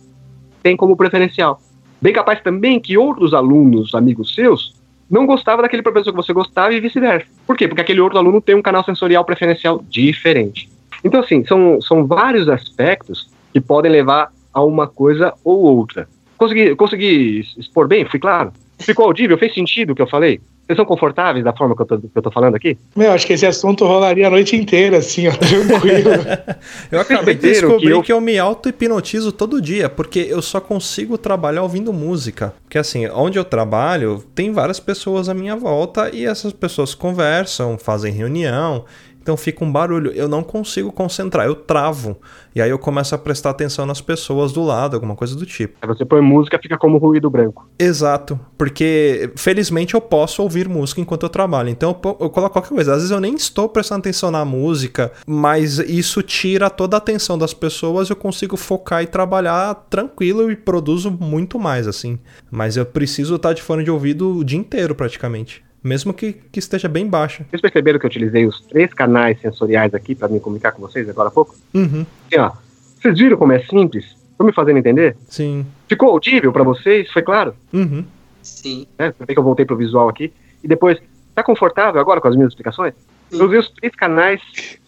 tem 0.62 0.76
como 0.76 0.96
preferencial. 0.96 1.60
Bem 2.00 2.12
capaz 2.12 2.40
também 2.40 2.80
que 2.80 2.96
outros 2.96 3.34
alunos, 3.34 3.94
amigos 3.94 4.34
seus, 4.34 4.74
não 5.10 5.26
gostava 5.26 5.62
daquele 5.62 5.82
professor 5.82 6.10
que 6.10 6.16
você 6.16 6.32
gostava 6.32 6.72
e 6.72 6.80
vice-versa. 6.80 7.26
Por 7.46 7.56
quê? 7.56 7.68
Porque 7.68 7.82
aquele 7.82 8.00
outro 8.00 8.18
aluno 8.18 8.40
tem 8.40 8.54
um 8.54 8.62
canal 8.62 8.84
sensorial 8.84 9.24
preferencial 9.24 9.84
diferente. 9.88 10.70
Então, 11.04 11.20
assim, 11.20 11.44
são, 11.44 11.80
são 11.80 12.06
vários 12.06 12.48
aspectos 12.48 13.30
que 13.52 13.60
podem 13.60 13.92
levar 13.92 14.32
a 14.52 14.62
uma 14.62 14.86
coisa 14.86 15.34
ou 15.44 15.60
outra. 15.60 16.08
Consegui, 16.38 16.74
consegui 16.74 17.44
expor 17.58 17.86
bem? 17.86 18.04
Fui 18.04 18.18
claro? 18.18 18.52
Ficou 18.78 19.04
audível? 19.04 19.38
Fez 19.38 19.54
sentido 19.54 19.92
o 19.92 19.94
que 19.94 20.02
eu 20.02 20.06
falei? 20.06 20.40
Vocês 20.72 20.76
são 20.76 20.86
confortáveis 20.86 21.44
da 21.44 21.52
forma 21.52 21.76
que 21.76 21.82
eu, 21.82 21.86
tô, 21.86 21.98
que 21.98 22.08
eu 22.14 22.22
tô 22.22 22.30
falando 22.30 22.54
aqui? 22.54 22.78
Meu, 22.96 23.12
acho 23.12 23.26
que 23.26 23.34
esse 23.34 23.44
assunto 23.44 23.84
rolaria 23.84 24.26
a 24.26 24.30
noite 24.30 24.56
inteira, 24.56 24.98
assim, 24.98 25.28
ó, 25.28 25.32
tranquilo. 25.32 26.10
eu 26.90 27.00
acabei 27.00 27.34
de 27.34 27.42
descobrir 27.42 27.88
que 27.88 27.92
eu... 27.92 28.02
que 28.02 28.12
eu 28.12 28.20
me 28.20 28.38
auto-hipnotizo 28.38 29.32
todo 29.32 29.60
dia, 29.60 29.90
porque 29.90 30.20
eu 30.20 30.40
só 30.40 30.60
consigo 30.60 31.18
trabalhar 31.18 31.62
ouvindo 31.62 31.92
música. 31.92 32.54
Porque 32.62 32.78
assim, 32.78 33.06
onde 33.08 33.38
eu 33.38 33.44
trabalho, 33.44 34.24
tem 34.34 34.50
várias 34.50 34.80
pessoas 34.80 35.28
à 35.28 35.34
minha 35.34 35.54
volta 35.54 36.10
e 36.10 36.24
essas 36.24 36.52
pessoas 36.52 36.94
conversam, 36.94 37.76
fazem 37.76 38.12
reunião. 38.12 38.86
Então 39.22 39.36
fica 39.36 39.64
um 39.64 39.70
barulho, 39.70 40.10
eu 40.10 40.28
não 40.28 40.42
consigo 40.42 40.90
concentrar, 40.90 41.46
eu 41.46 41.54
travo. 41.54 42.16
E 42.54 42.60
aí 42.60 42.68
eu 42.68 42.78
começo 42.78 43.14
a 43.14 43.18
prestar 43.18 43.50
atenção 43.50 43.86
nas 43.86 44.00
pessoas 44.00 44.52
do 44.52 44.62
lado, 44.62 44.94
alguma 44.94 45.14
coisa 45.14 45.36
do 45.36 45.46
tipo. 45.46 45.78
Aí 45.80 45.88
você 45.88 46.04
põe 46.04 46.20
música, 46.20 46.58
fica 46.60 46.76
como 46.76 46.98
ruído 46.98 47.30
branco. 47.30 47.68
Exato, 47.78 48.38
porque 48.58 49.30
felizmente 49.36 49.94
eu 49.94 50.00
posso 50.00 50.42
ouvir 50.42 50.68
música 50.68 51.00
enquanto 51.00 51.22
eu 51.22 51.28
trabalho. 51.28 51.68
Então 51.68 51.96
eu, 52.04 52.16
eu 52.20 52.30
coloco 52.30 52.52
qualquer 52.52 52.74
coisa. 52.74 52.92
Às 52.92 52.98
vezes 52.98 53.10
eu 53.12 53.20
nem 53.20 53.34
estou 53.34 53.68
prestando 53.68 54.00
atenção 54.00 54.30
na 54.30 54.44
música, 54.44 55.12
mas 55.26 55.78
isso 55.78 56.20
tira 56.20 56.68
toda 56.68 56.96
a 56.96 56.98
atenção 56.98 57.38
das 57.38 57.54
pessoas, 57.54 58.10
eu 58.10 58.16
consigo 58.16 58.56
focar 58.56 59.02
e 59.02 59.06
trabalhar 59.06 59.74
tranquilo 59.88 60.50
e 60.50 60.56
produzo 60.56 61.10
muito 61.10 61.58
mais 61.60 61.86
assim. 61.86 62.18
Mas 62.50 62.76
eu 62.76 62.84
preciso 62.84 63.36
estar 63.36 63.52
de 63.52 63.62
fone 63.62 63.84
de 63.84 63.90
ouvido 63.90 64.36
o 64.38 64.44
dia 64.44 64.58
inteiro 64.58 64.94
praticamente 64.94 65.62
mesmo 65.82 66.12
que, 66.12 66.32
que 66.32 66.58
esteja 66.58 66.88
bem 66.88 67.06
baixa. 67.06 67.44
Vocês 67.50 67.60
perceberam 67.60 67.98
que 67.98 68.06
eu 68.06 68.10
utilizei 68.10 68.46
os 68.46 68.60
três 68.60 68.92
canais 68.94 69.40
sensoriais 69.40 69.92
aqui 69.94 70.14
para 70.14 70.28
me 70.28 70.38
comunicar 70.38 70.72
com 70.72 70.80
vocês 70.80 71.08
agora 71.08 71.28
há 71.28 71.32
pouco? 71.32 71.54
Uhum. 71.74 72.06
Assim, 72.26 72.40
ó, 72.40 72.52
vocês 73.00 73.18
viram 73.18 73.36
como 73.36 73.52
é 73.52 73.60
simples? 73.64 74.16
Estão 74.30 74.46
me 74.46 74.52
fazendo 74.52 74.78
entender? 74.78 75.16
Sim. 75.28 75.66
Ficou 75.88 76.10
audível 76.10 76.52
para 76.52 76.62
vocês? 76.62 77.10
Foi 77.10 77.22
claro? 77.22 77.54
Uhum. 77.72 78.04
Sim. 78.42 78.86
É, 78.98 79.12
que 79.12 79.38
eu 79.38 79.42
voltei 79.42 79.64
pro 79.64 79.76
visual 79.76 80.08
aqui. 80.08 80.32
E 80.62 80.68
depois, 80.68 80.98
tá 81.34 81.42
confortável 81.42 82.00
agora 82.00 82.20
com 82.20 82.28
as 82.28 82.36
minhas 82.36 82.50
explicações? 82.50 82.94
Sim. 83.30 83.38
Eu 83.38 83.46
usei 83.46 83.58
os 83.58 83.68
três 83.70 83.94
canais 83.94 84.40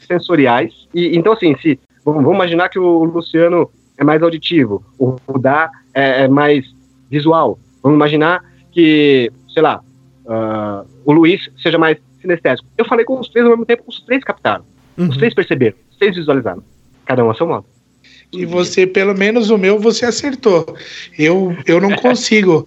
sensoriais. 0.06 0.88
E 0.94 1.16
então, 1.16 1.32
assim, 1.32 1.56
se 1.58 1.78
vamos, 2.04 2.22
imaginar 2.32 2.68
que 2.68 2.78
o 2.78 3.04
Luciano 3.04 3.70
é 3.98 4.04
mais 4.04 4.22
auditivo, 4.22 4.84
o 4.98 5.16
Dá 5.38 5.70
é, 5.92 6.24
é 6.24 6.28
mais 6.28 6.64
visual. 7.10 7.58
Vamos 7.82 7.96
imaginar 7.96 8.42
que, 8.72 9.30
sei 9.52 9.62
lá, 9.62 9.80
uh, 10.24 10.86
o 11.04 11.12
Luiz 11.12 11.48
seja 11.62 11.78
mais 11.78 11.98
sinestésico. 12.20 12.68
Eu 12.76 12.84
falei 12.84 13.04
com 13.04 13.18
os 13.18 13.28
três 13.28 13.44
ao 13.44 13.52
mesmo 13.52 13.66
tempo, 13.66 13.84
os 13.86 14.00
três 14.00 14.22
captaram. 14.24 14.64
Uhum. 14.96 15.08
Os 15.08 15.16
três 15.16 15.34
perceberam, 15.34 15.76
os 15.90 15.96
três 15.96 16.16
visualizaram. 16.16 16.62
Cada 17.04 17.24
um 17.24 17.30
a 17.30 17.34
seu 17.34 17.46
modo. 17.46 17.66
E 18.36 18.44
você, 18.44 18.84
pelo 18.84 19.16
menos 19.16 19.50
o 19.50 19.56
meu, 19.56 19.78
você 19.78 20.04
acertou. 20.04 20.76
Eu, 21.16 21.56
eu 21.66 21.80
não 21.80 21.94
consigo. 21.96 22.66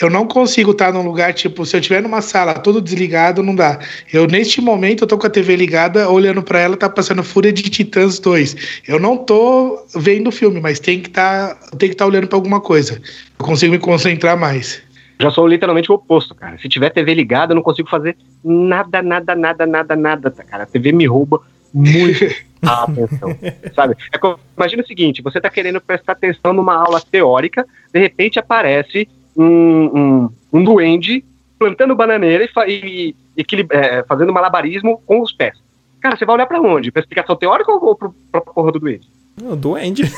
eu 0.00 0.08
não 0.08 0.26
consigo 0.26 0.70
estar 0.70 0.92
num 0.92 1.02
lugar, 1.02 1.34
tipo, 1.34 1.66
se 1.66 1.74
eu 1.74 1.80
estiver 1.80 2.00
numa 2.00 2.22
sala 2.22 2.54
todo 2.54 2.80
desligado, 2.80 3.42
não 3.42 3.54
dá. 3.54 3.80
Eu, 4.12 4.26
neste 4.26 4.60
momento, 4.60 5.02
eu 5.02 5.08
tô 5.08 5.18
com 5.18 5.26
a 5.26 5.30
TV 5.30 5.56
ligada, 5.56 6.08
olhando 6.08 6.42
para 6.42 6.60
ela, 6.60 6.76
tá 6.76 6.88
passando 6.88 7.24
Fúria 7.24 7.52
de 7.52 7.62
Titãs 7.62 8.20
2. 8.20 8.82
Eu 8.86 9.00
não 9.00 9.16
tô 9.16 9.84
vendo 9.96 10.28
o 10.28 10.32
filme, 10.32 10.60
mas 10.60 10.78
tem 10.78 11.00
que 11.00 11.10
tá, 11.10 11.58
estar 11.72 11.94
tá 11.96 12.06
olhando 12.06 12.28
para 12.28 12.36
alguma 12.36 12.60
coisa. 12.60 13.00
Eu 13.38 13.44
consigo 13.44 13.72
me 13.72 13.78
concentrar 13.78 14.38
mais 14.38 14.80
já 15.20 15.30
sou 15.30 15.46
literalmente 15.46 15.90
o 15.90 15.94
oposto, 15.94 16.34
cara. 16.34 16.58
Se 16.58 16.68
tiver 16.68 16.90
TV 16.90 17.14
ligada, 17.14 17.52
eu 17.52 17.56
não 17.56 17.62
consigo 17.62 17.88
fazer 17.88 18.16
nada, 18.42 19.02
nada, 19.02 19.34
nada, 19.34 19.66
nada, 19.66 19.96
nada, 19.96 20.30
cara. 20.30 20.62
A 20.62 20.66
TV 20.66 20.92
me 20.92 21.06
rouba 21.06 21.40
muito 21.74 22.24
a 22.62 22.84
atenção, 22.84 23.36
sabe? 23.74 23.96
É 24.12 24.18
como, 24.18 24.38
imagina 24.56 24.82
o 24.82 24.86
seguinte, 24.86 25.22
você 25.22 25.40
tá 25.40 25.50
querendo 25.50 25.80
prestar 25.80 26.12
atenção 26.12 26.52
numa 26.52 26.74
aula 26.74 27.00
teórica, 27.00 27.66
de 27.92 27.98
repente 27.98 28.38
aparece 28.38 29.08
um, 29.36 29.44
um, 29.44 30.30
um 30.52 30.64
duende 30.64 31.24
plantando 31.58 31.96
bananeira 31.96 32.48
e, 32.68 33.14
e, 33.36 33.42
e 33.42 33.66
é, 33.70 34.04
fazendo 34.04 34.32
malabarismo 34.32 35.02
com 35.04 35.20
os 35.20 35.32
pés. 35.32 35.58
Cara, 36.00 36.16
você 36.16 36.24
vai 36.24 36.36
olhar 36.36 36.46
para 36.46 36.60
onde? 36.60 36.92
Pra 36.92 37.00
explicação 37.00 37.34
teórica 37.34 37.72
ou 37.72 37.96
pro, 37.96 38.14
pra 38.30 38.40
porra 38.40 38.70
do 38.70 38.78
duende? 38.78 39.08
O 39.42 39.56
duende. 39.56 40.04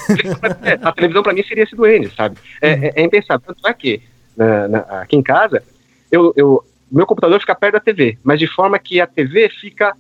É, 0.62 0.78
a 0.82 0.92
televisão 0.92 1.22
para 1.22 1.32
mim 1.32 1.42
seria 1.42 1.64
esse 1.64 1.74
duende, 1.74 2.10
sabe? 2.14 2.36
É, 2.60 2.70
é, 2.70 2.92
é 2.96 3.02
impensável. 3.02 3.42
Tanto 3.46 3.66
é 3.66 3.72
que 3.72 4.02
na, 4.40 4.68
na, 4.68 4.78
aqui 5.02 5.16
em 5.16 5.22
casa, 5.22 5.62
eu, 6.10 6.32
eu, 6.34 6.64
meu 6.90 7.06
computador 7.06 7.38
fica 7.38 7.54
perto 7.54 7.74
da 7.74 7.80
TV, 7.80 8.18
mas 8.24 8.38
de 8.38 8.46
forma 8.46 8.78
que 8.78 9.00
a 9.00 9.06
TV 9.06 9.48
fica 9.48 9.94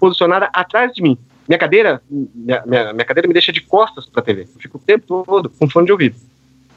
posicionada 0.00 0.50
atrás 0.52 0.92
de 0.92 1.02
mim. 1.02 1.16
Minha 1.48 1.58
cadeira, 1.58 2.02
minha, 2.10 2.62
minha, 2.66 2.92
minha 2.92 3.04
cadeira 3.04 3.28
me 3.28 3.32
deixa 3.32 3.52
de 3.52 3.60
costas 3.60 4.06
para 4.06 4.20
a 4.20 4.24
TV. 4.24 4.42
Eu 4.42 4.60
fico 4.60 4.78
o 4.78 4.80
tempo 4.80 5.24
todo 5.24 5.48
com 5.50 5.70
fone 5.70 5.86
de 5.86 5.92
ouvido. 5.92 6.16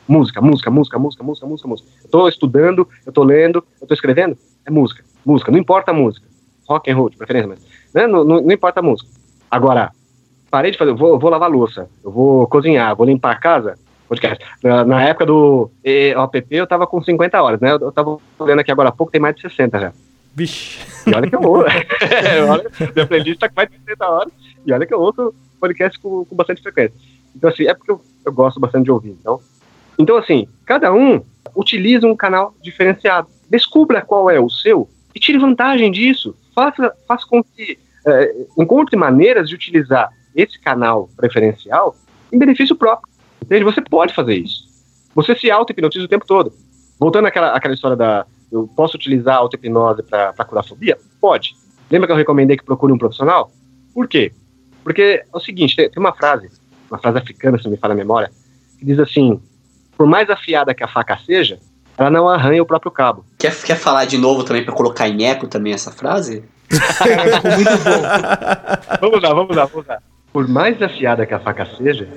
Música, 0.08 0.40
música, 0.40 0.70
música, 0.70 1.00
música, 1.00 1.24
música, 1.24 1.48
música, 1.48 1.68
música. 1.68 1.90
Eu 2.04 2.10
tô 2.10 2.28
estudando, 2.28 2.88
eu 3.06 3.12
tô 3.12 3.24
lendo, 3.24 3.64
eu 3.82 3.88
tô 3.88 3.94
escrevendo, 3.94 4.38
é 4.66 4.70
música, 4.70 5.04
música, 5.26 5.52
não 5.52 5.60
importa 5.60 5.92
a 5.92 5.94
música. 5.94 6.28
Rock 6.68 6.92
and 6.92 6.96
roll, 6.96 7.10
de 7.10 7.18
preferência, 7.18 7.48
mas 7.48 7.60
né? 7.94 8.06
não, 8.06 8.24
não, 8.24 8.42
não, 8.42 8.52
importa 8.52 8.80
a 8.80 8.84
música. 8.84 9.10
Agora, 9.50 9.92
parei 10.52 10.72
de 10.72 10.78
fazer, 10.78 10.92
eu 10.92 10.96
vou, 10.96 11.10
eu 11.10 11.20
vou 11.20 11.32
lavar 11.32 11.50
louça, 11.50 11.90
eu 12.04 12.12
vou 12.12 12.46
cozinhar, 12.48 12.96
vou 12.96 13.08
limpar 13.08 13.32
a 13.32 13.40
casa, 13.40 13.78
podcast. 14.10 14.44
Na, 14.64 14.84
na 14.84 15.04
época 15.04 15.26
do 15.26 15.72
OPP 16.18 16.56
eu 16.56 16.68
tava 16.68 16.86
com 16.88 17.02
50 17.02 17.42
horas, 17.42 17.62
né? 17.62 17.72
Eu, 17.72 17.80
eu 17.80 17.92
tava 17.92 18.18
olhando 18.38 18.60
aqui 18.60 18.72
agora 18.72 18.90
há 18.90 18.92
pouco, 18.92 19.12
tem 19.12 19.22
mais 19.22 19.36
de 19.36 19.44
60 19.44 19.80
já. 19.80 19.94
Vixe. 20.36 20.80
E 21.08 21.16
olha 21.16 21.30
que 21.30 21.36
eu 21.36 21.42
ouço. 21.42 21.66
olha, 22.50 22.72
minha 22.94 23.08
playlist 23.08 23.40
tá 23.40 23.48
com 23.48 23.56
mais 23.56 23.70
de 23.70 23.78
60 23.78 24.08
horas. 24.08 24.34
E 24.66 24.74
olha 24.74 24.86
que 24.86 24.94
eu 24.94 25.00
ouço 25.00 25.34
podcast 25.60 26.00
com, 26.00 26.26
com 26.26 26.36
bastante 26.36 26.62
frequência. 26.62 26.96
Então, 27.36 27.50
assim, 27.50 27.68
é 27.68 27.74
porque 27.74 27.92
eu, 27.92 28.02
eu 28.26 28.34
gosto 28.34 28.60
bastante 28.60 28.86
de 28.86 28.92
ouvir. 28.92 29.16
Então, 29.20 29.40
então, 29.98 30.18
assim, 30.18 30.48
cada 30.66 30.94
um 30.94 31.22
utiliza 31.56 32.08
um 32.08 32.16
canal 32.16 32.56
diferenciado. 32.62 33.28
Descubra 33.50 34.02
qual 34.02 34.30
é 34.30 34.40
o 34.40 34.50
seu 34.50 34.90
e 35.14 35.20
tire 35.20 35.38
vantagem 35.38 35.92
disso. 35.92 36.36
Faça, 36.56 36.94
faça 37.08 37.26
com 37.28 37.44
que 37.44 37.78
é, 38.08 38.36
encontre 38.58 38.96
maneiras 38.96 39.50
de 39.50 39.56
utilizar 39.56 40.10
esse 40.36 40.60
canal 40.60 41.10
preferencial 41.18 41.96
em 42.32 42.40
benefício 42.40 42.76
próprio. 42.76 43.09
Entende? 43.50 43.64
Você 43.64 43.82
pode 43.82 44.14
fazer 44.14 44.36
isso. 44.36 44.70
Você 45.16 45.36
se 45.36 45.50
auto-hipnotiza 45.50 46.06
o 46.06 46.08
tempo 46.08 46.24
todo. 46.24 46.54
Voltando 47.00 47.26
àquela, 47.26 47.56
àquela 47.56 47.74
história 47.74 47.98
da. 47.98 48.28
Eu 48.52 48.70
posso 48.76 48.96
utilizar 48.96 49.36
a 49.36 49.40
auto-hipnose 49.40 50.04
para 50.04 50.46
curar 50.46 50.64
fobia? 50.64 51.00
Pode. 51.20 51.56
Lembra 51.90 52.08
que 52.08 52.14
eu 52.14 52.18
recomendei 52.18 52.56
que 52.56 52.64
procure 52.64 52.94
um 52.94 52.98
profissional? 52.98 53.52
Por 53.92 54.08
quê? 54.08 54.32
Porque 54.84 55.02
é 55.02 55.26
o 55.34 55.40
seguinte: 55.40 55.76
tem, 55.76 55.90
tem 55.90 56.00
uma 56.00 56.14
frase, 56.14 56.48
uma 56.92 57.00
frase 57.00 57.18
africana, 57.18 57.58
se 57.58 57.68
me 57.68 57.76
fala 57.76 57.96
a 57.96 57.98
memória, 57.98 58.30
que 58.78 58.86
diz 58.86 59.00
assim: 59.00 59.42
por 59.98 60.06
mais 60.06 60.30
afiada 60.30 60.76
que 60.76 60.84
a 60.84 60.88
faca 60.88 61.18
seja, 61.26 61.60
ela 61.98 62.12
não 62.12 62.30
arranha 62.30 62.62
o 62.62 62.68
próprio 62.68 62.92
cabo. 62.92 63.26
Quer, 63.40 63.56
quer 63.64 63.76
falar 63.76 64.06
de 64.06 64.18
novo 64.20 64.44
também 64.44 64.64
para 64.64 64.76
colocar 64.76 65.10
em 65.10 65.26
eco 65.26 65.48
também 65.48 65.74
essa 65.74 65.92
frase? 65.92 66.44
Muito 66.70 67.84
bom. 67.84 69.00
vamos 69.02 69.24
lá, 69.24 69.34
vamos 69.34 69.56
lá, 69.56 69.66
vamos 69.66 69.88
lá. 69.88 70.00
Por 70.32 70.48
mais 70.48 70.80
afiada 70.80 71.26
que 71.26 71.34
a 71.34 71.40
faca 71.40 71.66
seja, 71.66 72.08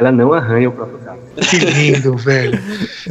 ela 0.00 0.10
não 0.10 0.32
arranha 0.32 0.70
o 0.70 0.72
próprio 0.72 0.98
carro. 0.98 1.20
Que 1.36 1.58
lindo, 1.58 2.16
velho. 2.18 2.58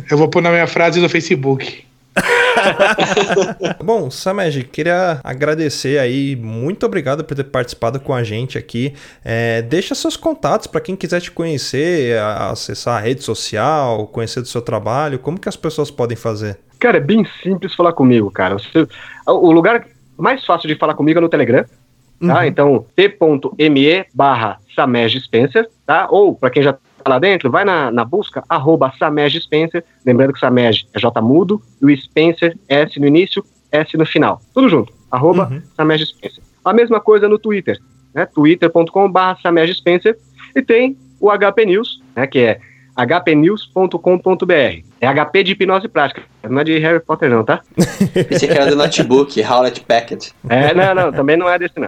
Eu 0.10 0.18
vou 0.18 0.28
pôr 0.28 0.42
na 0.42 0.50
minha 0.50 0.66
frase 0.66 1.00
do 1.00 1.08
Facebook. 1.08 1.86
Bom, 3.84 4.10
Samej, 4.10 4.64
queria 4.64 5.22
agradecer 5.24 6.00
aí, 6.00 6.36
muito 6.36 6.86
obrigado 6.88 7.24
por 7.24 7.36
ter 7.36 7.44
participado 7.44 8.00
com 8.00 8.12
a 8.12 8.24
gente 8.24 8.58
aqui. 8.58 8.94
É, 9.24 9.62
deixa 9.62 9.94
seus 9.94 10.18
contatos 10.18 10.66
para 10.66 10.82
quem 10.82 10.96
quiser 10.96 11.22
te 11.22 11.30
conhecer, 11.30 12.18
acessar 12.20 12.98
a 12.98 13.00
rede 13.00 13.24
social, 13.24 14.08
conhecer 14.08 14.42
do 14.42 14.48
seu 14.48 14.62
trabalho, 14.62 15.20
como 15.20 15.40
que 15.40 15.48
as 15.48 15.56
pessoas 15.56 15.92
podem 15.92 16.18
fazer? 16.18 16.58
Cara, 16.80 16.98
é 16.98 17.02
bem 17.02 17.24
simples 17.44 17.76
falar 17.76 17.94
comigo, 17.94 18.32
cara. 18.32 18.56
Você, 18.56 18.88
o 19.28 19.52
lugar 19.52 19.86
mais 20.18 20.44
fácil 20.44 20.68
de 20.68 20.76
falar 20.76 20.96
comigo 20.96 21.20
é 21.20 21.22
no 21.22 21.30
Telegram, 21.30 21.64
tá? 22.20 22.40
Uhum. 22.40 22.44
Então, 22.44 22.86
t.me 22.96 24.06
barra 24.12 24.58
Samej 24.80 25.20
Spencer, 25.20 25.68
tá? 25.86 26.08
Ou, 26.10 26.34
para 26.34 26.50
quem 26.50 26.64
já 26.64 26.72
tá 26.74 26.80
lá 27.08 27.20
dentro, 27.20 27.52
vai 27.52 27.66
na, 27.66 27.92
na 27.92 28.06
busca, 28.06 28.44
arroba 28.48 28.94
Samej 28.98 29.40
Spencer, 29.42 29.84
lembrando 30.06 30.32
que 30.34 30.40
Samej 30.40 30.88
é 30.94 31.00
J 31.00 31.22
mudo, 31.22 31.62
e 31.82 31.86
o 31.86 31.98
Spencer, 31.98 32.58
S 32.70 32.98
no 33.00 33.06
início, 33.06 33.44
S 33.72 33.98
no 33.98 34.06
final. 34.06 34.42
Tudo 34.54 34.70
junto. 34.70 34.94
Arroba 35.12 35.50
Uhum. 35.52 35.62
Samed 35.76 36.06
Spencer. 36.06 36.44
A 36.64 36.72
mesma 36.74 37.00
coisa 37.00 37.28
no 37.28 37.38
Twitter, 37.40 37.78
né? 38.14 38.26
twitter.com.br 38.28 39.42
Samed 39.42 39.74
Spencer. 39.74 40.18
E 40.56 40.62
tem 40.62 40.98
o 41.20 41.30
HP 41.30 41.66
News, 41.66 42.02
né? 42.16 42.26
Que 42.28 42.40
é 42.40 42.60
hpnews.com.br. 42.98 44.84
É 45.02 45.08
HP 45.08 45.44
de 45.44 45.52
hipnose 45.54 45.88
prática, 45.88 46.22
não 46.44 46.60
é 46.60 46.64
de 46.64 46.78
Harry 46.80 47.00
Potter 47.00 47.30
não, 47.30 47.44
tá? 47.44 47.62
Pensei 48.28 48.50
que 48.50 48.56
era 48.58 48.70
do 48.70 48.76
notebook, 48.76 49.42
Howlett 49.42 49.82
Packard. 49.82 50.32
É, 50.50 50.74
não, 50.74 50.94
não, 50.94 51.12
também 51.12 51.38
não 51.38 51.50
é 51.50 51.58
desse 51.58 51.80
não. 51.80 51.88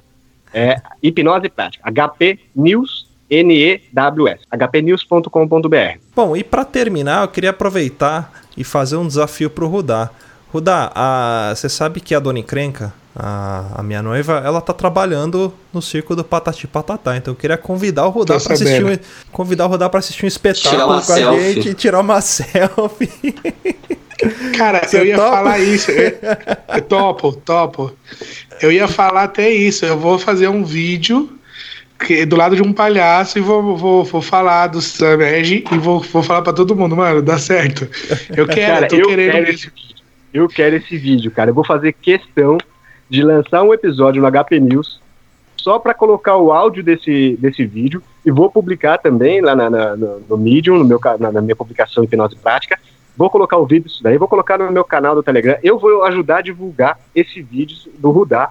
É 0.54 0.82
hipnose 1.02 1.50
prática. 1.50 1.84
HP 1.92 2.40
News, 2.56 3.08
N-E-W-S. 3.30 4.42
hpnews.com.br. 4.52 6.00
Bom, 6.16 6.36
e 6.36 6.44
pra 6.44 6.66
terminar, 6.66 7.24
eu 7.24 7.28
queria 7.30 7.52
aproveitar 7.52 8.32
e 8.58 8.64
fazer 8.64 8.98
um 8.98 9.08
desafio 9.08 9.50
pro 9.50 9.68
Rudá. 9.68 10.10
Rudá, 10.52 10.92
a- 10.94 11.54
você 11.56 11.70
sabe 11.70 12.02
que 12.02 12.14
a 12.14 12.20
Dona 12.20 12.40
Encrenca, 12.40 12.94
a, 13.16 13.66
a 13.76 13.84
minha 13.84 14.02
noiva, 14.04 14.42
ela 14.46 14.60
tá 14.60 14.74
trabalhando 14.74 15.54
no 15.74 15.82
circo 15.82 16.14
do 16.16 16.24
Patati 16.26 16.68
Patatá. 16.68 17.16
Então 17.16 17.32
eu 17.34 17.38
queria 17.38 17.58
convidar 17.58 18.06
o 18.06 18.10
Rudá 18.10 18.38
pra 18.40 18.54
assistir 18.54 18.86
um, 18.86 18.98
convidar 19.32 19.66
o 19.66 19.70
Rudá 19.70 19.90
pra 19.90 20.00
assistir 20.00 20.26
um 20.26 20.28
espetáculo 20.28 20.86
com 20.86 20.92
a 20.94 21.02
selfie. 21.02 21.54
gente 21.54 21.70
e 21.70 21.74
tirar 21.74 22.00
uma 22.02 22.20
selfie. 22.22 23.36
Cara, 24.58 24.88
Você 24.88 25.00
eu 25.00 25.06
ia 25.06 25.16
topa? 25.16 25.32
falar 25.32 25.60
isso. 25.60 25.92
Eu, 25.92 26.12
eu 26.76 26.82
topo, 26.82 27.34
topo. 27.34 27.92
Eu 28.62 28.72
ia 28.72 28.88
falar 28.88 29.24
até 29.24 29.50
isso. 29.50 29.86
Eu 29.86 29.98
vou 29.98 30.20
fazer 30.20 30.48
um 30.48 30.64
vídeo 30.64 31.30
que- 32.00 32.26
do 32.26 32.36
lado 32.36 32.56
de 32.56 32.62
um 32.62 32.74
palhaço 32.74 33.38
e 33.38 33.42
vou, 33.42 33.76
vou, 33.76 34.04
vou 34.04 34.22
falar 34.22 34.68
do 34.68 34.82
Samed 34.82 35.64
e 35.72 35.78
vou, 35.78 36.00
vou 36.02 36.24
falar 36.24 36.42
pra 36.42 36.54
todo 36.54 36.76
mundo, 36.76 36.96
mano, 36.96 37.22
dá 37.22 37.38
certo. 37.38 37.88
Eu 38.36 38.48
quero, 38.48 38.74
Cara, 38.74 38.86
eu 38.86 38.90
tô 38.90 38.96
eu 38.98 39.08
querendo 39.08 39.32
quero 39.32 39.50
esse 39.50 39.70
vídeo. 39.70 39.96
Eu 40.34 40.48
quero 40.48 40.76
esse 40.78 40.98
vídeo, 40.98 41.32
cara. 41.32 41.50
Eu 41.50 41.54
vou 41.54 41.66
fazer 41.66 41.94
questão 41.94 42.58
de 43.10 43.22
lançar 43.24 43.64
um 43.64 43.74
episódio 43.74 44.22
no 44.22 44.32
HP 44.32 44.60
News 44.60 45.00
só 45.58 45.78
para 45.78 45.94
colocar 45.94 46.38
o 46.38 46.52
áudio 46.52 46.82
desse, 46.84 47.38
desse 47.40 47.66
vídeo 47.66 48.02
e 48.26 48.32
vou 48.32 48.50
publicar 48.50 48.98
também 48.98 49.42
lá 49.42 49.56
na, 49.56 49.70
na- 49.70 49.96
no, 49.96 50.20
no 50.30 50.38
Medium, 50.38 50.78
no 50.78 50.86
meu, 50.86 51.00
na, 51.20 51.32
na 51.32 51.42
minha 51.42 51.56
publicação 51.56 52.04
Hipnose 52.04 52.36
Prática. 52.36 52.80
Vou 53.22 53.30
colocar 53.30 53.58
o 53.58 53.68
vídeo 53.68 53.88
disso 53.88 54.02
daí, 54.02 54.18
vou 54.18 54.28
colocar 54.28 54.58
no 54.58 54.72
meu 54.72 54.84
canal 54.84 55.14
do 55.14 55.22
Telegram. 55.22 55.56
Eu 55.62 55.78
vou 55.78 56.04
ajudar 56.06 56.38
a 56.38 56.42
divulgar 56.42 56.98
esse 57.14 57.40
vídeo 57.40 57.78
do 58.00 58.10
Rudá 58.10 58.50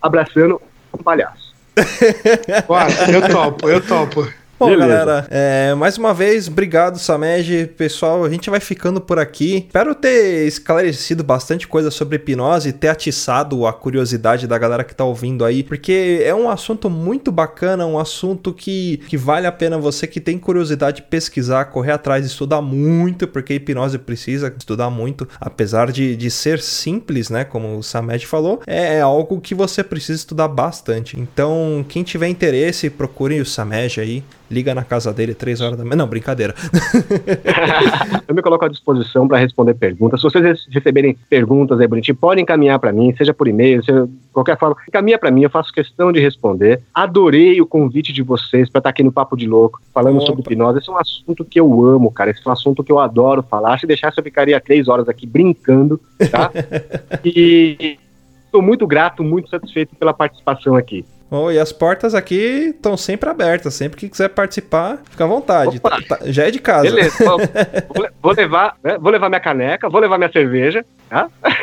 abraçando 0.00 0.62
um 0.96 1.02
palhaço. 1.02 1.52
Bora, 2.68 2.88
eu 3.12 3.28
topo, 3.28 3.68
eu 3.68 3.84
topo. 3.84 4.32
Bom, 4.62 4.68
Beleza. 4.68 4.86
galera, 4.86 5.26
é, 5.28 5.74
mais 5.74 5.98
uma 5.98 6.14
vez, 6.14 6.46
obrigado, 6.46 6.96
Samed. 6.96 7.72
Pessoal, 7.76 8.24
a 8.24 8.30
gente 8.30 8.48
vai 8.48 8.60
ficando 8.60 9.00
por 9.00 9.18
aqui. 9.18 9.64
Espero 9.66 9.92
ter 9.92 10.46
esclarecido 10.46 11.24
bastante 11.24 11.66
coisa 11.66 11.90
sobre 11.90 12.14
hipnose, 12.14 12.72
ter 12.72 12.86
atiçado 12.86 13.66
a 13.66 13.72
curiosidade 13.72 14.46
da 14.46 14.56
galera 14.56 14.84
que 14.84 14.94
tá 14.94 15.04
ouvindo 15.04 15.44
aí, 15.44 15.64
porque 15.64 16.22
é 16.24 16.32
um 16.32 16.48
assunto 16.48 16.88
muito 16.88 17.32
bacana, 17.32 17.84
um 17.86 17.98
assunto 17.98 18.54
que, 18.54 18.98
que 19.08 19.16
vale 19.16 19.48
a 19.48 19.52
pena 19.52 19.76
você 19.78 20.06
que 20.06 20.20
tem 20.20 20.38
curiosidade 20.38 21.02
pesquisar, 21.02 21.64
correr 21.64 21.90
atrás, 21.90 22.24
estudar 22.24 22.62
muito, 22.62 23.26
porque 23.26 23.54
hipnose 23.54 23.98
precisa 23.98 24.54
estudar 24.56 24.90
muito, 24.90 25.26
apesar 25.40 25.90
de, 25.90 26.14
de 26.14 26.30
ser 26.30 26.60
simples, 26.60 27.28
né? 27.30 27.42
Como 27.42 27.78
o 27.78 27.82
Samed 27.82 28.24
falou, 28.28 28.62
é, 28.64 28.98
é 28.98 29.00
algo 29.00 29.40
que 29.40 29.56
você 29.56 29.82
precisa 29.82 30.20
estudar 30.20 30.46
bastante. 30.46 31.18
Então, 31.18 31.84
quem 31.88 32.04
tiver 32.04 32.28
interesse, 32.28 32.88
procure 32.88 33.40
o 33.40 33.44
Samed 33.44 34.00
aí. 34.00 34.22
Liga 34.52 34.74
na 34.74 34.84
casa 34.84 35.12
dele, 35.14 35.34
3 35.34 35.62
horas 35.62 35.78
da 35.78 35.84
manhã. 35.84 35.96
Não, 35.96 36.06
brincadeira. 36.06 36.54
Eu 38.28 38.34
me 38.34 38.42
coloco 38.42 38.64
à 38.64 38.68
disposição 38.68 39.26
para 39.26 39.38
responder 39.38 39.72
perguntas. 39.74 40.20
Se 40.20 40.24
vocês 40.24 40.44
re- 40.44 40.70
receberem 40.70 41.16
perguntas 41.28 41.80
aí 41.80 41.86
bonitinho, 41.86 42.14
podem 42.14 42.42
encaminhar 42.42 42.78
para 42.78 42.92
mim, 42.92 43.14
seja 43.16 43.32
por 43.32 43.48
e-mail, 43.48 43.82
seja 43.82 44.06
de 44.06 44.12
qualquer 44.32 44.58
forma. 44.58 44.76
Encaminha 44.86 45.18
para 45.18 45.30
mim, 45.30 45.42
eu 45.42 45.50
faço 45.50 45.72
questão 45.72 46.12
de 46.12 46.20
responder. 46.20 46.82
Adorei 46.92 47.60
o 47.62 47.66
convite 47.66 48.12
de 48.12 48.22
vocês 48.22 48.68
para 48.68 48.80
estar 48.80 48.90
aqui 48.90 49.02
no 49.02 49.10
Papo 49.10 49.36
de 49.36 49.46
Louco, 49.46 49.80
falando 49.92 50.16
Opa. 50.16 50.26
sobre 50.26 50.42
hipnose. 50.42 50.78
Esse 50.80 50.90
é 50.90 50.92
um 50.92 50.98
assunto 50.98 51.44
que 51.44 51.58
eu 51.58 51.86
amo, 51.86 52.10
cara. 52.10 52.30
Esse 52.30 52.46
é 52.46 52.48
um 52.50 52.52
assunto 52.52 52.84
que 52.84 52.92
eu 52.92 52.98
adoro 52.98 53.42
falar. 53.42 53.78
Se 53.80 53.86
deixasse, 53.86 54.18
eu 54.18 54.24
ficaria 54.24 54.60
três 54.60 54.86
horas 54.86 55.08
aqui 55.08 55.26
brincando, 55.26 55.98
tá? 56.30 56.50
e 57.24 57.96
estou 58.44 58.60
muito 58.60 58.86
grato, 58.86 59.24
muito 59.24 59.48
satisfeito 59.48 59.96
pela 59.96 60.12
participação 60.12 60.76
aqui. 60.76 61.06
Oh, 61.34 61.50
e 61.50 61.58
as 61.58 61.72
portas 61.72 62.14
aqui 62.14 62.74
estão 62.76 62.94
sempre 62.94 63.30
abertas. 63.30 63.72
Sempre 63.72 63.98
que 63.98 64.06
quiser 64.10 64.28
participar, 64.28 64.98
fica 65.10 65.24
à 65.24 65.26
vontade. 65.26 65.80
Tá- 65.80 65.98
tá- 66.06 66.18
já 66.26 66.46
é 66.46 66.50
de 66.50 66.58
casa. 66.58 66.82
Beleza, 66.82 67.24
vou, 67.24 67.38
vou 67.94 68.02
le- 68.04 68.10
vou 68.22 68.32
levar, 68.34 68.76
né, 68.84 68.98
vou 69.00 69.10
levar 69.10 69.30
minha 69.30 69.40
caneca, 69.40 69.88
vou 69.88 69.98
levar 69.98 70.18
minha 70.18 70.30
cerveja, 70.30 70.84
tá? 71.08 71.30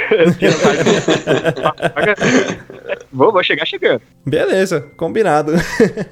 vou, 3.13 3.31
vou 3.31 3.43
chegar 3.43 3.65
chegando. 3.65 4.01
Beleza, 4.25 4.81
combinado. 4.97 5.53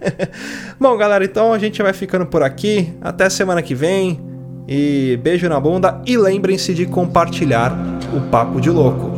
Bom, 0.80 0.95
galera, 0.95 1.24
então 1.26 1.51
a 1.53 1.60
gente 1.60 1.82
vai 1.82 1.93
ficando 1.93 2.26
por 2.26 2.43
aqui. 2.43 2.93
Até 3.01 3.30
semana 3.30 3.62
que 3.64 3.74
vem. 3.74 4.20
E 4.68 5.18
beijo 5.24 5.47
na 5.49 5.60
bunda. 5.60 6.01
E 6.05 6.18
lembrem-se 6.18 6.74
de 6.74 6.86
compartilhar 6.86 7.74
o 8.16 8.22
Papo 8.30 8.60
de 8.60 8.70
Louco. 8.70 9.18